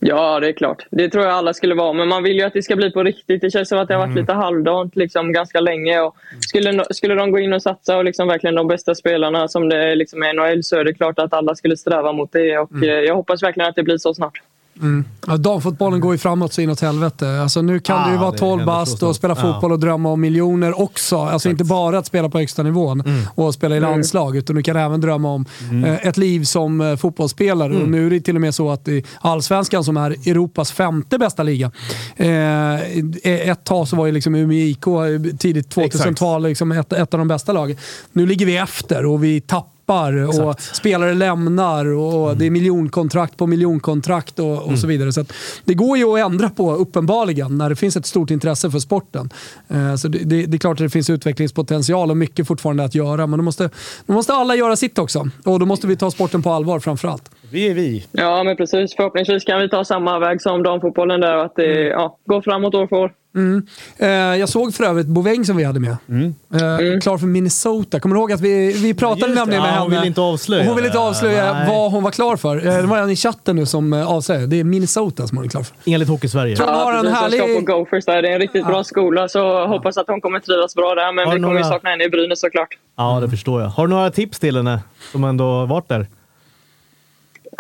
Ja, 0.02 0.40
det 0.40 0.48
är 0.48 0.52
klart. 0.52 0.86
Det 0.92 1.10
tror 1.10 1.24
jag 1.26 1.34
alla 1.34 1.54
skulle 1.54 1.76
vara. 1.76 1.94
Men 1.94 2.08
man 2.08 2.24
vill 2.24 2.38
ju 2.38 2.44
att 2.44 2.54
det 2.54 2.62
ska 2.62 2.76
bli 2.76 2.92
på 2.92 3.04
riktigt. 3.04 3.42
Det 3.42 3.50
känns 3.52 3.70
som 3.70 3.80
att 3.80 3.88
det 3.88 3.94
har 3.94 4.00
varit 4.00 4.12
Mm. 4.12 4.22
lite 4.22 4.34
halvdant 4.34 4.96
liksom, 4.96 5.32
ganska 5.34 5.60
länge. 5.60 6.00
Och 6.02 6.16
skulle, 6.40 6.72
no- 6.72 6.94
skulle 6.94 7.16
de 7.16 7.32
gå 7.32 7.40
in 7.40 7.54
och 7.54 7.62
satsa 7.62 7.98
och 7.98 8.06
liksom 8.06 8.28
verkligen 8.28 8.56
de 8.56 8.68
bästa 8.68 8.96
spelarna 8.96 9.48
som 9.48 9.70
det 9.70 9.78
är 9.92 9.96
liksom 9.96 10.20
NHL 10.20 10.64
så 10.64 10.78
är 10.78 10.84
det 10.84 10.94
klart 10.94 11.20
att 11.20 11.34
alla 11.34 11.56
skulle 11.56 11.78
sträva 11.78 12.12
mot 12.12 12.32
det. 12.32 12.58
Och, 12.58 12.72
Mm. 12.72 12.90
eh, 12.90 12.96
Jag 12.96 13.16
hoppas 13.16 13.44
verkligen 13.44 13.70
att 13.70 13.76
det 13.76 13.84
blir 13.84 13.98
så 13.98 14.14
snart. 14.14 14.42
Mm. 14.82 15.06
Ja, 15.28 15.38
damfotbollen 15.38 16.00
går 16.00 16.12
ju 16.14 16.18
framåt 16.18 16.54
så 16.54 16.62
inåt 16.62 16.80
helvete. 16.82 17.42
Alltså, 17.42 17.62
nu 17.62 17.80
kan 17.80 17.98
Ah, 17.98 18.06
du 18.06 18.12
ju 18.12 18.18
vara 18.18 18.32
det 18.32 18.38
12 18.38 18.50
händer 18.60 18.66
bast 18.66 19.04
och 19.04 19.16
spela 19.16 19.36
fotboll 19.36 19.72
och 19.72 19.80
drömma 19.80 20.10
om 20.10 20.22
miljoner 20.22 20.82
också. 20.82 21.18
Alltså 21.18 21.50
inte 21.50 21.64
bara 21.64 21.98
att 21.98 22.06
spela 22.06 22.30
på 22.30 22.38
högsta 22.40 22.64
nivån 22.64 23.02
Mm. 23.02 23.22
och 23.36 23.54
spela 23.54 23.76
i 23.78 23.80
landslag, 23.80 24.36
utan 24.38 24.56
du 24.56 24.64
kan 24.64 24.76
även 24.76 25.02
drömma 25.02 25.30
om 25.34 25.46
eh, 25.86 26.08
ett 26.08 26.18
liv 26.18 26.44
som 26.44 26.82
eh, 26.82 26.96
fotbollsspelare. 26.96 27.70
Mm. 27.72 27.82
Och 27.84 27.90
nu 27.90 28.06
är 28.06 28.10
det 28.10 28.20
till 28.22 28.36
och 28.36 28.42
med 28.42 28.56
så 28.56 28.72
att 28.72 28.88
i 28.88 29.04
Allsvenskan, 29.22 29.84
som 29.84 29.98
är 29.98 30.12
Europas 30.12 30.72
femte 30.72 31.18
bästa 31.18 31.44
liga, 31.44 31.72
eh, 32.16 32.76
ett 33.24 33.64
tag 33.64 33.88
så 33.88 33.96
var 33.96 34.06
ju 34.06 34.12
liksom 34.12 34.36
Umeå 34.36 34.58
IK 34.58 34.88
eh, 34.88 35.38
tidigt 35.38 35.76
2000-tal 35.76 36.44
liksom 36.44 36.72
ett, 36.72 36.94
ett 36.94 37.14
av 37.14 37.18
de 37.18 37.28
bästa 37.28 37.52
lagen. 37.54 37.78
Nu 38.12 38.26
ligger 38.26 38.46
vi 38.46 38.58
efter 38.58 39.06
och 39.06 39.24
vi 39.24 39.42
tappar 39.42 39.70
och 39.94 40.62
spelare 40.62 41.14
lämnar 41.14 41.86
och 41.86 42.38
det 42.38 42.46
är 42.46 42.50
miljonkontrakt 42.50 43.38
på 43.38 43.48
miljonkontrakt 43.48 44.40
och, 44.40 44.64
och 44.64 44.80
så 44.80 44.88
vidare. 44.88 45.14
Så 45.14 45.26
det 45.66 45.74
går 45.74 45.98
ju 45.98 46.06
att 46.20 46.32
ändra 46.32 46.50
på 46.50 46.76
uppenbarligen 46.76 47.58
när 47.58 47.70
det 47.70 47.76
finns 47.76 47.98
ett 47.98 48.06
stort 48.06 48.32
intresse 48.32 48.72
för 48.72 48.80
sporten. 48.80 49.30
Eh, 49.68 49.96
Så 49.96 50.08
det, 50.08 50.20
det, 50.20 50.46
det 50.46 50.58
är 50.58 50.60
klart 50.60 50.74
att 50.80 50.86
det 50.86 50.90
finns 50.90 51.10
utvecklingspotential 51.10 52.12
och 52.12 52.18
mycket 52.18 52.48
fortfarande 52.48 52.84
att 52.84 52.96
göra. 52.96 53.28
Men 53.28 53.40
då 53.40 53.44
måste, 53.44 53.70
då 54.06 54.14
måste 54.14 54.34
alla 54.34 54.56
göra 54.56 54.76
sitt 54.76 54.98
också. 54.98 55.30
Och 55.46 55.60
då 55.60 55.66
måste 55.66 55.88
vi 55.88 55.96
ta 55.96 56.12
sporten 56.12 56.42
på 56.42 56.52
allvar 56.52 56.80
framförallt. 56.80 57.32
Vi 57.52 57.70
är 57.70 57.74
vi. 57.74 58.06
Ja, 58.12 58.44
men 58.44 58.56
precis. 58.58 58.96
Förhoppningsvis 58.96 59.44
kan 59.44 59.62
vi 59.62 59.70
ta 59.70 59.86
samma 59.86 60.20
väg 60.20 60.42
som 60.42 60.64
damfotbollen 60.64 61.22
där 61.22 61.38
och 61.38 61.46
att 61.46 61.56
det 61.56 61.84
ja, 61.88 62.18
går 62.26 62.42
framåt 62.42 62.76
år 62.76 62.88
för 62.88 62.96
år. 62.96 63.12
Mm. 63.36 63.68
Eh, 63.98 64.08
jag 64.40 64.50
såg 64.50 64.74
för 64.74 64.84
övrigt 64.84 65.08
Boväng 65.08 65.46
som 65.46 65.58
vi 65.58 65.64
hade 65.64 65.80
med. 65.80 65.90
Eh, 65.92 67.00
Klar 67.02 67.18
för 67.18 67.26
Minnesota. 67.28 68.00
Kommer 68.00 68.16
du 68.16 68.20
ihåg 68.22 68.32
att 68.32 68.42
vi, 68.42 68.72
vi 68.84 68.94
pratade 68.94 69.34
nämligen 69.34 69.62
med 69.62 69.70
Ja, 69.70 69.72
henne? 69.74 69.82
hon 69.82 69.92
ville 69.92 70.08
inte 70.08 70.22
avslöja 70.22 70.66
Hon 70.66 70.76
ville 70.76 70.88
inte 70.88 71.00
avslöja 71.00 71.54
Nej. 71.54 71.68
vad 71.70 71.92
hon 71.92 72.04
var 72.04 72.12
klar 72.12 72.36
för. 72.36 72.58
Eh, 72.68 72.74
det 72.76 72.82
var 72.88 72.98
en 72.98 73.10
i 73.10 73.16
chatten 73.16 73.56
nu 73.56 73.66
som 73.66 73.94
eh, 73.94 74.12
avslöjade. 74.12 74.48
Det 74.48 74.60
är 74.60 74.64
Minnesota 74.64 75.28
som 75.28 75.38
hon 75.38 75.46
är 75.46 75.50
klar 75.50 75.64
för. 75.64 75.76
Enligt 75.86 76.10
Hockey-Sverige. 76.10 76.56
Tror 76.56 76.68
hon 76.68 76.76
har 76.76 76.94
en 76.94 77.02
precis. 77.02 77.18
Jag 77.22 77.32
ska 77.32 77.42
härlig... 77.42 77.66
på 77.68 77.74
Gophers 77.74 78.06
där. 78.06 78.22
Det 78.22 78.30
är 78.30 78.34
en 78.34 78.40
riktigt 78.40 78.66
bra 78.66 78.84
skola 78.84 79.28
så 79.28 79.68
hoppas 79.68 79.98
att 79.98 80.08
hon 80.08 80.22
kommer 80.22 80.40
trivas 80.40 80.76
bra 80.76 80.96
där. 80.96 81.14
Men 81.14 81.26
Har 81.28 81.34
vi 81.36 81.42
kommer 81.42 81.54
ju 81.54 81.60
några- 81.60 81.74
sakna 81.74 81.90
henne 81.90 82.04
i 82.04 82.10
Brynäs 82.10 82.40
såklart. 82.40 82.70
Ja, 82.98 83.20
det 83.22 83.30
förstår 83.30 83.62
jag. 83.62 83.70
Har 83.70 83.88
du 83.88 83.94
några 83.94 84.12
tips 84.12 84.40
till 84.40 84.56
henne 84.58 84.80
som 85.12 85.24
ändå 85.24 85.66
varit 85.66 85.88
där? 85.90 86.08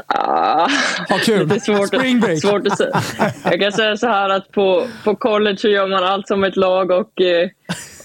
Ah, 0.08 0.68
Ha 1.10 1.18
kul. 1.26 1.48
Lite 1.48 1.60
svårt, 1.60 1.88
Spring 1.88 2.20
break. 2.20 2.42
svårt 2.42 2.68
att 2.68 2.78
säga. 2.78 3.02
Jag 3.44 3.60
kan 3.62 3.72
säga 3.72 3.98
så 3.98 4.08
här 4.08 4.30
att 4.30 4.52
på, 4.52 4.88
på 5.04 5.16
college 5.16 5.58
så 5.58 5.68
gör 5.70 5.88
man 5.88 6.04
allt 6.04 6.28
som 6.28 6.44
ett 6.44 6.56
lag 6.56 6.92
och, 6.92 7.22
eh, 7.22 7.50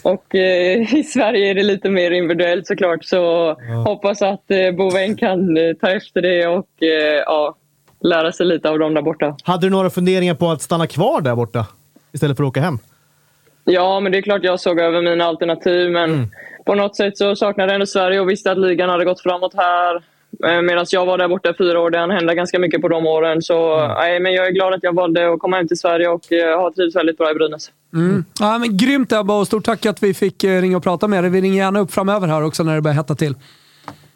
och 0.03 0.35
eh, 0.35 0.95
i 0.95 1.03
Sverige 1.05 1.51
är 1.51 1.55
det 1.55 1.63
lite 1.63 1.91
mer 1.91 2.11
individuellt 2.11 2.67
såklart. 2.67 3.05
Så 3.05 3.55
hoppas 3.87 4.23
att 4.23 4.51
eh, 4.51 4.71
Boven 4.77 5.17
kan 5.17 5.57
ta 5.81 5.89
efter 5.91 6.23
det 6.23 6.47
och 6.47 6.67
ja, 7.27 7.57
lära 8.01 8.33
sig 8.33 8.47
lite 8.47 8.71
av 8.71 8.79
dem 8.79 8.95
där 8.95 9.03
borta. 9.03 9.37
Hade 9.45 9.67
du 9.67 9.71
några 9.71 9.91
funderingar 9.91 10.35
på 10.35 10.51
att 10.51 10.63
stanna 10.63 10.87
kvar 10.87 11.21
där 11.21 11.35
borta 11.35 11.67
istället 12.13 12.37
för 12.37 12.45
att 12.45 12.49
åka 12.49 12.61
hem? 12.61 12.79
Ja, 13.65 14.01
men 14.01 14.13
det 14.13 14.19
är 14.19 14.23
klart 14.23 14.45
jag 14.45 14.61
såg 14.61 14.81
över 14.81 15.03
mina 15.03 15.25
alternativ. 15.25 15.91
Men 15.91 16.31
på 16.67 16.75
något 16.75 16.97
sätt 16.97 17.19
så 17.19 17.37
saknade 17.37 17.69
jag 17.69 17.75
ändå 17.75 17.87
Sverige 17.87 18.21
och 18.21 18.31
visste 18.31 18.51
att 18.53 18.59
ligan 18.59 18.91
hade 18.91 19.05
gått 19.05 19.21
framåt 19.23 19.55
här. 19.57 20.03
Eh, 20.47 20.63
Medan 20.63 20.87
jag 20.91 21.07
var 21.07 21.19
där 21.19 21.29
borta 21.29 21.55
fyra 21.59 21.81
år. 21.81 21.91
Det 21.91 21.99
hann 21.99 22.11
hända 22.11 22.35
ganska 22.35 22.59
mycket 22.59 22.81
på 22.83 22.89
de 22.89 23.07
åren. 23.07 23.43
Så 23.43 23.89
nej, 23.89 24.21
men 24.21 24.33
jag 24.33 24.47
är 24.47 24.51
glad 24.51 24.75
att 24.75 24.83
jag 24.83 24.95
valde 24.95 25.33
att 25.33 25.39
komma 25.39 25.57
hem 25.57 25.69
till 25.69 25.79
Sverige 25.79 26.09
och 26.09 26.33
eh, 26.33 26.61
har 26.61 26.71
trivts 26.71 26.97
väldigt 26.97 27.19
bra 27.19 27.31
i 27.31 27.35
Brynäs. 27.35 27.71
Mm. 27.95 28.25
Ja, 28.41 28.59
men 28.59 28.77
grymt 28.77 29.13
Ebba 29.13 29.39
och 29.39 29.47
stort 29.47 29.65
tack 29.65 29.87
att 29.87 30.03
vi 30.03 30.15
fick 30.15 30.45
eh, 30.45 30.61
ringa 30.61 30.77
och 30.77 30.83
prata 30.83 31.09
med 31.09 31.25
dig. 31.25 31.31
Vi 31.31 31.41
ringer 31.41 31.57
gärna 31.57 31.81
upp 31.81 31.93
framöver 31.93 32.29
här 32.29 32.45
också 32.45 32.63
när 32.63 32.75
det 32.75 32.81
börjar 32.81 32.97
hetta 32.97 33.15
till. 33.15 33.35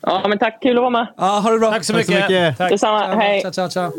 Ja, 0.00 0.26
men 0.28 0.38
tack. 0.38 0.62
Kul 0.62 0.76
att 0.76 0.80
vara 0.82 0.90
med. 0.90 1.06
Ja, 1.16 1.40
ha 1.44 1.50
det 1.50 1.58
bra. 1.58 1.70
Tack 1.70 1.84
så 1.84 1.96
mycket. 1.96 2.58
Tack. 2.58 2.70
Detsamma. 2.70 3.06
Hej. 3.06 3.40
Tja, 3.42 3.52
tja, 3.52 3.68
tja. 3.70 3.90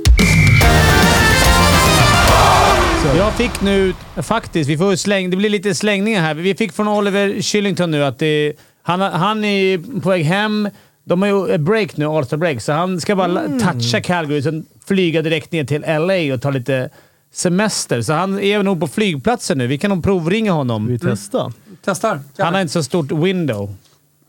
Jag 3.17 3.34
fick 3.34 3.61
nu 3.61 3.93
faktiskt, 4.24 4.70
vi 4.70 4.78
får 4.78 4.95
släng, 4.95 5.30
det 5.30 5.38
blir 5.38 5.49
lite 5.49 5.76
slängningar 5.76 6.22
här. 6.22 6.34
Vi 6.34 6.55
fick 6.55 6.74
från 6.74 6.88
Oliver 6.88 7.41
Shillington 7.41 7.91
nu 7.91 8.03
att 8.03 8.20
det, 8.20 8.53
han, 8.84 9.01
han 9.01 9.45
är 9.45 10.01
på 10.01 10.09
väg 10.09 10.24
hem. 10.24 10.70
De 11.10 11.22
har 11.22 11.30
ju 11.30 11.53
ett 11.55 11.62
break 11.62 11.97
nu, 11.97 12.05
All-Star 12.05 12.38
break, 12.38 12.62
så 12.62 12.72
han 12.72 13.01
ska 13.01 13.16
bara 13.16 13.47
toucha 13.60 14.01
Calgary, 14.01 14.41
sen 14.41 14.66
flyga 14.86 15.22
direkt 15.22 15.51
ner 15.51 15.64
till 15.64 15.82
LA 15.82 16.34
och 16.34 16.41
ta 16.41 16.49
lite 16.49 16.89
semester. 17.34 18.01
Så 18.01 18.14
han 18.14 18.39
är 18.39 18.64
nog 18.64 18.80
på 18.80 18.88
flygplatsen 18.88 19.57
nu. 19.57 19.68
Vi 19.68 19.78
kan 19.78 19.89
nog 19.89 20.03
provringa 20.03 20.51
honom. 20.51 20.88
Vi 20.88 20.99
testar. 20.99 21.53
Testar. 21.86 22.20
Han 22.38 22.53
har 22.53 22.62
inte 22.62 22.74
så 22.74 22.84
stort 22.84 23.12
window. 23.12 23.76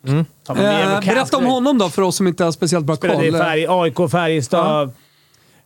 Mm. 0.06 0.24
Eh, 0.48 1.00
berätta 1.00 1.36
om 1.36 1.44
honom 1.44 1.78
då, 1.78 1.88
för 1.88 2.02
oss 2.02 2.16
som 2.16 2.26
inte 2.26 2.44
har 2.44 2.52
speciellt 2.52 2.86
bra 2.86 2.96
Spelade 2.96 3.30
koll. 3.30 3.38
färg, 3.40 3.66
AIK 3.68 4.10
Färjestad. 4.10 4.92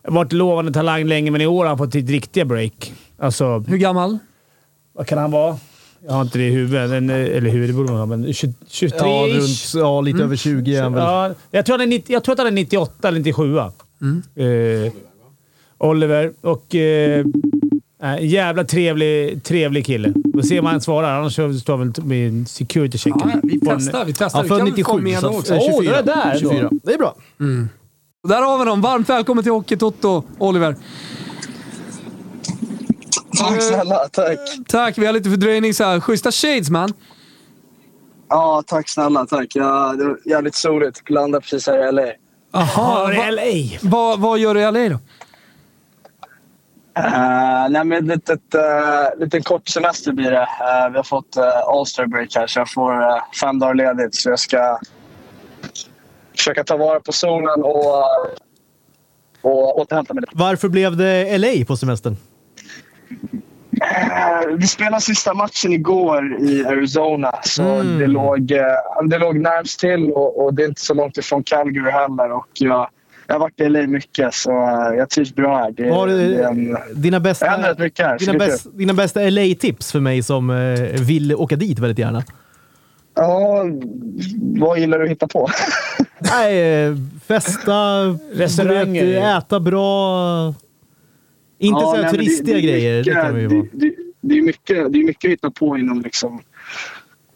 Varit 0.07 0.31
lovande 0.31 0.71
talang 0.73 1.03
länge, 1.03 1.31
men 1.31 1.41
i 1.41 1.47
år 1.47 1.63
har 1.63 1.69
han 1.69 1.77
fått 1.77 1.91
sitt 1.93 2.09
riktiga 2.09 2.45
break. 2.45 2.93
Alltså, 3.19 3.59
Hur 3.59 3.77
gammal? 3.77 4.17
vad 4.93 5.07
kan 5.07 5.17
han 5.17 5.31
vara? 5.31 5.57
Jag 6.07 6.13
har 6.13 6.21
inte 6.21 6.37
det 6.37 6.47
i 6.47 6.51
huvudet. 6.51 6.91
Eller 6.91 7.49
huvud, 7.49 7.69
det 7.69 7.73
borde 7.73 7.91
man 7.91 7.99
ha, 7.99 8.05
men 8.05 8.33
20, 8.33 8.53
23 8.67 8.99
Ja, 8.99 9.27
runt, 9.27 9.73
ja 9.75 10.01
lite 10.01 10.23
över 10.23 10.35
20 10.35 10.75
är 10.75 10.83
han 10.83 10.93
väl. 10.93 11.03
Ja, 11.03 11.33
jag, 11.51 11.65
tror 11.65 11.73
han 11.77 11.81
är 11.81 11.89
90, 11.89 12.13
jag 12.13 12.23
tror 12.23 12.33
att 12.33 12.39
han 12.39 12.47
är 12.47 12.51
98 12.51 13.07
eller 13.07 13.19
97. 13.19 13.57
Eh, 13.57 14.93
Oliver. 15.77 16.33
Och... 16.41 16.75
Eh, 16.75 17.25
äh, 18.03 18.25
jävla 18.25 18.63
trevlig, 18.63 19.43
trevlig 19.43 19.85
kille. 19.85 20.13
Vi 20.25 20.31
får 20.31 20.41
se 20.41 20.59
om 20.59 20.65
han 20.65 20.81
svarar. 20.81 21.19
Annars 21.19 21.33
står 21.33 21.77
han 21.77 21.91
väl 21.91 22.05
med 22.05 22.47
security 22.47 22.97
check. 22.97 23.13
Ja, 23.19 23.39
vi 23.43 23.59
testar. 23.59 24.05
Vi 24.05 24.13
testar. 24.13 24.39
Ja, 24.39 24.43
Vi 24.43 24.49
född 24.49 24.57
kan 24.57 24.67
få 24.67 24.71
97. 24.71 25.01
med 25.01 25.15
honom 25.15 25.35
också. 25.35 25.59
24. 25.59 25.71
Åh, 25.73 25.83
det 25.83 25.95
är 25.97 26.03
där 26.03 26.33
då. 26.33 26.39
24. 26.39 26.69
Det 26.83 26.93
är 26.93 26.97
bra. 26.97 27.15
Där 28.27 28.41
har 28.41 28.59
vi 28.59 28.65
dem. 28.65 28.81
Varmt 28.81 29.09
välkommen 29.09 29.43
till 29.43 29.51
Hockey-Toto, 29.51 30.23
Oliver. 30.37 30.75
Tack 33.39 33.61
snälla, 33.61 33.97
tack. 34.11 34.37
Tack, 34.67 34.97
vi 34.97 35.05
har 35.05 35.13
lite 35.13 35.29
fördröjning 35.29 35.73
så 35.73 35.83
här. 35.83 35.99
Schyssta 35.99 36.31
shades 36.31 36.69
man. 36.69 36.93
Ja, 38.29 38.63
tack 38.67 38.89
snälla, 38.89 39.25
tack. 39.25 39.47
Ja, 39.53 39.93
det 39.97 40.05
var 40.05 40.17
jävligt 40.25 40.55
soligt. 40.55 41.09
Landade 41.09 41.41
precis 41.41 41.67
här 41.67 41.87
i 41.89 41.91
LA. 41.91 42.01
Jaha, 42.51 43.13
Ja, 43.13 43.21
va, 43.23 43.29
LA. 43.31 43.79
vad, 43.81 44.19
vad 44.19 44.39
gör 44.39 44.53
du 44.53 44.61
i 44.61 44.71
LA 44.71 44.89
då? 44.89 44.99
Uh, 46.99 47.69
nej, 47.69 47.83
men 47.85 48.05
litet, 48.07 48.41
uh, 48.55 49.19
liten 49.19 49.43
kort 49.43 49.67
semester 49.67 50.11
blir 50.11 50.31
det. 50.31 50.37
Eh, 50.41 50.89
vi 50.91 50.97
har 50.97 51.03
fått 51.03 51.37
uh, 51.37 51.43
All-Star 51.67 52.05
break 52.05 52.35
här, 52.35 52.47
så 52.47 52.59
jag 52.59 52.71
får 52.71 53.01
eh, 53.01 53.17
fem 53.41 53.59
dagar 53.59 53.73
ledigt. 53.73 54.15
Så 54.15 54.29
jag 54.29 54.39
ska 54.39 54.79
försöka 56.37 56.63
ta 56.63 56.77
vara 56.77 56.99
på 56.99 57.11
solen 57.11 57.63
och, 57.63 58.03
och 59.41 59.79
återhämta 59.79 60.13
mig. 60.13 60.23
Varför 60.33 60.69
blev 60.69 60.97
det 60.97 61.37
LA 61.37 61.65
på 61.67 61.77
semestern? 61.77 62.17
Eh, 63.81 64.55
vi 64.57 64.67
spelade 64.67 65.01
sista 65.01 65.33
matchen 65.33 65.73
igår 65.73 66.37
i 66.39 66.65
Arizona, 66.65 67.31
så 67.43 67.83
det, 67.99 68.07
låg, 68.07 68.51
eh, 68.51 68.63
det 69.09 69.17
låg 69.17 69.39
närmst 69.39 69.79
till 69.79 70.11
och, 70.11 70.45
och 70.45 70.53
det 70.53 70.63
är 70.63 70.67
inte 70.67 70.81
så 70.81 70.93
långt 70.93 71.17
ifrån 71.17 71.43
Calgary 71.43 71.91
heller. 71.91 72.31
Och 72.31 72.47
jag, 72.53 72.89
jag 73.27 73.35
har 73.35 73.39
varit 73.39 73.59
i 73.61 73.69
LA 73.69 73.87
mycket, 73.87 74.33
så 74.33 74.51
eh, 74.51 74.97
jag 74.97 75.09
trivs 75.09 75.35
bra 75.35 75.57
här. 75.57 75.71
Det, 75.71 75.89
har 75.89 76.07
det 76.07 76.27
du, 76.27 76.35
är 76.35 76.47
en, 76.47 76.77
dina 76.93 77.19
det 77.19 77.23
bästa, 77.23 77.45
här. 77.45 77.57
dina 77.57 78.33
det 78.33 78.45
är 78.45 78.47
bäst, 78.47 78.67
dina 78.73 78.93
bästa 78.93 79.19
LA-tips 79.19 79.91
för 79.91 79.99
mig 79.99 80.23
som 80.23 80.75
vill 81.07 81.35
åka 81.35 81.55
dit 81.55 81.79
väldigt 81.79 81.99
gärna? 81.99 82.23
Ja, 83.15 83.65
vad 84.59 84.79
gillar 84.79 84.97
du 84.99 85.03
att 85.03 85.11
hitta 85.11 85.27
på? 85.27 85.49
Nej, 86.19 86.95
festa, 87.27 88.01
Restauranger. 88.33 89.37
äta 89.37 89.59
bra. 89.59 90.53
Inte 91.65 91.79
Ja, 91.81 91.85
så 91.91 91.93
nej, 91.93 92.03
det- 92.03 92.09
turistiga 92.11 92.55
det 92.55 92.61
grejer, 92.61 92.93
det 92.93 92.99
mycket- 92.99 93.23
kan 93.23 93.35
vi 93.35 93.41
ju 93.41 93.47
det, 93.47 93.55
vara. 93.55 93.67
det, 93.73 93.93
det 94.21 94.37
är 94.37 94.41
mycket, 94.41 94.93
det 94.93 94.99
är 94.99 95.03
mycket 95.05 95.27
att 95.27 95.31
hitta 95.31 95.51
på 95.51 95.77
inom 95.77 96.01
liksom, 96.01 96.39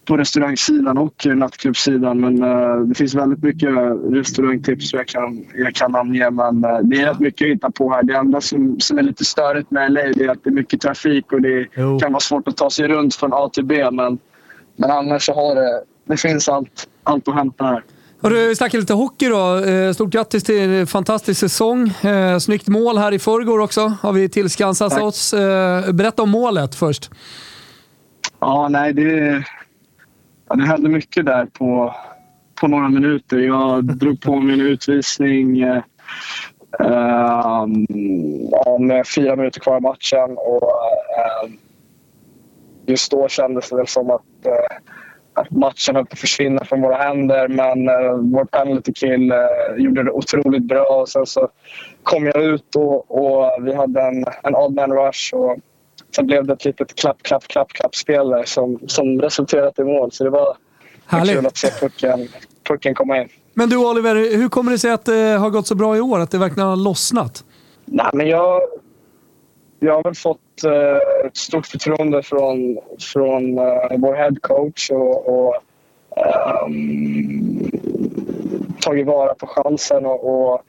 på 0.06 0.18
restaurangsidan 0.18 0.98
och 0.98 1.26
nattklubbssidan. 1.36 2.20
Men 2.20 2.44
eh, 2.44 2.80
det 2.80 2.96
finns 2.96 3.14
väldigt 3.16 3.44
mycket 3.44 3.70
restaurangtips 4.12 4.94
jag 4.94 5.08
kan, 5.08 5.46
jag 5.56 5.76
kan 5.76 5.92
namnge. 5.92 6.30
Men 6.32 6.64
eh, 6.64 6.80
det 6.84 7.02
är 7.02 7.06
rätt 7.08 7.20
mycket 7.20 7.46
att 7.46 7.52
hitta 7.52 7.72
på 7.72 7.92
här. 7.94 8.04
Det 8.04 8.14
enda 8.16 8.42
som, 8.42 8.80
som 8.80 8.98
är 8.98 9.04
lite 9.04 9.26
störigt 9.26 9.72
med 9.72 9.92
LA 9.92 10.02
är 10.02 10.30
att 10.30 10.44
det 10.44 10.50
är 10.50 10.54
mycket 10.54 10.82
trafik 10.82 11.32
och 11.32 11.42
det 11.42 11.68
Jo. 11.78 12.00
kan 12.00 12.12
vara 12.12 12.20
svårt 12.20 12.48
att 12.48 12.58
ta 12.58 12.70
sig 12.70 12.88
runt 12.88 13.16
från 13.16 13.34
A 13.34 13.50
till 13.54 13.66
B. 13.66 13.92
Men, 13.92 14.18
men 14.76 14.92
annars 14.92 15.26
så 15.26 15.34
har 15.34 15.56
det, 15.56 15.84
det 16.08 16.18
finns 16.18 16.50
allt, 16.50 16.88
allt 17.04 17.28
att 17.28 17.36
hämta 17.36 17.64
här. 17.66 17.84
Har 18.22 18.30
du 18.30 18.56
snackat 18.56 18.80
lite 18.80 18.94
hockey 18.94 19.28
då. 19.30 19.58
Eh, 19.66 19.94
Stort 19.94 20.10
grattis 20.10 20.44
till 20.44 20.60
en 20.60 20.88
fantastisk 20.88 21.40
säsong. 21.40 21.88
Eh, 21.90 22.38
Snyggt 22.38 22.68
mål 22.68 22.98
här 22.98 23.12
i 23.12 23.20
förrgår 23.20 23.60
också, 23.60 23.94
har 24.02 24.14
vi 24.14 24.30
tillskansat 24.30 24.92
Tack. 24.92 25.02
oss. 25.04 25.34
Eh, 25.34 25.92
Berätta 25.92 26.24
om 26.24 26.30
målet 26.30 26.76
först. 26.76 27.12
Ja, 28.40 28.68
nej, 28.70 28.94
det, 28.94 29.44
ja, 30.50 30.56
det 30.56 30.64
hände 30.66 30.90
mycket 30.90 31.26
där 31.26 31.46
på, 31.46 31.96
på 32.62 32.68
några 32.68 32.90
minuter. 32.90 33.38
Jag 33.38 33.84
drog 33.84 34.22
på 34.22 34.36
mig 34.36 34.54
en 34.54 34.62
utvisning 34.62 35.62
eh, 35.62 35.82
eh, 36.80 37.68
med 38.80 39.08
fyra 39.16 39.36
minuter 39.36 39.60
kvar 39.60 39.78
i 39.78 39.82
matchen. 39.82 40.38
Och, 40.38 40.72
eh, 41.18 41.52
just 42.86 43.12
då 43.12 43.28
kändes 43.28 43.70
det 43.70 43.76
väl 43.76 43.88
som 43.88 44.10
att, 44.10 44.46
eh, 44.46 44.52
att 44.54 44.99
matchen 45.50 45.96
höll 45.96 46.06
på 46.06 46.14
att 46.14 46.20
försvinna 46.20 46.66
från 46.66 46.82
våra 46.82 46.96
händer. 46.96 47.48
Men 47.48 47.90
eh, 47.90 48.14
vår 48.14 48.46
penalty 48.46 48.94
kill 48.94 49.32
eh, 49.32 49.38
gjorde 49.78 50.04
det 50.04 50.12
otroligt 50.12 50.64
bra. 50.64 51.02
Och 51.02 51.10
sen 51.10 51.26
så 51.26 51.50
kom 52.04 52.26
jag 52.26 52.44
ut 52.44 52.76
och, 52.76 53.12
och 53.12 53.52
vi 53.68 53.74
hade 53.76 54.02
en, 54.02 54.26
en 54.44 54.56
odd 54.56 54.76
man 54.76 54.92
rush. 54.92 55.34
Och, 55.34 55.58
Sen 56.16 56.28
blev 56.28 56.46
det 56.46 56.54
ett 56.54 56.66
litet 56.66 56.96
klapp, 56.96 57.24
klapp, 57.24 57.48
klapp, 57.48 57.74
klapp-spel 57.74 58.30
där 58.30 58.44
som, 58.44 58.80
som 58.88 59.22
resulterat 59.22 59.80
i 59.80 59.84
mål. 59.84 60.12
Så 60.12 60.24
det 60.24 60.30
var 60.30 60.58
Härligt. 61.06 61.36
kul 61.36 61.46
att 61.46 61.58
se 61.58 61.68
pucken, 61.80 62.28
pucken 62.64 62.96
komma 62.96 63.22
in. 63.22 63.30
Men 63.54 63.70
du 63.70 63.78
Oliver, 63.78 64.16
hur 64.16 64.50
kommer 64.50 64.72
det 64.72 64.80
sig 64.80 64.92
att 64.92 65.06
det 65.06 65.38
har 65.40 65.50
gått 65.50 65.68
så 65.68 65.76
bra 65.76 65.98
i 65.98 66.02
år? 66.02 66.20
Att 66.20 66.32
det 66.32 66.38
verkligen 66.38 66.70
har 66.70 66.76
lossnat? 66.76 67.44
Nej, 67.86 68.10
men 68.14 68.28
jag, 68.28 68.62
jag 69.80 69.94
har 69.94 70.04
väl 70.04 70.16
fått 70.16 70.40
eh, 70.64 70.98
ett 71.26 71.38
stort 71.38 71.66
förtroende 71.66 72.24
från, 72.24 72.78
från 73.14 73.58
eh, 73.58 73.98
vår 73.98 74.16
headcoach 74.16 74.92
och, 74.92 75.28
och 75.28 75.56
um, 76.66 77.72
tagit 78.82 79.08
vara 79.08 79.34
på 79.34 79.48
chansen 79.48 80.06
och, 80.06 80.52
och 80.52 80.62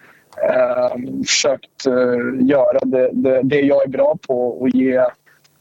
um, 0.94 1.24
försökt 1.24 1.86
uh, 1.86 2.48
göra 2.48 2.78
det, 2.82 3.10
det, 3.12 3.40
det 3.42 3.60
jag 3.60 3.84
är 3.84 3.88
bra 3.88 4.18
på 4.28 4.60
och 4.60 4.68
ge, 4.68 5.04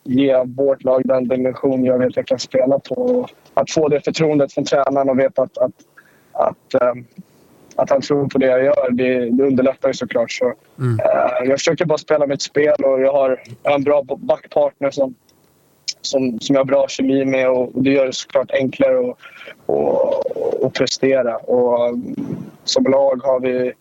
ge 0.04 0.44
vårt 0.44 0.84
lag 0.84 1.02
den 1.06 1.28
dimension 1.28 1.86
jag 1.86 2.00
vet 2.00 2.08
att 2.08 2.18
jag 2.18 2.28
kan 2.28 2.40
spela 2.40 2.80
på. 2.80 3.28
Att 3.54 3.72
få 3.72 3.88
det 3.88 4.02
förtroendet 4.02 4.54
från 4.54 4.66
tränaren 4.66 5.10
och 5.10 5.20
veta 5.20 5.42
att, 5.42 5.58
att, 5.58 5.74
att 6.34 6.82
um, 6.82 7.06
att 7.82 7.90
han 7.90 8.02
tror 8.02 8.28
på 8.28 8.38
det 8.38 8.46
jag 8.46 8.64
gör, 8.64 8.92
det, 8.92 9.30
det 9.30 9.44
underlättar 9.44 9.88
ju 9.90 9.94
såklart. 9.94 10.32
Så, 10.32 10.46
eh, 10.46 11.48
jag 11.50 11.60
försöker 11.60 11.86
bara 11.86 11.98
spela 11.98 12.28
mitt 12.28 12.42
spel 12.42 12.76
och 12.84 13.02
jag 13.02 13.12
har, 13.14 13.42
jag 13.64 13.72
har 13.72 13.78
en 13.78 13.84
bra 13.84 14.04
backpartner 14.18 14.92
som, 14.92 15.16
som, 16.02 16.40
som 16.40 16.56
jag 16.56 16.60
har 16.60 16.66
bra 16.66 16.88
kemi 16.88 17.26
med 17.26 17.50
och, 17.50 17.76
och 17.76 17.84
det 17.84 17.92
gör 17.92 18.06
det 18.06 18.14
såklart 18.14 18.52
enklare 18.52 19.00
att 19.00 19.18
och, 19.66 20.64
och 20.64 20.74
prestera. 20.74 21.38
Och, 21.38 21.88
mm, 21.88 22.16
som 22.64 22.84
lag 22.84 23.22
har 23.24 23.40
vi, 23.40 23.74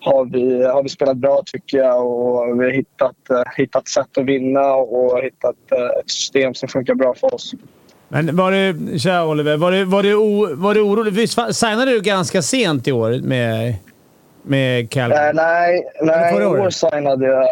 har, 0.00 0.24
vi, 0.24 0.64
har 0.64 0.82
vi 0.82 0.88
spelat 0.88 1.16
bra 1.16 1.42
tycker 1.46 1.78
jag 1.78 2.06
och 2.06 2.60
vi 2.60 2.64
har 2.64 2.72
hittat, 2.72 3.30
eh, 3.30 3.42
hittat 3.56 3.88
sätt 3.88 4.18
att 4.18 4.24
vinna 4.24 4.74
och 4.74 5.22
hittat 5.22 5.56
eh, 5.72 6.00
ett 6.00 6.10
system 6.10 6.54
som 6.54 6.68
funkar 6.68 6.94
bra 6.94 7.14
för 7.14 7.34
oss. 7.34 7.54
Men 8.14 8.36
var 8.36 8.52
du, 8.52 8.98
tja 8.98 9.24
Oliver, 9.24 9.56
var 9.56 9.72
du, 9.72 9.84
var 9.84 10.02
du, 10.02 10.14
o, 10.14 10.48
var 10.54 10.74
du 10.74 10.80
orolig? 10.80 11.12
Visst 11.12 11.38
signade 11.52 11.90
du 11.90 12.00
ganska 12.00 12.42
sent 12.42 12.88
i 12.88 12.92
år 12.92 13.20
med, 13.22 13.74
med 14.42 14.90
Calgary? 14.90 15.28
Eh, 15.28 15.34
nej, 15.34 15.84
nej 16.02 16.42
i 16.42 16.44
år 16.44 16.70
signade 16.70 17.26
jag 17.26 17.46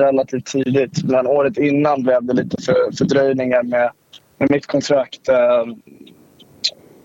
relativt 0.00 0.46
tidigt. 0.46 1.04
Men 1.04 1.26
året 1.26 1.58
innan 1.58 2.02
blev 2.02 2.24
det 2.24 2.32
lite 2.32 2.62
för, 2.62 2.96
fördröjningar 2.98 3.62
med, 3.62 3.90
med 4.38 4.50
mitt 4.50 4.66
kontrakt. 4.66 5.28
Eh, 5.28 5.36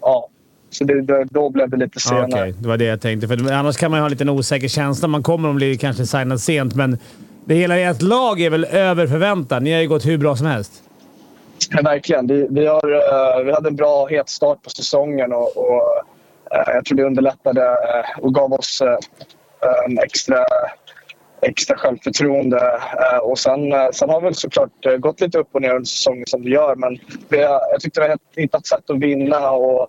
ja, 0.02 0.28
så 0.70 0.84
det, 0.84 1.26
då 1.32 1.50
blev 1.50 1.70
det 1.70 1.78
lite 1.78 1.96
Ja, 1.96 2.00
senare. 2.00 2.42
Okej, 2.42 2.56
det 2.60 2.68
var 2.68 2.78
det 2.78 2.86
jag 2.86 3.02
tänkte. 3.02 3.28
För 3.28 3.52
annars 3.52 3.78
kan 3.78 3.92
man 3.92 3.98
ju 3.98 4.02
ha 4.02 4.06
en 4.06 4.12
liten 4.12 4.30
osäker 4.30 4.68
känsla. 4.68 5.08
Man 5.08 5.24
kommer 5.24 5.50
att 5.50 5.56
bli 5.56 5.78
kanske 5.78 6.06
signad 6.06 6.42
sent, 6.42 6.76
men 6.76 6.98
det 7.46 7.56
hela 7.56 7.78
ert 7.80 8.02
lag 8.02 8.42
är 8.42 8.50
väl 8.50 8.66
över 8.66 9.08
förväntan. 9.08 9.64
Ni 9.64 9.74
har 9.74 9.82
ju 9.82 9.88
gått 9.88 10.06
hur 10.06 10.18
bra 10.18 10.36
som 10.36 10.48
helst. 10.48 10.84
Ja, 11.70 11.82
verkligen. 11.84 12.28
Vi, 12.28 12.48
vi, 12.50 12.66
har, 12.66 12.92
eh, 12.92 13.44
vi 13.46 13.52
hade 13.52 13.70
en 13.70 13.76
bra 13.76 14.08
het 14.08 14.30
start 14.30 14.62
på 14.62 14.70
säsongen 14.70 15.34
och, 15.34 15.58
och 15.58 16.04
eh, 16.52 16.74
jag 16.74 16.86
tror 16.86 16.98
det 16.98 17.04
underlättade 17.04 17.62
eh, 17.62 18.24
och 18.24 18.34
gav 18.34 18.54
oss 18.54 18.82
en 19.86 20.00
extra, 20.00 20.46
extra 21.42 21.78
självförtroende. 21.78 22.80
Och 23.22 23.40
sen, 23.40 23.60
sen 23.94 24.10
har 24.10 24.22
vi 24.22 24.26
väl 24.26 24.36
såklart 24.36 25.00
gått 25.00 25.22
lite 25.22 25.40
upp 25.40 25.48
och 25.52 25.62
ner 25.62 25.70
under 25.70 25.86
säsongen 25.86 26.24
som 26.28 26.44
det 26.44 26.50
gör 26.50 26.76
men 26.76 26.98
vi 27.30 27.44
har, 27.44 27.62
jag 27.72 27.82
tyckte 27.82 28.02
vi 28.02 28.08
har 28.08 28.18
hittat 28.36 28.68
sätt 28.68 28.90
att 28.90 29.00
vinna 29.00 29.52
och, 29.52 29.88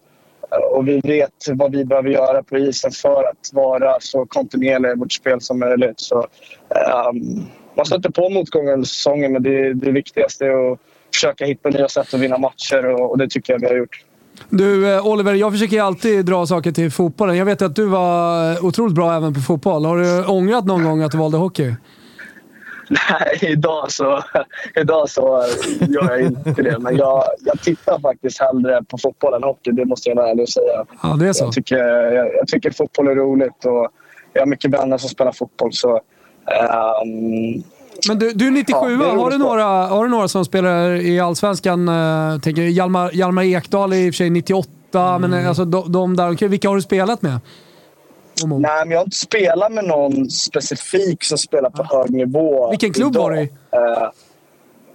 och 0.70 0.88
vi 0.88 1.00
vet 1.00 1.32
vad 1.48 1.72
vi 1.72 1.84
behöver 1.84 2.10
göra 2.10 2.42
på 2.42 2.58
isen 2.58 2.90
för 2.90 3.24
att 3.24 3.50
vara 3.52 3.96
så 4.00 4.26
kontinuerliga 4.26 4.92
i 4.92 4.96
vårt 4.96 5.12
spel 5.12 5.40
som 5.40 5.58
möjligt. 5.58 6.00
Så, 6.00 6.18
um, 7.08 7.46
man 7.76 7.86
stöter 7.86 8.10
på 8.10 8.28
motgångar 8.28 8.72
under 8.72 8.86
säsongen 8.86 9.32
men 9.32 9.42
det, 9.42 9.74
det 9.74 9.92
viktigaste 9.92 10.46
är 10.46 10.72
att 10.72 10.78
försöka 11.14 11.44
hitta 11.44 11.68
nya 11.68 11.88
sätt 11.88 12.14
att 12.14 12.20
vinna 12.20 12.38
matcher 12.38 12.86
och, 12.86 13.10
och 13.10 13.18
det 13.18 13.28
tycker 13.28 13.52
jag 13.52 13.60
vi 13.60 13.66
har 13.66 13.76
gjort. 13.76 14.04
Du 14.48 14.94
eh, 14.94 15.06
Oliver, 15.06 15.34
jag 15.34 15.52
försöker 15.52 15.82
alltid 15.82 16.26
dra 16.26 16.46
saker 16.46 16.72
till 16.72 16.90
fotbollen. 16.90 17.36
Jag 17.36 17.44
vet 17.44 17.62
att 17.62 17.76
du 17.76 17.84
var 17.86 18.64
otroligt 18.64 18.94
bra 18.94 19.14
även 19.14 19.34
på 19.34 19.40
fotboll. 19.40 19.84
Har 19.84 19.98
du 19.98 20.26
ångrat 20.26 20.64
någon 20.64 20.84
gång 20.84 21.02
att 21.02 21.12
du 21.12 21.18
valde 21.18 21.38
hockey? 21.38 21.74
Nej, 23.10 23.38
idag 23.52 23.92
så, 23.92 24.22
idag 24.76 25.10
så 25.10 25.44
gör 25.80 26.10
jag 26.10 26.20
inte 26.20 26.62
det. 26.62 26.78
Men 26.78 26.96
jag, 26.96 27.24
jag 27.40 27.60
tittar 27.60 27.98
faktiskt 28.00 28.40
hellre 28.40 28.82
på 28.88 28.98
fotboll 28.98 29.34
än 29.34 29.42
hockey. 29.42 29.70
Det 29.70 29.84
måste 29.84 30.08
jag 30.08 30.16
vara 30.16 30.30
ärlig 30.30 30.42
och 30.42 30.48
säga. 30.48 30.84
Ja, 31.02 31.08
det 31.08 31.28
är 31.28 31.32
så. 31.32 31.44
Jag 31.44 31.52
tycker, 31.52 31.76
jag, 31.78 32.34
jag 32.34 32.48
tycker 32.48 32.70
fotboll 32.70 33.08
är 33.08 33.14
roligt 33.14 33.64
och 33.64 33.88
jag 34.32 34.42
har 34.42 34.46
mycket 34.46 34.70
vänner 34.70 34.98
som 34.98 35.08
spelar 35.08 35.32
fotboll. 35.32 35.72
Så, 35.72 36.00
ehm, 36.46 37.62
Men 38.08 38.18
du, 38.18 38.32
du 38.32 38.46
är 38.46 38.50
97 38.50 38.76
Ja, 38.80 39.12
är 39.12 39.16
har, 39.16 39.30
du 39.30 39.38
några, 39.38 39.64
har 39.64 40.04
du 40.04 40.10
några 40.10 40.28
som 40.28 40.44
spelar 40.44 40.94
i 40.94 41.20
Allsvenskan? 41.20 41.88
Uh, 41.88 42.40
tänker 42.40 42.62
Hjalmar, 42.62 43.10
Hjalmar 43.12 43.42
Ekdal 43.42 43.92
är 43.92 43.96
i 43.96 44.10
och 44.10 44.14
för 44.14 44.16
sig 44.16 44.30
98, 44.30 45.18
men 45.18 45.32
eh, 45.32 45.48
alltså, 45.48 45.64
de, 45.64 45.92
de 45.92 46.16
där. 46.16 46.48
Vilka 46.48 46.68
har 46.68 46.76
du 46.76 46.82
spelat 46.82 47.22
med? 47.22 47.40
nej, 48.46 48.58
men 48.58 48.90
jag 48.90 48.98
har 48.98 49.04
inte 49.04 49.16
spelat 49.16 49.72
med 49.72 49.84
någon 49.84 50.30
specifik 50.30 51.24
som 51.24 51.38
spelar 51.38 51.70
på 51.70 51.82
hög 51.82 52.10
nivå. 52.10 52.70
Vilken 52.70 52.92
klubb 52.92 53.12
idag. 53.12 53.22
var 53.22 53.30
du 53.30 53.40
i? 53.40 53.42
Eh, 53.72 54.08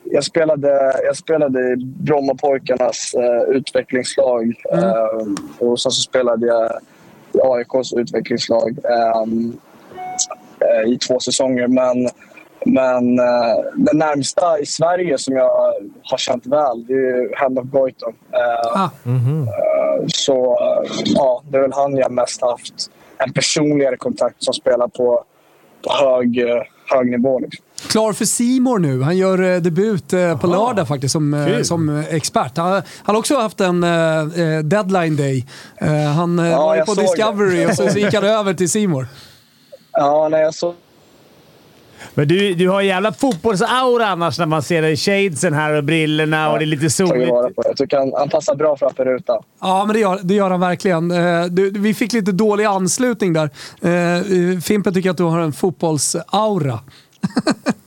jag, 0.03 0.23
spelade, 0.23 1.01
jag 1.03 1.17
spelade 1.17 1.59
i 1.59 1.75
Brommapojkarnas 1.77 3.15
utvecklingslag. 3.47 4.53
Mm. 4.71 4.85
Eh, 4.85 5.67
och 5.67 5.79
sen 5.79 5.91
så 5.91 6.01
spelade 6.01 6.47
jag 6.47 6.71
i 7.33 7.39
AIKs 7.43 7.93
utvecklingslag 7.93 8.77
ehm, 8.85 9.57
eh, 10.59 10.91
i 10.91 10.97
två 10.97 11.19
säsonger. 11.19 11.67
Men, 11.67 12.09
men 12.65 13.19
uh, 13.19 13.25
den 13.75 13.97
närmsta 13.97 14.59
i 14.59 14.65
Sverige 14.65 15.17
som 15.17 15.35
jag 15.35 15.49
har 16.03 16.17
känt 16.17 16.45
väl, 16.45 16.85
det 16.87 16.93
är 16.93 17.39
Hand 17.41 17.59
of 17.59 17.65
Goitom. 17.65 18.13
Eh, 18.33 18.81
Ah. 18.81 18.89
eh, 19.05 20.05
så 20.07 20.35
eh, 20.59 20.91
ja, 21.05 21.43
det 21.49 21.57
är 21.57 21.61
väl 21.61 21.73
han 21.73 21.97
jag 21.97 22.11
mest 22.11 22.41
haft 22.41 22.73
en 23.17 23.33
personligare 23.33 23.97
kontakt 23.97 24.35
som 24.43 24.53
spelar 24.53 24.87
på, 24.87 25.23
på 25.83 25.93
hög, 26.05 26.37
eh, 26.49 26.61
hög 26.91 27.11
nivå. 27.11 27.39
Liksom. 27.39 27.65
Klar 27.89 28.13
för 28.13 28.25
Simor 28.25 28.79
nu. 28.79 29.01
Han 29.01 29.17
gör 29.17 29.41
eh, 29.55 29.57
debut 29.61 30.13
eh, 30.13 30.39
på 30.39 30.47
lördag 30.47 30.87
faktiskt 30.87 31.11
som, 31.11 31.33
eh, 31.33 31.45
Kul. 31.45 31.65
som 31.65 31.89
eh, 31.99 32.13
expert. 32.15 32.57
Han, 32.57 32.71
han 32.71 32.81
har 33.15 33.15
också 33.15 33.35
haft 33.35 33.61
en 33.61 33.83
eh, 33.83 34.19
eh, 34.19 34.59
deadline 34.63 35.15
day. 35.15 35.45
Eh, 35.77 35.87
han 35.93 36.39
eh, 36.39 36.49
Ja, 36.49 36.57
var 36.65 36.85
på 36.85 36.93
Discovery 36.93 37.57
det. 37.57 37.65
och 37.67 37.75
så, 37.75 37.87
så 37.89 37.99
gick 37.99 38.13
han 38.13 38.23
över 38.39 38.53
till 38.53 38.69
Simor. 38.69 39.07
Ja, 39.91 40.27
nej, 40.31 40.41
jag 40.41 40.53
såg 40.53 40.73
Men 42.13 42.27
du, 42.27 42.53
du 42.53 42.69
har 42.69 42.81
jävla 42.81 43.13
fotbollsaura 43.13 44.07
annars 44.07 44.39
när 44.39 44.45
man 44.45 44.63
ser 44.63 44.81
dig 44.81 44.91
i 44.91 44.97
shadesen 44.97 45.53
här 45.53 45.73
och 45.73 45.83
brillorna 45.83 46.51
och 46.51 46.59
det 46.59 46.63
är 46.63 46.67
lite 46.67 46.89
soligt. 46.89 47.31
Jag 47.55 47.77
tycker 47.77 47.97
han, 47.97 48.13
han 48.17 48.29
passar 48.29 48.55
bra 48.55 48.77
framför 48.77 49.05
rutan. 49.05 49.43
Ja, 49.61 49.85
men 49.85 49.93
det 49.93 49.99
gör, 49.99 50.19
det 50.23 50.33
gör 50.33 50.49
han 50.49 50.59
verkligen. 50.59 51.11
Eh, 51.11 51.45
du, 51.45 51.69
vi 51.69 51.93
fick 51.93 52.13
lite 52.13 52.31
dålig 52.31 52.65
anslutning 52.65 53.33
där. 53.33 53.49
Eh, 53.81 54.59
Fimpen 54.59 54.93
tycker 54.93 55.09
att 55.09 55.17
du 55.17 55.23
har 55.23 55.39
en 55.39 55.53
fotbollsaura. 55.53 56.79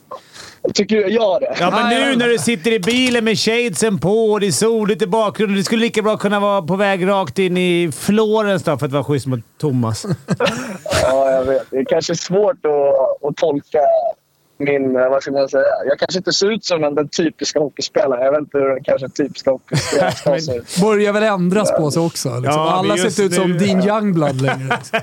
Tycker 0.74 0.96
du 0.96 1.08
jag 1.08 1.40
det? 1.40 1.56
Ja, 1.60 1.70
men 1.70 1.88
nu 1.88 2.10
ja. 2.10 2.16
när 2.16 2.28
du 2.28 2.38
sitter 2.38 2.72
i 2.72 2.80
bilen 2.80 3.24
med 3.24 3.38
shadesen 3.38 3.98
på 3.98 4.32
och 4.32 4.40
det 4.40 4.46
är 4.46 4.50
soligt 4.50 5.02
i 5.02 5.06
bakgrunden. 5.06 5.56
Du 5.56 5.64
skulle 5.64 5.80
lika 5.80 6.02
bra 6.02 6.16
kunna 6.16 6.40
vara 6.40 6.62
på 6.62 6.76
väg 6.76 7.06
rakt 7.06 7.38
in 7.38 7.56
i 7.56 7.92
Florens 7.92 8.62
då, 8.62 8.78
för 8.78 8.86
att 8.86 8.92
vara 8.92 9.04
schysst 9.04 9.26
mot 9.26 9.40
Thomas. 9.58 10.06
Ja, 11.02 11.30
jag 11.30 11.44
vet. 11.44 11.62
Det 11.70 11.76
är 11.76 11.84
kanske 11.84 12.16
svårt 12.16 12.66
att, 12.66 13.28
att 13.28 13.36
tolka 13.36 13.78
min, 14.58 14.96
eh, 14.96 15.08
vad 15.08 15.22
ska 15.22 15.32
man 15.32 15.48
säga, 15.48 15.64
jag 15.88 15.98
kanske 15.98 16.18
inte 16.18 16.32
ser 16.32 16.50
ut 16.52 16.64
som 16.64 16.80
den, 16.80 16.94
den 16.94 17.08
typiska 17.08 17.58
hockeyspelaren. 17.58 18.24
Jag 18.24 18.32
vet 18.32 18.40
inte 18.40 18.58
hur 18.58 18.68
den 18.68 18.84
kanske 18.84 19.08
typiska 19.08 19.50
hockeyspelaren 19.50 20.12
ska 20.16 20.38
se 20.38 20.56
ut. 20.56 20.80
Börjar 20.80 21.12
väl 21.12 21.22
ändras 21.22 21.70
på 21.76 21.90
sig 21.90 22.02
också. 22.02 22.28
Liksom. 22.28 22.44
Ja, 22.44 22.72
Alla 22.72 22.96
ser 22.96 23.06
inte 23.06 23.22
ut 23.22 23.34
som 23.34 23.58
din 23.58 23.82
Youngblood 23.88 24.40
längre. 24.42 24.78
Liksom. 24.78 25.00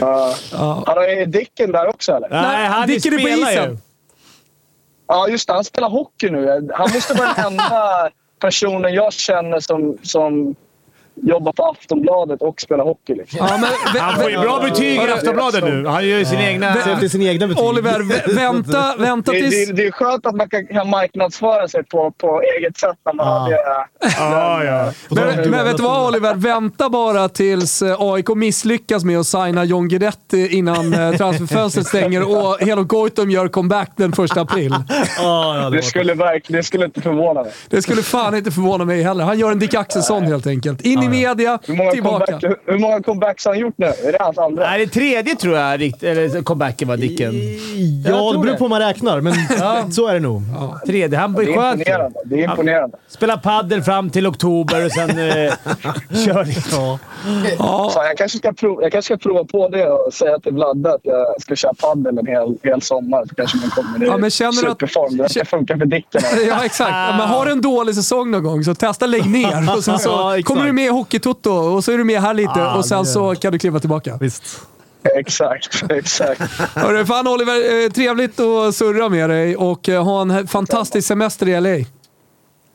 Ja. 0.52 0.84
Han 0.86 0.98
är 0.98 1.26
Dicken 1.26 1.72
där 1.72 1.88
också 1.88 2.12
eller? 2.12 2.28
Nej, 2.28 2.66
han 2.66 2.88
Dicken 2.88 3.12
är 3.12 3.18
på 3.18 3.22
spelar 3.22 3.52
isen. 3.52 3.70
ju. 3.70 3.78
Ja, 5.12 5.28
just 5.28 5.48
det. 5.48 5.54
Han 5.54 5.64
spelar 5.64 5.90
hockey 5.90 6.30
nu. 6.30 6.70
Han 6.74 6.90
måste 6.94 7.14
vara 7.14 7.32
den 7.34 7.46
enda 7.46 8.10
personen 8.40 8.94
jag 8.94 9.12
känner 9.12 9.60
som, 9.60 9.98
som 10.02 10.54
jobbar 11.14 11.52
på 11.52 11.64
Aftonbladet 11.64 12.42
och 12.42 12.60
spelar 12.60 12.84
hockey. 12.84 13.14
Liksom. 13.14 13.40
Han 13.98 14.20
får 14.20 14.30
ju 14.30 14.38
bra 14.38 14.60
betyg 14.60 14.96
i 14.96 14.98
Aftonbladet 14.98 15.64
nu. 15.64 15.86
Han 15.86 16.08
gör 16.08 16.18
ju 16.18 16.24
sin 16.24 16.40
egna... 16.40 16.74
Ser 16.74 16.96
till 16.96 17.10
sina 17.10 17.24
egna 17.24 17.46
betyg. 17.46 17.64
Oliver, 17.64 17.98
vä- 18.00 18.34
vänta, 18.34 18.94
vänta 18.98 19.32
det, 19.32 19.38
tills... 19.38 19.66
det, 19.66 19.72
det 19.72 19.86
är 19.86 19.90
skönt 19.90 20.26
att 20.26 20.34
man 20.34 20.48
kan, 20.48 20.90
marknadsföra 20.90 21.68
sig 21.68 21.84
på, 21.84 22.10
på 22.10 22.42
eget 22.58 22.76
sätt 22.76 22.96
när 23.06 23.12
man 23.12 23.26
har 23.26 23.50
det. 23.50 23.58
Ja, 24.18 24.64
ja. 24.64 24.92
Men, 25.08 25.50
men 25.50 25.64
vet 25.64 25.76
du 25.76 25.82
vad 25.82 26.08
Oliver? 26.08 26.34
Vänta 26.34 26.88
bara 26.88 27.28
tills 27.28 27.82
eh, 27.82 27.96
AIK 27.98 28.28
misslyckas 28.28 29.04
med 29.04 29.18
att 29.18 29.26
signa 29.26 29.64
John 29.64 29.88
Guidetti 29.88 30.48
innan 30.56 30.94
eh, 30.94 31.16
transferfönstret 31.16 31.86
stänger 31.86 32.22
och 32.22 32.58
Helo 32.60 32.84
Goitom 32.84 33.30
gör 33.30 33.48
comeback 33.48 33.90
den 33.96 34.12
första 34.12 34.40
april. 34.40 34.70
det, 35.72 35.82
skulle 35.82 36.14
verkligen, 36.14 36.58
det 36.58 36.64
skulle 36.64 36.84
inte 36.84 37.00
förvåna 37.00 37.42
mig. 37.42 37.52
Det 37.68 37.82
skulle 37.82 38.02
fan 38.02 38.34
inte 38.34 38.50
förvåna 38.50 38.84
mig 38.84 39.02
heller. 39.02 39.24
Han 39.24 39.38
gör 39.38 39.52
en 39.52 39.58
Dick 39.58 39.74
Axelsson 39.74 40.22
helt 40.22 40.46
enkelt. 40.46 40.80
In 40.80 41.01
i 41.04 41.08
media, 41.08 41.58
Hur 41.66 41.74
många, 41.76 41.90
tillbaka. 41.90 42.26
comeback, 42.26 42.58
hur, 42.66 42.78
många 42.78 43.02
comebacks 43.02 43.44
har 43.44 43.52
han 43.52 43.60
gjort 43.60 43.74
nu? 43.76 43.86
Är 43.86 44.12
det 44.12 44.18
hans 44.20 44.38
andra? 44.38 44.64
Nej, 44.70 44.86
det 44.86 44.92
tredje 44.92 45.34
tror 45.34 45.56
jag 45.56 45.80
rikt- 45.80 46.02
eller 46.02 46.42
comebacken 46.42 46.88
var 46.88 46.96
Dicken. 46.96 47.32
Ja, 48.06 48.32
det 48.32 48.38
beror 48.38 48.54
på 48.56 48.64
hur 48.64 48.68
man 48.68 48.80
räknar, 48.80 49.20
men 49.20 49.34
så 49.92 50.06
är 50.06 50.14
det 50.14 50.20
nog. 50.20 50.42
Tredje. 50.86 51.18
Han 51.18 51.32
Det 51.34 51.42
är 51.42 51.46
skönt. 51.56 51.78
imponerande. 51.80 52.18
Det 52.24 52.40
är 52.40 52.50
imponerande. 52.50 52.96
Spelar 53.08 53.36
paddel 53.36 53.82
fram 53.82 54.10
till 54.10 54.26
oktober 54.26 54.84
och 54.84 54.92
sen 54.92 55.10
eh, 55.10 55.14
kör 56.26 56.44
lite. 56.44 56.60
Fan, 57.58 58.06
jag, 58.06 58.16
kanske 58.18 58.38
ska 58.38 58.52
prova, 58.52 58.82
jag 58.82 58.92
kanske 58.92 59.14
ska 59.14 59.28
prova 59.28 59.44
på 59.44 59.68
det 59.68 59.86
och 59.90 60.14
säga 60.14 60.38
till 60.38 60.52
Vladde 60.52 60.94
att 60.94 61.00
jag 61.02 61.40
ska 61.42 61.56
köra 61.56 61.74
padel 61.74 62.18
en 62.18 62.26
hel, 62.26 62.56
hel 62.62 62.82
sommar. 62.82 63.24
Så 63.28 63.34
kanske 63.34 63.56
man 63.58 63.70
kommer 63.70 64.04
i 64.04 64.08
Ja, 64.08 64.16
men 64.16 64.30
känner 64.30 64.50
att- 64.50 64.58
superform. 64.58 65.16
Det 65.16 65.28
ska 65.28 65.44
funka 65.44 65.78
för 65.78 65.86
Dicken. 65.86 66.20
Ja, 66.48 66.64
exakt. 66.64 66.90
Ja, 66.90 67.14
men 67.18 67.28
har 67.28 67.46
du 67.46 67.52
en 67.52 67.60
dålig 67.60 67.94
säsong 67.94 68.30
någon 68.30 68.42
gång 68.44 68.64
så 68.64 68.74
testa 68.74 69.06
lägg 69.06 69.30
ner. 69.30 69.76
Och 69.76 69.84
sen 69.84 69.98
så 69.98 70.08
Ja, 70.08 70.42
kommer 70.44 70.64
du 70.66 70.72
med 70.72 70.90
Hockeytoto 70.92 71.50
och 71.50 71.84
så 71.84 71.92
är 71.92 71.98
du 71.98 72.04
med 72.04 72.20
här 72.20 72.34
lite 72.34 72.52
Ja, 72.56 72.76
och 72.76 72.86
sen 72.86 73.06
så 73.06 73.34
kan 73.34 73.52
du 73.52 73.58
kliva 73.58 73.80
tillbaka. 73.80 74.18
Visst. 74.20 74.42
Exakt, 75.18 75.82
exakt. 75.90 76.40
Hörru, 76.74 77.06
fan 77.06 77.28
Oliver, 77.28 77.84
eh, 77.84 77.90
trevligt 77.90 78.40
att 78.40 78.74
surra 78.74 79.08
med 79.08 79.30
dig 79.30 79.56
och 79.56 79.88
eh, 79.88 80.04
ha 80.04 80.20
en 80.20 80.46
fantastisk 80.48 81.08
semester 81.08 81.48
i 81.48 81.60
LA. 81.60 81.86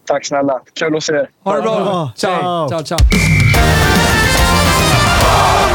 Tack 0.06 0.26
snälla. 0.26 0.62
Kul 0.80 0.96
att 0.98 1.04
se 1.04 1.14
er. 1.14 1.30
Ha 1.44 1.56
det 1.56 1.62
bra. 1.62 2.12
Ciao. 2.16 2.70
ciao. 2.70 2.84
Ciao, 2.84 2.84
ciao. 2.84 3.47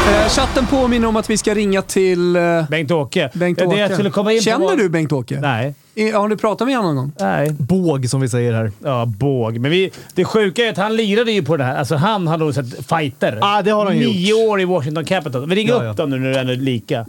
Eh, 0.07 0.29
Chatten 0.29 0.65
påminner 0.67 1.07
om 1.07 1.15
att 1.15 1.29
vi 1.29 1.37
ska 1.37 1.53
ringa 1.53 1.81
till 1.81 2.35
eh, 2.35 2.41
Bengt-Åke. 2.69 3.29
Bengt-Åke. 3.33 3.75
Det 3.75 3.81
jag 3.81 3.93
skulle 3.93 4.09
komma 4.09 4.31
in 4.33 4.39
på 4.39 4.43
Känner 4.43 4.65
var- 4.65 4.75
du 4.75 4.89
Bengt-Åke? 4.89 5.39
Nej. 5.41 5.75
Har 6.13 6.27
du 6.29 6.37
pratat 6.37 6.67
med 6.67 6.77
honom 6.77 6.95
någon 6.95 7.03
gång? 7.05 7.13
Nej. 7.19 7.51
Båg, 7.59 8.09
som 8.09 8.21
vi 8.21 8.29
säger 8.29 8.53
här. 8.53 8.71
Ja, 8.83 9.05
båg. 9.05 9.59
Men 9.59 9.71
vi, 9.71 9.91
det 10.13 10.25
sjuka 10.25 10.65
är 10.65 10.69
att 10.71 10.77
han 10.77 10.95
lirade 10.95 11.31
ju 11.31 11.43
på 11.43 11.57
det 11.57 11.63
här. 11.63 11.75
Alltså 11.77 11.95
han 11.95 12.27
har 12.27 12.37
nog 12.37 12.53
sett 12.53 12.87
fighter. 12.89 13.39
Ah, 13.41 13.61
det 13.61 13.71
har 13.71 13.85
han 13.85 13.97
gjort. 13.97 14.13
Nio 14.15 14.33
år 14.33 14.61
i 14.61 14.65
Washington 14.65 15.05
Capitals. 15.05 15.51
Vi 15.51 15.55
ringer 15.55 15.71
Ja, 15.73 15.77
upp 15.77 15.83
ja. 15.83 15.93
dem 15.93 16.09
nu 16.09 16.19
när 16.19 16.29
det 16.33 16.39
ändå 16.39 16.53
är 16.53 16.57
lika. 16.57 17.05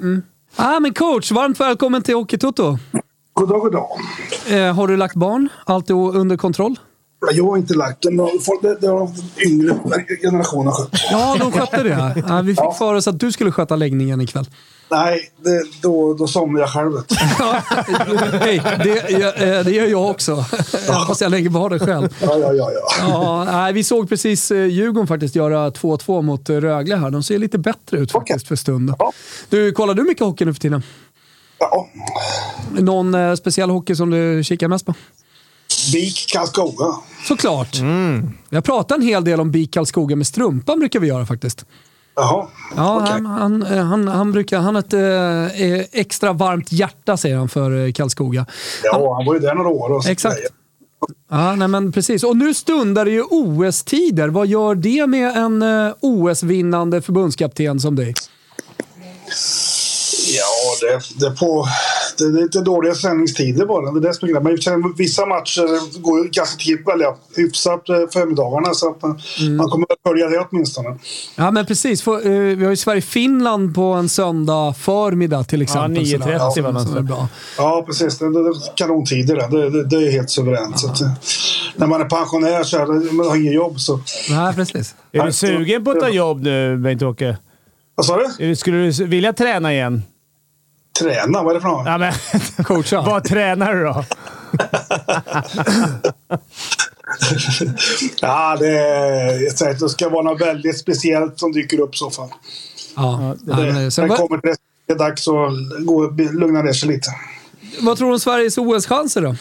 Ah, 0.56 0.80
men 0.80 0.94
coach, 0.94 1.30
varmt 1.32 1.60
välkommen 1.60 2.02
till 2.02 2.14
Hockeytoto. 2.14 2.78
God 3.32 3.48
dag, 3.48 3.60
god 3.60 3.72
dag. 3.72 3.88
Eh, 4.50 4.74
har 4.74 4.88
du 4.88 4.96
lagt 4.96 5.14
barn? 5.14 5.48
Allt 5.66 5.90
är 5.90 5.94
under 6.16 6.36
kontroll? 6.36 6.76
Jag 7.32 7.44
har 7.44 7.56
inte 7.56 7.74
lagt 7.74 8.02
den. 8.02 8.16
Folk- 8.18 8.62
Det 8.62 8.76
det 8.80 8.86
har 8.86 8.98
de 8.98 9.12
yngre 9.46 9.74
generationen 10.22 10.72
skött. 10.72 10.88
Ja, 11.10 11.36
de 11.40 11.52
skötte 11.52 11.82
det. 11.82 12.22
Ja, 12.28 12.40
vi 12.42 12.54
fick 12.56 12.74
för 12.78 12.94
oss 12.94 13.08
att 13.08 13.20
du 13.20 13.32
skulle 13.32 13.52
sköta 13.52 13.76
läggningen 13.76 14.20
ikväll. 14.20 14.46
Nej, 14.90 15.30
det, 15.44 15.62
då, 15.82 16.14
då 16.14 16.26
somnar 16.26 16.60
jag 16.60 16.68
själv. 16.70 16.92
Hej, 18.40 18.62
det, 18.84 19.10
jag- 19.10 19.58
eh, 19.58 19.64
det 19.64 19.70
gör 19.70 19.86
jag 19.86 20.10
också. 20.10 20.44
Fast 21.06 21.20
jag 21.20 21.30
lägger 21.30 21.50
barnen 21.50 21.78
själv. 21.78 22.16
Ja, 22.22 22.36
ja, 22.38 22.52
ja. 22.52 22.70
ja. 22.72 22.88
Ja, 23.08 23.44
nej, 23.44 23.72
vi 23.72 23.84
såg 23.84 24.08
precis 24.08 24.50
eh, 24.50 24.64
Djurgården 24.66 25.06
faktiskt 25.06 25.34
göra 25.36 25.70
2-2 25.70 26.22
mot 26.22 26.50
Rögle 26.50 26.96
här. 26.96 27.10
De 27.10 27.22
ser 27.22 27.38
lite 27.38 27.58
bättre 27.58 27.98
ut 27.98 28.12
faktiskt 28.12 28.48
för 28.48 28.56
stunden. 28.56 28.96
Du, 29.48 29.72
kollar 29.72 29.94
du 29.94 30.02
mycket 30.02 30.24
hockey 30.24 30.44
nu 30.44 30.54
för 30.54 30.60
tiden? 30.60 30.82
Ja. 31.58 31.88
Någon 32.78 33.14
eh, 33.14 33.34
speciell 33.34 33.70
hockey 33.70 33.94
som 33.94 34.10
du 34.10 34.44
kikar 34.44 34.68
mest 34.68 34.86
på? 34.86 34.94
BIK 35.92 36.26
Karlskoga. 36.32 36.94
Såklart. 37.28 37.76
Jag 38.50 38.64
pratar 38.64 38.94
en 38.94 39.02
hel 39.02 39.24
del 39.24 39.40
om 39.40 39.50
BIK 39.50 39.72
Karlskoga 39.72 40.16
med 40.16 40.26
Strumpan 40.26 40.78
brukar 40.78 41.00
vi 41.00 41.08
göra 41.08 41.26
faktiskt. 41.26 41.66
Jaha. 42.16 42.46
Ja, 42.76 43.06
han, 43.08 43.26
han, 43.26 43.62
eh, 43.62 43.84
han, 43.84 44.08
han, 44.08 44.32
brukar, 44.32 44.58
han 44.58 44.74
har 44.74 44.82
ett 44.82 44.92
eh, 44.92 45.70
eh, 45.70 45.84
extra 45.92 46.32
varmt 46.32 46.72
hjärta 46.72 47.16
säger 47.16 47.36
han 47.36 47.48
för 47.48 47.86
eh, 47.86 47.92
Karlskoga. 47.92 48.46
Ja, 48.82 49.14
han 49.16 49.26
var 49.26 49.34
ju 49.34 49.40
där 49.40 49.54
några 49.54 49.68
år. 49.68 49.92
Och 49.92 50.06
Exakt. 50.06 50.36
grejer. 50.36 50.50
Ja, 51.30 51.56
nej, 51.56 51.68
men 51.68 51.92
precis. 51.92 52.24
Och 52.24 52.36
nu 52.36 52.54
stundar 52.54 53.04
det 53.04 53.10
ju 53.10 53.22
OS-tider. 53.22 54.28
Vad 54.28 54.46
gör 54.46 54.74
det 54.74 55.06
med 55.06 55.36
en 55.36 55.62
eh, 55.62 55.94
OS-vinnande 56.00 57.02
förbundskapten 57.02 57.80
som 57.80 57.96
dig? 57.96 58.14
Ja, 60.26 60.76
det, 60.80 61.20
det, 61.20 61.26
är 61.26 61.36
på, 61.36 61.66
det, 62.18 62.32
det 62.32 62.38
är 62.38 62.42
inte 62.42 62.60
dåliga 62.60 62.94
sändningstider 62.94 63.66
bara. 63.66 63.90
Det 63.92 63.98
är 63.98 64.08
det 64.08 64.14
som 64.14 64.28
är 64.28 64.32
grejen. 64.32 64.44
Men 64.44 64.58
sen, 64.58 64.94
vissa 64.98 65.26
matcher 65.26 66.00
går 66.02 66.24
ganska 66.24 66.56
tidigt, 66.56 66.88
eller 66.88 67.04
ja, 67.04 67.16
hyfsat 67.36 67.88
eh, 67.88 67.94
förmiddagarna. 68.12 68.74
Så 68.74 68.90
att 68.90 69.02
man, 69.02 69.20
Mm. 69.40 69.56
man 69.56 69.68
kommer 69.68 69.86
att 69.92 69.98
följa 70.08 70.28
det 70.28 70.46
åtminstone. 70.50 70.98
Ja, 71.36 71.50
men 71.50 71.66
precis. 71.66 72.02
För, 72.02 72.26
eh, 72.26 72.56
vi 72.56 72.64
har 72.64 72.70
ju 72.70 72.76
Sverige-Finland 72.76 73.74
på 73.74 73.82
en 73.92 74.08
söndag 74.08 74.74
förmiddag 74.78 75.44
till 75.44 75.62
exempel. 75.62 76.02
9.30 76.04 76.50
sådär. 76.50 76.62
var 76.72 76.94
det 76.96 77.02
bra. 77.02 77.28
Ja, 77.58 77.84
precis. 77.86 78.18
Det, 78.18 78.32
det, 78.32 78.44
det, 78.48 78.54
kanontider 78.74 79.36
det. 79.36 79.48
Det, 79.58 79.70
det. 79.70 79.84
det 79.84 79.96
är 80.06 80.10
helt 80.10 80.30
suveränt. 80.30 80.78
Så 80.78 80.86
att, 80.90 81.00
eh, 81.00 81.10
när 81.76 81.86
man 81.86 82.00
är 82.00 82.04
pensionär 82.04 82.62
så 82.64 82.76
är 82.78 82.86
det, 82.86 83.12
man 83.12 83.26
har 83.28 83.36
inget 83.36 83.54
jobb 83.54 83.80
så... 83.80 84.00
Nej, 84.30 84.54
precis. 84.54 84.94
Är 85.12 85.26
du 85.26 85.32
sugen 85.32 85.84
på 85.84 85.90
att 85.90 86.00
ta 86.00 86.08
jobb 86.08 86.40
nu, 86.42 86.76
Bengt-Åke? 86.76 87.36
Vad 87.94 88.06
sa 88.06 88.20
du- 88.38 88.56
Skulle 88.56 88.76
du 88.76 89.04
vilja 89.04 89.32
träna 89.32 89.72
igen? 89.72 90.02
Träna? 91.00 91.42
Vad 91.42 91.50
är 91.50 91.54
det 91.54 91.60
för 91.60 91.68
något? 91.68 91.86
Ja, 91.86 91.98
men, 91.98 92.12
Coacha. 92.64 93.00
Vad 93.02 93.24
tränar 93.24 93.74
du 93.74 93.84
då? 93.84 94.04
Ja, 98.20 98.56
det, 98.60 98.78
är, 98.78 99.80
det 99.80 99.88
ska 99.88 100.08
vara 100.08 100.22
något 100.22 100.40
väldigt 100.40 100.78
speciellt 100.78 101.38
som 101.38 101.52
dyker 101.52 101.80
upp 101.80 101.94
i 101.94 101.98
så 101.98 102.10
fall. 102.10 102.28
Ja. 102.96 103.36
Det, 103.40 103.56
Nej, 103.56 103.72
men, 103.72 103.92
sen, 103.92 104.08
sen 104.08 104.16
kommer 104.16 104.40
det, 104.42 104.56
det 104.86 104.92
är 104.92 104.98
dags 104.98 105.28
att 105.28 105.86
gå, 105.86 106.10
lugna 106.32 106.62
ner 106.62 106.72
sig 106.72 106.88
lite. 106.88 107.10
vad 107.80 107.98
tror 107.98 108.08
du 108.08 108.12
om 108.14 108.20
Sveriges 108.20 108.58
OS-chanser 108.58 109.20
då? 109.20 109.36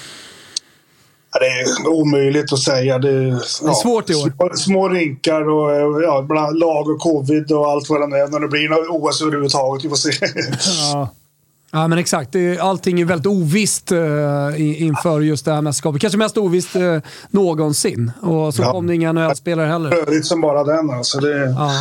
Ja, 1.33 1.39
det 1.39 1.45
är 1.45 1.87
omöjligt 1.87 2.53
att 2.53 2.59
säga. 2.59 2.99
Det 2.99 3.09
är, 3.09 3.43
ja, 3.63 3.73
svårt 3.73 4.09
i 4.09 4.15
år. 4.15 4.33
Små, 4.35 4.49
små 4.55 4.89
rinkar 4.89 5.49
och 5.49 5.75
eh, 5.75 6.03
ja, 6.03 6.21
bland 6.21 6.59
lag 6.59 6.89
och 6.89 6.99
covid 6.99 7.51
och 7.51 7.67
allt 7.67 7.89
vad 7.89 8.09
det 8.09 8.19
är. 8.19 8.27
När 8.27 8.39
det 8.39 8.47
blir 8.47 8.69
något 8.69 8.87
OS 8.89 9.21
överhuvudtaget. 9.21 9.85
Vi 9.85 9.89
får 9.89 9.95
se. 9.95 10.11
Ja. 10.93 11.09
Ja, 11.75 11.87
men 11.87 11.97
exakt. 11.97 12.35
Allting 12.59 13.01
är 13.01 13.05
väldigt 13.05 13.27
ovisst 13.27 13.91
eh, 13.91 14.81
inför 14.83 15.21
just 15.21 15.45
det 15.45 15.53
här 15.53 15.61
mästerskapet. 15.61 16.01
Kanske 16.01 16.17
mest 16.17 16.37
ovisst 16.37 16.75
uh, 16.75 16.97
någonsin. 17.29 18.11
Och 18.21 18.53
så 18.53 18.61
Ja. 18.61 18.71
kom 18.71 18.87
det 18.87 18.95
inga 18.95 19.11
NHL-spelare 19.13 19.67
heller. 19.67 19.89
Rörigt 19.89 20.25
som 20.25 20.41
bara 20.41 20.63
den. 20.63 20.89
Alltså, 20.89 21.19
det, 21.19 21.39
Ja. 21.49 21.71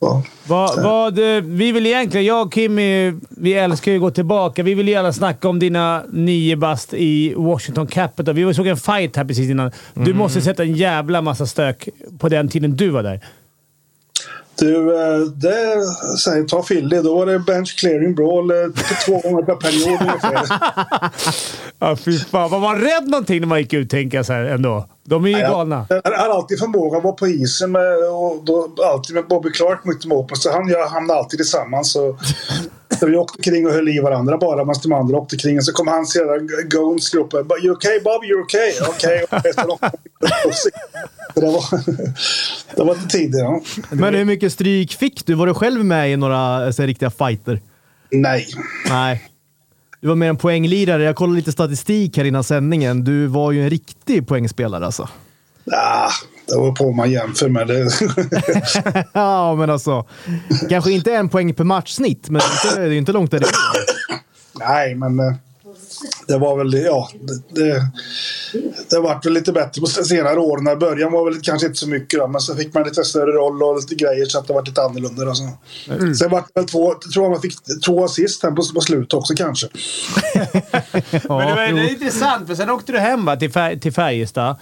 ja. 0.00 0.22
Vad, 0.46 0.82
vad, 0.82 1.18
eh, 1.18 1.42
vi 1.42 1.72
vill 1.72 1.86
egentligen, 1.86 2.26
jag 2.26 2.46
och 2.46 2.54
Kimmy, 2.54 3.12
vi 3.30 3.54
älskar 3.54 3.92
ju 3.92 3.96
att 3.98 4.02
gå 4.02 4.10
tillbaka. 4.10 4.62
Vi 4.62 4.74
vill 4.74 4.88
gärna 4.88 5.12
snacka 5.12 5.48
om 5.48 5.58
dina 5.58 6.02
nio 6.12 6.56
bast 6.56 6.94
i 6.94 7.34
Washington 7.36 7.86
Capital. 7.86 8.34
Vi 8.34 8.54
såg 8.54 8.66
en 8.66 8.76
fight 8.76 9.16
här 9.16 9.24
precis 9.24 9.50
innan. 9.50 9.70
Du 9.94 10.14
måste 10.14 10.40
sätta 10.40 10.62
en 10.62 10.74
jävla 10.74 11.22
massa 11.22 11.46
stök 11.46 11.88
på 12.18 12.28
den 12.28 12.48
tiden 12.48 12.76
du 12.76 12.88
var 12.88 13.02
där. 13.02 13.20
Du, 14.62 14.96
eh, 14.96 15.20
det 15.20 15.84
säger 16.18 16.44
ta 16.44 16.62
Philly. 16.62 16.96
Då 16.96 17.14
var 17.14 17.26
det 17.26 17.38
bench 17.38 17.76
clearing 17.78 18.14
brawl 18.14 18.50
eh, 18.50 18.56
två 19.06 19.18
gånger 19.18 19.42
per 19.42 19.54
period 19.54 20.00
ungefär. 20.00 20.42
Ja, 21.78 21.96
fy 21.96 22.18
fan. 22.18 22.50
Var 22.50 22.60
man 22.60 22.80
rädd 22.80 23.08
någonting 23.08 23.40
när 23.40 23.46
man 23.46 23.58
gick 23.58 23.72
ut, 23.72 23.90
tänker 23.90 24.18
jag 24.18 24.26
så 24.26 24.32
här 24.32 24.44
ändå. 24.44 24.88
De 25.04 25.24
är 25.24 25.28
ju 25.28 25.34
galna. 25.34 25.86
Jag 25.88 26.02
har 26.04 26.28
alltid 26.28 26.58
förmåga 26.58 26.98
att 26.98 27.04
vara 27.04 27.14
på 27.14 27.28
isen 27.28 27.72
med, 27.72 27.96
och 28.10 28.44
då, 28.44 28.74
alltid 28.84 29.14
med 29.14 29.26
Bobby 29.28 29.50
Clark 29.50 29.84
mitt 29.84 30.04
emot 30.04 30.30
mig. 30.30 30.36
Så 30.36 30.52
han 30.52 30.62
och 30.62 30.70
jag 30.70 30.86
hamnade 30.86 31.18
alltid 31.18 31.38
tillsammans. 31.38 31.92
Så, 31.92 32.18
så 33.02 33.06
vi 33.08 33.16
åkte 33.16 33.42
kring 33.42 33.66
och 33.66 33.72
höll 33.72 33.88
i 33.88 34.00
varandra 34.00 34.38
bara 34.38 34.64
medan 34.64 34.80
de 34.82 34.92
andra 34.92 35.16
åkte 35.16 35.36
kring. 35.36 35.56
Och 35.58 35.64
så 35.64 35.72
kom 35.72 35.88
han 35.88 36.06
sedan 36.06 36.48
Gones 36.70 37.10
grupp. 37.10 37.34
You 37.34 37.70
okay 37.76 38.00
Bob? 38.00 38.24
You 38.24 38.42
okay? 38.42 38.72
Okej. 38.88 39.24
Okay. 39.30 39.52
Det 41.34 41.40
var, 41.40 41.64
det 42.76 42.84
var 42.84 42.94
lite 42.94 43.08
tidigare. 43.08 43.46
Ja. 43.46 43.60
Men 43.90 44.14
hur 44.14 44.24
mycket 44.24 44.52
stryk 44.52 44.92
fick 44.92 45.26
du? 45.26 45.34
Var 45.34 45.46
du 45.46 45.54
själv 45.54 45.84
med 45.84 46.12
i 46.12 46.16
några 46.16 46.72
så 46.72 46.82
här, 46.82 46.86
riktiga 46.86 47.10
fighter? 47.10 47.60
Nej. 48.10 48.46
Nej. 48.88 49.22
Du 50.00 50.08
var 50.08 50.14
mer 50.14 50.28
en 50.28 50.36
poänglirare. 50.36 51.02
Jag 51.02 51.16
kollade 51.16 51.36
lite 51.36 51.52
statistik 51.52 52.16
här 52.16 52.24
innan 52.24 52.44
sändningen. 52.44 53.04
Du 53.04 53.26
var 53.26 53.52
ju 53.52 53.62
en 53.62 53.70
riktig 53.70 54.28
poängspelare 54.28 54.86
alltså. 54.86 55.08
Ah, 55.72 56.10
det 56.46 56.56
var 56.56 56.72
på 56.72 56.92
man 56.92 57.10
jämför 57.10 57.48
med 57.48 57.66
det. 57.66 57.90
ja, 59.12 59.54
men 59.54 59.70
alltså. 59.70 60.06
Kanske 60.68 60.92
inte 60.92 61.14
en 61.14 61.28
poäng 61.28 61.54
per 61.54 61.64
matchsnitt, 61.64 62.30
men 62.30 62.42
det 62.64 62.80
är 62.80 62.86
ju 62.86 62.98
inte 62.98 63.12
långt 63.12 63.30
därifrån. 63.30 63.52
Nej, 64.58 64.94
men 64.94 65.20
eh, 65.20 65.34
det 66.26 66.38
var 66.38 66.56
väl, 66.56 66.74
ja, 66.74 67.10
det, 67.20 67.60
det, 67.60 67.86
det 68.90 68.96
har 68.96 69.02
varit 69.02 69.26
väl 69.26 69.32
lite 69.32 69.52
bättre 69.52 69.80
på 69.80 69.86
senare 69.86 70.40
år. 70.40 70.58
När 70.58 70.76
början 70.76 71.12
var 71.12 71.24
väl 71.24 71.40
kanske 71.42 71.66
inte 71.66 71.78
så 71.78 71.88
mycket 71.88 72.20
då, 72.20 72.26
men 72.26 72.40
så 72.40 72.56
fick 72.56 72.74
man 72.74 72.82
lite 72.82 73.04
större 73.04 73.32
roll 73.32 73.62
och 73.62 73.76
lite 73.76 73.94
grejer 73.94 74.26
så 74.26 74.38
att 74.38 74.46
det 74.46 74.52
var 74.52 74.62
lite 74.62 74.82
annorlunda. 74.82 75.28
Alltså. 75.28 75.44
Mm. 75.88 76.14
Sen 76.14 76.30
var 76.30 76.40
det 76.40 76.60
väl 76.60 76.68
två, 76.68 76.94
jag 77.02 77.12
tror 77.12 77.30
man 77.30 77.40
fick 77.40 77.54
två 77.84 78.04
assist 78.04 78.42
här 78.42 78.50
på, 78.50 78.62
på 78.74 78.80
slutet 78.80 79.14
också 79.14 79.34
kanske. 79.34 79.68
Men 81.12 81.12
det 81.22 81.28
var 81.28 81.62
är 81.62 81.90
intressant, 81.90 82.46
för 82.46 82.54
sen 82.54 82.70
åkte 82.70 82.92
du 82.92 82.98
hem 82.98 83.24
va, 83.24 83.36
till, 83.36 83.52
Fär, 83.52 83.76
till 83.76 83.92
Färjestad 83.92 84.56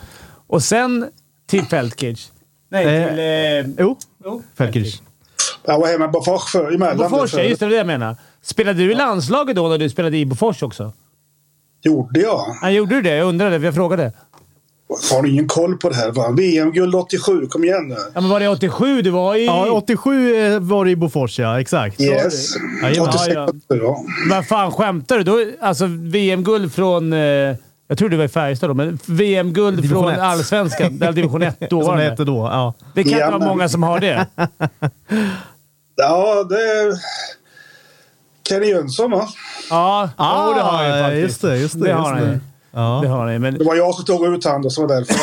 och 0.47 0.63
sen 0.63 1.07
till 1.51 1.65
Feldkirch. 1.65 2.29
Nej, 2.71 2.85
Eh, 3.03 3.09
till... 3.09 3.19
Eh, 3.19 3.75
Jo, 3.85 3.97
jo, 4.25 4.43
Feldkirch. 4.59 5.01
Jag 5.65 5.79
var 5.79 5.87
hemma 5.89 6.09
på 6.09 6.13
Bofors 6.13 6.53
för, 6.53 6.75
emellan. 6.75 6.97
Bofors, 7.11 7.33
ja. 7.33 7.39
för- 7.39 7.45
Just 7.49 7.61
det, 7.61 7.67
det 7.69 7.77
jag 7.77 7.87
menar. 7.87 8.17
Spelade 8.43 8.79
du 8.79 8.93
i 8.93 8.95
landslaget 8.95 9.57
då 9.57 9.69
när 9.69 9.79
du 9.79 9.91
spelade 9.91 10.17
i 10.19 10.27
Bofors 10.27 10.63
också? 10.63 10.93
Gjorde 11.83 12.21
jag? 12.21 12.45
Ja, 12.63 12.71
gjorde 12.71 12.95
du 12.95 13.03
det? 13.03 13.17
Jag 13.17 13.29
undrade, 13.29 13.59
för 13.59 13.65
jag 13.65 13.75
frågade. 13.75 14.13
Har 15.13 15.23
ni 15.23 15.29
ingen 15.29 15.49
koll 15.49 15.77
på 15.79 15.89
det 15.89 15.95
här? 15.97 16.11
va? 16.13 16.31
VM-guld 16.31 16.95
87, 16.95 17.47
kom 17.47 17.65
igen 17.65 17.89
nu. 17.89 17.97
Ja, 18.15 18.21
men 18.21 18.31
var 18.31 18.41
det 18.41 18.49
87 18.49 19.03
du 19.03 19.11
var 19.11 19.35
i? 19.35 19.47
Ja, 19.47 19.71
87 19.71 20.35
eh, 20.37 20.59
var 20.61 20.85
det 20.85 20.91
i 20.91 20.97
Bofors, 20.97 21.39
ja. 21.39 21.61
Exakt. 21.61 22.01
Yes. 22.01 22.57
Jajamän. 22.83 23.09
86, 23.09 23.29
Ja, 23.35 23.49
ja. 23.69 23.77
ja. 23.77 24.05
Vad 24.31 24.47
fan, 24.47 24.73
skämtar 24.73 25.19
du? 25.19 25.25
Då, 25.25 25.45
alltså 25.61 25.87
VM-guld 25.89 26.73
från... 26.75 27.13
Eh, 27.13 27.57
jag 27.91 27.99
tror 27.99 28.09
det 28.09 28.17
var 28.17 28.25
i 28.25 28.29
Färjestad 28.29 28.71
då, 28.71 28.75
men 28.75 28.99
VM-guld 29.07 29.89
från 29.91 30.09
ett. 30.13 30.19
Allsvenskan. 30.21 30.87
Eller 31.03 31.13
division 31.13 31.43
1 31.43 31.57
då. 31.71 31.83
Som 31.85 31.97
det 31.97 32.03
hette 32.03 32.25
då. 32.25 32.37
Ja. 32.53 32.75
Det 32.95 33.03
kan 33.03 33.13
inte 33.13 33.21
Ja, 33.21 33.27
vara 33.31 33.39
men- 33.39 33.49
många 33.49 33.69
som 33.69 33.83
har 33.83 34.01
det. 34.01 34.27
Ja, 35.97 36.45
det... 36.45 36.57
Kenny 38.49 38.67
Jönsson 38.67 39.11
va? 39.11 39.29
Ja, 39.71 40.11
Ah, 40.17 40.47
jo, 40.49 40.55
det 40.55 40.61
har 40.61 40.73
han 40.73 40.87
ju 40.97 41.03
faktiskt. 41.03 41.23
just 41.23 41.43
det, 41.43 41.57
just 41.57 41.75
det, 41.75 41.81
Det 41.81 41.89
just 41.91 42.01
har 42.01 42.13
han 42.15 42.23
det. 42.23 42.31
ju. 42.33 42.39
Ja. 42.73 42.99
Det 43.03 43.09
har 43.09 43.19
han 43.25 43.33
ju. 43.33 43.39
Men, 43.39 43.59
Det 43.59 43.65
var 43.65 43.75
jag 43.75 43.95
som 43.95 44.05
tog 44.05 44.27
ut 44.27 44.45
han 44.45 44.63
då, 44.63 44.71
så 44.71 44.81
var 44.87 44.89
det 44.89 44.95
därför. 44.95 45.15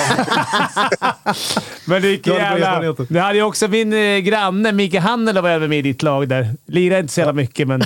men 1.87 2.01
det 2.01 2.23
Du 2.23 2.31
bra 2.31 2.39
jävla... 2.39 2.95
Det 3.09 3.19
hade 3.19 3.35
ju 3.37 3.43
också 3.43 3.67
min 3.67 3.93
eh, 3.93 4.17
granne 4.17 4.71
Micke 4.71 4.95
Handel 4.95 5.41
var 5.41 5.49
även 5.49 5.69
med 5.69 5.79
i 5.79 5.81
ditt 5.81 6.03
lag 6.03 6.29
där. 6.29 6.49
Lirade 6.67 6.99
inte 6.99 7.13
så 7.13 7.19
jävla 7.19 7.33
mycket, 7.33 7.67
men 7.67 7.81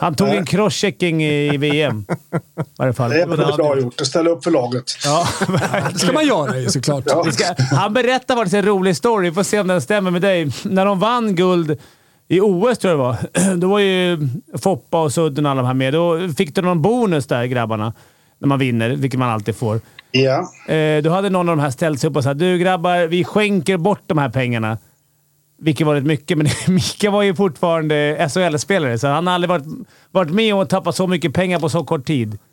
han 0.00 0.14
tog 0.14 0.28
en 0.28 0.46
crosschecking 0.46 1.24
i, 1.24 1.54
i 1.54 1.56
VM. 1.56 2.04
I 2.10 2.62
varje 2.78 2.92
fall. 2.92 3.10
Det 3.10 3.20
är 3.20 3.56
bra 3.56 3.78
gjort. 3.78 4.00
Att 4.00 4.06
ställa 4.06 4.30
upp 4.30 4.44
för 4.44 4.50
laget. 4.50 4.84
Ja, 5.04 5.28
Det 5.92 5.98
ska 5.98 6.12
man 6.12 6.26
göra 6.26 6.58
ju 6.58 6.68
såklart. 6.68 7.04
Vi 7.26 7.32
ska, 7.32 7.44
han 7.70 7.92
berättade 7.92 8.40
faktiskt 8.40 8.54
en 8.54 8.64
rolig 8.64 8.96
story. 8.96 9.28
Vi 9.28 9.34
får 9.34 9.42
se 9.42 9.60
om 9.60 9.66
den 9.66 9.80
stämmer 9.80 10.10
med 10.10 10.22
dig. 10.22 10.52
När 10.62 10.84
de 10.84 10.98
vann 10.98 11.34
guld 11.34 11.78
i 12.28 12.40
OS, 12.40 12.78
tror 12.78 12.90
jag 12.90 13.00
det 13.00 13.04
var. 13.04 13.54
Då 13.56 13.68
var 13.68 13.78
ju 13.78 14.28
Foppa 14.58 15.02
och 15.02 15.12
Sudden 15.12 15.46
och 15.46 15.52
alla 15.52 15.62
de 15.62 15.66
här 15.66 15.74
med. 15.74 15.92
Då 15.92 16.28
fick 16.36 16.54
de 16.54 16.62
någon 16.62 16.82
bonus 16.82 17.26
där, 17.26 17.44
grabbarna. 17.44 17.92
När 18.38 18.48
man 18.48 18.58
vinner, 18.58 18.90
vilket 18.90 19.18
man 19.18 19.30
alltid 19.30 19.56
får. 19.56 19.80
Ja. 20.10 20.52
Eh, 20.74 21.02
då 21.02 21.10
hade 21.10 21.30
någon 21.30 21.48
av 21.48 21.56
de 21.56 21.62
här 21.62 21.70
ställt 21.70 22.00
sig 22.00 22.10
upp 22.10 22.16
och 22.16 22.24
sagt 22.24 22.38
du 22.38 22.58
grabbar, 22.58 23.06
vi 23.06 23.24
skänker 23.24 23.76
bort 23.76 24.02
de 24.06 24.18
här 24.18 24.28
pengarna. 24.28 24.78
Vilket 25.58 25.86
var 25.86 25.94
rätt 25.94 26.04
mycket, 26.04 26.38
men 26.38 26.46
Mika 26.74 27.10
var 27.10 27.22
ju 27.22 27.34
fortfarande 27.34 28.28
SHL-spelare, 28.30 28.98
så 28.98 29.06
han 29.06 29.26
har 29.26 29.34
aldrig 29.34 29.48
varit, 29.48 29.66
varit 30.10 30.30
med 30.30 30.54
och 30.54 30.68
tappat 30.68 30.96
så 30.96 31.06
mycket 31.06 31.34
pengar 31.34 31.58
på 31.58 31.68
så 31.68 31.84
kort 31.84 32.06
tid. 32.06 32.38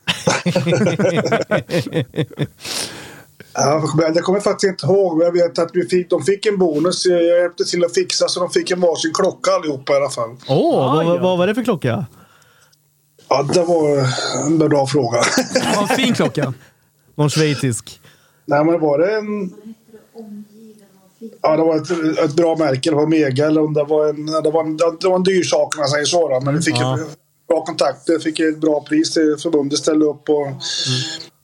Ja, 3.55 3.84
det 4.14 4.22
kommer 4.22 4.38
jag 4.38 4.43
faktiskt 4.43 4.69
inte 4.69 4.85
ihåg. 4.85 5.18
men 5.18 5.26
Jag 5.26 5.34
vet 5.34 5.60
att 5.60 5.69
vi 5.73 5.88
fick, 5.88 6.10
de 6.10 6.23
fick 6.23 6.45
en 6.45 6.57
bonus. 6.57 7.05
Jag 7.05 7.23
hjälpte 7.23 7.64
till 7.64 7.85
att 7.85 7.93
fixa 7.93 8.27
så 8.27 8.39
de 8.39 8.49
fick 8.49 8.72
en 8.72 8.81
varsin 8.81 9.11
klocka 9.14 9.51
allihopa 9.51 9.93
i 9.93 9.95
alla 9.95 10.10
fall. 10.10 10.30
Åh, 10.47 10.95
vad, 10.95 11.05
ja. 11.05 11.18
vad 11.22 11.38
var 11.38 11.47
det 11.47 11.55
för 11.55 11.64
klocka? 11.64 12.05
Ja, 13.35 13.43
det 13.43 13.64
var 13.64 14.07
en 14.47 14.57
bra 14.57 14.88
fråga. 14.88 15.18
Det 15.53 15.76
var 15.76 15.81
en 15.81 15.88
fin 15.88 16.14
klocka. 16.14 16.53
Någon 17.15 17.30
schweizisk? 17.30 17.99
Nej, 18.45 18.64
men 18.65 18.80
var 18.80 18.99
det 18.99 19.15
en... 19.18 19.53
Ja, 21.41 21.57
det 21.57 21.64
var 21.64 21.76
ett, 21.76 22.19
ett 22.19 22.35
bra 22.35 22.55
märke. 22.55 22.89
Det 22.89 22.95
var 22.95 23.07
Mega 23.07 23.47
eller 23.47 23.61
om 23.64 23.73
det 23.73 23.84
var 23.84 24.07
en... 24.10 24.26
Det 24.26 24.51
var 24.51 24.64
en, 24.64 24.77
det 24.77 25.07
var 25.07 25.15
en 25.15 25.23
dyr 25.23 25.43
sak 25.43 25.76
om 25.76 25.80
man 25.80 25.89
säger 25.89 26.05
så. 26.05 26.30
Då. 26.30 26.39
Men 26.41 26.55
vi 26.55 26.61
fick 26.61 26.76
Ja. 26.80 26.99
bra 27.47 27.65
kontakter. 27.65 28.19
Fick 28.19 28.39
ett 28.39 28.61
bra 28.61 28.81
pris. 28.81 29.14
Förbundet 29.14 29.80
ställde 29.80 30.05
upp 30.05 30.30
och 30.30 30.47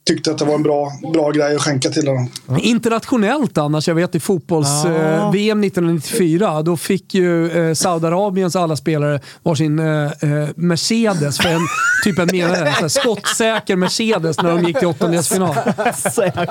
tyckte 0.10 0.32
att 0.32 0.38
det 0.38 0.46
var 0.46 0.56
en 0.56 0.64
bra, 0.64 0.92
bra 1.14 1.32
grej 1.32 1.56
att 1.56 1.62
skänka 1.62 1.90
till 1.90 2.06
dem. 2.06 2.30
Internationellt 2.60 3.58
annars, 3.58 3.88
jag 3.88 3.96
vet 3.96 4.16
i 4.16 4.20
fotbolls-VM 4.20 5.64
1994, 5.64 6.62
då 6.62 6.78
fick 6.78 7.14
ju 7.14 7.52
eh, 7.70 7.74
Saudiarabiens 7.74 8.56
alla 8.56 8.76
spelare 8.76 9.20
varsin 9.44 9.80
eh, 9.80 9.86
eh, 10.06 10.50
Mercedes 10.56 11.38
för 11.38 11.50
en 11.50 11.60
typ 12.04 12.20
en 12.20 12.30
mer, 12.32 12.48
så 12.48 12.56
här, 12.56 12.88
skottsäker 12.88 13.76
Mercedes 13.76 14.42
när 14.42 14.50
de 14.50 14.64
gick 14.64 14.80
till 14.80 14.88
åttondelsfinal. 14.88 15.56
Säker. 16.14 16.50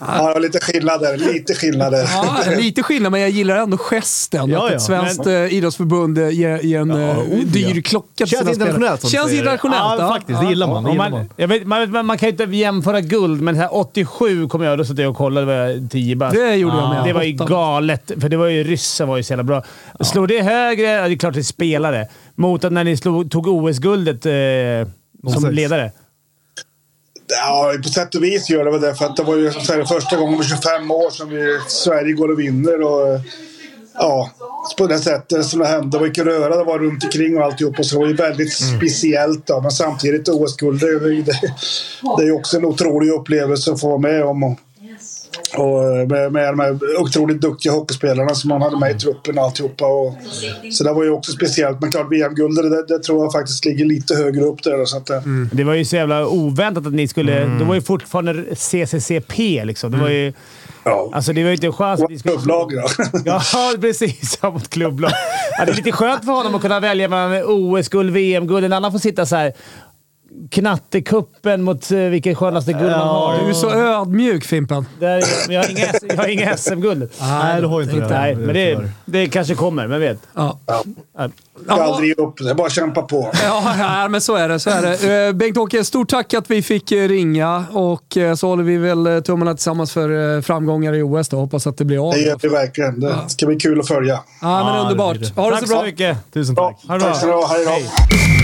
Ja, 0.00 0.38
lite 0.38 0.60
skillnader. 0.60 1.16
Lite 1.16 1.54
skillnader. 1.54 2.08
Ja, 2.12 2.36
lite 2.58 2.82
skillnad, 2.82 3.12
men 3.12 3.20
jag 3.20 3.30
gillar 3.30 3.56
ändå 3.56 3.78
gesten. 3.78 4.50
Ja, 4.50 4.64
att 4.64 4.70
ja. 4.70 4.76
ett 4.76 4.82
svenskt 4.82 5.24
Men- 5.24 5.44
eh, 5.44 5.54
idrottsförbund 5.54 6.18
eh, 6.18 6.30
ger, 6.30 6.58
ger 6.58 6.80
en 6.80 6.90
eh, 6.90 7.16
dyr 7.44 7.80
klocka 7.80 8.06
till 8.16 8.26
Känns 8.26 8.40
sina 8.40 8.54
spelare. 8.54 8.70
internationellt. 8.70 9.02
du 9.02 9.08
Känns 9.08 9.32
internationellt. 9.32 10.00
Ja, 10.00 10.08
faktiskt. 10.08 10.40
Det 10.40 10.48
gillar 10.48 10.66
man. 10.66 10.84
Det 10.84 10.90
gillar 10.90 11.10
man, 11.10 11.18
man. 11.18 11.28
jag 11.36 11.48
vet, 11.48 11.66
man, 11.66 11.90
man, 11.96 12.06
man 12.06 12.18
kan 12.18 12.26
ju 12.26 12.30
inte 12.30 12.56
jämföra 12.56 13.00
guld, 13.00 13.42
men 13.42 13.54
det 13.54 13.60
här 13.60 13.74
87 13.74 14.48
kommer 14.48 14.66
jag 14.66 14.78
då 14.78 14.84
satt 14.84 14.98
jag 14.98 15.10
och 15.10 15.16
kollade. 15.16 15.46
Det 15.46 15.58
var 15.58 15.66
jag 15.68 15.90
10 15.90 16.16
bast. 16.16 16.36
Det 16.36 16.54
gjorde 16.54 16.76
jag 16.76 16.88
med. 16.88 17.04
Det 17.04 17.12
var 17.12 17.22
ju 17.22 17.32
galet, 17.32 18.12
för 18.20 18.28
det 18.28 18.36
var 18.36 18.46
ju 18.46 18.64
ryssen 18.64 19.08
var 19.08 19.16
ju 19.16 19.22
så 19.22 19.32
jävla 19.32 19.44
bra. 19.44 19.64
Slår 20.00 20.26
det 20.26 20.42
högre, 20.42 20.86
ja, 20.86 21.08
det 21.08 21.14
är 21.14 21.18
klart 21.18 21.34
det 21.34 21.40
är 21.40 21.42
spelare, 21.42 22.08
mot 22.34 22.64
att 22.64 22.72
när 22.72 22.84
ni 22.84 22.96
slog, 22.96 23.30
tog 23.30 23.48
OS-guldet 23.48 24.26
eh, 24.26 24.92
som 25.32 25.42
06. 25.42 25.54
ledare. 25.54 25.92
Ja, 27.28 27.72
på 27.82 27.88
sätt 27.88 28.14
och 28.14 28.24
vis 28.24 28.50
gör 28.50 28.64
det 28.64 28.70
väl 28.70 28.80
det. 28.80 28.94
För 28.94 29.04
att 29.04 29.16
det 29.16 29.22
var 29.22 29.36
ju 29.36 29.52
så 29.52 29.72
här, 29.72 29.84
första 29.84 30.16
gången 30.16 30.38
på 30.38 30.44
25 30.44 30.90
år 30.90 31.10
som 31.10 31.28
vi, 31.28 31.58
Sverige 31.68 32.12
går 32.12 32.32
och 32.32 32.38
vinner. 32.38 32.82
Och, 32.82 33.20
ja, 33.98 34.30
på 34.78 34.86
det 34.86 34.98
sättet 34.98 35.44
som 35.44 35.60
det 35.60 35.66
hände. 35.66 35.88
Det 35.90 35.98
var 35.98 36.06
mycket 36.06 36.24
röra 36.24 36.56
det 36.56 36.64
var 36.64 36.78
runt 36.78 37.04
omkring 37.04 37.36
och 37.36 37.44
alltihop. 37.44 37.78
Och 37.78 37.86
så 37.86 37.94
det 37.94 38.00
var 38.00 38.08
ju 38.08 38.14
väldigt 38.14 38.52
speciellt. 38.52 39.46
Då. 39.46 39.60
Men 39.60 39.70
samtidigt 39.70 40.28
OS-guld, 40.28 40.80
det, 40.80 40.98
det, 40.98 41.22
det 42.16 42.22
är 42.22 42.26
ju 42.26 42.32
också 42.32 42.56
en 42.56 42.64
otrolig 42.64 43.10
upplevelse 43.10 43.72
att 43.72 43.80
få 43.80 43.88
vara 43.88 43.98
med 43.98 44.24
om. 44.24 44.42
Och, 44.42 44.58
och 45.56 46.08
med, 46.08 46.32
med 46.32 46.48
de 46.48 46.60
här 46.60 47.00
otroligt 47.00 47.40
duktiga 47.40 47.72
hockeyspelarna 47.72 48.34
som 48.34 48.48
man 48.48 48.62
hade 48.62 48.78
med 48.78 48.96
i 48.96 48.98
truppen 48.98 49.38
och 49.38 49.44
alltihopa. 49.44 49.86
Och, 49.86 50.14
så 50.72 50.84
det 50.84 50.92
var 50.92 51.04
ju 51.04 51.10
också 51.10 51.32
speciellt. 51.32 51.80
Men 51.80 51.90
klart, 51.90 52.12
VM-guldet, 52.12 52.70
det, 52.70 52.94
det 52.94 53.02
tror 53.02 53.24
jag 53.24 53.32
faktiskt 53.32 53.64
ligger 53.64 53.84
lite 53.84 54.14
högre 54.14 54.44
upp 54.44 54.62
där. 54.62 54.84
Så 54.84 54.96
att, 54.96 55.10
eh, 55.10 55.20
Det 55.52 55.64
var 55.64 55.74
ju 55.74 55.84
så 55.84 55.96
jävla 55.96 56.26
oväntat 56.26 56.86
att 56.86 56.92
ni 56.92 57.08
skulle... 57.08 57.44
Det 57.44 57.64
var 57.64 57.74
ju 57.74 57.80
fortfarande 57.80 58.56
CCCP 58.56 59.64
liksom. 59.64 59.90
Det 59.90 59.98
var 59.98 60.08
ju... 60.08 60.32
ja. 60.86 61.10
Alltså 61.12 61.32
det 61.32 61.42
var 61.42 61.48
ju 61.48 61.54
inte 61.54 61.66
en 61.66 61.72
chans 61.72 62.00
skulle... 62.00 62.18
Klubblag, 62.18 62.72
ja. 62.72 62.88
Ja, 63.52 63.72
precis. 63.80 64.38
Ja, 64.42 64.50
mot 64.50 64.70
klubblag. 64.70 65.10
Ja, 65.58 65.64
det 65.64 65.70
är 65.72 65.76
lite 65.76 65.92
skönt 65.92 66.24
för 66.24 66.32
honom 66.32 66.54
att 66.54 66.62
kunna 66.62 66.80
välja 66.80 67.08
mellan 67.08 67.42
OS-guld, 67.44 68.12
VM-guld. 68.12 68.64
En 68.64 68.72
annan 68.72 68.92
får 68.92 68.98
sitta 68.98 69.26
så 69.26 69.36
här 69.36 69.52
Knattekuppen 70.50 71.62
mot 71.62 71.92
uh, 71.92 71.98
vilken 71.98 72.34
skönaste 72.34 72.72
guld 72.72 72.90
man 72.90 73.08
har. 73.08 73.38
Du 73.44 73.48
är 73.48 73.52
så 73.52 73.70
ödmjuk 73.70 74.44
Fimpen. 74.44 74.86
Där, 75.00 75.22
men 75.46 75.56
jag 75.56 75.62
har 75.62 75.70
inga, 75.70 75.86
jag 76.08 76.16
har 76.16 76.28
inga 76.28 76.56
SM-guld. 76.56 77.10
Nej, 77.20 77.60
du 77.60 77.66
har 77.66 77.80
ju 77.80 77.84
inte 77.84 77.96
det. 78.00 78.08
Nej, 78.08 78.34
men 78.36 78.54
det, 78.54 78.90
det 79.04 79.28
kanske 79.28 79.54
kommer. 79.54 79.86
Men 79.86 80.00
vet. 80.00 80.18
Ja. 80.34 80.58
Ja. 80.66 81.28
Ska 81.64 81.74
aldrig 81.74 82.08
ge 82.08 82.14
upp. 82.24 82.34
Det 82.38 82.50
är 82.50 82.54
bara 82.54 82.66
att 82.66 82.72
kämpa 82.72 83.02
på. 83.02 83.30
Ja, 83.44 83.74
ja, 83.78 84.08
men 84.08 84.20
så 84.20 84.34
är 84.36 84.48
det. 84.48 84.60
Så 84.60 84.70
är 84.70 84.82
det. 84.82 85.26
Eh, 85.26 85.32
Bengt-Åke, 85.32 85.84
stort 85.84 86.08
tack 86.08 86.34
att 86.34 86.50
vi 86.50 86.62
fick 86.62 86.92
eh, 86.92 87.08
ringa 87.08 87.64
och 87.72 88.16
eh, 88.16 88.34
så 88.34 88.48
håller 88.48 88.64
vi 88.64 88.76
väl 88.76 89.06
eh, 89.06 89.20
tummarna 89.20 89.54
tillsammans 89.54 89.92
för 89.92 90.36
eh, 90.36 90.40
framgångar 90.42 90.94
i 90.94 91.02
OS. 91.02 91.28
Då. 91.28 91.36
Hoppas 91.36 91.66
att 91.66 91.76
det 91.78 91.84
blir 91.84 92.08
av. 92.08 92.12
Det 92.14 92.20
gör 92.20 92.38
vi 92.42 92.48
verkligen. 92.48 93.00
Det 93.00 93.14
ska 93.26 93.46
bli 93.46 93.56
kul 93.56 93.80
att 93.80 93.88
följa. 93.88 94.20
Ja, 94.40 94.64
men 94.64 94.80
underbart. 94.82 95.14
det 95.14 95.18
blir 95.18 95.28
det. 95.34 95.40
Ha 95.40 95.50
det 95.50 95.56
Tack 95.56 95.66
så 95.66 95.72
bra. 95.72 95.80
så 95.80 95.86
mycket. 95.86 96.32
Tusen 96.32 96.54
tack. 96.56 96.84
Ha 96.88 96.94
det 96.94 97.00
bra. 97.00 97.08
Tack 97.08 97.16
ska 97.16 97.26
ni 97.26 97.32
ha. 97.32 97.46
Hej 97.46 97.64
då. 97.64 98.35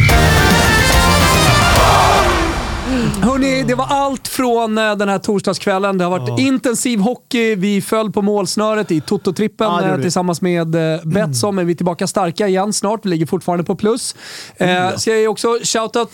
Hmm. 2.92 3.01
Hörni, 3.20 3.62
det 3.62 3.74
var 3.74 3.86
allt 3.86 4.28
från 4.28 4.78
eh, 4.78 4.96
den 4.96 5.08
här 5.08 5.18
torsdagskvällen. 5.18 5.98
Det 5.98 6.04
har 6.04 6.18
varit 6.18 6.40
intensiv 6.40 6.98
hockey. 6.98 7.54
Vi 7.54 7.82
föll 7.82 8.12
på 8.12 8.22
målsnöret 8.22 8.90
i 8.90 9.00
Toto-trippen 9.00 9.82
Ja, 9.82 9.94
eh, 9.94 10.00
tillsammans 10.00 10.40
med 10.40 10.94
eh, 10.94 11.00
Betsson, 11.04 11.54
men 11.54 11.66
vi 11.66 11.72
är 11.72 11.76
tillbaka 11.76 12.06
starka 12.06 12.48
igen 12.48 12.72
snart. 12.72 13.04
Vi 13.04 13.10
ligger 13.10 13.26
fortfarande 13.26 13.64
på 13.64 13.76
plus. 13.76 14.14
Eh, 14.56 14.96
ska 14.96 15.16
jag 15.16 15.32
också 15.32 15.58
shoutout 15.62 16.12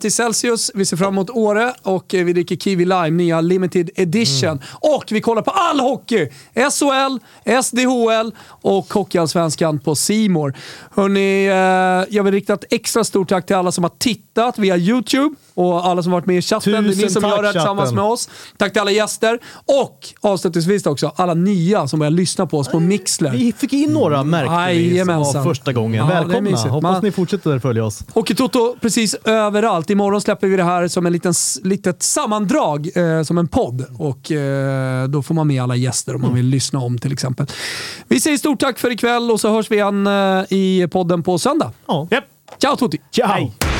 till 0.00 0.12
Celsius. 0.12 0.70
Vi 0.74 0.86
ser 0.86 0.96
fram 0.96 1.14
emot 1.14 1.30
Åre 1.30 1.72
och 1.82 2.06
vi 2.08 2.32
dricker 2.32 2.56
Kiwi 2.56 2.84
Lime, 2.84 3.10
nya 3.10 3.40
limited 3.40 3.90
edition. 3.94 4.60
Och 4.72 5.04
vi 5.10 5.20
kollar 5.20 5.42
på 5.42 5.50
all 5.50 5.80
hockey! 5.80 6.28
SHL, 6.54 7.18
SDHL 7.62 8.32
och 8.46 8.94
Hockeyallsvenskan 8.94 9.78
på 9.78 9.94
Simor. 9.94 10.54
Hörni, 10.94 11.46
jag 12.16 12.24
vill 12.24 12.34
rikta 12.34 12.54
ett 12.54 12.64
extra 12.70 13.04
stort 13.04 13.28
tack 13.28 13.46
till 13.46 13.56
alla 13.56 13.72
som 13.72 13.84
har 13.84 13.92
tittat 13.98 14.58
via 14.58 14.76
YouTube 14.76 15.34
och 15.54 15.86
alla 15.86 16.02
som 16.02 16.12
varit 16.12 16.26
med 16.26 16.33
i 16.36 16.42
chatten. 16.42 16.72
det 16.72 16.78
är 16.78 16.82
ni 16.82 16.94
Tusen 16.94 17.10
som 17.10 17.22
tack, 17.22 17.30
gör 17.30 17.42
det 17.42 17.48
här 17.48 17.52
tillsammans 17.52 17.80
chatten. 17.90 17.94
med 17.94 18.04
oss. 18.04 18.28
Tack 18.56 18.72
till 18.72 18.80
alla 18.80 18.90
gäster 18.90 19.38
och 19.82 20.08
avslutningsvis 20.20 20.86
också 20.86 21.12
alla 21.16 21.34
nya 21.34 21.88
som 21.88 21.98
börjar 21.98 22.10
lyssna 22.10 22.46
på 22.46 22.58
oss 22.58 22.68
på 22.68 22.80
Mixler. 22.80 23.30
Vi 23.30 23.52
fick 23.52 23.72
in 23.72 23.90
några 23.92 24.24
märkte 24.24 24.72
vi 24.72 25.00
av 25.12 25.44
första 25.44 25.72
gången. 25.72 26.08
Ja, 26.08 26.24
Välkomna! 26.24 26.56
Hoppas 26.56 26.82
Man- 26.82 27.04
ni 27.04 27.10
fortsätter 27.12 27.58
följa 27.58 27.84
oss. 27.84 28.02
Hockeytoto 28.14 28.76
precis 28.80 29.14
överallt. 29.24 29.90
Imorgon 29.90 30.20
släpper 30.20 30.46
vi 30.46 30.56
det 30.56 30.64
här 30.64 30.88
som 30.88 31.06
en 31.06 31.12
liten, 31.12 31.34
litet 31.62 32.02
sammandrag, 32.02 32.90
eh, 32.94 33.22
som 33.22 33.38
en 33.38 33.48
podd. 33.48 33.84
Och 33.98 34.30
eh, 34.32 35.08
Då 35.08 35.22
får 35.22 35.34
man 35.34 35.46
med 35.46 35.62
alla 35.62 35.76
gäster 35.76 36.14
om 36.14 36.20
man 36.20 36.34
vill 36.34 36.46
lyssna 36.46 36.78
om 36.78 36.98
till 36.98 37.12
exempel. 37.12 37.46
Vi 38.08 38.20
säger 38.20 38.36
stort 38.38 38.60
tack 38.60 38.78
för 38.78 38.90
ikväll 38.90 39.30
och 39.30 39.40
så 39.40 39.50
hörs 39.50 39.70
vi 39.70 39.74
igen 39.76 40.06
eh, 40.06 40.42
i 40.50 40.88
podden 40.92 41.22
på 41.22 41.38
söndag. 41.38 41.72
Ja. 41.86 42.08
Japp. 42.10 42.24
Ciao 42.58 42.76
tutti! 42.76 42.98
Ciao! 43.10 43.26
Hej. 43.28 43.73